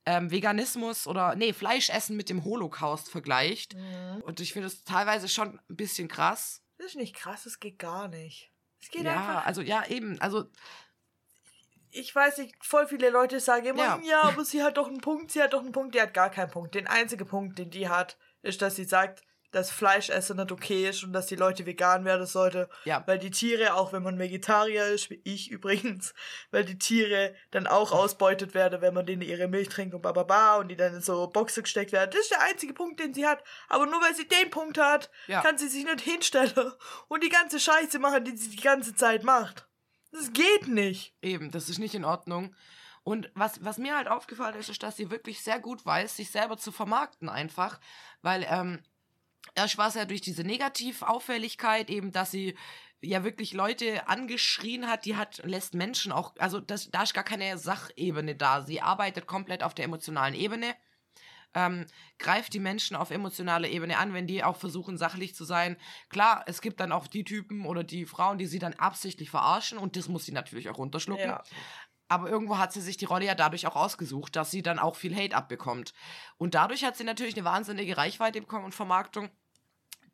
ähm, 0.05 0.31
Veganismus 0.31 1.05
oder, 1.05 1.35
nee, 1.35 1.51
Fleischessen 1.53 2.15
mit 2.15 2.29
dem 2.29 2.43
Holocaust 2.45 3.09
vergleicht. 3.11 3.75
Und 4.23 4.39
ich 4.39 4.53
finde 4.53 4.67
es 4.67 4.83
teilweise 4.83 5.27
schon 5.27 5.59
ein 5.69 5.75
bisschen 5.75 6.07
krass. 6.07 6.63
Das 6.77 6.87
ist 6.87 6.95
nicht 6.95 7.15
krass, 7.15 7.45
es 7.45 7.59
geht 7.59 7.77
gar 7.77 8.07
nicht. 8.07 8.51
Es 8.81 8.89
geht 8.89 9.03
Ja, 9.03 9.11
einfach. 9.13 9.45
also, 9.45 9.61
ja, 9.61 9.85
eben. 9.87 10.19
Also, 10.21 10.45
Ich 11.91 12.13
weiß 12.15 12.37
nicht, 12.39 12.55
voll 12.65 12.87
viele 12.87 13.09
Leute 13.09 13.39
sagen 13.39 13.65
immer, 13.65 13.83
Ja. 13.83 13.99
ja. 14.03 14.21
aber 14.23 14.45
sie 14.45 14.63
hat 14.63 14.77
doch 14.77 14.87
einen 14.87 15.01
Punkt, 15.01 15.31
sie 15.31 15.41
hat 15.41 15.53
doch 15.53 15.61
einen 15.61 15.71
Punkt, 15.71 15.93
die 15.95 16.01
hat 16.01 16.13
gar 16.13 16.29
keinen 16.29 16.51
Punkt. 16.51 16.73
Den 16.75 16.87
einzigen 16.87 17.27
Punkt, 17.27 17.59
den 17.59 17.69
die 17.69 17.89
hat, 17.89 18.17
ist, 18.41 18.61
dass 18.61 18.75
sie 18.75 18.85
sagt, 18.85 19.21
dass 19.51 19.69
Fleischessen 19.69 20.37
nicht 20.37 20.53
okay 20.53 20.87
ist 20.87 21.03
und 21.03 21.11
dass 21.11 21.25
die 21.27 21.35
Leute 21.35 21.65
vegan 21.65 22.05
werden 22.05 22.25
sollte. 22.25 22.69
Ja. 22.85 23.03
Weil 23.05 23.19
die 23.19 23.31
Tiere, 23.31 23.73
auch 23.73 23.91
wenn 23.91 24.01
man 24.01 24.17
Vegetarier 24.17 24.85
ist, 24.87 25.09
wie 25.09 25.19
ich 25.25 25.51
übrigens, 25.51 26.13
weil 26.51 26.63
die 26.63 26.77
Tiere 26.79 27.35
dann 27.51 27.67
auch 27.67 27.91
ausbeutet 27.91 28.53
werden, 28.53 28.79
wenn 28.79 28.93
man 28.93 29.05
denen 29.05 29.21
ihre 29.23 29.49
Milch 29.49 29.67
trinkt 29.67 29.93
und 29.93 30.01
bababa 30.03 30.55
und 30.55 30.69
die 30.69 30.77
dann 30.77 30.95
in 30.95 31.01
so 31.01 31.27
Boxen 31.27 31.63
gesteckt 31.63 31.91
werden. 31.91 32.11
Das 32.11 32.21
ist 32.21 32.31
der 32.31 32.41
einzige 32.43 32.73
Punkt, 32.73 33.01
den 33.01 33.13
sie 33.13 33.27
hat. 33.27 33.43
Aber 33.67 33.85
nur 33.85 34.01
weil 34.01 34.15
sie 34.15 34.25
den 34.25 34.49
Punkt 34.51 34.77
hat, 34.77 35.11
Ja. 35.27 35.41
kann 35.41 35.57
sie 35.57 35.67
sich 35.67 35.83
nicht 35.83 35.99
hinstellen 35.99 36.71
und 37.09 37.21
die 37.21 37.27
ganze 37.29 37.59
Scheiße 37.59 37.99
machen, 37.99 38.23
die 38.23 38.37
sie 38.37 38.51
die 38.51 38.63
ganze 38.63 38.95
Zeit 38.95 39.23
macht. 39.23 39.67
Das 40.11 40.33
geht 40.33 40.67
nicht. 40.67 41.15
Eben, 41.21 41.51
das 41.51 41.69
ist 41.69 41.79
nicht 41.79 41.95
in 41.95 42.05
Ordnung. 42.05 42.55
Und 43.03 43.31
was, 43.33 43.63
was 43.63 43.77
mir 43.77 43.95
halt 43.95 44.07
aufgefallen 44.07 44.59
ist, 44.59 44.69
ist, 44.69 44.83
dass 44.83 44.97
sie 44.97 45.09
wirklich 45.09 45.41
sehr 45.41 45.59
gut 45.59 45.85
weiß, 45.85 46.15
sich 46.15 46.29
selber 46.29 46.57
zu 46.57 46.71
vermarkten 46.71 47.29
einfach. 47.29 47.79
Weil, 48.21 48.45
ähm, 48.47 48.79
erst 49.55 49.77
war 49.77 49.87
es 49.87 49.95
ja 49.95 50.05
durch 50.05 50.21
diese 50.21 50.43
Negativauffälligkeit 50.43 51.89
eben, 51.89 52.11
dass 52.11 52.31
sie 52.31 52.55
ja 53.01 53.23
wirklich 53.23 53.53
Leute 53.53 54.07
angeschrien 54.07 54.87
hat, 54.87 55.05
die 55.05 55.15
hat, 55.15 55.41
lässt 55.43 55.73
Menschen 55.73 56.11
auch, 56.11 56.35
also 56.37 56.59
das, 56.59 56.91
da 56.91 57.01
ist 57.03 57.15
gar 57.15 57.23
keine 57.23 57.57
Sachebene 57.57 58.35
da. 58.35 58.61
Sie 58.61 58.81
arbeitet 58.81 59.25
komplett 59.25 59.63
auf 59.63 59.73
der 59.73 59.85
emotionalen 59.85 60.35
Ebene. 60.35 60.75
Ähm, 61.53 61.85
greift 62.17 62.53
die 62.53 62.59
Menschen 62.59 62.95
auf 62.95 63.11
emotionaler 63.11 63.67
Ebene 63.67 63.97
an, 63.97 64.13
wenn 64.13 64.27
die 64.27 64.43
auch 64.43 64.55
versuchen, 64.55 64.97
sachlich 64.97 65.35
zu 65.35 65.43
sein. 65.43 65.77
Klar, 66.09 66.43
es 66.47 66.61
gibt 66.61 66.79
dann 66.79 66.91
auch 66.91 67.07
die 67.07 67.23
Typen 67.23 67.65
oder 67.65 67.83
die 67.83 68.05
Frauen, 68.05 68.37
die 68.37 68.45
sie 68.45 68.59
dann 68.59 68.73
absichtlich 68.73 69.29
verarschen 69.29 69.77
und 69.77 69.95
das 69.97 70.07
muss 70.07 70.25
sie 70.25 70.31
natürlich 70.31 70.69
auch 70.69 70.77
runterschlucken. 70.77 71.29
Ja. 71.29 71.43
Aber 72.07 72.29
irgendwo 72.29 72.57
hat 72.57 72.73
sie 72.73 72.81
sich 72.81 72.97
die 72.97 73.05
Rolle 73.05 73.25
ja 73.25 73.35
dadurch 73.35 73.67
auch 73.67 73.77
ausgesucht, 73.77 74.35
dass 74.35 74.51
sie 74.51 74.61
dann 74.61 74.79
auch 74.79 74.97
viel 74.97 75.15
Hate 75.15 75.33
abbekommt. 75.33 75.93
Und 76.37 76.55
dadurch 76.55 76.83
hat 76.83 76.97
sie 76.97 77.05
natürlich 77.05 77.35
eine 77.35 77.45
wahnsinnige 77.45 77.95
Reichweite 77.95 78.41
bekommen 78.41 78.65
und 78.65 78.75
Vermarktung. 78.75 79.29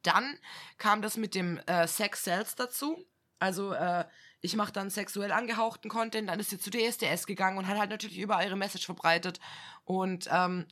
Dann 0.04 0.38
kam 0.78 1.02
das 1.02 1.18
mit 1.18 1.34
dem 1.34 1.58
äh, 1.66 1.88
Sex 1.88 2.24
Sales 2.24 2.54
dazu. 2.54 3.04
Also 3.40 3.74
äh, 3.74 4.06
ich 4.42 4.56
mache 4.56 4.72
dann 4.72 4.92
sexuell 4.92 5.32
angehauchten 5.32 5.90
Content, 5.90 6.30
dann 6.30 6.40
ist 6.40 6.52
sie 6.52 6.60
zu 6.60 6.70
DSDS 6.70 7.26
gegangen 7.26 7.58
und 7.58 7.68
hat 7.68 7.80
halt 7.80 7.90
natürlich 7.90 8.20
überall 8.20 8.46
ihre 8.46 8.56
Message 8.56 8.86
verbreitet. 8.86 9.40
Und 9.84 10.30
ähm, 10.32 10.68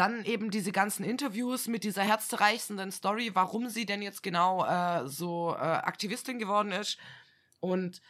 dann 0.00 0.24
eben 0.24 0.50
diese 0.50 0.72
ganzen 0.72 1.04
Interviews 1.04 1.68
mit 1.68 1.84
dieser 1.84 2.02
herzzerreißenden 2.02 2.90
Story, 2.90 3.32
warum 3.34 3.68
sie 3.68 3.84
denn 3.84 4.00
jetzt 4.00 4.22
genau 4.22 4.64
äh, 4.64 5.06
so 5.06 5.54
äh, 5.54 5.58
Aktivistin 5.58 6.38
geworden 6.38 6.72
ist. 6.72 6.96
Und 7.60 8.00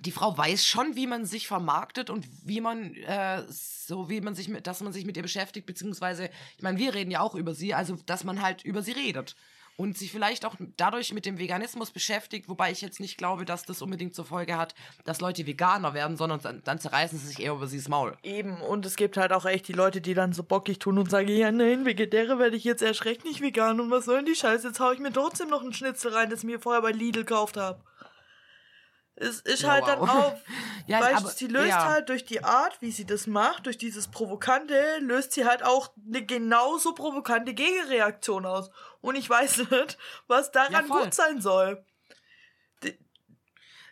die 0.00 0.10
Frau 0.10 0.36
weiß 0.36 0.66
schon, 0.66 0.94
wie 0.94 1.06
man 1.06 1.24
sich 1.24 1.46
vermarktet 1.46 2.10
und 2.10 2.26
wie 2.44 2.60
man 2.60 2.94
äh, 2.96 3.44
so, 3.48 4.10
wie 4.10 4.20
man 4.20 4.34
sich 4.34 4.48
mit, 4.48 4.66
dass 4.66 4.82
man 4.82 4.92
sich 4.92 5.06
mit 5.06 5.16
ihr 5.16 5.22
beschäftigt, 5.22 5.66
beziehungsweise, 5.66 6.28
ich 6.56 6.62
meine, 6.62 6.76
wir 6.76 6.92
reden 6.92 7.10
ja 7.10 7.20
auch 7.20 7.34
über 7.34 7.54
sie, 7.54 7.72
also 7.72 7.96
dass 8.04 8.24
man 8.24 8.42
halt 8.42 8.62
über 8.62 8.82
sie 8.82 8.92
redet. 8.92 9.36
Und 9.76 9.98
sich 9.98 10.12
vielleicht 10.12 10.44
auch 10.44 10.56
dadurch 10.76 11.12
mit 11.12 11.26
dem 11.26 11.38
Veganismus 11.38 11.90
beschäftigt, 11.90 12.48
wobei 12.48 12.70
ich 12.70 12.80
jetzt 12.80 13.00
nicht 13.00 13.18
glaube, 13.18 13.44
dass 13.44 13.64
das 13.64 13.82
unbedingt 13.82 14.14
zur 14.14 14.24
Folge 14.24 14.56
hat, 14.56 14.74
dass 15.04 15.20
Leute 15.20 15.46
Veganer 15.46 15.94
werden, 15.94 16.16
sondern 16.16 16.40
dann, 16.40 16.62
dann 16.64 16.78
zerreißen 16.78 17.18
sie 17.18 17.26
sich 17.26 17.40
eher 17.40 17.52
über 17.52 17.66
sie 17.66 17.78
das 17.78 17.88
Maul. 17.88 18.16
Eben, 18.22 18.60
und 18.60 18.86
es 18.86 18.96
gibt 18.96 19.16
halt 19.16 19.32
auch 19.32 19.46
echt 19.46 19.68
die 19.68 19.72
Leute, 19.72 20.00
die 20.00 20.14
dann 20.14 20.32
so 20.32 20.42
bockig 20.42 20.78
tun 20.78 20.98
und 20.98 21.10
sagen, 21.10 21.28
ja 21.28 21.50
nein, 21.50 21.84
Vegetäre 21.84 22.38
werde 22.38 22.56
ich 22.56 22.64
jetzt 22.64 22.82
erst 22.82 23.04
recht 23.04 23.24
nicht 23.24 23.40
vegan 23.40 23.80
und 23.80 23.90
was 23.90 24.04
soll 24.04 24.16
denn 24.16 24.26
die 24.26 24.34
Scheiße, 24.34 24.68
jetzt 24.68 24.80
hau 24.80 24.92
ich 24.92 25.00
mir 25.00 25.12
trotzdem 25.12 25.48
noch 25.48 25.62
einen 25.62 25.72
Schnitzel 25.72 26.12
rein, 26.12 26.30
das 26.30 26.40
ich 26.40 26.46
mir 26.46 26.60
vorher 26.60 26.82
bei 26.82 26.92
Lidl 26.92 27.24
gekauft 27.24 27.56
habe. 27.56 27.80
Es 29.16 29.40
ist 29.40 29.62
Ja, 29.62 29.70
halt 29.72 29.84
wow. 29.84 29.88
dann 29.90 30.08
auch, 30.10 30.36
Ja, 30.86 31.00
weißt 31.00 31.16
aber- 31.18 31.30
sie 31.30 31.46
löst 31.46 31.68
ja. 31.68 31.84
halt 31.88 32.08
durch 32.08 32.24
die 32.24 32.42
Art, 32.42 32.82
wie 32.82 32.90
sie 32.90 33.04
das 33.06 33.26
macht, 33.26 33.66
durch 33.66 33.78
dieses 33.78 34.08
Provokante, 34.08 34.98
löst 35.00 35.32
sie 35.32 35.44
halt 35.44 35.62
auch 35.62 35.92
eine 36.06 36.24
genauso 36.26 36.94
provokante 36.94 37.54
Gegenreaktion 37.54 38.44
aus. 38.44 38.70
Und 39.00 39.14
ich 39.16 39.30
weiß 39.30 39.58
nicht, 39.70 39.98
was 40.26 40.50
daran 40.50 40.88
gut 40.88 41.14
sein 41.14 41.40
soll. 41.40 41.84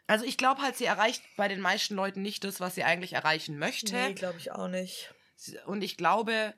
Also 0.08 0.24
ich 0.24 0.36
glaube 0.36 0.60
halt, 0.60 0.76
sie 0.76 0.84
erreicht 0.84 1.22
bei 1.36 1.48
den 1.48 1.60
meisten 1.60 1.94
Leuten 1.94 2.22
nicht 2.22 2.44
das, 2.44 2.60
was 2.60 2.74
sie 2.74 2.84
eigentlich 2.84 3.12
erreichen 3.14 3.58
möchte. 3.58 3.94
Nee, 3.94 4.14
glaube 4.14 4.38
ich 4.38 4.50
auch 4.52 4.68
nicht. 4.68 5.14
Und 5.66 5.82
ich 5.82 5.96
glaube, 5.96 6.52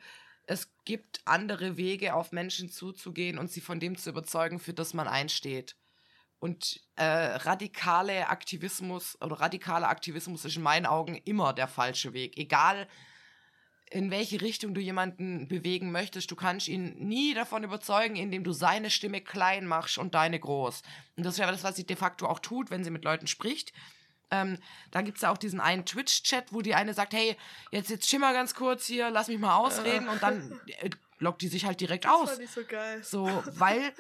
es 0.47 0.71
gibt 0.85 1.21
andere 1.25 1.77
Wege, 1.77 2.15
auf 2.15 2.33
Menschen 2.33 2.71
zuzugehen 2.71 3.39
und 3.39 3.51
sie 3.53 3.61
von 3.61 3.79
dem 3.81 3.97
zu 3.97 4.11
überzeugen, 4.11 4.59
für 4.59 4.73
das 4.75 4.95
man 4.95 5.07
einsteht. 5.07 5.77
Und 6.45 6.83
äh, 6.97 7.05
radikale 7.05 8.29
Aktivismus 8.29 9.17
oder 9.23 9.41
radikaler 9.41 9.89
Aktivismus 9.89 10.45
ist 10.45 10.57
in 10.57 10.63
meinen 10.63 10.85
Augen 10.85 11.17
immer 11.25 11.55
der 11.55 11.69
falsche 11.69 12.13
Weg. 12.13 12.37
Egal 12.37 12.87
in 13.91 14.11
welche 14.11 14.43
Richtung 14.43 14.75
du 14.75 14.81
jemanden 14.83 15.49
bewegen 15.49 15.91
möchtest, 15.91 16.31
du 16.31 16.37
kannst 16.37 16.69
ihn 16.69 16.97
nie 16.99 17.33
davon 17.33 17.65
überzeugen, 17.65 18.17
indem 18.17 18.45
du 18.45 18.53
seine 18.53 18.91
Stimme 18.91 19.23
klein 19.23 19.67
machst 19.67 19.97
und 19.97 20.15
deine 20.15 20.39
groß. 20.39 20.83
Und 21.17 21.25
das 21.25 21.39
wäre 21.39 21.51
das, 21.51 21.65
was 21.65 21.77
sie 21.77 21.87
de 21.87 21.97
facto 21.97 22.27
auch 22.27 22.41
tut, 22.41 22.71
wenn 22.71 22.85
sie 22.85 22.91
mit 22.91 23.05
Leuten 23.05 23.27
spricht. 23.27 23.73
Ähm, 24.31 24.59
da 24.91 25.01
gibt 25.01 25.17
es 25.17 25.23
ja 25.23 25.31
auch 25.31 25.39
diesen 25.39 25.61
einen 25.61 25.87
Twitch-Chat, 25.87 26.53
wo 26.53 26.61
die 26.61 26.75
eine 26.75 26.93
sagt, 26.93 27.15
hey, 27.15 27.39
jetzt, 27.71 27.89
jetzt 27.89 28.07
schimmer 28.07 28.35
ganz 28.35 28.55
kurz 28.55 28.85
hier, 28.85 29.09
lass 29.09 29.29
mich 29.29 29.39
mal 29.39 29.57
ausreden 29.57 30.09
und 30.09 30.23
dann 30.23 30.61
äh, 30.67 30.91
lockt 31.21 31.41
die 31.41 31.49
sich 31.49 31.65
halt 31.65 31.81
direkt 31.81 32.05
Das 32.05 32.13
aus. 32.13 32.31
fand 32.33 32.43
ich 32.43 32.51
so 32.51 32.65
geil. 32.65 33.03
So, 33.03 33.43
weil, 33.53 33.95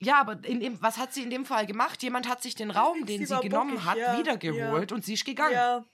ja, 0.00 0.20
aber 0.20 0.36
dem, 0.36 0.80
was 0.80 0.98
hat 0.98 1.12
sie 1.12 1.22
in 1.22 1.30
dem 1.30 1.44
Fall 1.44 1.66
gemacht? 1.66 2.02
Jemand 2.02 2.28
hat 2.28 2.42
sich 2.42 2.54
den 2.54 2.70
Raum, 2.70 3.04
den 3.04 3.18
Sie 3.18 3.26
sie, 3.26 3.40
genommen 3.40 3.74
bockig, 3.74 3.86
hat, 3.86 3.98
ja, 3.98 4.18
wiedergeholt 4.18 4.90
ja. 4.90 4.94
und 4.94 5.04
sie 5.04 5.14
ist 5.14 5.24
gegangen. 5.24 5.54
Ja, 5.54 5.84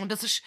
Und 0.00 0.10
das 0.10 0.24
ist 0.24 0.42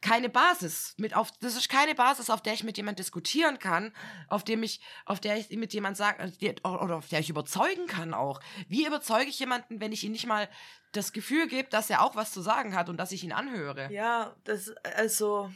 keine 0.00 0.28
Basis. 0.28 0.94
Mit 0.98 1.14
auf, 1.14 1.30
das 1.40 1.56
ist 1.56 1.68
keine 1.68 1.94
Basis, 1.94 2.30
auf 2.30 2.42
der 2.42 2.52
ich 2.52 2.64
mit 2.64 2.76
jemand 2.76 2.98
diskutieren 2.98 3.58
kann, 3.58 3.94
auf 4.28 4.44
dem 4.44 4.62
ich, 4.62 4.80
auf 5.06 5.20
der 5.20 5.38
ich 5.38 5.50
mit 5.50 5.72
jemand 5.72 5.96
sagen, 5.96 6.32
oder 6.64 6.96
auf 6.96 7.08
der 7.08 7.20
ich 7.20 7.30
überzeugen 7.30 7.86
kann 7.86 8.14
auch. 8.14 8.40
Wie 8.68 8.86
überzeuge 8.86 9.30
ich 9.30 9.38
jemanden, 9.38 9.80
wenn 9.80 9.92
ich 9.92 10.04
ihm 10.04 10.12
nicht 10.12 10.26
mal 10.26 10.48
das 10.92 11.12
Gefühl 11.12 11.48
gebe, 11.48 11.68
dass 11.68 11.90
er 11.90 12.02
auch 12.02 12.14
was 12.14 12.32
zu 12.32 12.40
sagen 12.40 12.74
hat 12.74 12.88
und 12.88 12.98
dass 12.98 13.12
ich 13.12 13.24
ihn 13.24 13.32
anhöre? 13.32 13.90
Ja, 13.92 14.36
das, 14.44 14.70
also. 14.96 15.50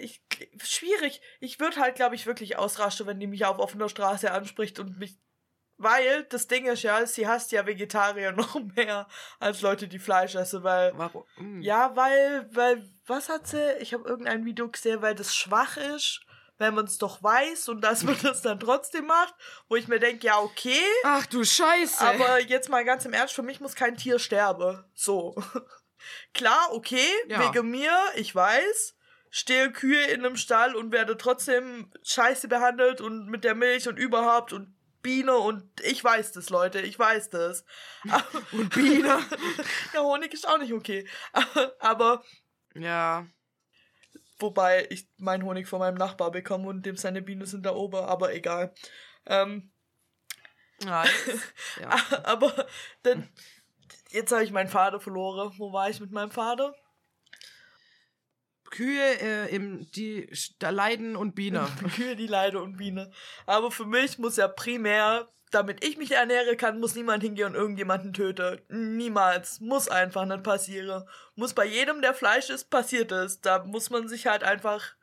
Ich, 0.00 0.20
schwierig. 0.62 1.20
Ich 1.40 1.60
würde 1.60 1.76
halt, 1.80 1.96
glaube 1.96 2.14
ich, 2.14 2.26
wirklich 2.26 2.56
ausrasten, 2.56 3.06
wenn 3.06 3.20
die 3.20 3.26
mich 3.26 3.44
auf 3.44 3.58
offener 3.58 3.88
Straße 3.88 4.30
anspricht 4.30 4.78
und 4.78 4.98
mich. 4.98 5.16
Weil 5.80 6.24
das 6.24 6.48
Ding 6.48 6.66
ist 6.66 6.82
ja, 6.82 7.06
sie 7.06 7.28
hasst 7.28 7.52
ja 7.52 7.64
Vegetarier 7.64 8.32
noch 8.36 8.58
mehr 8.76 9.06
als 9.38 9.60
Leute, 9.62 9.86
die 9.88 9.98
Fleisch 10.00 10.34
essen, 10.34 10.64
weil. 10.64 10.92
Warum? 10.96 11.24
Hm. 11.36 11.60
Ja, 11.62 11.94
weil, 11.94 12.48
weil, 12.52 12.88
was 13.06 13.28
hat 13.28 13.46
sie? 13.46 13.72
Ich 13.80 13.94
habe 13.94 14.08
irgendein 14.08 14.44
Video 14.44 14.68
gesehen, 14.68 15.02
weil 15.02 15.14
das 15.14 15.36
schwach 15.36 15.76
ist, 15.76 16.20
wenn 16.56 16.74
man 16.74 16.86
es 16.86 16.98
doch 16.98 17.22
weiß 17.22 17.68
und 17.68 17.82
dass 17.82 18.02
man 18.02 18.16
das 18.22 18.42
dann 18.42 18.58
trotzdem 18.58 19.06
macht, 19.06 19.32
wo 19.68 19.76
ich 19.76 19.86
mir 19.86 20.00
denke, 20.00 20.26
ja, 20.26 20.40
okay, 20.40 20.82
Ach 21.04 21.24
du 21.26 21.44
Scheiße. 21.44 22.00
aber 22.04 22.40
jetzt 22.40 22.68
mal 22.68 22.84
ganz 22.84 23.04
im 23.04 23.12
Ernst, 23.12 23.34
für 23.34 23.42
mich 23.44 23.60
muss 23.60 23.76
kein 23.76 23.96
Tier 23.96 24.18
sterben. 24.18 24.84
So. 24.94 25.36
Klar, 26.34 26.72
okay, 26.72 27.06
Ja. 27.28 27.40
wegen 27.54 27.70
mir, 27.70 27.92
ich 28.16 28.34
weiß, 28.34 28.96
stehe 29.30 29.70
Kühe 29.72 30.06
in 30.06 30.24
einem 30.24 30.36
Stall 30.36 30.74
und 30.76 30.92
werde 30.92 31.16
trotzdem 31.16 31.90
scheiße 32.02 32.48
behandelt 32.48 33.00
und 33.00 33.26
mit 33.28 33.44
der 33.44 33.54
Milch 33.54 33.88
und 33.88 33.98
überhaupt 33.98 34.52
und 34.52 34.74
Biene 35.02 35.36
und 35.36 35.64
ich 35.82 36.02
weiß 36.02 36.32
das, 36.32 36.50
Leute, 36.50 36.80
ich 36.80 36.98
weiß 36.98 37.30
das. 37.30 37.64
und 38.52 38.74
Biene. 38.74 39.18
ja, 39.94 40.00
Honig 40.00 40.34
ist 40.34 40.48
auch 40.48 40.58
nicht 40.58 40.72
okay. 40.72 41.08
Aber 41.78 42.24
ja. 42.74 43.26
Wobei 44.40 44.86
ich 44.90 45.08
meinen 45.16 45.44
Honig 45.44 45.66
von 45.66 45.80
meinem 45.80 45.96
Nachbar 45.96 46.30
bekomme 46.30 46.68
und 46.68 46.86
dem 46.86 46.96
seine 46.96 47.22
Bienen 47.22 47.46
sind 47.46 47.66
da 47.66 47.74
oben, 47.74 47.96
aber 48.04 48.34
egal. 48.34 48.72
Ähm, 49.26 49.72
Ja, 50.84 51.04
jetzt, 51.04 51.54
ja. 51.80 51.90
aber 52.22 52.68
dann, 53.02 53.28
jetzt 54.10 54.30
habe 54.30 54.44
ich 54.44 54.52
meinen 54.52 54.68
Vater 54.68 55.00
verloren. 55.00 55.52
Wo 55.58 55.72
war 55.72 55.90
ich 55.90 55.98
mit 55.98 56.12
meinem 56.12 56.30
Vater? 56.30 56.72
Kühe 58.70 59.20
äh, 59.20 59.54
im, 59.54 59.90
die 59.92 60.30
da 60.58 60.70
leiden 60.70 61.16
und 61.16 61.34
Biene. 61.34 61.68
Kühe, 61.96 62.16
die 62.16 62.26
Leide 62.26 62.60
und 62.60 62.76
Biene. 62.76 63.10
Aber 63.46 63.70
für 63.70 63.84
mich 63.84 64.18
muss 64.18 64.36
ja 64.36 64.48
primär, 64.48 65.28
damit 65.50 65.84
ich 65.84 65.96
mich 65.96 66.12
ernähre 66.12 66.56
kann, 66.56 66.80
muss 66.80 66.94
niemand 66.94 67.22
hingehen 67.22 67.48
und 67.48 67.54
irgendjemanden 67.54 68.12
töten. 68.12 68.60
Niemals. 68.96 69.60
Muss 69.60 69.88
einfach 69.88 70.24
nicht 70.26 70.42
passieren. 70.42 71.04
Muss 71.34 71.54
bei 71.54 71.64
jedem, 71.64 72.02
der 72.02 72.14
Fleisch 72.14 72.50
isst, 72.50 72.70
passiert 72.70 73.12
es. 73.12 73.40
Da 73.40 73.64
muss 73.64 73.90
man 73.90 74.08
sich 74.08 74.26
halt 74.26 74.44
einfach. 74.44 74.94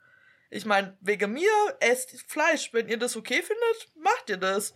Ich 0.50 0.66
meine, 0.66 0.96
wegen 1.02 1.34
mir 1.34 1.50
esst 1.80 2.24
Fleisch. 2.28 2.72
Wenn 2.74 2.88
ihr 2.88 2.98
das 2.98 3.16
okay 3.16 3.42
findet, 3.42 3.90
macht 3.96 4.30
ihr 4.30 4.38
das. 4.38 4.74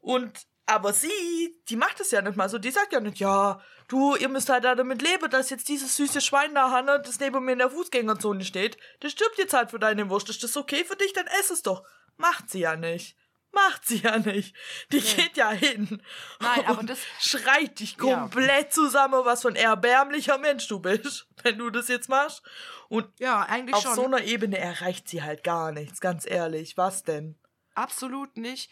Und 0.00 0.46
aber 0.66 0.92
sie, 0.92 1.60
die 1.68 1.76
macht 1.76 2.00
es 2.00 2.10
ja 2.10 2.22
nicht 2.22 2.36
mal 2.36 2.48
so. 2.48 2.58
Die 2.58 2.70
sagt 2.70 2.92
ja 2.92 3.00
nicht, 3.00 3.18
ja, 3.18 3.60
du, 3.88 4.14
ihr 4.16 4.28
müsst 4.28 4.48
halt 4.48 4.64
da 4.64 4.74
damit 4.74 5.02
leben, 5.02 5.30
dass 5.30 5.50
jetzt 5.50 5.68
dieses 5.68 5.96
süße 5.96 6.20
Schwein 6.20 6.54
da, 6.54 6.70
Hanne, 6.70 7.00
das 7.04 7.20
neben 7.20 7.44
mir 7.44 7.52
in 7.52 7.58
der 7.58 7.70
Fußgängerzone 7.70 8.44
steht. 8.44 8.76
Das 9.00 9.12
stirbt 9.12 9.38
jetzt 9.38 9.54
halt 9.54 9.70
für 9.70 9.78
deine 9.78 10.08
Wurst. 10.10 10.28
Ist 10.30 10.42
das 10.42 10.56
okay 10.56 10.84
für 10.84 10.96
dich? 10.96 11.12
Dann 11.12 11.26
ess 11.26 11.50
es 11.50 11.62
doch. 11.62 11.84
Macht 12.16 12.50
sie 12.50 12.60
ja 12.60 12.76
nicht. 12.76 13.16
Macht 13.52 13.86
sie 13.86 13.98
ja 13.98 14.18
nicht. 14.18 14.54
Die 14.90 15.00
geht 15.00 15.36
ja 15.36 15.50
hin. 15.52 16.02
Nein, 16.40 16.66
aber 16.66 16.82
das- 16.82 16.98
schreit 17.20 17.78
dich 17.78 17.92
Ja. 17.92 17.98
komplett 18.22 18.72
zusammen, 18.72 19.24
was 19.24 19.42
für 19.42 19.48
ein 19.48 19.54
erbärmlicher 19.56 20.38
Mensch 20.38 20.66
du 20.66 20.80
bist, 20.80 21.28
wenn 21.44 21.58
du 21.58 21.70
das 21.70 21.86
jetzt 21.88 22.08
machst. 22.08 22.42
Und 22.88 23.08
Ja, 23.20 23.42
eigentlich 23.42 23.76
auf 23.76 23.82
schon. 23.82 23.94
so 23.94 24.04
einer 24.06 24.22
Ebene 24.24 24.58
erreicht 24.58 25.08
sie 25.08 25.22
halt 25.22 25.44
gar 25.44 25.70
nichts, 25.70 26.00
ganz 26.00 26.26
ehrlich. 26.28 26.76
Was 26.76 27.04
denn? 27.04 27.38
Absolut 27.76 28.36
nicht. 28.36 28.70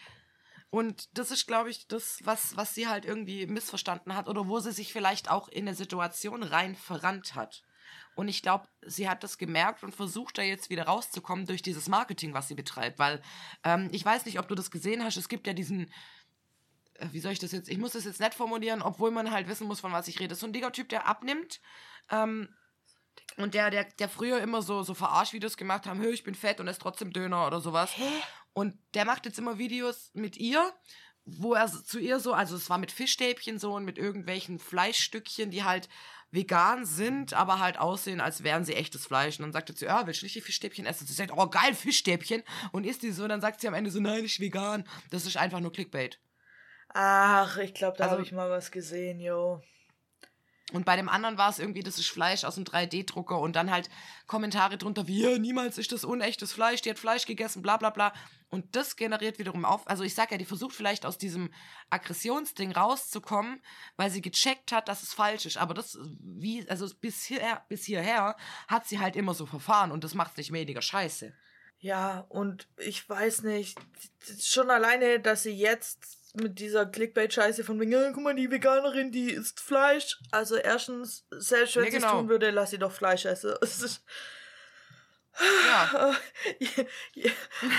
Und 0.73 1.19
das 1.19 1.31
ist, 1.31 1.47
glaube 1.47 1.69
ich, 1.69 1.87
das, 1.87 2.21
was, 2.25 2.57
was 2.57 2.75
sie 2.75 2.89
halt 2.89 3.05
irgendwie 3.05 3.47
missverstanden 3.47 4.17
hat 4.17 4.27
oder 4.27 4.49
wo 4.49 4.59
sie 4.59 4.73
sich 4.73 4.91
vielleicht 4.91 5.31
auch 5.31 5.49
in 5.49 5.69
eine 5.69 5.77
Situation 5.77 6.43
rein 6.43 6.77
verrannt 6.77 7.35
hat. 7.35 7.63
Und 8.15 8.29
ich 8.29 8.41
glaube, 8.41 8.67
sie 8.81 9.07
hat 9.07 9.23
das 9.23 9.37
gemerkt 9.37 9.85
und 9.85 9.95
versucht 9.95 10.39
da 10.39 10.43
jetzt 10.43 10.71
wieder 10.71 10.85
rauszukommen 10.85 11.45
durch 11.45 11.61
dieses 11.61 11.91
Marketing, 11.91 12.33
was 12.33 12.49
sie 12.49 12.55
betreibt. 12.55 12.99
Weil 12.99 13.21
ähm, 13.65 13.91
ich 13.93 14.03
weiß 14.03 14.25
nicht, 14.25 14.39
ob 14.39 14.49
du 14.49 14.55
das 14.55 14.71
gesehen 14.71 15.05
hast. 15.05 15.19
Es 15.19 15.29
gibt 15.29 15.47
ja 15.47 15.53
diesen, 15.53 15.93
äh, 16.95 17.09
wie 17.11 17.21
soll 17.21 17.33
ich 17.33 17.39
das 17.39 17.53
jetzt, 17.53 17.69
ich 17.69 17.77
muss 17.77 17.93
das 17.93 18.07
jetzt 18.07 18.21
nicht 18.21 18.33
formulieren, 18.33 18.81
obwohl 18.81 19.11
man 19.11 19.31
halt 19.31 19.49
wissen 19.49 19.67
muss, 19.67 19.81
von 19.81 19.93
was 19.93 20.09
ich 20.09 20.21
rede. 20.21 20.35
So 20.35 20.47
ein 20.47 20.55
dicker 20.55 20.73
Typ, 20.73 20.89
der 20.89 21.07
abnimmt. 21.07 21.61
Ähm, 22.11 22.49
und 23.37 23.53
der, 23.53 23.69
der, 23.69 23.85
der 23.85 24.09
früher 24.09 24.41
immer 24.41 24.63
so, 24.63 24.83
so 24.83 24.95
Verarschvideos 24.95 25.59
gemacht 25.59 25.85
haben, 25.85 26.01
hey, 26.01 26.13
ich 26.13 26.25
bin 26.25 26.35
fett 26.35 26.61
und 26.61 26.69
esse 26.69 26.81
trotzdem 26.81 27.13
Döner 27.13 27.47
oder 27.47 27.61
sowas. 27.61 27.93
Und 28.55 28.79
der 28.95 29.05
macht 29.05 29.27
jetzt 29.27 29.39
immer 29.39 29.59
Videos 29.59 30.11
mit 30.15 30.37
ihr, 30.37 30.73
wo 31.25 31.55
er 31.55 31.69
zu 31.69 31.99
ihr 31.99 32.19
so, 32.21 32.33
also 32.35 32.57
es 32.57 32.69
war 32.69 32.79
mit 32.79 32.93
Fischstäbchen 32.93 33.59
so 33.59 33.75
und 33.75 33.85
mit 33.85 33.97
irgendwelchen 33.99 34.59
Fleischstückchen, 34.59 35.51
die 35.51 35.63
halt 35.65 35.89
vegan 36.33 36.85
sind, 36.87 37.35
aber 37.35 37.61
halt 37.61 37.79
aussehen, 37.79 38.21
als 38.21 38.43
wären 38.43 38.65
sie 38.65 38.75
echtes 38.75 39.07
Fleisch. 39.07 39.39
Und 39.39 39.45
dann 39.45 39.53
sagt 39.53 39.69
er 39.71 39.77
zu 39.77 39.85
ihr, 39.85 39.95
ah, 39.95 40.07
willst 40.07 40.23
du 40.23 40.27
nicht 40.27 40.35
die 40.35 40.41
Fischstäbchen 40.41 40.87
essen? 40.87 41.07
Sie 41.07 41.13
sagt, 41.13 41.33
oh 41.37 41.47
geil, 41.47 41.75
Fischstäbchen. 41.75 42.43
Und 42.73 42.85
isst 42.85 43.03
die 43.03 43.13
so, 43.13 43.29
dann 43.29 43.41
sagt 43.41 43.61
sie 43.61 43.69
am 43.69 43.75
Ende 43.75 43.91
so, 43.91 44.01
nein, 44.01 44.25
ich 44.25 44.41
vegan. 44.41 44.89
Das 45.11 45.27
ist 45.27 45.37
einfach 45.37 45.61
nur 45.61 45.73
Clickbait. 45.73 46.19
Ach, 46.89 47.57
ich 47.59 47.75
glaube, 47.75 47.97
da 47.99 48.05
Also- 48.05 48.17
habe 48.17 48.23
ich 48.25 48.33
mal 48.33 48.51
was 48.51 48.71
gesehen, 48.71 49.21
jo. 49.21 49.63
Und 50.73 50.85
bei 50.85 50.97
dem 50.97 51.09
anderen 51.09 51.39
war 51.39 51.51
es 51.51 51.59
irgendwie, 51.59 51.83
das 51.83 51.99
ist 51.99 52.09
Fleisch 52.09 52.45
aus 52.45 52.55
dem 52.55 52.65
3D-Drucker 52.65 53.39
und 53.39 53.55
dann 53.55 53.71
halt 53.71 53.91
Kommentare 54.27 54.79
drunter 54.79 55.07
wie, 55.07 55.39
niemals 55.39 55.79
ist 55.79 55.93
das 55.93 56.05
unechtes 56.05 56.53
Fleisch, 56.53 56.81
die 56.83 56.91
hat 56.91 56.99
Fleisch 56.99 57.27
gegessen, 57.27 57.63
bla 57.63 57.77
bla 57.77 57.91
bla. 57.91 58.13
Und 58.49 58.77
das 58.77 58.97
generiert 58.97 59.39
wiederum 59.39 59.65
auf, 59.65 59.89
also 59.89 60.05
ich 60.05 60.15
sag 60.15 60.31
ja, 60.31 60.37
die 60.39 60.45
versucht 60.45 60.75
vielleicht 60.75 61.07
aus 61.07 61.17
diesem 61.17 61.51
Aggressionsding 61.91 62.73
rauszukommen, 62.73 63.63
weil 63.97 64.11
sie 64.11 64.21
gecheckt 64.21 64.73
hat, 64.73 64.89
dass 64.89 65.03
es 65.03 65.15
falsch 65.15 65.47
ist. 65.47 65.57
Aber 65.57 65.75
das, 65.75 65.99
wie, 66.21 66.69
also 66.69 66.87
bis, 67.01 67.25
hierher, 67.25 67.65
bis 67.69 67.85
hierher 67.85 68.37
hat 68.69 68.87
sie 68.87 68.99
halt 68.99 69.17
immer 69.17 69.35
so 69.35 69.47
verfahren 69.47 69.91
und 69.91 70.05
das 70.05 70.15
macht 70.15 70.37
nicht 70.37 70.53
weniger 70.53 70.83
scheiße. 70.83 71.35
Ja, 71.79 72.27
und 72.29 72.69
ich 72.77 73.09
weiß 73.09 73.43
nicht, 73.43 73.77
schon 74.41 74.71
alleine, 74.71 75.19
dass 75.19 75.43
sie 75.43 75.51
jetzt 75.51 76.22
mit 76.35 76.59
dieser 76.59 76.87
Clickbait-Scheiße 76.87 77.65
von 77.65 77.79
wegen, 77.81 77.93
"Ja, 77.93 78.11
guck 78.13 78.23
mal, 78.23 78.35
die 78.35 78.51
Veganerin, 78.51 79.13
die 79.13 79.31
isst 79.33 79.61
Fleisch. 79.61 80.19
Also 80.31 80.57
erstens, 80.57 81.27
selbst 81.31 81.77
wenn 81.77 81.85
Ja, 81.85 81.91
sie 81.91 81.97
es 81.97 82.03
genau. 82.03 82.19
tun 82.21 82.29
würde, 82.29 82.51
lass 82.51 82.71
sie 82.71 82.79
doch 82.79 82.93
Fleisch 82.93 83.25
essen. 83.27 83.55
Ja, 85.67 86.15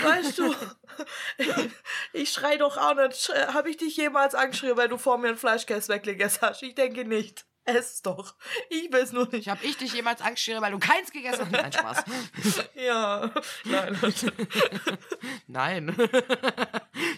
weißt 0.02 0.38
du, 0.38 0.52
ich 2.12 2.30
schrei 2.32 2.56
doch 2.56 2.76
auch 2.76 2.94
nicht. 2.96 3.28
Habe 3.28 3.70
ich 3.70 3.76
dich 3.76 3.96
jemals 3.96 4.34
angeschrien, 4.34 4.76
weil 4.76 4.88
du 4.88 4.98
vor 4.98 5.18
mir 5.18 5.28
ein 5.28 5.36
Fleischkäse 5.36 5.92
weggegessen 5.92 6.42
hast? 6.42 6.64
Ich 6.64 6.74
denke 6.74 7.04
nicht. 7.04 7.46
Ess 7.66 8.02
doch. 8.02 8.34
Ich 8.68 8.92
will 8.92 9.00
es 9.00 9.12
nur 9.12 9.24
nicht. 9.26 9.34
Ich 9.46 9.48
habe 9.48 9.64
ich 9.64 9.76
dich 9.76 9.94
jemals 9.94 10.20
angeschrien, 10.20 10.60
weil 10.60 10.72
du 10.72 10.78
keins 10.78 11.10
gegessen 11.10 11.46
hast? 11.46 11.52
Nein, 11.52 11.72
Spaß. 11.72 12.04
Ja. 12.74 13.30
Nein. 13.64 13.98
Nein. 15.46 15.96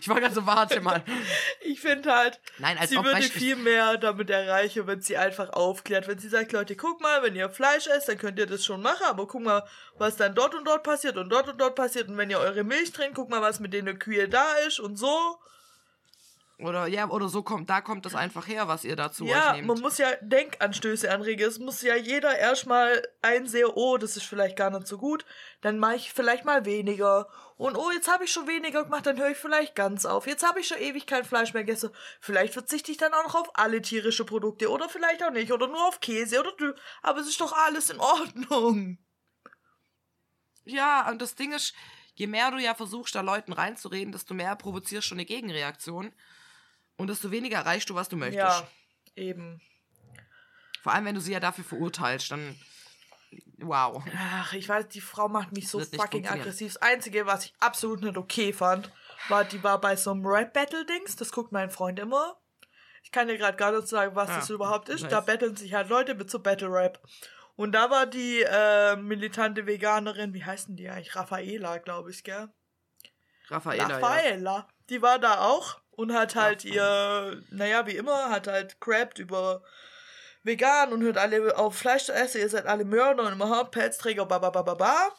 Ich 0.01 0.09
war 0.09 0.20
gerade 0.20 0.34
so, 0.34 0.47
warte 0.47 0.80
mal. 0.80 1.03
Ich 1.62 1.80
finde 1.80 2.12
halt, 2.14 2.40
Nein, 2.59 2.78
als 2.78 2.90
sie 2.90 2.97
würde 2.97 3.22
viel 3.22 3.57
mehr 3.57 3.97
damit 3.99 4.30
erreichen, 4.30 4.86
wenn 4.86 5.01
sie 5.01 5.16
einfach 5.16 5.51
aufklärt. 5.51 6.07
Wenn 6.07 6.18
sie 6.18 6.28
sagt, 6.28 6.53
Leute, 6.53 6.76
guck 6.76 7.01
mal, 7.01 7.22
wenn 7.22 7.34
ihr 7.34 7.51
Fleisch 7.51 7.86
esst, 7.86 8.09
dann 8.09 8.18
könnt 8.18 8.38
ihr 8.38 8.47
das 8.47 8.64
schon 8.64 8.82
machen, 8.82 9.05
aber 9.07 9.26
guck 9.26 9.42
mal, 9.42 9.66
was 9.99 10.16
dann 10.16 10.34
dort 10.34 10.55
und 10.55 10.64
dort 10.64 10.82
passiert 10.82 11.16
und 11.16 11.28
dort 11.28 11.49
und 11.49 11.61
dort 11.61 11.74
passiert. 11.74 12.09
Und 12.09 12.16
wenn 12.16 12.30
ihr 12.30 12.38
eure 12.38 12.64
Milch 12.64 12.92
trinkt, 12.92 13.16
guck 13.16 13.30
mal, 13.30 13.42
was 13.42 13.61
mit 13.61 13.72
den 13.72 13.99
Kühe 13.99 14.28
da 14.28 14.55
ist 14.66 14.80
und 14.80 14.97
so. 14.97 15.38
Oder 16.59 16.86
ja, 16.86 17.11
oder 17.11 17.28
so 17.28 17.42
kommt, 17.42 17.68
da 17.68 17.82
kommt 17.82 18.07
das 18.07 18.14
einfach 18.14 18.48
her, 18.48 18.66
was 18.66 18.84
ihr 18.84 18.96
dazu 18.96 19.26
ja, 19.26 19.50
euch 19.50 19.57
nehmt. 19.57 19.66
man 19.66 19.80
muss 19.80 19.98
ja 19.98 20.09
Denkanstöße 20.22 21.11
anregen. 21.12 21.46
Es 21.46 21.59
muss 21.59 21.82
ja 21.82 21.96
jeder 21.96 22.38
erstmal 22.38 23.07
einsehen, 23.20 23.70
oh, 23.74 23.98
das 23.98 24.16
ist 24.16 24.24
vielleicht 24.24 24.57
gar 24.57 24.70
nicht 24.70 24.86
so 24.86 24.96
gut. 24.96 25.26
Dann 25.61 25.78
mache 25.78 25.96
ich 25.96 26.14
vielleicht 26.14 26.46
mal 26.46 26.64
weniger. 26.64 27.28
Und 27.59 27.76
oh, 27.76 27.90
jetzt 27.90 28.11
habe 28.11 28.24
ich 28.24 28.32
schon 28.32 28.46
weniger 28.46 28.84
gemacht, 28.84 29.04
dann 29.04 29.18
höre 29.18 29.32
ich 29.32 29.36
vielleicht 29.36 29.74
ganz 29.74 30.07
auf. 30.07 30.26
Jetzt 30.26 30.46
habe 30.46 30.61
ich 30.61 30.68
schon 30.68 30.78
ewig 30.78 31.07
kein 31.07 31.26
Fleisch 31.26 31.52
mehr 31.52 31.62
gegessen. 31.62 31.90
Vielleicht 32.20 32.54
verzichte 32.54 32.90
ich 32.90 32.96
dann 32.96 33.12
auch 33.12 33.24
noch 33.24 33.34
auf 33.34 33.50
alle 33.52 33.82
tierische 33.82 34.24
Produkte. 34.24 34.70
Oder 34.70 34.88
vielleicht 34.88 35.22
auch 35.22 35.32
nicht. 35.32 35.52
Oder 35.52 35.66
nur 35.66 35.86
auf 35.86 36.00
Käse. 36.00 36.40
Oder 36.40 36.52
du. 36.57 36.74
Aber 37.02 37.20
es 37.20 37.28
ist 37.28 37.40
doch 37.42 37.52
alles 37.52 37.90
in 37.90 38.00
Ordnung. 38.00 38.96
Ja, 40.64 41.11
und 41.11 41.20
das 41.20 41.34
Ding 41.34 41.52
ist, 41.52 41.74
je 42.14 42.26
mehr 42.26 42.50
du 42.50 42.57
ja 42.57 42.74
versuchst, 42.74 43.14
da 43.14 43.20
Leuten 43.20 43.52
reinzureden, 43.52 44.12
desto 44.12 44.32
mehr 44.32 44.57
provozierst 44.57 45.11
du 45.11 45.14
eine 45.14 45.26
Gegenreaktion. 45.26 46.14
Und 46.97 47.09
desto 47.09 47.30
weniger 47.30 47.59
erreichst 47.59 47.90
du, 47.90 47.94
was 47.94 48.09
du 48.09 48.16
möchtest. 48.16 48.38
Ja, 48.38 48.66
eben. 49.16 49.61
Vor 50.82 50.92
allem, 50.92 51.05
wenn 51.05 51.14
du 51.14 51.20
sie 51.20 51.32
ja 51.32 51.40
dafür 51.40 51.64
verurteilst, 51.64 52.30
dann. 52.30 52.59
Wow. 53.59 54.03
Ach, 54.16 54.53
ich 54.53 54.68
weiß, 54.68 54.88
die 54.88 55.01
Frau 55.01 55.28
macht 55.28 55.53
mich 55.53 55.68
so 55.68 55.80
fucking 55.80 56.26
aggressiv. 56.28 56.74
Das 56.74 56.82
Einzige, 56.82 57.26
was 57.26 57.47
ich 57.47 57.55
absolut 57.59 58.03
nicht 58.03 58.16
okay 58.16 58.53
fand, 58.53 58.90
war, 59.28 59.44
die 59.44 59.62
war 59.62 59.80
bei 59.80 59.97
so 59.97 60.12
einem 60.12 60.24
Rap-Battle-Dings. 60.26 61.16
Das 61.16 61.32
guckt 61.32 61.53
mein 61.53 61.70
Freund 61.70 61.99
immer. 61.99 62.38
Ich 63.03 63.11
kann 63.12 63.28
dir 63.28 63.36
gerade 63.38 63.57
gar 63.57 63.72
nicht 63.72 63.88
sagen, 63.88 64.14
was 64.14 64.28
Ah, 64.30 64.36
das 64.36 64.51
überhaupt 64.51 64.88
ist. 64.88 65.03
nice. 65.03 65.11
Da 65.11 65.20
betteln 65.20 65.57
sich 65.57 65.74
halt 65.74 65.88
Leute 65.88 66.14
mit 66.14 66.30
so 66.30 66.38
Battle-Rap. 66.38 67.01
Und 67.57 67.72
da 67.72 67.88
war 67.90 68.07
die 68.07 68.42
äh, 68.42 68.97
militante 68.97 69.66
Veganerin, 69.66 70.34
wie 70.34 70.44
heißt 70.44 70.68
denn 70.68 70.76
die 70.76 70.88
eigentlich? 70.88 71.16
Raffaela, 71.16 71.78
glaube 71.78 72.11
ich, 72.11 72.22
gell? 72.22 72.49
Raffaella. 73.49 73.88
Ja. 73.88 73.97
Raffaella. 73.97 74.68
Die 74.90 75.03
war 75.03 75.18
da 75.18 75.40
auch 75.40 75.80
und 75.97 76.12
hat 76.12 76.36
halt 76.36 76.64
ihr, 76.64 77.42
naja, 77.51 77.86
wie 77.86 77.97
immer, 77.97 78.30
hat 78.30 78.47
halt 78.47 78.80
crappt 78.80 79.18
über 79.18 79.62
vegan 80.42 80.92
und 80.92 81.03
hört 81.03 81.18
alle 81.18 81.57
auf 81.57 81.76
Fleisch 81.76 82.05
zu 82.05 82.12
essen, 82.12 82.40
ihr 82.40 82.49
seid 82.49 82.66
alle 82.66 82.84
Mörder 82.84 83.24
und 83.24 83.32
immer 83.32 83.64
Pelzträger, 83.64 84.26
ba 84.26 84.38
ba 84.38 84.51
ba 84.51 84.62
ba 84.62 84.74
ba. 84.74 85.12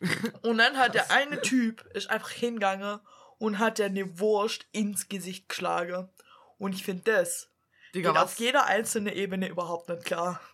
Und 0.42 0.58
dann 0.58 0.78
hat 0.78 0.96
der 0.96 1.12
eine 1.12 1.40
Typ, 1.42 1.84
ist 1.94 2.10
einfach 2.10 2.30
hingegangen 2.32 2.98
und 3.38 3.60
hat 3.60 3.78
der 3.78 3.86
eine 3.86 4.18
Wurst 4.18 4.66
ins 4.72 5.08
Gesicht 5.08 5.48
geschlagen. 5.48 6.08
Und 6.58 6.74
ich 6.74 6.82
finde 6.82 7.12
das 7.12 7.50
Digga, 7.94 8.10
geht 8.10 8.18
auf 8.18 8.32
was? 8.32 8.38
jeder 8.38 8.66
einzelnen 8.66 9.14
Ebene 9.14 9.46
überhaupt 9.46 9.88
nicht 9.88 10.04
klar. 10.04 10.40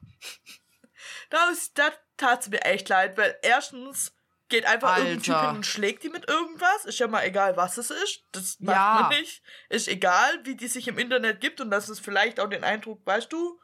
Das, 1.31 1.73
das 1.75 1.93
tat 2.17 2.49
mir 2.49 2.63
echt 2.63 2.89
leid, 2.89 3.17
weil 3.17 3.39
erstens 3.43 4.13
geht 4.49 4.65
einfach 4.67 4.97
irgendein 4.99 5.23
Typ 5.23 5.35
Alter. 5.35 5.47
hin 5.49 5.57
und 5.57 5.67
schlägt 5.67 6.03
die 6.03 6.09
mit 6.09 6.29
irgendwas. 6.29 6.85
Ist 6.85 6.99
ja 6.99 7.07
mal 7.09 7.23
egal, 7.25 7.57
was 7.57 7.79
es 7.79 7.91
ist. 7.91 8.25
Das 8.33 8.59
macht 8.61 8.77
Ja. 8.77 9.09
man 9.11 9.21
nicht. 9.21 9.43
Ist 9.69 9.89
egal, 9.89 10.41
wie 10.45 10.57
die 10.57 10.69
sich 10.69 10.89
im 10.89 10.99
Internet 10.99 11.41
gibt 11.41 11.61
und 11.61 11.71
das 11.71 11.89
ist 11.89 12.01
vielleicht 12.01 12.41
auch 12.41 12.49
den 12.49 12.65
Eindruck, 12.65 13.01
weißt 13.07 13.33
du, 13.33 13.61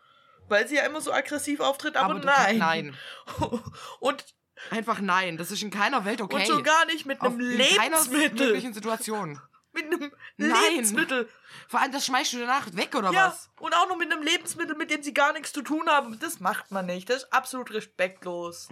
weil 0.49 0.68
sie 0.68 0.76
ja 0.76 0.85
immer 0.85 1.01
so 1.01 1.12
aggressiv 1.12 1.61
auftritt, 1.61 1.97
aber, 1.97 2.14
Aber 2.16 2.24
nein. 2.24 2.59
nein. 2.59 2.97
Und, 4.01 4.24
Einfach 4.70 5.01
nein. 5.01 5.37
Das 5.37 5.51
ist 5.51 5.62
in 5.62 5.70
keiner 5.70 6.05
Welt 6.05 6.20
okay. 6.22 6.37
und 6.37 6.47
schon 6.47 6.62
gar 6.62 6.85
nicht 6.87 7.07
mit 7.07 7.20
Auf, 7.20 7.32
einem 7.35 7.41
in 7.41 7.59
keiner 7.59 7.97
Lebensmittel. 7.99 8.47
möglichen 8.47 8.72
Situation. 8.72 9.41
Mit 9.72 9.87
einem 9.87 10.12
Nein. 10.37 10.53
Lebensmittel. 10.70 11.28
Vor 11.66 11.80
allem, 11.80 11.91
das 11.91 12.07
schmeißt 12.07 12.32
du 12.35 12.39
danach 12.39 12.72
weg, 12.76 12.95
oder 12.95 13.11
Ja, 13.11 13.26
was? 13.26 13.51
und 13.59 13.74
auch 13.74 13.89
noch 13.89 13.97
mit 13.97 14.12
einem 14.12 14.22
Lebensmittel, 14.22 14.76
mit 14.76 14.89
dem 14.93 15.03
sie 15.03 15.12
gar 15.12 15.32
nichts 15.32 15.53
zu 15.53 15.62
tun 15.62 15.89
haben. 15.89 16.16
Das 16.20 16.39
macht 16.39 16.70
man 16.70 16.87
nicht. 16.87 17.11
Das 17.11 17.24
ist 17.24 17.32
absolut 17.32 17.72
respektlos. 17.72 18.68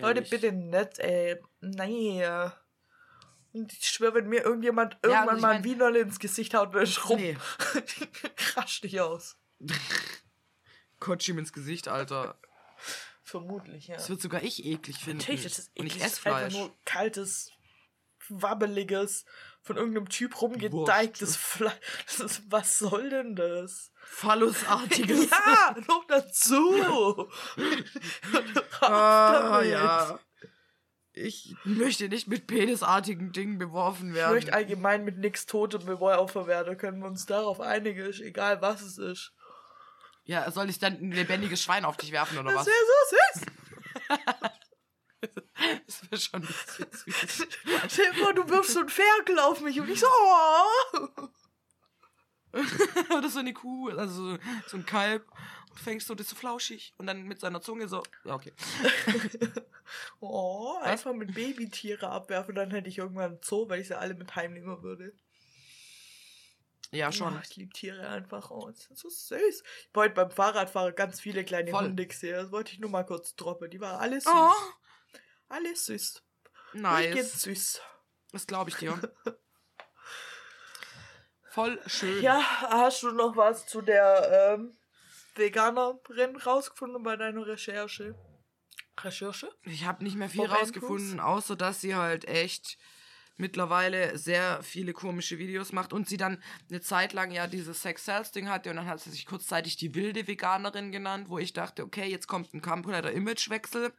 Leute, 0.00 0.22
bitte 0.22 0.52
nicht, 0.52 0.98
ey. 0.98 1.40
Nee. 1.60 2.24
Und 3.52 3.72
ich 3.72 3.88
schwöre, 3.88 4.14
wenn 4.14 4.28
mir 4.28 4.42
irgendjemand 4.42 4.94
Ja, 5.04 5.10
irgendwann 5.10 5.28
also 5.28 5.36
ich 5.36 5.42
mal 5.42 5.54
ein 5.56 5.64
Wienerle 5.64 5.98
ins 6.00 6.18
Gesicht 6.18 6.54
haut, 6.54 6.72
will 6.74 6.82
ich 6.84 7.08
rum. 7.08 7.18
Nee. 7.18 7.36
Krasch 8.36 8.80
dich 8.82 9.00
aus. 9.00 9.36
Kotsch 11.00 11.28
ihm 11.28 11.38
ins 11.38 11.52
Gesicht, 11.52 11.88
Alter. 11.88 12.38
Vermutlich, 13.22 13.88
ja. 13.88 13.96
Das 13.96 14.08
wird 14.08 14.20
sogar 14.20 14.42
ich 14.42 14.64
eklig 14.64 14.98
finden. 14.98 15.18
Natürlich, 15.18 15.42
das 15.44 15.58
ist 15.58 15.70
Und 15.78 15.86
eklig. 15.86 15.96
ich 15.96 16.02
das 16.02 16.12
esse 16.12 16.20
ist 16.20 16.26
einfach 16.26 16.38
Fleisch. 16.40 16.54
nur 16.54 16.76
kaltes, 16.84 17.52
wabbeliges, 18.28 19.24
von 19.68 19.76
irgendeinem 19.76 20.08
Typ 20.08 20.40
rumgedeigtes 20.40 21.36
Fleisch. 21.36 21.74
Das 22.18 22.42
was 22.48 22.78
soll 22.78 23.10
denn 23.10 23.36
das? 23.36 23.92
Phallusartiges. 24.04 25.30
Ja, 25.46 25.76
noch 25.86 26.04
dazu. 26.08 27.28
Ah, 28.80 29.62
ja. 29.62 30.18
Ich 31.12 31.54
möchte 31.64 32.08
nicht 32.08 32.28
mit 32.28 32.46
penisartigen 32.46 33.32
Dingen 33.32 33.58
beworfen 33.58 34.10
Ich 34.10 34.14
werden. 34.14 34.34
möchte 34.34 34.52
allgemein 34.52 35.04
mit 35.04 35.18
nichts 35.18 35.46
Totem 35.46 35.84
beworfen 35.84 36.46
werden. 36.46 36.76
Können 36.78 37.00
wir 37.00 37.08
uns 37.08 37.26
darauf 37.26 37.60
einigen, 37.60 38.12
egal 38.22 38.62
was 38.62 38.82
es 38.82 38.98
ist. 38.98 39.32
ja, 40.24 40.48
soll 40.50 40.70
ich 40.70 40.78
dann 40.78 40.94
ein 40.94 41.10
lebendiges 41.12 41.60
Schwein 41.62 41.84
auf 41.84 41.96
dich 41.96 42.12
werfen 42.12 42.38
oder 42.38 42.52
Das 42.52 42.60
was? 42.60 42.66
wäre 42.66 42.76
so 42.86 43.16
süß. 43.40 43.46
Das 45.86 46.02
wäre 46.10 46.20
schon 46.20 46.42
ein 46.42 46.46
bisschen 46.46 46.86
süß. 46.92 47.48
Stell 47.88 48.12
dir 48.12 48.34
du 48.34 48.48
wirfst 48.48 48.74
so 48.74 48.80
einen 48.80 48.88
Ferkel 48.88 49.38
auf 49.40 49.60
mich 49.60 49.80
und 49.80 49.88
ich 49.88 50.00
so, 50.00 50.06
oh. 50.06 51.28
oder 53.16 53.28
so 53.28 53.40
eine 53.40 53.52
Kuh, 53.52 53.90
also 53.90 54.32
so, 54.32 54.38
so 54.66 54.76
ein 54.76 54.86
Kalb. 54.86 55.26
Und 55.70 55.78
fängst 55.80 56.06
so, 56.06 56.14
das 56.14 56.26
ist 56.26 56.30
so 56.30 56.36
flauschig. 56.36 56.94
Und 56.96 57.06
dann 57.06 57.24
mit 57.24 57.40
seiner 57.40 57.60
Zunge 57.60 57.88
so. 57.88 58.02
Ja, 58.24 58.34
okay. 58.34 58.52
oh, 60.20 60.78
einfach 60.82 61.12
mit 61.12 61.34
Babytiere 61.34 62.08
abwerfen, 62.08 62.54
dann 62.54 62.70
hätte 62.70 62.88
ich 62.88 62.98
irgendwann 62.98 63.32
einen 63.32 63.42
Zoo, 63.42 63.68
weil 63.68 63.80
ich 63.80 63.88
sie 63.88 63.98
alle 63.98 64.14
mit 64.14 64.34
heimnehmen 64.36 64.82
würde. 64.82 65.12
Ja, 66.90 67.12
schon. 67.12 67.34
Ja, 67.34 67.42
ich 67.44 67.56
liebe 67.56 67.72
Tiere 67.72 68.08
einfach. 68.08 68.50
Oh, 68.50 68.70
die 68.70 68.80
sind 68.80 68.98
so 68.98 69.10
süß. 69.10 69.62
Ich 69.62 69.62
heute 69.94 70.14
beim 70.14 70.30
Fahrradfahren 70.30 70.94
ganz 70.94 71.20
viele 71.20 71.44
kleine 71.44 71.70
Voll. 71.70 71.84
Hunde 71.84 72.06
gesehen. 72.06 72.34
Das 72.34 72.50
wollte 72.50 72.72
ich 72.72 72.78
nur 72.78 72.90
mal 72.90 73.04
kurz 73.04 73.36
droppen. 73.36 73.70
Die 73.70 73.80
waren 73.80 74.00
alle 74.00 74.20
süß. 74.20 74.32
Oh, 74.34 74.52
Alles 75.48 75.86
süß. 75.86 76.22
nice. 76.74 77.04
Durchgehend 77.04 77.30
süß. 77.30 77.80
Das 78.32 78.46
glaube 78.46 78.70
ich 78.70 78.76
dir. 78.76 79.00
Voll 81.50 81.80
schön. 81.86 82.22
Ja, 82.22 82.42
hast 82.70 83.02
du 83.02 83.10
noch 83.10 83.36
was 83.36 83.66
zu 83.66 83.80
der 83.80 84.54
ähm, 84.54 84.76
Veganerin 85.34 86.36
rausgefunden 86.36 87.02
bei 87.02 87.16
deiner 87.16 87.46
Recherche? 87.46 88.14
Recherche? 89.00 89.50
Ich 89.62 89.84
habe 89.84 90.04
nicht 90.04 90.16
mehr 90.16 90.28
viel 90.28 90.42
Momentus? 90.42 90.60
rausgefunden, 90.60 91.20
außer 91.20 91.56
dass 91.56 91.80
sie 91.80 91.94
halt 91.94 92.26
echt 92.26 92.78
mittlerweile 93.38 94.18
sehr 94.18 94.62
viele 94.62 94.92
komische 94.92 95.38
Videos 95.38 95.72
macht 95.72 95.92
und 95.92 96.08
sie 96.08 96.16
dann 96.16 96.42
eine 96.68 96.80
Zeit 96.80 97.12
lang 97.12 97.30
ja 97.30 97.46
dieses 97.46 97.80
Sex 97.82 98.04
Sales 98.04 98.32
Ding 98.32 98.48
hatte 98.48 98.70
und 98.70 98.76
dann 98.76 98.86
hat 98.86 99.00
sie 99.00 99.10
sich 99.10 99.26
kurzzeitig 99.26 99.76
die 99.76 99.94
wilde 99.94 100.26
Veganerin 100.26 100.92
genannt, 100.92 101.28
wo 101.28 101.38
ich 101.38 101.52
dachte, 101.52 101.84
okay, 101.84 102.06
jetzt 102.06 102.26
kommt 102.26 102.52
ein 102.52 102.60
kompletter 102.60 103.12
Imagewechsel. 103.12 103.92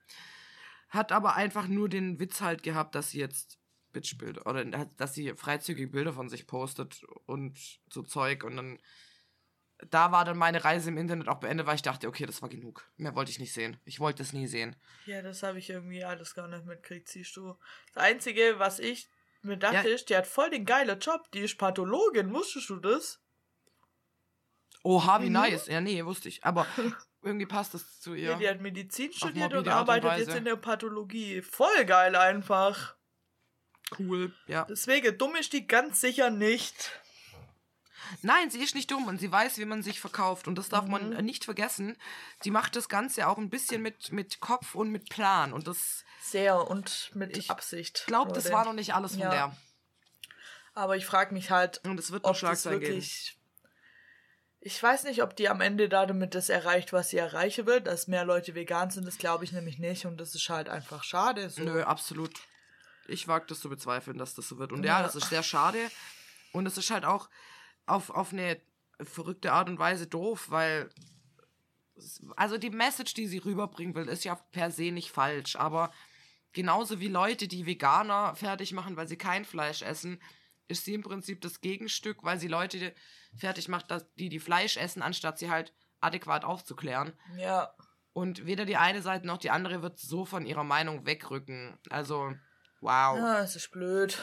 Hat 0.89 1.11
aber 1.11 1.35
einfach 1.35 1.67
nur 1.67 1.87
den 1.89 2.19
Witz 2.19 2.41
halt 2.41 2.63
gehabt, 2.63 2.95
dass 2.95 3.11
sie 3.11 3.19
jetzt 3.19 3.59
Bitchbilder 3.91 4.45
oder 4.45 4.65
dass 4.65 5.13
sie 5.13 5.33
freizügige 5.35 5.87
Bilder 5.91 6.13
von 6.13 6.29
sich 6.29 6.45
postet 6.47 7.03
und 7.25 7.57
so 7.91 8.03
Zeug 8.03 8.43
und 8.43 8.55
dann 8.55 8.79
da 9.91 10.11
war 10.11 10.25
dann 10.25 10.37
meine 10.37 10.65
Reise 10.65 10.89
im 10.89 10.97
Internet 10.97 11.29
auch 11.29 11.39
beendet, 11.39 11.65
weil 11.65 11.75
ich 11.75 11.81
dachte, 11.81 12.09
okay, 12.09 12.25
das 12.25 12.41
war 12.41 12.49
genug. 12.49 12.91
Mehr 12.97 13.15
wollte 13.15 13.31
ich 13.31 13.39
nicht 13.39 13.53
sehen. 13.53 13.77
Ich 13.85 14.01
wollte 14.01 14.21
es 14.23 14.33
nie 14.33 14.45
sehen. 14.45 14.75
Ja, 15.05 15.21
das 15.21 15.41
habe 15.41 15.57
ich 15.57 15.69
irgendwie 15.69 16.03
alles 16.03 16.35
gar 16.35 16.49
nicht 16.49 16.65
mitgekriegt, 16.65 17.07
siehst 17.07 17.35
du. 17.37 17.57
Das 17.93 18.03
Einzige, 18.03 18.55
was 18.57 18.79
ich 18.79 19.09
mir 19.41 19.55
dachte, 19.55 19.87
Ja. 19.87 19.95
ist, 19.95 20.09
die 20.09 20.17
hat 20.17 20.27
voll 20.27 20.49
den 20.49 20.65
geilen 20.65 20.99
Job. 20.99 21.31
Die 21.31 21.39
ist 21.39 21.57
Pathologin, 21.57 22.33
wusstest 22.33 22.69
du 22.69 22.75
das? 22.75 23.21
Oha, 24.83 25.21
wie 25.21 25.27
Mhm. 25.27 25.33
nice. 25.33 25.67
Ja, 25.67 25.79
nee, 25.81 26.03
wusste 26.05 26.27
ich. 26.29 26.43
Aber 26.43 26.65
irgendwie 27.21 27.45
passt 27.45 27.73
das 27.73 27.99
zu 27.99 28.13
Ja. 28.15 28.31
ihr. 28.31 28.37
die 28.37 28.49
hat 28.49 28.61
Medizin 28.61 29.11
studiert 29.13 29.51
und 29.53 29.59
und 29.59 29.67
arbeitet 29.69 30.09
Weise. 30.09 30.25
jetzt 30.25 30.37
in 30.37 30.45
der 30.45 30.55
Pathologie. 30.55 31.41
Voll 31.41 31.85
geil 31.85 32.15
einfach. 32.15 32.95
Cool, 33.97 34.33
ja. 34.47 34.65
Deswegen, 34.69 35.17
dumm 35.17 35.35
ist 35.35 35.51
die 35.53 35.65
ganz 35.67 35.99
sicher 36.01 36.29
nicht. 36.29 36.91
Nein, 38.21 38.49
sie 38.49 38.59
ist 38.63 38.73
nicht 38.75 38.89
dumm 38.89 39.05
und 39.07 39.19
sie 39.19 39.31
weiß, 39.31 39.57
wie 39.59 39.65
man 39.65 39.83
sich 39.83 39.99
verkauft. 39.99 40.47
Und 40.47 40.55
das 40.57 40.69
darf 40.69 40.85
man 40.87 41.09
Mhm. 41.09 41.15
äh, 41.17 41.21
nicht 41.21 41.45
vergessen. 41.45 41.95
Sie 42.41 42.49
macht 42.51 42.75
das 42.75 42.89
Ganze 42.89 43.27
auch 43.27 43.37
ein 43.37 43.49
bisschen 43.49 43.81
mit, 43.81 44.11
mit 44.11 44.39
Kopf 44.39 44.73
und 44.75 44.89
mit 44.89 45.09
Plan. 45.09 45.53
Und 45.53 45.67
das 45.67 46.03
Sehr 46.21 46.67
und 46.67 47.11
mit 47.13 47.37
Ich 47.37 47.51
Absicht. 47.51 47.99
Ich 48.01 48.05
glaube, 48.07 48.31
das 48.33 48.51
war 48.51 48.65
noch 48.65 48.73
nicht 48.73 48.93
alles 48.95 49.11
von 49.13 49.21
Ja. 49.21 49.29
der. 49.29 49.57
Aber 50.73 50.95
ich 50.97 51.05
frage 51.05 51.33
mich 51.33 51.51
halt, 51.51 51.81
Und 51.83 51.99
es 51.99 52.11
wird 52.11 52.23
ob 52.25 52.31
das 52.31 52.39
Schlagzeilen 52.39 52.79
geben. 52.79 53.05
Ich 54.61 54.81
weiß 54.81 55.05
nicht, 55.05 55.23
ob 55.23 55.35
die 55.35 55.47
am 55.47 55.61
Ende 55.61 55.87
da 55.87 56.05
damit 56.05 56.35
das 56.35 56.49
erreicht, 56.49 56.91
was 56.91 57.09
sie 57.09 57.17
erreichen 57.17 57.65
will. 57.65 57.79
Dass 57.79 58.07
mehr 58.07 58.25
Leute 58.25 58.55
vegan 58.55 58.91
sind, 58.91 59.07
das 59.07 59.17
glaube 59.17 59.45
ich 59.45 59.51
nämlich 59.53 59.79
nicht. 59.79 60.05
Und 60.05 60.17
das 60.17 60.35
ist 60.35 60.49
halt 60.49 60.67
einfach 60.67 61.03
schade. 61.03 61.49
So. 61.49 61.63
Nö, 61.63 61.81
absolut. 61.83 62.33
Ich 63.07 63.27
wage 63.27 63.45
das 63.47 63.61
zu 63.61 63.69
bezweifeln, 63.69 64.17
dass 64.17 64.35
das 64.35 64.49
so 64.49 64.57
wird. 64.57 64.71
Und 64.71 64.83
Ja. 64.83 64.97
ja, 64.97 65.03
das 65.03 65.15
ist 65.15 65.29
sehr 65.29 65.43
schade. 65.43 65.79
Und 66.51 66.65
es 66.65 66.77
ist 66.77 66.91
halt 66.91 67.05
auch 67.05 67.29
auf, 67.85 68.09
auf 68.09 68.33
eine 68.33 68.59
verrückte 69.01 69.53
Art 69.53 69.69
und 69.69 69.79
Weise 69.79 70.07
doof, 70.07 70.47
weil. 70.49 70.89
Also 72.35 72.57
die 72.57 72.69
Message, 72.69 73.13
die 73.13 73.27
sie 73.27 73.39
rüberbringen 73.39 73.93
will, 73.95 74.07
ist 74.07 74.23
ja 74.23 74.35
per 74.35 74.71
se 74.71 74.91
nicht 74.91 75.11
falsch. 75.11 75.55
Aber 75.55 75.91
genauso 76.53 76.99
wie 76.99 77.07
Leute, 77.07 77.47
die 77.47 77.65
Veganer 77.65 78.35
fertig 78.35 78.73
machen, 78.73 78.97
weil 78.97 79.07
sie 79.07 79.17
kein 79.17 79.45
Fleisch 79.45 79.81
essen, 79.81 80.21
ist 80.67 80.85
sie 80.85 80.93
im 80.93 81.01
Prinzip 81.01 81.41
das 81.41 81.61
Gegenstück, 81.61 82.23
weil 82.23 82.39
sie 82.39 82.47
Leute 82.47 82.93
fertig 83.37 83.67
macht, 83.67 83.91
dass 83.91 84.11
die, 84.15 84.29
die 84.29 84.39
Fleisch 84.39 84.77
essen, 84.77 85.01
anstatt 85.01 85.37
sie 85.39 85.49
halt 85.49 85.73
adäquat 86.01 86.43
aufzuklären. 86.45 87.17
Ja. 87.37 87.73
Und 88.13 88.45
weder 88.45 88.65
die 88.65 88.77
eine 88.77 89.01
Seite 89.01 89.27
noch 89.27 89.37
die 89.37 89.51
andere 89.51 89.81
wird 89.81 89.99
so 89.99 90.25
von 90.25 90.45
ihrer 90.45 90.63
Meinung 90.63 91.05
wegrücken. 91.05 91.77
Also, 91.89 92.33
wow. 92.81 93.17
Ja, 93.17 93.39
es 93.41 93.55
ist 93.55 93.71
blöd. 93.71 94.17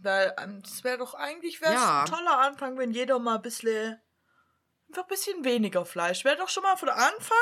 Weil 0.00 0.34
ähm, 0.38 0.62
es 0.64 0.82
wäre 0.84 0.98
doch 0.98 1.14
eigentlich 1.14 1.60
wär's 1.60 1.74
Ja. 1.74 2.00
ein 2.02 2.06
toller 2.06 2.38
Anfang, 2.38 2.78
wenn 2.78 2.90
jeder 2.92 3.18
mal 3.18 3.36
ein 3.36 3.42
bisschen. 3.42 4.00
Einfach 4.88 5.02
ein 5.02 5.08
bisschen 5.08 5.44
weniger 5.44 5.84
Fleisch. 5.84 6.24
Wäre 6.24 6.36
doch 6.36 6.48
schon 6.48 6.62
mal 6.62 6.76
von 6.76 6.88
Anfang. 6.88 7.36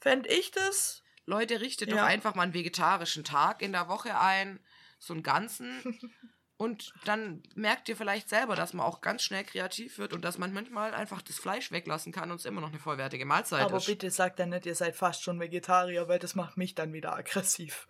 Fände 0.00 0.28
ich 0.28 0.50
das. 0.50 1.02
Leute, 1.24 1.60
richtet 1.60 1.88
Ja. 1.88 1.96
doch 1.96 2.02
einfach 2.04 2.34
mal 2.34 2.42
einen 2.44 2.54
vegetarischen 2.54 3.24
Tag 3.24 3.62
in 3.62 3.72
der 3.72 3.88
Woche 3.88 4.18
ein, 4.18 4.64
so 4.98 5.12
einen 5.14 5.22
ganzen. 5.22 5.82
Und 6.58 6.94
dann 7.04 7.42
merkt 7.54 7.88
ihr 7.90 7.96
vielleicht 7.96 8.30
selber, 8.30 8.56
dass 8.56 8.72
man 8.72 8.86
auch 8.86 9.02
ganz 9.02 9.22
schnell 9.22 9.44
kreativ 9.44 9.98
wird 9.98 10.14
und 10.14 10.24
dass 10.24 10.38
man 10.38 10.54
manchmal 10.54 10.94
einfach 10.94 11.20
das 11.20 11.36
Fleisch 11.38 11.70
weglassen 11.70 12.12
kann 12.12 12.30
und 12.30 12.36
es 12.36 12.46
immer 12.46 12.62
noch 12.62 12.70
eine 12.70 12.78
vollwertige 12.78 13.26
Mahlzeit 13.26 13.66
Aber 13.66 13.76
ist. 13.76 13.86
bitte 13.86 14.10
sagt 14.10 14.38
dann 14.38 14.48
nicht, 14.50 14.64
ihr 14.64 14.74
seid 14.74 14.96
fast 14.96 15.22
schon 15.22 15.38
Vegetarier, 15.38 16.08
weil 16.08 16.18
das 16.18 16.34
macht 16.34 16.56
mich 16.56 16.74
dann 16.74 16.94
wieder 16.94 17.14
aggressiv. 17.14 17.86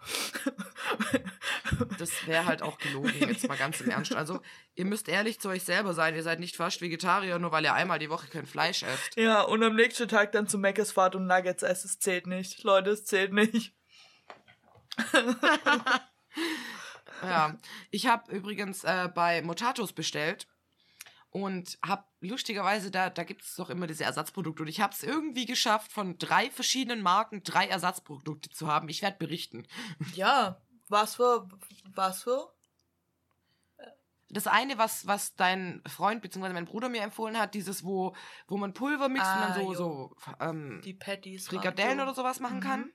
Das 1.99 2.27
wäre 2.27 2.47
halt 2.47 2.62
auch 2.62 2.79
gelogen, 2.79 3.12
jetzt 3.21 3.47
mal 3.49 3.57
ganz 3.57 3.81
im 3.81 3.91
Ernst. 3.91 4.14
Also, 4.14 4.41
ihr 4.75 4.85
müsst 4.85 5.09
ehrlich 5.09 5.41
zu 5.41 5.49
euch 5.49 5.62
selber 5.62 5.95
sein. 5.95 6.14
Ihr 6.14 6.23
seid 6.23 6.41
nicht 6.41 6.57
fast 6.57 6.81
Vegetarier, 6.81 7.39
nur 7.39 7.53
weil 7.53 7.64
ihr 7.64 7.75
einmal 7.75 7.99
die 7.99 8.11
Woche 8.11 8.29
kein 8.29 8.47
Fleisch 8.47 8.83
esst. 8.83 9.17
ja, 9.17 9.43
und 9.43 9.62
am 9.62 9.75
nächsten 9.77 10.09
Tag 10.09 10.33
dann 10.33 10.49
zu 10.49 10.59
Mc's 10.59 10.93
fahrt 10.93 11.14
und 11.14 11.27
Nuggets 11.27 11.62
esst, 11.62 11.85
es 11.85 11.99
zählt 11.99 12.27
nicht. 12.27 12.62
Leute, 12.62 12.91
es 12.91 13.05
zählt 13.05 13.33
nicht. 13.33 13.75
Ja, 17.37 17.57
ich 17.91 18.07
habe 18.07 18.30
übrigens 18.32 18.84
äh, 18.84 19.09
bei 19.14 19.43
Motatos 19.43 19.93
bestellt 19.93 20.47
und 21.30 21.78
habe 21.84 22.05
lustigerweise, 22.20 22.91
da, 22.91 23.11
da 23.11 23.24
gibt 23.24 23.43
es 23.43 23.55
doch 23.57 23.68
immer 23.70 23.87
diese 23.87 24.05
Ersatzprodukte 24.05 24.62
und 24.62 24.68
ich 24.68 24.80
habe 24.80 24.93
es 24.95 25.03
irgendwie 25.03 25.45
geschafft, 25.47 25.93
von 25.93 26.16
drei 26.18 26.51
verschiedenen 26.51 27.03
Marken 27.03 27.43
drei 27.43 27.66
Ersatzprodukte 27.68 28.49
zu 28.51 28.66
haben. 28.68 28.89
Ich 28.89 29.03
werde 29.03 29.18
berichten. 29.18 29.66
Ja, 30.14 30.61
was 30.89 31.16
für. 31.16 31.49
Was 31.95 32.22
für? 32.22 32.53
Das 34.28 34.49
eine, 34.49 34.76
was, 34.76 35.07
was 35.07 35.37
dein 35.37 35.82
Freund 35.87 36.20
bzw. 36.20 36.53
mein 36.53 36.64
Bruder 36.64 36.89
mir 36.89 37.03
empfohlen 37.03 37.39
hat, 37.39 37.55
dieses, 37.55 37.84
wo, 37.84 38.14
wo 38.49 38.57
man 38.57 38.72
Pulver 38.72 39.09
mixt 39.09 39.24
und 39.26 39.32
Ah, 39.43 39.49
dann 39.55 39.55
so, 39.55 39.72
jo. 39.72 39.74
so 39.78 40.16
ähm, 40.41 40.80
Die 40.84 40.95
Patties. 40.95 41.47
Frikadellen 41.47 41.99
waren 41.99 42.09
oder 42.09 42.14
sowas 42.14 42.41
machen 42.41 42.57
Mhm. 42.57 42.62
kann. 42.62 42.93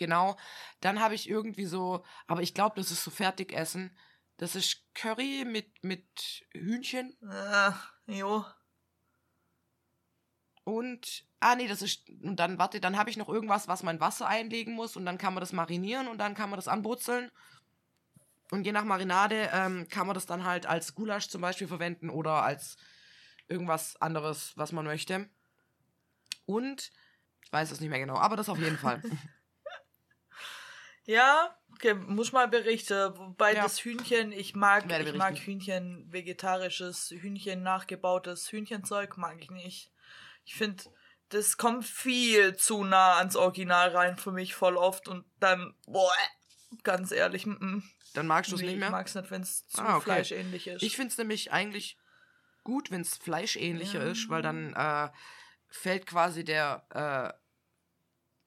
Genau. 0.00 0.38
Dann 0.80 0.98
habe 0.98 1.14
ich 1.14 1.28
irgendwie 1.28 1.66
so, 1.66 2.02
aber 2.26 2.40
ich 2.40 2.54
glaube, 2.54 2.76
das 2.76 2.90
ist 2.90 3.04
so 3.04 3.10
Fertigessen. 3.10 3.94
Das 4.38 4.56
ist 4.56 4.82
Curry 4.94 5.44
mit, 5.44 5.84
mit 5.84 6.08
Hühnchen. 6.54 7.14
Ah, 7.22 7.74
jo. 8.06 8.42
Und, 10.64 11.26
ah 11.40 11.54
nee, 11.54 11.68
das 11.68 11.82
ist, 11.82 12.08
und 12.22 12.36
dann, 12.36 12.58
warte, 12.58 12.80
dann 12.80 12.96
habe 12.96 13.10
ich 13.10 13.18
noch 13.18 13.28
irgendwas, 13.28 13.68
was 13.68 13.82
man 13.82 13.96
in 13.96 14.00
Wasser 14.00 14.26
einlegen 14.26 14.72
muss 14.72 14.96
und 14.96 15.04
dann 15.04 15.18
kann 15.18 15.34
man 15.34 15.42
das 15.42 15.52
marinieren 15.52 16.08
und 16.08 16.16
dann 16.16 16.34
kann 16.34 16.48
man 16.48 16.56
das 16.58 16.68
anbrutzeln. 16.68 17.30
Und 18.50 18.64
je 18.64 18.72
nach 18.72 18.84
Marinade 18.84 19.50
ähm, 19.52 19.86
kann 19.90 20.06
man 20.06 20.14
das 20.14 20.24
dann 20.24 20.44
halt 20.44 20.64
als 20.64 20.94
Gulasch 20.94 21.28
zum 21.28 21.42
Beispiel 21.42 21.68
verwenden 21.68 22.08
oder 22.08 22.42
als 22.42 22.78
irgendwas 23.48 24.00
anderes, 24.00 24.56
was 24.56 24.72
man 24.72 24.86
möchte. 24.86 25.28
Und, 26.46 26.90
ich 27.42 27.52
weiß 27.52 27.70
es 27.70 27.80
nicht 27.80 27.90
mehr 27.90 28.00
genau, 28.00 28.16
aber 28.16 28.36
das 28.36 28.48
auf 28.48 28.58
jeden 28.58 28.78
Fall. 28.78 29.02
Ja, 31.10 31.56
okay, 31.72 31.94
muss 31.94 32.30
mal 32.30 32.46
berichten. 32.46 33.18
Wobei 33.18 33.54
Ja. 33.54 33.64
das 33.64 33.84
Hühnchen, 33.84 34.30
ich 34.30 34.54
mag, 34.54 34.88
ich 34.88 35.14
mag. 35.14 35.36
Hühnchen, 35.36 36.06
vegetarisches 36.12 37.10
Hühnchen, 37.10 37.64
nachgebautes 37.64 38.52
Hühnchenzeug 38.52 39.16
mag 39.16 39.40
ich 39.40 39.50
nicht. 39.50 39.90
Ich 40.44 40.54
finde, 40.54 40.84
das 41.30 41.56
kommt 41.56 41.84
viel 41.84 42.54
zu 42.54 42.84
nah 42.84 43.16
ans 43.18 43.34
Original 43.34 43.88
rein 43.88 44.18
für 44.18 44.30
mich 44.30 44.54
voll 44.54 44.76
oft 44.76 45.08
und 45.08 45.24
dann, 45.40 45.74
boah, 45.86 46.12
ganz 46.84 47.10
ehrlich, 47.10 47.44
mm, 47.44 47.58
mm. 47.58 47.82
Dann 48.14 48.28
magst 48.28 48.52
du 48.52 48.54
es 48.56 48.60
Nee, 48.60 48.66
nicht 48.68 48.74
ich 48.74 48.80
mehr. 48.80 48.90
mag's 48.90 49.14
nicht, 49.16 49.30
wenn 49.32 49.42
es 49.42 49.66
zu 49.66 49.82
Ah, 49.82 49.96
okay. 49.96 50.04
fleischähnlich 50.04 50.68
ist. 50.68 50.82
Ich 50.82 50.94
finde 50.94 51.10
es 51.10 51.18
nämlich 51.18 51.50
eigentlich 51.50 51.96
gut, 52.62 52.92
wenn 52.92 53.00
es 53.00 53.16
fleischähnlicher 53.16 54.04
Ja. 54.04 54.12
ist, 54.12 54.28
weil 54.28 54.42
dann 54.42 54.74
äh, 54.74 55.08
fällt 55.68 56.06
quasi 56.06 56.44
der 56.44 56.84
äh, 56.90 57.32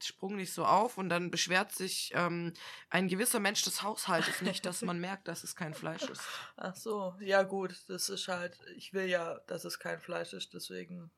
Sprung 0.08 0.36
nicht 0.36 0.54
so 0.54 0.66
auf 0.66 0.97
und 0.97 1.10
dann 1.10 1.32
beschwert 1.32 1.72
sich 1.72 2.12
ähm, 2.14 2.54
ein 2.89 3.08
gewisser 3.08 3.39
Mensch 3.39 3.62
des 3.64 3.84
Haushaltes 3.84 4.41
nicht, 4.41 4.66
dass 4.66 4.82
man 4.82 4.99
merkt, 5.01 5.28
dass 5.28 5.43
es 5.43 5.56
kein 5.56 5.74
Fleisch 5.74 6.04
ist. 6.04 6.22
Ach 6.58 6.76
so, 6.76 7.16
ja 7.20 7.43
gut, 7.43 7.76
das 7.88 8.10
ist 8.10 8.28
halt, 8.28 8.58
ich 8.76 8.93
will 8.93 9.06
ja, 9.06 9.39
dass 9.47 9.66
es 9.66 9.80
kein 9.80 9.99
Fleisch 9.99 10.34
ist, 10.34 10.54
deswegen, 10.54 11.12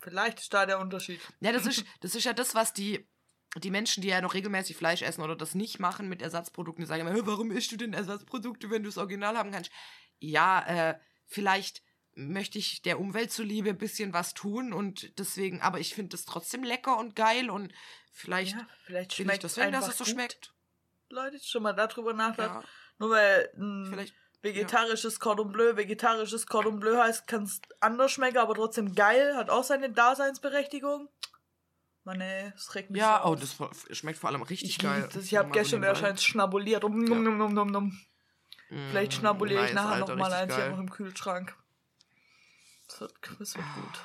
vielleicht 0.00 0.40
ist 0.40 0.52
da 0.54 0.66
der 0.66 0.78
Unterschied. 0.80 1.20
Ja, 1.40 1.52
das 1.52 1.66
ist, 1.66 1.84
das 2.00 2.14
ist 2.14 2.24
ja 2.24 2.32
das, 2.32 2.54
was 2.54 2.72
die, 2.72 3.08
die 3.56 3.70
Menschen, 3.70 4.02
die 4.02 4.08
ja 4.08 4.20
noch 4.20 4.34
regelmäßig 4.34 4.76
Fleisch 4.76 5.02
essen 5.02 5.22
oder 5.22 5.36
das 5.36 5.54
nicht 5.54 5.78
machen 5.78 6.08
mit 6.08 6.22
Ersatzprodukten, 6.22 6.84
die 6.84 6.88
sagen 6.88 7.02
immer, 7.02 7.12
"Hä, 7.12 7.22
warum 7.24 7.50
isst 7.50 7.72
du 7.72 7.76
denn 7.76 7.92
Ersatzprodukte, 7.92 8.70
wenn 8.70 8.82
du 8.82 8.88
das 8.88 8.98
Original 8.98 9.36
haben 9.36 9.50
kannst? 9.50 9.70
Ja, 10.18 10.64
äh, 10.66 10.98
vielleicht 11.26 11.82
möchte 12.14 12.58
ich 12.58 12.82
der 12.82 13.00
Umwelt 13.00 13.32
zuliebe 13.32 13.70
ein 13.70 13.78
bisschen 13.78 14.12
was 14.12 14.34
tun 14.34 14.72
und 14.72 15.18
deswegen, 15.18 15.60
aber 15.62 15.80
ich 15.80 15.94
finde 15.94 16.10
das 16.10 16.24
trotzdem 16.24 16.62
lecker 16.62 16.98
und 16.98 17.16
geil 17.16 17.50
und 17.50 17.72
vielleicht 18.12 18.56
Ja, 18.56 18.66
vielleicht 18.84 19.18
will 19.18 19.24
ich 19.24 19.26
schmeckt 19.26 19.44
deswegen, 19.44 19.72
dass 19.72 19.88
es 19.88 19.98
so 19.98 20.04
schmeckt. 20.04 20.52
Leute, 21.08 21.38
schon 21.40 21.62
mal 21.62 21.72
darüber 21.72 22.12
nachgedacht. 22.12 22.62
Ja, 22.62 22.68
Nur 22.98 23.10
weil 23.10 23.50
ein 23.56 23.86
vielleicht, 23.88 24.14
vegetarisches 24.42 25.20
Cordon 25.20 25.52
Bleu, 25.52 25.76
vegetarisches 25.76 26.46
Cordon 26.46 26.80
Bleu 26.80 26.96
heißt, 26.96 27.26
kann 27.26 27.44
es 27.44 27.60
anders 27.80 28.12
schmecken, 28.12 28.38
aber 28.38 28.54
trotzdem 28.54 28.94
geil, 28.94 29.36
hat 29.36 29.50
auch 29.50 29.64
seine 29.64 29.90
Daseinsberechtigung. 29.90 31.08
Mann, 32.04 32.20
ey, 32.20 32.52
es 32.56 32.74
regt 32.74 32.90
mich 32.90 33.00
ja, 33.00 33.22
so 33.22 33.30
oh, 33.30 33.34
das 33.36 33.56
schmeckt 33.96 34.18
vor 34.18 34.30
allem 34.30 34.42
richtig 34.42 34.70
ich 34.70 34.78
geil. 34.78 35.08
das. 35.12 35.24
Ich 35.24 35.36
habe 35.36 35.50
gestern 35.50 35.84
eins 35.84 36.24
schnabuliert. 36.24 36.82
Um, 36.82 37.06
Ja. 37.06 37.90
Vielleicht 38.88 39.12
Mm, 39.12 39.16
schnabuliere 39.16 39.66
ich 39.66 39.74
nachher 39.74 39.92
Alter, 39.92 40.16
noch 40.16 40.16
mal 40.16 40.32
richtig 40.32 40.56
eins 40.56 40.64
hier 40.64 40.70
noch 40.70 40.78
im 40.78 40.90
Kühlschrank. 40.90 41.54
Das 42.92 43.00
wird, 43.00 43.14
das 43.38 43.56
wird 43.56 43.66
gut. 43.74 44.00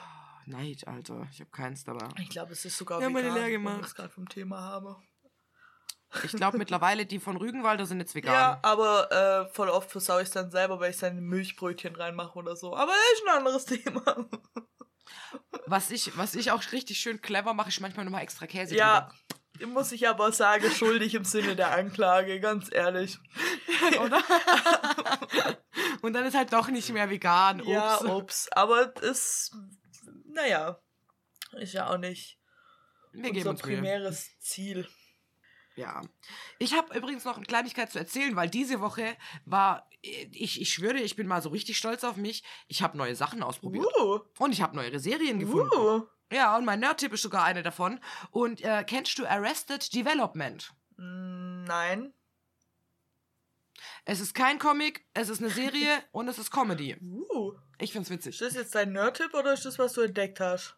Neid, 0.46 0.88
Alter. 0.88 1.28
Ich 1.32 1.42
habe 1.42 1.50
keins 1.52 1.84
dabei. 1.84 2.08
Ich 2.20 2.30
glaube, 2.30 2.54
es 2.54 2.64
ist 2.64 2.78
sogar 2.78 3.02
Ja, 3.02 3.10
vegan, 3.10 3.34
leer 3.34 3.50
gemacht. 3.50 3.84
das 3.84 3.96
gerade 3.96 4.10
vom 4.10 4.30
Thema 4.30 4.62
habe. 4.62 4.96
Ich 6.24 6.32
glaube 6.32 6.58
mittlerweile, 6.58 7.06
die 7.06 7.20
von 7.20 7.36
Rügenwalder 7.36 7.86
sind 7.86 8.00
jetzt 8.00 8.16
vegan. 8.16 8.34
Ja, 8.34 8.60
aber 8.62 9.12
äh, 9.12 9.54
voll 9.54 9.68
oft 9.70 9.92
versau 9.92 10.20
ich 10.20 10.30
dann 10.30 10.50
selber, 10.52 10.80
weil 10.80 10.92
ich 10.92 10.98
dann 10.98 11.20
Milchbrötchen 11.20 11.96
reinmache 11.98 12.38
oder 12.40 12.56
so. 12.56 12.76
Aber 12.78 12.94
das 12.94 13.20
ist 13.20 13.28
ein 13.28 13.38
anderes 13.38 13.66
Thema. 14.06 14.30
Was 15.66 15.92
ich, 15.92 16.18
was 16.18 16.36
ich 16.36 16.52
auch 16.52 16.64
richtig 16.72 16.98
schön 16.98 17.22
clever 17.22 17.54
mache, 17.54 17.68
ist 17.70 17.82
manchmal 17.82 18.06
nochmal 18.06 18.24
extra 18.24 18.48
Käse 18.48 18.74
Ja, 18.78 19.12
muss 19.66 19.91
ich 19.91 20.08
aber 20.08 20.32
sagen, 20.32 20.70
schuldig 20.72 21.16
im 21.16 21.24
Sinne 21.24 21.55
der 21.55 21.72
Anklage, 21.72 22.39
ganz 22.39 22.72
ehrlich. 22.72 23.17
oder? 24.01 24.21
Und 26.01 26.13
dann 26.13 26.25
ist 26.25 26.36
halt 26.36 26.54
doch 26.54 26.67
nicht 26.67 26.89
mehr 26.92 27.09
vegan. 27.09 27.62
Ups. 27.62 27.70
Ja, 27.70 28.01
ups. 28.01 28.50
Aber 28.51 28.93
es, 29.01 29.51
naja, 30.25 30.79
ist 31.54 31.74
ja 31.74 31.89
auch 31.89 31.97
nicht 31.97 32.39
Wir 33.13 33.32
unser 33.32 33.50
uns 33.51 33.63
Mühe. 33.66 33.75
primäres 33.75 34.38
Ziel. 34.39 34.88
Ja. 35.75 36.01
Ich 36.58 36.74
habe 36.74 36.97
übrigens 36.97 37.24
noch 37.24 37.38
eine 37.38 37.46
Kleinigkeit 37.46 37.92
zu 37.92 38.00
erzählen, 38.00 38.36
weil 38.36 38.50
diese 38.50 38.79
Woche 38.82 39.16
war, 39.46 39.88
ich, 40.01 40.59
ich 40.59 40.74
schwöre, 40.74 40.97
ich 40.97 41.16
bin 41.16 41.28
mal 41.28 41.42
so 41.42 41.50
richtig 41.50 41.78
stolz 41.78 42.04
auf 42.04 42.16
mich. 42.16 42.43
Ich 42.67 42.82
habe 42.82 42.97
neue 42.97 43.16
Sachen 43.16 43.43
ausprobiert. 43.43 43.86
Uh, 44.01 44.20
Und 44.39 44.51
ich 44.54 44.62
habe 44.62 44.75
neue 44.75 45.00
Serien 45.00 45.39
gefunden. 45.39 45.75
uh. 45.78 46.08
Ja, 46.32 46.58
und 46.58 46.66
mein 46.66 46.79
Nerd-Tipp 46.79 47.13
ist 47.13 47.21
sogar 47.21 47.43
eine 47.45 47.63
davon. 47.63 47.99
Und 48.32 48.62
äh, 48.62 48.83
kennst 48.86 49.17
du 49.17 49.25
Arrested 49.25 49.93
Development? 49.93 50.74
Mm, 50.97 51.63
Nein. 51.63 52.13
Es 54.05 54.20
ist 54.20 54.33
kein 54.33 54.58
Comic, 54.59 55.05
es 55.13 55.29
ist 55.29 55.39
eine 55.41 55.49
Serie 55.51 56.04
und 56.12 56.28
es 56.28 56.37
ist 56.37 56.51
Comedy. 56.51 56.97
Uh. 57.01 57.54
Ich 57.78 57.91
find's 57.91 58.09
Ist 58.09 58.25
witzig. 58.25 58.39
das 58.39 58.55
jetzt 58.55 58.74
dein 58.74 58.91
Nerd-Tipp 58.91 59.33
oder 59.33 59.54
ist 59.54 59.66
das, 59.66 59.78
was 59.78 59.93
du 59.93 60.01
entdeckt 60.01 60.39
hast? 60.39 60.75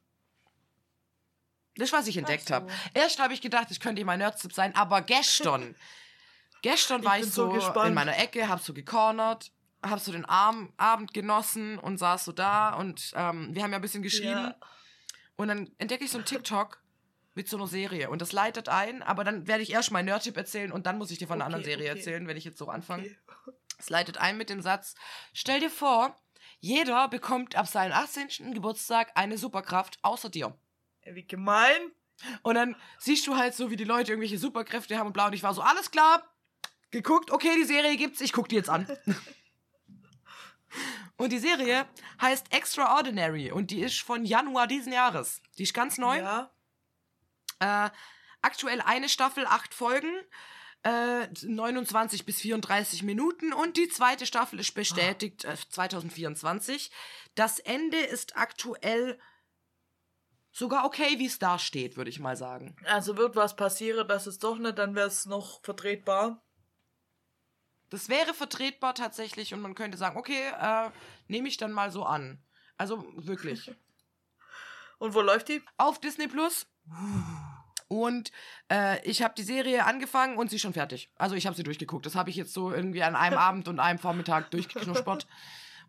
Das, 1.75 1.93
was 1.93 2.07
ich 2.07 2.17
entdeckt 2.17 2.47
so. 2.47 2.55
habe. 2.55 2.67
Erst 2.93 3.19
habe 3.19 3.33
ich 3.33 3.41
gedacht, 3.41 3.67
ich 3.71 3.79
könnte 3.79 4.03
mein 4.03 4.19
Nerdstip 4.19 4.51
sein, 4.53 4.75
aber 4.75 5.01
gestern, 5.01 5.75
gestern 6.61 7.05
war 7.05 7.13
Ich 7.17 7.21
ich, 7.21 7.27
bin 7.27 7.33
so 7.33 7.49
gespannt. 7.49 7.87
in 7.89 7.93
meiner 7.93 8.17
Ecke, 8.17 8.49
hab 8.49 8.59
so 8.59 8.73
gecornert, 8.73 9.51
hab 9.81 9.99
so 9.99 10.11
den 10.11 10.25
Abend 10.25 11.13
genossen 11.13 11.79
und 11.79 11.97
saß 11.97 12.25
so 12.25 12.33
da 12.33 12.73
und 12.73 13.13
ähm, 13.15 13.55
wir 13.55 13.63
haben 13.63 13.71
ja 13.71 13.77
ein 13.77 13.81
bisschen 13.81 14.03
geschrieben. 14.03 14.31
Ja. 14.31 14.55
Und 15.39 15.47
dann 15.47 15.71
entdecke 15.77 16.03
ich 16.03 16.11
so 16.11 16.17
einen 16.17 16.25
TikTok 16.25 16.83
mit 17.33 17.47
so 17.47 17.55
einer 17.55 17.67
Serie 17.67 18.09
und 18.09 18.21
das 18.21 18.33
leitet 18.33 18.67
ein, 18.67 19.01
aber 19.01 19.23
dann 19.23 19.47
werde 19.47 19.63
ich 19.63 19.71
erst 19.71 19.89
meinen 19.89 20.07
Nerdtip 20.07 20.35
erzählen 20.35 20.69
und 20.69 20.85
dann 20.85 20.97
muss 20.97 21.11
ich 21.11 21.17
dir 21.17 21.27
von 21.27 21.35
einer 21.35 21.45
Okay, 21.45 21.55
anderen 21.55 21.63
Serie 21.63 21.91
okay. 21.91 21.97
erzählen, 21.97 22.27
wenn 22.27 22.35
ich 22.35 22.43
jetzt 22.43 22.57
so 22.57 22.67
anfange. 22.67 23.03
Okay. 23.05 23.53
Es 23.77 23.89
leitet 23.89 24.17
ein 24.17 24.37
mit 24.37 24.49
dem 24.49 24.61
Satz: 24.61 24.95
Stell 25.31 25.61
dir 25.61 25.69
vor, 25.69 26.13
jeder 26.59 27.07
bekommt 27.07 27.55
ab 27.55 27.67
seinem 27.67 27.93
18. 27.93 28.53
Geburtstag 28.53 29.13
eine 29.15 29.37
Superkraft 29.37 29.97
außer 30.01 30.29
dir. 30.29 30.59
Wie 31.05 31.25
gemein. 31.25 31.93
Und 32.41 32.55
dann 32.55 32.75
siehst 32.97 33.25
du 33.25 33.37
halt 33.37 33.53
so, 33.55 33.71
wie 33.71 33.77
die 33.77 33.85
Leute 33.85 34.11
irgendwelche 34.11 34.37
Superkräfte 34.37 34.97
haben 34.97 35.07
und 35.07 35.13
blau. 35.13 35.27
Und 35.27 35.35
ich 35.35 35.43
war 35.43 35.53
so, 35.53 35.61
alles 35.61 35.89
klar, 35.89 36.29
geguckt, 36.91 37.31
okay, 37.31 37.55
die 37.55 37.63
Serie 37.63 37.95
gibt's, 37.95 38.19
ich 38.19 38.33
guck 38.33 38.49
die 38.49 38.55
jetzt 38.55 38.69
an. 38.69 38.89
und 41.19 41.33
die 41.33 41.37
Serie 41.37 41.85
heißt 42.21 42.53
Extraordinary 42.53 43.51
und 43.51 43.71
die 43.71 43.81
ist 43.81 43.99
von 43.99 44.23
Januar 44.23 44.67
diesen 44.67 44.93
Jahres. 44.93 45.41
Die 45.57 45.63
ist 45.63 45.73
ganz 45.73 45.97
neu. 45.97 46.17
Ja. 46.17 46.49
Äh, 47.59 47.89
aktuell 48.41 48.79
eine 48.79 49.09
Staffel, 49.09 49.45
acht 49.45 49.73
Folgen. 49.73 50.13
Äh, 50.83 51.27
29 51.43 52.25
bis 52.25 52.39
34 52.39 53.03
Minuten 53.03 53.51
und 53.51 53.75
die 53.75 53.89
zweite 53.89 54.25
Staffel 54.25 54.61
ist 54.61 54.73
bestätigt 54.73 55.43
äh, 55.43 55.57
2024. 55.69 56.89
Das 57.35 57.59
Ende 57.59 57.97
ist 57.97 58.37
aktuell 58.37 59.19
sogar 60.53 60.85
okay, 60.85 61.19
wie 61.19 61.25
es 61.25 61.37
da 61.37 61.59
steht, 61.59 61.97
würde 61.97 62.09
ich 62.09 62.21
mal 62.21 62.37
sagen. 62.37 62.77
Also 62.85 63.17
wird 63.17 63.35
was 63.35 63.57
passieren, 63.57 64.07
das 64.07 64.25
ist 64.25 64.41
doch 64.45 64.57
nicht, 64.57 64.77
dann 64.77 64.95
wäre 64.95 65.07
es 65.07 65.25
noch 65.25 65.61
vertretbar. 65.63 66.41
Das 67.89 68.09
wäre 68.09 68.33
vertretbar 68.33 68.93
tatsächlich 68.93 69.53
und 69.53 69.61
man 69.61 69.75
könnte 69.75 69.97
sagen, 69.97 70.17
okay, 70.17 70.51
äh, 70.59 70.89
nehme 71.27 71.47
ich 71.47 71.57
dann 71.57 71.71
mal 71.71 71.91
so 71.91 72.03
an. 72.03 72.39
Also 72.77 73.05
wirklich. 73.15 73.71
Und 74.99 75.13
wo 75.13 75.21
läuft 75.21 75.47
die? 75.47 75.61
Auf 75.77 75.99
Disney 76.01 76.27
Plus. 76.27 76.67
Und 77.87 78.31
äh, 78.69 79.01
ich 79.07 79.23
habe 79.23 79.33
die 79.35 79.43
Serie 79.43 79.85
angefangen 79.85 80.37
und 80.37 80.49
sie 80.49 80.57
ist 80.57 80.61
schon 80.61 80.73
fertig. 80.73 81.09
Also 81.15 81.35
ich 81.35 81.47
habe 81.47 81.55
sie 81.55 81.63
durchgeguckt. 81.63 82.05
Das 82.05 82.15
habe 82.15 82.29
ich 82.29 82.35
jetzt 82.35 82.53
so 82.53 82.71
irgendwie 82.71 83.01
an 83.01 83.15
einem 83.15 83.37
Abend 83.49 83.67
und 83.67 83.79
einem 83.79 83.97
Vormittag 83.97 84.51
durchgeknuspert. 84.51 85.25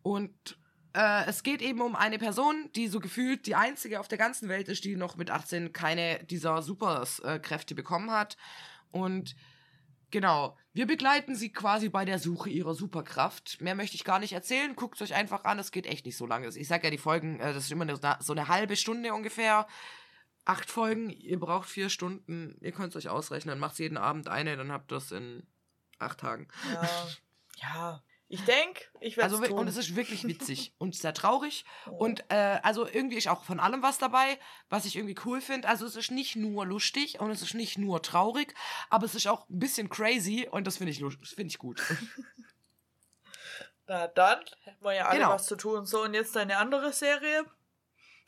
Und 0.02 0.56
äh, 0.94 1.26
es 1.26 1.42
geht 1.42 1.60
eben 1.60 1.80
um 1.82 1.96
eine 1.96 2.18
Person, 2.18 2.70
die 2.74 2.88
so 2.88 3.00
gefühlt 3.00 3.46
die 3.46 3.54
einzige 3.54 4.00
auf 4.00 4.08
der 4.08 4.18
ganzen 4.18 4.48
Welt 4.48 4.68
ist, 4.68 4.84
die 4.84 4.96
noch 4.96 5.16
mit 5.16 5.30
18 5.30 5.72
keine 5.72 6.24
dieser 6.24 6.62
Superkräfte 6.62 7.74
bekommen 7.74 8.10
hat. 8.10 8.36
Und 8.92 9.36
genau, 10.10 10.56
wir 10.72 10.86
begleiten 10.86 11.34
sie 11.34 11.52
quasi 11.52 11.88
bei 11.88 12.04
der 12.04 12.18
Suche 12.18 12.50
ihrer 12.50 12.74
Superkraft. 12.74 13.60
Mehr 13.60 13.74
möchte 13.74 13.96
ich 13.96 14.04
gar 14.04 14.18
nicht 14.18 14.32
erzählen. 14.32 14.76
Guckt 14.76 15.00
es 15.00 15.10
euch 15.10 15.16
einfach 15.16 15.44
an. 15.44 15.58
Es 15.58 15.72
geht 15.72 15.86
echt 15.86 16.06
nicht 16.06 16.16
so 16.16 16.26
lange. 16.26 16.48
Ich 16.48 16.68
sag 16.68 16.84
ja, 16.84 16.90
die 16.90 16.98
Folgen, 16.98 17.40
äh, 17.40 17.52
das 17.52 17.64
ist 17.64 17.72
immer 17.72 17.82
eine, 17.82 17.96
so 18.20 18.32
eine 18.32 18.48
halbe 18.48 18.76
Stunde 18.76 19.12
ungefähr. 19.12 19.66
Acht 20.44 20.70
Folgen, 20.70 21.10
ihr 21.10 21.38
braucht 21.38 21.68
vier 21.68 21.90
Stunden. 21.90 22.56
Ihr 22.60 22.72
könnt 22.72 22.94
es 22.94 22.96
euch 22.96 23.08
ausrechnen. 23.08 23.58
Macht 23.58 23.78
jeden 23.78 23.98
Abend 23.98 24.28
eine, 24.28 24.56
dann 24.56 24.72
habt 24.72 24.92
ihr 24.92 24.98
es 24.98 25.12
in 25.12 25.46
acht 25.98 26.20
Tagen. 26.20 26.48
Ja. 26.72 26.88
ja. 27.56 28.02
Ich 28.32 28.44
denke, 28.44 28.84
ich 29.00 29.16
werde 29.16 29.32
Also, 29.32 29.42
es 29.42 29.48
tun. 29.50 29.58
und 29.58 29.66
es 29.66 29.76
ist 29.76 29.96
wirklich 29.96 30.22
witzig 30.24 30.72
und 30.78 30.94
sehr 30.94 31.12
traurig. 31.12 31.64
Und 31.98 32.24
äh, 32.30 32.60
also 32.62 32.86
irgendwie 32.86 33.16
ist 33.16 33.26
auch 33.26 33.42
von 33.42 33.58
allem 33.58 33.82
was 33.82 33.98
dabei, 33.98 34.38
was 34.68 34.84
ich 34.84 34.94
irgendwie 34.94 35.16
cool 35.24 35.40
finde. 35.40 35.66
Also 35.68 35.84
es 35.84 35.96
ist 35.96 36.12
nicht 36.12 36.36
nur 36.36 36.64
lustig 36.64 37.18
und 37.18 37.32
es 37.32 37.42
ist 37.42 37.54
nicht 37.54 37.76
nur 37.76 38.02
traurig, 38.02 38.54
aber 38.88 39.04
es 39.04 39.16
ist 39.16 39.26
auch 39.26 39.48
ein 39.50 39.58
bisschen 39.58 39.88
crazy 39.88 40.46
und 40.48 40.64
das 40.66 40.76
finde 40.76 40.92
ich, 40.92 40.98
finde 41.00 41.48
ich 41.48 41.58
gut. 41.58 41.82
Na 43.86 44.06
dann, 44.06 44.38
hätten 44.62 44.84
wir 44.84 44.94
ja 44.94 45.06
alle 45.06 45.18
Genau. 45.18 45.30
was 45.32 45.46
zu 45.46 45.56
tun. 45.56 45.84
So, 45.84 46.04
und 46.04 46.14
jetzt 46.14 46.36
deine 46.36 46.58
andere 46.58 46.92
Serie. 46.92 47.44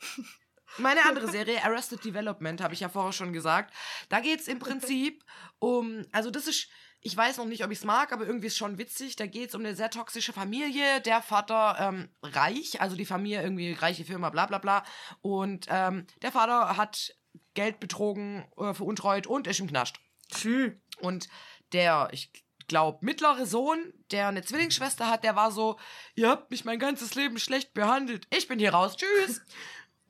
Meine 0.79 1.05
andere 1.05 1.29
Serie, 1.29 1.63
Arrested 1.63 2.03
Development, 2.03 2.59
habe 2.59 2.73
ich 2.73 2.79
ja 2.79 2.89
vorher 2.89 3.13
schon 3.13 3.31
gesagt. 3.31 3.73
Da 4.09 4.19
geht 4.19 4.41
es 4.41 4.47
im 4.47 4.59
Prinzip 4.59 5.23
um, 5.59 6.03
also 6.11 6.31
das 6.31 6.47
ist, 6.47 6.67
ich 7.03 7.15
weiß 7.15 7.37
noch 7.37 7.45
nicht, 7.45 7.63
ob 7.65 7.71
ich 7.71 7.79
es 7.79 7.83
mag, 7.83 8.13
aber 8.13 8.25
irgendwie 8.25 8.47
ist 8.47 8.57
schon 8.57 8.77
witzig. 8.77 9.17
Da 9.17 9.27
geht 9.27 9.49
es 9.49 9.55
um 9.55 9.61
eine 9.61 9.75
sehr 9.75 9.89
toxische 9.89 10.31
Familie. 10.31 11.01
Der 11.01 11.21
Vater 11.21 11.75
ähm, 11.79 12.09
reich, 12.23 12.79
also 12.79 12.95
die 12.95 13.05
Familie 13.05 13.43
irgendwie 13.43 13.73
reiche 13.73 14.05
Firma, 14.05 14.29
bla 14.29 14.45
bla 14.45 14.57
bla. 14.57 14.83
Und 15.21 15.67
ähm, 15.69 16.07
der 16.21 16.31
Vater 16.31 16.77
hat 16.77 17.13
Geld 17.53 17.81
betrogen, 17.81 18.45
äh, 18.57 18.73
veruntreut 18.73 19.27
und 19.27 19.47
ist 19.47 19.59
im 19.59 19.67
Knast. 19.67 19.97
Tschü. 20.33 20.79
Und 21.01 21.27
der, 21.73 22.07
ich 22.13 22.31
glaube, 22.67 22.99
mittlere 23.01 23.45
Sohn, 23.45 23.93
der 24.11 24.29
eine 24.29 24.43
Zwillingsschwester 24.43 25.09
hat, 25.09 25.25
der 25.25 25.35
war 25.35 25.51
so, 25.51 25.77
ihr 26.15 26.29
habt 26.29 26.51
mich 26.51 26.63
mein 26.63 26.79
ganzes 26.79 27.15
Leben 27.15 27.37
schlecht 27.37 27.73
behandelt. 27.73 28.27
Ich 28.29 28.47
bin 28.47 28.59
hier 28.59 28.73
raus. 28.73 28.95
Tschüss. 28.95 29.41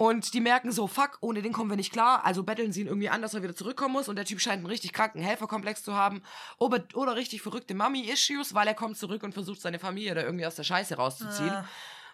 Und 0.04 0.34
die 0.34 0.42
merken 0.42 0.74
so, 0.74 0.88
fuck, 0.88 1.18
ohne 1.22 1.42
den 1.42 1.54
kommen 1.54 1.70
wir 1.70 1.78
nicht 1.78 1.94
klar. 1.94 2.26
Also 2.26 2.44
betteln 2.44 2.74
sie 2.74 2.82
ihn 2.82 2.88
irgendwie 2.88 3.08
an, 3.08 3.22
dass 3.22 3.36
er 3.36 3.42
wieder 3.42 3.56
zurückkommen 3.56 3.94
muss. 3.94 4.10
Und 4.10 4.18
der 4.18 4.26
Typ 4.26 4.42
scheint 4.42 4.58
einen 4.58 4.66
richtig 4.66 4.92
kranken 4.92 5.22
Helferkomplex 5.22 5.82
zu 5.82 5.94
haben. 5.94 6.22
Oder, 6.58 6.84
oder 6.96 7.16
richtig 7.16 7.42
verrückte 7.42 7.74
Mummy-Issues, 7.74 8.54
weil 8.54 8.68
er 8.68 8.74
kommt 8.74 8.98
zurück 8.98 9.24
und 9.24 9.34
versucht, 9.34 9.62
seine 9.62 9.80
Familie 9.80 10.14
da 10.14 10.22
irgendwie 10.22 10.46
aus 10.46 10.56
der 10.56 10.64
Scheiße 10.64 10.96
rauszuziehen. 10.96 11.52
Ah. 11.52 11.66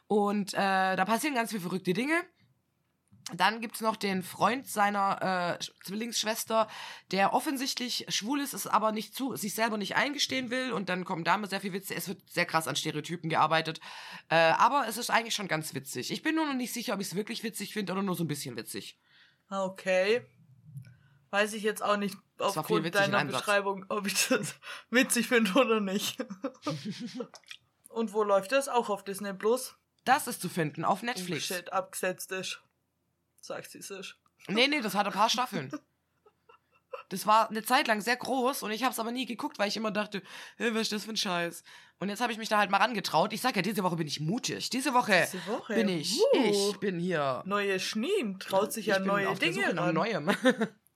Und 0.05 0.53
äh, 0.53 0.97
da 0.97 1.03
passieren 1.03 1.33
ganz 1.33 1.49
viele 1.49 1.63
verrückte 1.63 1.93
Dinge. 1.93 2.13
Dann 3.35 3.61
gibt's 3.61 3.81
noch 3.81 3.95
den 3.95 4.23
Freund 4.23 4.67
seiner 4.67 5.57
äh, 5.59 5.63
Zwillingsschwester, 5.83 6.67
der 7.11 7.33
offensichtlich 7.33 8.05
schwul 8.09 8.39
ist, 8.39 8.53
es 8.53 8.67
aber 8.67 8.91
nicht 8.91 9.15
zu, 9.15 9.35
sich 9.35 9.53
selber 9.53 9.77
nicht 9.77 9.95
eingestehen 9.95 10.49
will. 10.49 10.71
Und 10.71 10.89
dann 10.89 11.05
kommen 11.05 11.23
damit 11.23 11.49
sehr 11.49 11.61
viel 11.61 11.73
Witze. 11.73 11.95
Es 11.95 12.07
wird 12.07 12.21
sehr 12.29 12.45
krass 12.45 12.67
an 12.67 12.75
Stereotypen 12.75 13.29
gearbeitet. 13.29 13.79
Äh, 14.29 14.35
aber 14.35 14.87
es 14.87 14.97
ist 14.97 15.09
eigentlich 15.09 15.35
schon 15.35 15.47
ganz 15.47 15.73
witzig. 15.73 16.11
Ich 16.11 16.21
bin 16.21 16.35
nur 16.35 16.45
noch 16.45 16.53
nicht 16.55 16.73
sicher, 16.73 16.93
ob 16.93 17.01
ich 17.01 17.07
es 17.07 17.15
wirklich 17.15 17.43
witzig 17.43 17.73
finde 17.73 17.93
oder 17.93 18.01
nur 18.03 18.15
so 18.15 18.23
ein 18.23 18.27
bisschen 18.27 18.55
witzig. 18.55 18.97
Okay. 19.49 20.25
Weiß 21.31 21.53
ich 21.53 21.63
jetzt 21.63 21.83
auch 21.83 21.97
nicht 21.97 22.17
aufgrund 22.39 22.93
deiner. 22.95 23.23
Beschreibung, 23.25 23.85
ob 23.89 24.07
ich 24.07 24.27
das 24.29 24.55
witzig 24.89 25.27
finde 25.27 25.51
oder 25.53 25.79
nicht. 25.79 26.17
Und 27.89 28.13
wo 28.13 28.23
läuft 28.23 28.51
das? 28.51 28.67
Auch 28.67 28.89
auf 28.89 29.03
Disney 29.03 29.33
Plus? 29.33 29.75
Das 30.05 30.27
ist 30.27 30.41
zu 30.41 30.49
finden 30.49 30.85
auf 30.85 31.01
Oh, 31.03 31.05
Netflix. 31.05 31.45
shit, 31.45 31.71
abgesetzt 31.73 32.31
ist. 32.31 32.61
Sagt 33.41 33.71
sie 33.71 33.81
sich. 33.81 34.15
Nee, 34.47 34.67
nee, 34.67 34.81
das 34.81 34.95
hat 34.95 35.05
ein 35.05 35.13
paar 35.13 35.29
Staffeln. 35.29 35.71
Das 37.09 37.25
war 37.25 37.49
eine 37.49 37.63
Zeit 37.63 37.87
lang 37.87 38.01
sehr 38.01 38.17
groß 38.17 38.61
und 38.63 38.71
ich 38.71 38.83
habe 38.83 38.91
es 38.93 38.99
aber 38.99 39.11
nie 39.11 39.25
geguckt, 39.25 39.57
weil 39.57 39.67
ich 39.67 39.77
immer 39.77 39.89
dachte, 39.91 40.21
hey, 40.57 40.73
was 40.75 40.83
ist 40.83 40.91
das 40.91 41.05
für 41.05 41.11
ein 41.11 41.17
Scheiß? 41.17 41.63
Und 41.99 42.09
jetzt 42.09 42.21
habe 42.21 42.31
ich 42.31 42.37
mich 42.37 42.49
da 42.49 42.59
halt 42.59 42.69
mal 42.69 42.77
rangetraut. 42.77 43.33
Ich 43.33 43.41
sag 43.41 43.55
ja, 43.55 43.61
diese 43.63 43.83
Woche 43.83 43.95
bin 43.95 44.07
ich 44.07 44.19
mutig. 44.19 44.69
Diese 44.69 44.93
Woche, 44.93 45.27
Diese 45.31 45.45
Woche. 45.47 45.73
bin 45.73 45.89
ich. 45.89 46.19
Uh. 46.33 46.69
Ich 46.71 46.79
bin 46.79 46.99
hier. 46.99 47.41
Neue 47.45 47.79
Schneen, 47.79 48.39
traut 48.39 48.71
sich 48.71 48.85
ja 48.85 48.99
neue 48.99 49.33
Dinge 49.35 49.53
Suche 49.53 49.73
nach 49.73 49.87
ran. 49.87 49.95
Neuem. 49.95 50.29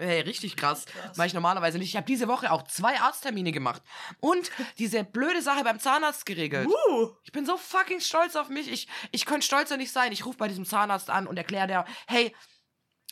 Hey, 0.00 0.20
richtig 0.22 0.56
krass. 0.56 0.86
Krass. 0.86 1.16
Mach 1.16 1.26
ich 1.26 1.34
normalerweise 1.34 1.78
nicht. 1.78 1.90
Ich 1.90 1.96
habe 1.96 2.06
diese 2.06 2.26
Woche 2.26 2.50
auch 2.50 2.62
zwei 2.62 2.98
Arzttermine 2.98 3.52
gemacht. 3.52 3.82
Und 4.20 4.50
diese 4.78 5.04
blöde 5.04 5.42
Sache 5.42 5.62
beim 5.62 5.78
Zahnarzt 5.78 6.24
geregelt. 6.24 6.68
Uh, 6.68 7.10
Ich 7.24 7.32
bin 7.32 7.44
so 7.44 7.58
fucking 7.58 8.00
stolz 8.00 8.34
auf 8.34 8.48
mich. 8.48 8.72
Ich, 8.72 8.88
ich 9.12 9.26
könnte 9.26 9.46
stolzer 9.46 9.76
nicht 9.76 9.92
sein. 9.92 10.10
Ich 10.12 10.24
rufe 10.24 10.38
bei 10.38 10.48
diesem 10.48 10.64
Zahnarzt 10.64 11.10
an 11.10 11.26
und 11.26 11.36
erkläre 11.36 11.66
der, 11.66 11.84
hey, 12.06 12.34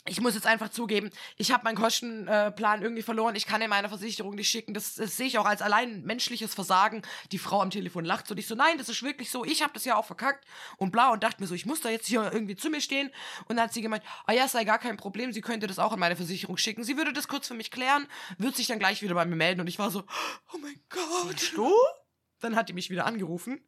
ich 0.08 0.20
muss 0.20 0.34
jetzt 0.34 0.46
einfach 0.46 0.70
zugeben, 0.70 1.10
ich 1.36 1.52
habe 1.52 1.64
meinen 1.64 1.76
Kostenplan 1.76 2.82
irgendwie 2.82 3.02
verloren. 3.02 3.34
Ich 3.34 3.46
kann 3.46 3.60
in 3.60 3.70
meine 3.70 3.88
Versicherung 3.88 4.34
nicht 4.34 4.48
schicken. 4.48 4.74
Das, 4.74 4.94
das 4.94 5.16
sehe 5.16 5.26
ich 5.26 5.38
auch 5.38 5.46
als 5.46 5.62
allein 5.62 6.02
menschliches 6.02 6.54
Versagen. 6.54 7.02
Die 7.32 7.38
Frau 7.38 7.60
am 7.60 7.70
Telefon 7.70 8.04
lacht 8.04 8.26
so. 8.26 8.32
Und 8.32 8.38
ich 8.38 8.46
so, 8.46 8.54
nein, 8.54 8.78
das 8.78 8.88
ist 8.88 9.02
wirklich 9.02 9.30
so. 9.30 9.44
Ich 9.44 9.62
habe 9.62 9.72
das 9.72 9.84
ja 9.84 9.96
auch 9.96 10.04
verkackt 10.04 10.44
und 10.76 10.90
bla 10.90 11.10
und 11.12 11.22
dachte 11.22 11.40
mir 11.40 11.46
so, 11.46 11.54
ich 11.54 11.66
muss 11.66 11.80
da 11.80 11.90
jetzt 11.90 12.06
hier 12.06 12.30
irgendwie 12.32 12.56
zu 12.56 12.70
mir 12.70 12.80
stehen. 12.80 13.10
Und 13.46 13.56
dann 13.56 13.64
hat 13.64 13.72
sie 13.72 13.82
gemeint, 13.82 14.02
ah 14.26 14.32
ja, 14.32 14.48
sei 14.48 14.64
gar 14.64 14.78
kein 14.78 14.96
Problem. 14.96 15.32
Sie 15.32 15.40
könnte 15.40 15.66
das 15.66 15.78
auch 15.78 15.92
an 15.92 15.98
meine 15.98 16.16
Versicherung 16.16 16.56
schicken. 16.56 16.84
Sie 16.84 16.96
würde 16.96 17.12
das 17.12 17.28
kurz 17.28 17.48
für 17.48 17.54
mich 17.54 17.70
klären, 17.70 18.06
wird 18.38 18.56
sich 18.56 18.66
dann 18.66 18.78
gleich 18.78 19.02
wieder 19.02 19.14
bei 19.14 19.24
mir 19.24 19.36
melden. 19.36 19.60
Und 19.60 19.66
ich 19.66 19.78
war 19.78 19.90
so, 19.90 20.04
oh 20.52 20.58
mein 20.58 20.80
Gott. 20.88 21.52
du? 21.54 21.72
Dann 22.40 22.56
hat 22.56 22.68
die 22.68 22.72
mich 22.72 22.90
wieder 22.90 23.06
angerufen. 23.06 23.60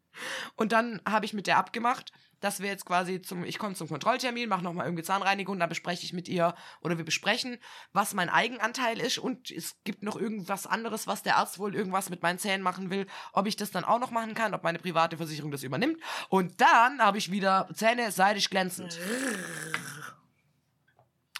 Und 0.56 0.72
dann 0.72 1.00
habe 1.06 1.24
ich 1.24 1.32
mit 1.32 1.46
der 1.46 1.58
abgemacht, 1.58 2.12
dass 2.40 2.60
wir 2.60 2.68
jetzt 2.68 2.86
quasi 2.86 3.22
zum, 3.22 3.44
ich 3.44 3.58
komme 3.58 3.74
zum 3.74 3.88
Kontrolltermin, 3.88 4.48
mache 4.48 4.64
nochmal 4.64 4.86
irgendwie 4.86 5.04
Zahnreinigung, 5.04 5.58
dann 5.58 5.68
bespreche 5.68 6.04
ich 6.04 6.12
mit 6.12 6.28
ihr 6.28 6.54
oder 6.80 6.98
wir 6.98 7.04
besprechen, 7.04 7.58
was 7.92 8.14
mein 8.14 8.30
Eigenanteil 8.30 8.98
ist 8.98 9.18
und 9.18 9.50
es 9.50 9.76
gibt 9.84 10.02
noch 10.02 10.16
irgendwas 10.16 10.66
anderes, 10.66 11.06
was 11.06 11.22
der 11.22 11.36
Arzt 11.36 11.58
wohl 11.58 11.74
irgendwas 11.74 12.10
mit 12.10 12.22
meinen 12.22 12.38
Zähnen 12.38 12.62
machen 12.62 12.90
will, 12.90 13.06
ob 13.32 13.46
ich 13.46 13.56
das 13.56 13.70
dann 13.70 13.84
auch 13.84 14.00
noch 14.00 14.10
machen 14.10 14.34
kann, 14.34 14.54
ob 14.54 14.62
meine 14.62 14.78
private 14.78 15.16
Versicherung 15.16 15.50
das 15.50 15.62
übernimmt. 15.62 15.98
Und 16.28 16.60
dann 16.60 17.00
habe 17.00 17.18
ich 17.18 17.30
wieder 17.30 17.68
Zähne 17.74 18.10
seidig 18.10 18.50
glänzend. 18.50 18.98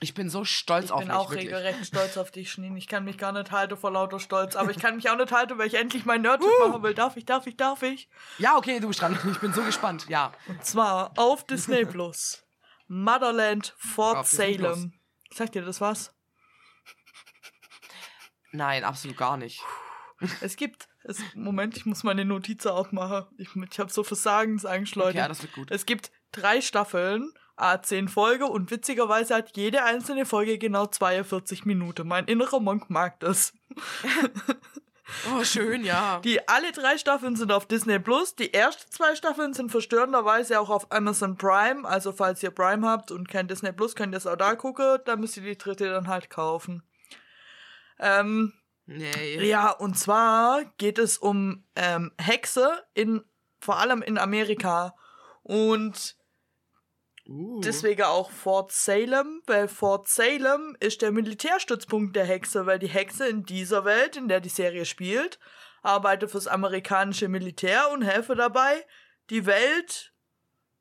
Ich 0.03 0.15
bin 0.15 0.31
so 0.31 0.45
stolz 0.47 0.87
Ich 0.87 0.93
auf 0.93 1.01
bin 1.01 1.09
mich, 1.09 1.17
auch 1.17 1.31
wirklich. 1.31 1.49
regelrecht 1.49 1.87
stolz 1.87 2.17
auf 2.17 2.31
dich, 2.31 2.51
Schneen. 2.51 2.75
Ich 2.77 2.89
kann 2.89 3.05
mich 3.05 3.19
gar 3.19 3.33
nicht 3.33 3.51
halten 3.51 3.77
vor 3.77 3.91
lauter 3.91 4.19
Stolz. 4.19 4.57
Aber 4.57 4.71
ich 4.71 4.79
kann 4.79 4.97
mich 4.97 5.11
auch 5.11 5.17
nicht 5.17 5.31
halten, 5.31 5.59
weil 5.59 5.67
ich 5.67 5.75
endlich 5.75 6.07
mein 6.07 6.23
Nerd 6.23 6.41
machen 6.61 6.83
will. 6.83 6.95
Darf 6.95 7.19
ich, 7.19 7.27
darf 7.27 7.47
ich, 7.47 7.57
darf 7.57 7.83
ich? 7.83 8.09
Ja, 8.39 8.57
okay, 8.57 8.81
du 8.81 8.89
bist 8.89 9.03
dran. 9.03 9.19
Ich 9.31 9.39
bin 9.39 9.53
so 9.53 9.63
gespannt. 9.63 10.07
Ja. 10.09 10.33
Und 10.47 10.65
zwar 10.65 11.13
auf 11.17 11.45
Disney 11.47 11.85
Plus. 11.87 12.43
Motherland 12.89 13.75
Fort 13.77 14.17
Auf 14.17 14.27
Salem. 14.27 14.95
Sagt 15.33 15.55
dir 15.55 15.63
das 15.63 15.81
was? 15.83 16.15
Nein, 18.53 18.85
absolut 18.85 19.17
gar 19.17 19.37
nicht. 19.37 19.63
Es 20.41 20.57
gibt. 20.57 20.89
Es, 21.05 21.19
Moment, 21.35 21.77
ich 21.77 21.87
muss 21.87 22.03
meine 22.03 22.25
Notizen 22.25 22.69
aufmachen. 22.69 23.27
Ich, 23.39 23.49
ich 23.57 23.79
habe 23.79 23.91
so 23.91 24.03
Versagensangst, 24.03 24.95
Leute. 24.97 25.11
Okay, 25.11 25.19
ja, 25.19 25.29
das 25.29 25.41
wird 25.43 25.53
gut. 25.55 25.71
Es 25.71 25.87
gibt 25.87 26.11
drei 26.33 26.61
Staffeln, 26.61 27.33
a 27.63 27.83
10 27.83 28.09
Folge 28.09 28.47
und 28.47 28.71
witzigerweise 28.71 29.35
hat 29.35 29.57
jede 29.57 29.85
einzelne 29.85 30.27
Folge 30.27 30.59
genau 30.59 30.87
42 30.87 31.65
Minuten. 31.65 32.07
Mein 32.09 32.27
innerer 32.27 32.61
Monk 32.61 32.91
mag 32.91 33.21
das. 33.21 33.53
Oh, 35.35 35.43
schön, 35.43 35.85
ja. 35.85 36.21
Die 36.21 36.49
alle 36.49 36.71
drei 36.71 36.97
Staffeln 36.97 37.35
sind 37.35 37.51
auf 37.51 37.67
Disney 37.67 37.99
Plus. 37.99 38.37
Die 38.37 38.55
ersten 38.55 38.93
zwei 38.93 39.17
Staffeln 39.17 39.53
sind 39.55 39.73
verstörenderweise 39.73 40.61
auch 40.61 40.71
auf 40.71 40.93
Amazon 40.93 41.37
Prime. 41.37 41.85
Also 41.85 42.13
falls 42.13 42.43
ihr 42.45 42.53
Prime 42.53 42.89
habt 42.89 43.11
und 43.11 43.29
kein 43.29 43.49
Disney 43.49 43.73
Plus, 43.73 43.97
könnt 43.97 44.15
ihr 44.15 44.19
es 44.19 44.27
auch 44.29 44.37
da 44.37 44.55
gucken. 44.55 44.99
Da 45.05 45.17
müsst 45.17 45.37
ihr 45.37 45.43
die 45.43 45.59
dritte 45.59 45.91
dann 45.91 46.07
halt 46.07 46.31
kaufen. 46.31 46.85
Ähm, 47.99 48.53
Nee. 48.87 49.45
ja, 49.45 49.71
und 49.71 49.97
zwar 49.97 50.65
geht 50.77 50.99
es 50.99 51.17
um 51.17 51.65
ähm, 51.77 52.11
Hexe 52.19 52.83
in 52.93 53.23
vor 53.61 53.79
allem 53.79 54.03
in 54.03 54.19
Amerika. 54.19 54.97
Und 55.43 56.17
Uh. 57.31 57.61
Deswegen 57.61 58.03
auch 58.03 58.33
Fort 58.33 58.73
Salem, 58.73 59.41
weil 59.47 59.69
Fort 59.69 60.09
Salem 60.09 60.77
ist 60.81 61.01
der 61.01 61.13
Militärstützpunkt 61.13 62.17
der 62.17 62.25
Hexe, 62.25 62.67
weil 62.67 62.81
die 62.81 62.89
Hexe 62.89 63.29
in 63.29 63.45
dieser 63.45 63.85
Welt, 63.85 64.17
in 64.17 64.27
der 64.27 64.41
die 64.41 64.49
Serie 64.49 64.85
spielt, 64.85 65.39
arbeitet 65.81 66.33
fürs 66.33 66.49
amerikanische 66.49 67.29
Militär 67.29 67.91
und 67.93 68.03
helfe 68.03 68.35
dabei, 68.35 68.85
die 69.31 69.47
Welt 69.47 70.13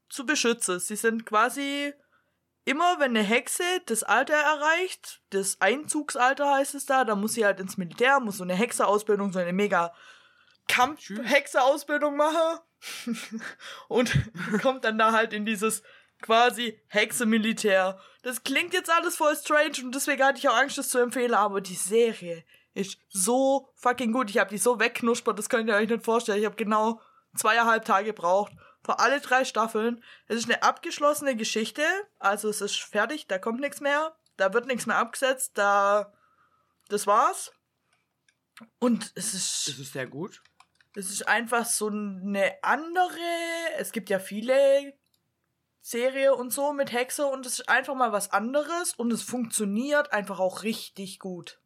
zu 0.09 0.25
beschützen. 0.25 0.79
Sie 0.79 0.95
sind 0.95 1.27
quasi 1.27 1.93
immer, 2.65 2.99
wenn 2.99 3.15
eine 3.15 3.21
Hexe 3.21 3.63
das 3.85 4.01
Alter 4.01 4.33
erreicht, 4.33 5.21
das 5.29 5.61
Einzugsalter 5.61 6.55
heißt 6.55 6.73
es 6.73 6.87
da, 6.87 7.05
dann 7.05 7.21
muss 7.21 7.33
sie 7.33 7.45
halt 7.45 7.59
ins 7.59 7.77
Militär, 7.77 8.19
muss 8.19 8.37
so 8.37 8.43
eine 8.43 8.55
Hexeausbildung, 8.55 9.31
so 9.31 9.37
eine 9.37 9.53
mega 9.53 9.93
Kampf-Hexe-Ausbildung 10.67 12.15
machen 12.15 12.59
und 13.87 14.11
kommt 14.63 14.83
dann 14.83 14.97
da 14.97 15.11
halt 15.11 15.33
in 15.33 15.45
dieses 15.45 15.83
quasi 16.21 16.79
Hexe-Militär. 16.87 17.99
Das 18.23 18.43
klingt 18.43 18.73
jetzt 18.73 18.91
alles 18.91 19.15
voll 19.15 19.35
strange 19.35 19.83
und 19.83 19.93
deswegen 19.95 20.23
hatte 20.23 20.39
ich 20.39 20.49
auch 20.49 20.55
Angst, 20.57 20.77
das 20.77 20.89
zu 20.89 20.97
empfehlen, 20.99 21.33
aber 21.33 21.61
die 21.61 21.75
Serie 21.75 22.43
ist 22.73 22.97
so 23.09 23.69
fucking 23.75 24.11
gut. 24.11 24.29
Ich 24.29 24.37
habe 24.37 24.49
die 24.49 24.57
so 24.57 24.79
wegknuspert, 24.79 25.37
das 25.39 25.49
könnt 25.49 25.69
ihr 25.69 25.75
euch 25.75 25.89
nicht 25.89 26.03
vorstellen. 26.03 26.39
Ich 26.39 26.45
habe 26.45 26.55
genau 26.55 27.01
zweieinhalb 27.35 27.85
Tage 27.85 28.07
gebraucht 28.07 28.51
für 28.83 28.99
alle 28.99 29.19
drei 29.21 29.45
Staffeln. 29.45 30.03
Es 30.27 30.37
ist 30.37 30.45
eine 30.45 30.63
abgeschlossene 30.63 31.35
Geschichte, 31.35 31.83
also 32.19 32.49
es 32.49 32.61
ist 32.61 32.77
fertig, 32.77 33.27
da 33.27 33.37
kommt 33.37 33.59
nichts 33.59 33.81
mehr, 33.81 34.15
da 34.37 34.53
wird 34.53 34.67
nichts 34.67 34.85
mehr 34.85 34.97
abgesetzt, 34.97 35.51
da 35.55 36.13
das 36.89 37.05
war's. 37.07 37.51
Und 38.79 39.11
es 39.15 39.33
ist 39.33 39.67
Das 39.67 39.79
ist 39.79 39.93
sehr 39.93 40.07
gut. 40.07 40.41
es 40.95 41.09
ist 41.09 41.27
einfach 41.27 41.65
so 41.65 41.87
eine 41.87 42.53
andere. 42.61 43.19
Es 43.77 43.91
gibt 43.91 44.09
ja 44.09 44.19
viele 44.19 44.93
Serie 45.81 46.35
und 46.35 46.51
so 46.51 46.73
mit 46.73 46.91
Hexe 46.91 47.25
und 47.25 47.45
es 47.45 47.59
ist 47.59 47.69
einfach 47.69 47.95
mal 47.95 48.11
was 48.11 48.31
anderes 48.31 48.93
und 48.93 49.11
es 49.11 49.23
funktioniert 49.23 50.11
einfach 50.13 50.39
auch 50.39 50.63
richtig 50.63 51.19
gut. 51.19 51.59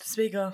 Deswegen. 0.00 0.52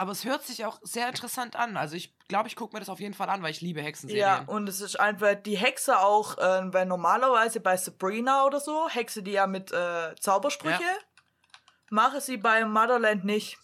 Aber 0.00 0.12
es 0.12 0.24
hört 0.24 0.44
sich 0.44 0.64
auch 0.64 0.78
sehr 0.82 1.08
interessant 1.08 1.56
an. 1.56 1.76
Also 1.76 1.96
ich 1.96 2.16
glaube, 2.28 2.48
ich 2.48 2.54
gucke 2.54 2.74
mir 2.74 2.80
das 2.80 2.88
auf 2.88 3.00
jeden 3.00 3.14
Fall 3.14 3.28
an, 3.28 3.42
weil 3.42 3.50
ich 3.50 3.60
liebe 3.60 3.82
Hexenserien. 3.82 4.24
Ja, 4.24 4.44
und 4.46 4.68
es 4.68 4.80
ist 4.80 5.00
einfach 5.00 5.34
die 5.34 5.56
Hexe 5.56 5.98
auch, 5.98 6.38
äh, 6.38 6.72
weil 6.72 6.86
normalerweise 6.86 7.58
bei 7.58 7.76
Sabrina 7.76 8.44
oder 8.44 8.60
so, 8.60 8.88
Hexe 8.88 9.22
die 9.24 9.32
ja 9.32 9.48
mit 9.48 9.72
äh, 9.72 10.14
Zaubersprüche, 10.20 10.82
Ja. 10.82 10.98
mache 11.90 12.20
sie 12.20 12.36
bei 12.36 12.64
Motherland 12.64 13.24
nicht. 13.24 13.58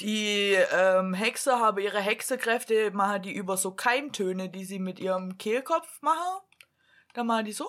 Die 0.00 0.54
ähm, 0.54 1.12
Hexe 1.12 1.58
habe 1.58 1.82
ihre 1.82 2.00
Hexekräfte, 2.00 2.92
mache 2.92 3.20
die 3.20 3.32
über 3.32 3.56
so 3.56 3.72
Keimtöne, 3.72 4.48
die 4.48 4.64
sie 4.64 4.78
mit 4.78 5.00
ihrem 5.00 5.38
Kehlkopf 5.38 6.02
machen. 6.02 6.42
Dann 7.14 7.26
machen 7.26 7.46
die 7.46 7.52
so. 7.52 7.64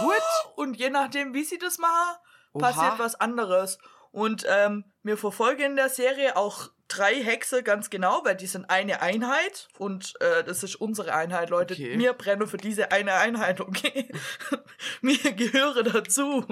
What? 0.00 0.22
Und 0.54 0.74
je 0.74 0.90
nachdem, 0.90 1.34
wie 1.34 1.42
sie 1.42 1.58
das 1.58 1.78
machen, 1.78 2.16
Oha. 2.52 2.68
passiert 2.68 2.98
was 2.98 3.16
anderes. 3.16 3.78
Und 4.12 4.46
ähm, 4.48 4.84
wir 5.02 5.16
verfolgen 5.16 5.62
in 5.62 5.76
der 5.76 5.88
Serie 5.88 6.36
auch 6.36 6.70
drei 6.88 7.22
Hexe 7.22 7.62
ganz 7.62 7.90
genau, 7.90 8.22
weil 8.24 8.34
die 8.34 8.46
sind 8.46 8.68
eine 8.70 9.02
Einheit 9.02 9.68
und 9.78 10.14
äh, 10.20 10.42
das 10.42 10.62
ist 10.62 10.76
unsere 10.76 11.14
Einheit, 11.14 11.50
Leute. 11.50 11.74
Okay. 11.74 11.96
Mir 11.96 12.14
brenne 12.14 12.46
für 12.46 12.56
diese 12.56 12.90
eine 12.90 13.14
Einheit, 13.14 13.60
okay? 13.60 14.10
Mir 15.00 15.18
gehöre 15.32 15.82
dazu. 15.82 16.46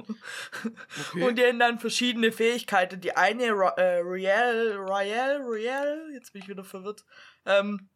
Okay. 1.10 1.22
Und 1.22 1.38
die 1.38 1.44
haben 1.44 1.58
dann 1.58 1.78
verschiedene 1.78 2.32
Fähigkeiten. 2.32 3.00
Die 3.00 3.16
eine, 3.16 3.44
äh, 3.44 3.98
Riel, 3.98 4.76
Riel, 4.78 5.40
Riel, 5.42 6.10
jetzt 6.12 6.32
bin 6.32 6.42
ich 6.42 6.48
wieder 6.48 6.64
verwirrt. 6.64 7.04
Ähm, 7.46 7.88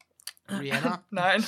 Rihanna? 0.49 1.05
Nein, 1.11 1.45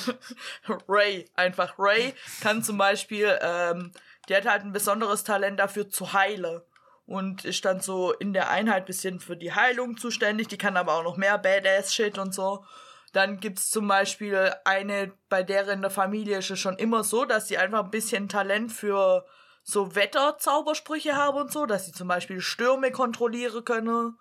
Ray, 0.87 1.29
einfach 1.35 1.73
Ray 1.77 2.13
kann 2.41 2.63
zum 2.63 2.77
Beispiel, 2.77 3.37
ähm, 3.41 3.91
die 4.29 4.35
hat 4.35 4.45
halt 4.45 4.63
ein 4.63 4.71
besonderes 4.71 5.23
Talent 5.23 5.59
dafür 5.59 5.89
zu 5.89 6.13
heilen 6.13 6.61
und 7.05 7.45
ist 7.45 7.65
dann 7.65 7.81
so 7.81 8.13
in 8.13 8.33
der 8.33 8.49
Einheit 8.49 8.85
bisschen 8.85 9.19
für 9.19 9.35
die 9.35 9.53
Heilung 9.53 9.97
zuständig. 9.97 10.47
Die 10.47 10.57
kann 10.57 10.77
aber 10.77 10.93
auch 10.95 11.03
noch 11.03 11.17
mehr 11.17 11.37
Badass-Shit 11.37 12.17
und 12.17 12.33
so. 12.33 12.65
Dann 13.11 13.39
gibt's 13.39 13.69
zum 13.69 13.87
Beispiel 13.87 14.53
eine, 14.65 15.13
bei 15.29 15.43
der 15.43 15.67
in 15.69 15.81
der 15.81 15.91
Familie 15.91 16.39
ist 16.39 16.49
es 16.49 16.59
schon 16.59 16.77
immer 16.77 17.03
so, 17.03 17.25
dass 17.25 17.47
sie 17.47 17.57
einfach 17.57 17.83
ein 17.83 17.91
bisschen 17.91 18.29
Talent 18.29 18.71
für 18.71 19.25
so 19.63 19.95
Wetterzaubersprüche 19.95 21.15
haben 21.15 21.37
und 21.37 21.51
so, 21.51 21.65
dass 21.65 21.85
sie 21.85 21.91
zum 21.91 22.07
Beispiel 22.07 22.41
Stürme 22.41 22.91
kontrollieren 22.91 23.63
können 23.63 24.17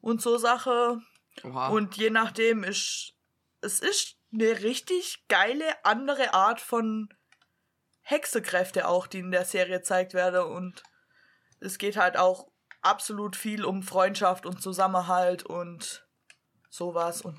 und 0.00 0.22
so 0.22 0.38
Sache. 0.38 1.00
Oha. 1.44 1.68
Und 1.68 1.96
je 1.96 2.10
nachdem 2.10 2.62
ist, 2.62 3.14
es 3.60 3.80
ist 3.80 4.16
eine 4.32 4.62
richtig 4.62 5.24
geile 5.28 5.64
andere 5.84 6.34
Art 6.34 6.60
von 6.60 7.08
Hexekräfte 8.02 8.88
auch, 8.88 9.06
die 9.06 9.18
in 9.18 9.30
der 9.30 9.44
Serie 9.44 9.78
gezeigt 9.78 10.14
werden. 10.14 10.42
Und 10.42 10.82
es 11.60 11.78
geht 11.78 11.96
halt 11.96 12.16
auch 12.16 12.48
absolut 12.82 13.36
viel 13.36 13.64
um 13.64 13.82
Freundschaft 13.82 14.46
und 14.46 14.62
Zusammenhalt 14.62 15.44
und 15.44 16.06
sowas. 16.70 17.22
Und 17.22 17.36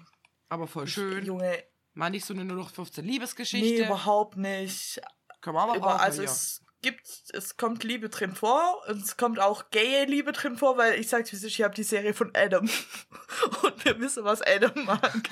aber 0.49 0.67
voll 0.67 0.87
schön. 0.87 1.25
Junge, 1.25 1.63
Mal 1.93 2.11
nicht 2.11 2.25
so 2.25 2.33
eine 2.33 2.43
0815 2.43 3.03
Liebesgeschichte. 3.03 3.81
nee, 3.81 3.85
überhaupt 3.85 4.37
nicht. 4.37 5.01
Kann 5.41 5.53
man 5.53 5.69
aber 5.69 5.77
Über, 5.77 5.95
auch 5.95 5.99
also 5.99 6.23
es 6.23 6.63
gibt, 6.81 7.05
es 7.33 7.57
kommt 7.57 7.83
Liebe 7.83 8.09
drin 8.09 8.35
vor 8.35 8.81
und 8.87 9.03
es 9.03 9.17
kommt 9.17 9.39
auch 9.39 9.69
gaye 9.69 10.05
Liebe 10.05 10.31
drin 10.31 10.55
vor, 10.55 10.77
weil 10.77 10.99
ich 10.99 11.09
sag's 11.09 11.33
wie 11.33 11.45
ich 11.45 11.61
habe 11.61 11.75
die 11.75 11.83
Serie 11.83 12.13
von 12.13 12.31
Adam. 12.35 12.69
und 13.63 13.85
wir 13.85 13.99
wissen, 13.99 14.23
was 14.23 14.41
Adam 14.41 14.85
mag. 14.85 15.29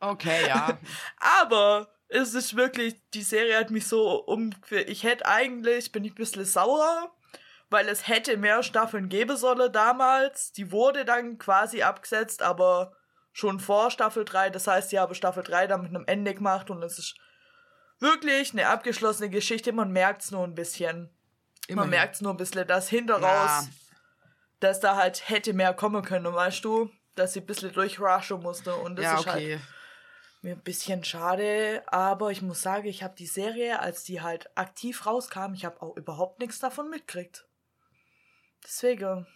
Okay, 0.00 0.48
ja. 0.48 0.78
Aber 1.40 1.88
es 2.08 2.34
ist 2.34 2.56
wirklich, 2.56 2.96
die 3.12 3.22
Serie 3.22 3.58
hat 3.58 3.70
mich 3.70 3.86
so 3.86 4.24
um. 4.24 4.50
Ich 4.86 5.04
hätte 5.04 5.26
eigentlich, 5.26 5.92
bin 5.92 6.04
ich 6.04 6.12
ein 6.12 6.16
bisschen 6.16 6.44
sauer, 6.44 7.12
weil 7.70 7.88
es 7.88 8.08
hätte 8.08 8.36
mehr 8.36 8.62
Staffeln 8.62 9.08
geben 9.08 9.36
sollen 9.36 9.70
damals. 9.72 10.52
Die 10.52 10.72
wurde 10.72 11.04
dann 11.04 11.38
quasi 11.38 11.82
abgesetzt, 11.82 12.42
aber 12.42 12.92
schon 13.32 13.60
vor 13.60 13.90
Staffel 13.90 14.24
3. 14.24 14.50
Das 14.50 14.66
heißt, 14.66 14.90
sie 14.90 14.98
haben 14.98 15.14
Staffel 15.14 15.42
3 15.42 15.66
dann 15.66 15.82
mit 15.82 15.90
einem 15.94 16.04
Ende 16.06 16.34
gemacht 16.34 16.70
und 16.70 16.82
es 16.82 16.98
ist 16.98 17.14
wirklich 18.00 18.52
eine 18.52 18.68
abgeschlossene 18.68 19.28
Geschichte. 19.30 19.72
Man 19.72 19.92
merkt's 19.92 20.30
nur 20.30 20.44
ein 20.44 20.54
bisschen. 20.54 21.10
Man 21.68 21.74
Immerhin. 21.74 21.90
merkt's 21.90 22.20
nur 22.22 22.32
ein 22.32 22.36
bisschen, 22.38 22.66
dass 22.66 22.88
hinter 22.88 23.20
Ja. 23.20 23.62
dass 24.60 24.80
da 24.80 24.96
halt 24.96 25.28
hätte 25.28 25.52
mehr 25.52 25.74
kommen 25.74 26.02
können, 26.02 26.32
weißt 26.32 26.64
du? 26.64 26.90
Dass 27.14 27.34
sie 27.34 27.40
ein 27.40 27.46
bisschen 27.46 27.72
durchrushen 27.72 28.40
musste 28.40 28.74
und 28.74 28.96
das 28.96 29.04
Ja, 29.04 29.18
ist 29.20 29.26
halt 29.26 29.36
okay. 29.36 29.60
Mir 30.42 30.54
ein 30.54 30.62
bisschen 30.62 31.04
schade, 31.04 31.82
aber 31.86 32.30
ich 32.30 32.42
muss 32.42 32.62
sagen, 32.62 32.86
ich 32.86 33.02
habe 33.02 33.14
die 33.16 33.26
Serie, 33.26 33.80
als 33.80 34.04
die 34.04 34.20
halt 34.20 34.56
aktiv 34.56 35.06
rauskam, 35.06 35.54
ich 35.54 35.64
habe 35.64 35.82
auch 35.82 35.96
überhaupt 35.96 36.38
nichts 36.40 36.58
davon 36.58 36.90
mitgekriegt. 36.90 37.46
Deswegen. 38.64 39.26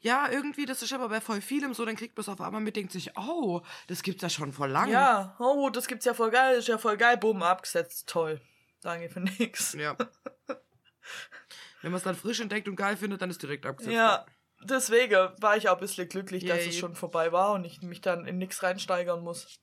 Ja, 0.00 0.30
irgendwie, 0.30 0.64
das 0.64 0.82
ist 0.82 0.92
aber 0.92 1.08
bei 1.08 1.20
voll 1.20 1.40
vielem 1.40 1.74
so, 1.74 1.84
dann 1.84 1.96
kriegt 1.96 2.16
man 2.16 2.22
es 2.22 2.28
auf 2.28 2.40
einmal 2.40 2.60
mit, 2.60 2.76
denkt 2.76 2.92
sich, 2.92 3.16
oh, 3.18 3.62
das 3.88 4.02
gibt's 4.02 4.22
ja 4.22 4.30
schon 4.30 4.52
vor 4.52 4.68
lang. 4.68 4.90
Ja, 4.90 5.36
oh, 5.38 5.68
das 5.70 5.86
gibt's 5.86 6.04
ja 6.04 6.14
voll 6.14 6.30
geil, 6.30 6.58
ist 6.58 6.68
ja 6.68 6.78
voll 6.78 6.96
geil, 6.96 7.16
bumm, 7.16 7.42
abgesetzt, 7.42 8.08
toll. 8.08 8.40
Danke 8.80 9.10
für 9.10 9.20
nix. 9.20 9.72
Ja. 9.74 9.96
Wenn 11.82 11.90
man 11.92 11.98
es 11.98 12.04
dann 12.04 12.14
frisch 12.14 12.40
entdeckt 12.40 12.68
und 12.68 12.76
geil 12.76 12.96
findet, 12.96 13.20
dann 13.20 13.30
ist 13.30 13.42
direkt 13.42 13.66
abgesetzt. 13.66 13.94
Ja, 13.94 14.26
deswegen 14.62 15.30
war 15.40 15.56
ich 15.56 15.68
auch 15.68 15.74
ein 15.74 15.80
bisschen 15.80 16.08
glücklich, 16.08 16.44
dass 16.44 16.58
Yay. 16.58 16.68
es 16.68 16.76
schon 16.76 16.94
vorbei 16.94 17.32
war 17.32 17.52
und 17.52 17.64
ich 17.64 17.82
mich 17.82 18.00
dann 18.00 18.26
in 18.26 18.38
nichts 18.38 18.62
reinsteigern 18.62 19.22
muss. 19.22 19.60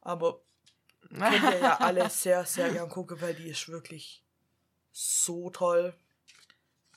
Aber 0.00 0.40
könnt 1.08 1.42
ihr 1.42 1.60
ja 1.60 1.80
alle 1.80 2.08
sehr, 2.10 2.44
sehr 2.44 2.70
gern 2.70 2.88
gucken, 2.88 3.20
weil 3.20 3.34
die 3.34 3.48
ist 3.48 3.68
wirklich 3.68 4.24
so 4.92 5.50
toll. 5.50 5.94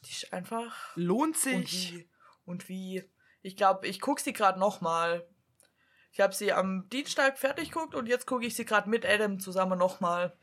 Die 0.05 0.11
ist 0.11 0.33
einfach. 0.33 0.95
Lohnt 0.95 1.35
Und 1.35 1.67
sich. 1.67 1.93
wie. 1.93 2.09
Und 2.45 2.69
wie. 2.69 3.09
Ich 3.41 3.55
glaube, 3.55 3.87
ich 3.87 3.99
gucke 4.01 4.21
sie 4.21 4.33
gerade 4.33 4.59
nochmal. 4.59 5.27
Ich 6.11 6.19
habe 6.19 6.33
sie 6.33 6.51
am 6.51 6.89
Dienstag 6.89 7.37
fertig 7.37 7.71
geguckt 7.71 7.93
und 7.93 8.07
jetzt 8.07 8.25
gucke 8.25 8.45
ich 8.45 8.55
sie 8.55 8.65
gerade 8.65 8.89
mit 8.89 9.05
Adam 9.05 9.39
zusammen 9.39 9.77
nochmal. 9.77 10.35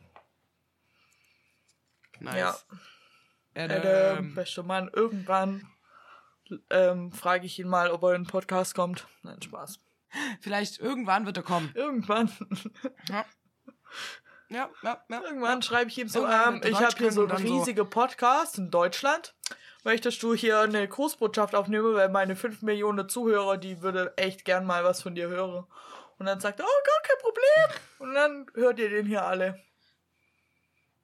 Nice. 2.20 2.36
Ja. 2.36 2.56
Adam. 3.54 3.80
Adam, 3.80 4.34
bester 4.34 4.62
Mann, 4.62 4.90
irgendwann 4.92 5.73
ähm, 6.70 7.12
frage 7.12 7.46
ich 7.46 7.58
ihn 7.58 7.68
mal, 7.68 7.90
ob 7.90 8.02
er 8.02 8.14
in 8.14 8.22
den 8.24 8.28
Podcast 8.30 8.74
kommt. 8.74 9.06
Nein, 9.22 9.40
Spaß. 9.42 9.80
Vielleicht 10.40 10.78
irgendwann 10.78 11.26
wird 11.26 11.36
er 11.36 11.42
kommen. 11.42 11.70
Irgendwann. 11.74 12.30
Ja. 13.08 13.24
Ja, 14.48 14.70
ja, 14.82 15.04
ja. 15.08 15.22
Irgendwann 15.22 15.62
schreibe 15.62 15.90
ich 15.90 15.98
ihm 15.98 16.08
so, 16.08 16.26
ähm, 16.26 16.60
ich 16.64 16.78
habe 16.80 16.96
hier 16.96 17.10
so 17.12 17.26
dann 17.26 17.44
so- 17.44 17.52
riesigen 17.58 17.88
Podcast 17.88 18.58
in 18.58 18.70
Deutschland. 18.70 19.34
Möchtest 19.84 20.22
du 20.22 20.34
hier 20.34 20.60
eine 20.60 20.86
Grußbotschaft 20.88 21.54
aufnehmen, 21.54 21.94
weil 21.94 22.08
meine 22.08 22.36
5 22.36 22.62
Millionen 22.62 23.08
Zuhörer, 23.08 23.56
die 23.58 23.82
würde 23.82 24.14
echt 24.16 24.44
gern 24.44 24.64
mal 24.64 24.82
was 24.84 25.02
von 25.02 25.14
dir 25.14 25.28
hören. 25.28 25.66
Und 26.18 26.26
dann 26.26 26.40
sagt 26.40 26.60
er, 26.60 26.66
oh, 26.66 26.84
gar 26.86 27.02
kein 27.02 27.18
Problem. 27.20 27.80
Und 27.98 28.14
dann 28.14 28.46
hört 28.54 28.78
ihr 28.78 28.88
den 28.88 29.06
hier 29.06 29.24
alle. 29.24 29.60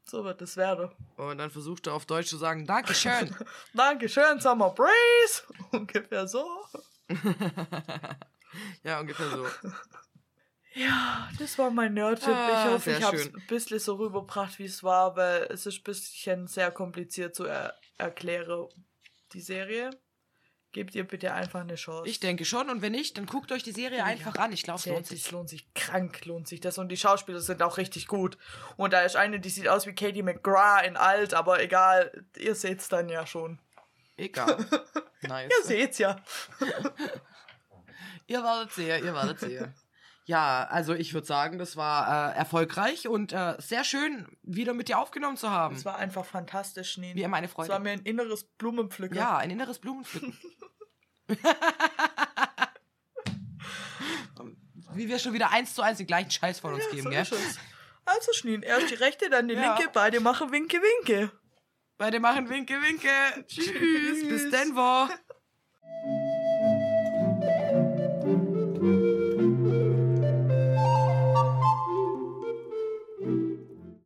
So 0.04 0.24
wird 0.24 0.42
es 0.42 0.56
werden. 0.56 0.90
Und 1.16 1.38
dann 1.38 1.50
versucht 1.50 1.86
er 1.86 1.94
auf 1.94 2.06
Deutsch 2.06 2.28
zu 2.28 2.36
sagen, 2.36 2.66
Dankeschön. 2.66 3.34
Dankeschön, 3.74 4.40
Summer 4.40 4.70
Breeze. 4.70 5.44
Ungefähr 5.72 6.26
so. 6.26 6.44
ja, 8.82 9.00
ungefähr 9.00 9.28
so. 9.30 9.46
Ja, 10.74 11.28
das 11.38 11.58
war 11.58 11.70
mein 11.70 11.94
Nerd-Tipp. 11.94 12.28
Ah, 12.32 12.66
ich 12.66 12.72
hoffe, 12.72 12.90
ich 12.92 13.02
habe 13.02 13.16
es 13.16 13.34
ein 13.34 13.46
bisschen 13.48 13.78
so 13.80 13.94
rübergebracht, 13.96 14.58
wie 14.58 14.64
es 14.64 14.82
war, 14.82 15.16
weil 15.16 15.42
es 15.50 15.66
ist 15.66 15.78
ein 15.78 15.84
bisschen 15.84 16.46
sehr 16.46 16.70
kompliziert 16.70 17.34
zu 17.34 17.44
er 17.44 17.74
erklären, 17.98 18.68
die 19.32 19.40
Serie. 19.40 19.90
Gebt 20.72 20.94
ihr 20.94 21.02
bitte 21.04 21.32
einfach 21.32 21.60
eine 21.62 21.74
Chance. 21.74 22.08
Ich 22.08 22.20
denke 22.20 22.44
schon. 22.44 22.70
Und 22.70 22.80
wenn 22.80 22.92
nicht, 22.92 23.18
dann 23.18 23.26
guckt 23.26 23.50
euch 23.50 23.64
die 23.64 23.72
Serie 23.72 23.98
Ja. 23.98 24.04
einfach 24.04 24.36
an. 24.36 24.52
Ich 24.52 24.62
glaube, 24.62 24.78
es 24.78 24.86
lohnt 24.86 25.06
sich, 25.06 25.22
sich. 25.24 25.32
lohnt 25.32 25.48
sich 25.48 25.74
krank, 25.74 26.24
lohnt 26.26 26.46
sich 26.46 26.60
das. 26.60 26.78
Und 26.78 26.88
die 26.90 26.96
Schauspieler 26.96 27.40
sind 27.40 27.60
auch 27.62 27.76
richtig 27.76 28.06
gut. 28.06 28.38
Und 28.76 28.92
da 28.92 29.00
ist 29.00 29.16
eine, 29.16 29.40
die 29.40 29.50
sieht 29.50 29.66
aus 29.66 29.86
wie 29.86 29.94
Katie 29.94 30.22
McGrath 30.22 30.86
in 30.86 30.96
alt, 30.96 31.34
aber 31.34 31.60
egal, 31.60 32.24
ihr 32.36 32.54
seht's 32.54 32.88
dann 32.88 33.08
ja 33.08 33.26
schon. 33.26 33.58
Egal. 34.16 34.64
Nice. 35.22 35.50
Ihr 35.50 35.64
seht's 35.66 35.98
ja. 35.98 36.16
Ihr 38.26 38.42
wartet 38.42 38.72
sehr, 38.72 39.02
ihr 39.02 39.12
wartet 39.12 39.40
sehr. 39.40 39.74
Ja, 40.30 40.64
also 40.70 40.94
ich 40.94 41.12
würde 41.12 41.26
sagen, 41.26 41.58
das 41.58 41.76
war 41.76 42.32
äh, 42.32 42.36
erfolgreich 42.38 43.08
und 43.08 43.32
äh, 43.32 43.56
sehr 43.58 43.82
schön, 43.82 44.28
wieder 44.42 44.74
mit 44.74 44.86
dir 44.88 45.00
aufgenommen 45.00 45.36
zu 45.36 45.50
haben. 45.50 45.74
Es 45.74 45.84
war 45.84 45.96
einfach 45.96 46.24
fantastisch, 46.24 46.98
Nien. 46.98 47.16
Wie 47.16 47.22
immer 47.24 47.36
eine 47.38 47.48
Es 47.48 47.58
war 47.58 47.66
Freude. 47.66 47.80
mir 47.80 47.90
ein 47.90 48.02
inneres 48.02 48.44
Blumenpflücken. 48.44 49.16
Ja, 49.16 49.38
ein 49.38 49.50
inneres 49.50 49.80
Blumenpflücken. 49.80 50.38
Wie 54.94 55.08
wir 55.08 55.18
schon 55.18 55.32
wieder 55.32 55.50
eins 55.50 55.74
zu 55.74 55.82
eins 55.82 55.98
den 55.98 56.06
gleichen 56.06 56.30
Scheiß 56.30 56.60
von 56.60 56.74
uns 56.74 56.84
Ja, 56.84 56.90
geben, 56.90 57.02
so 57.04 57.10
gell? 57.10 57.26
Also 58.04 58.32
Schnien, 58.32 58.62
erst 58.62 58.88
die 58.90 58.94
rechte, 58.94 59.28
dann 59.30 59.48
die 59.48 59.54
Ja. 59.54 59.76
linke, 59.76 59.90
beide 59.92 60.20
machen 60.20 60.52
Winke, 60.52 60.78
Winke. 60.80 61.32
Beide 61.98 62.20
machen 62.20 62.48
Winke, 62.48 62.80
Winke. 62.82 63.08
Tschüss, 63.48 64.28
bis. 64.28 64.50
Denver. 64.50 65.10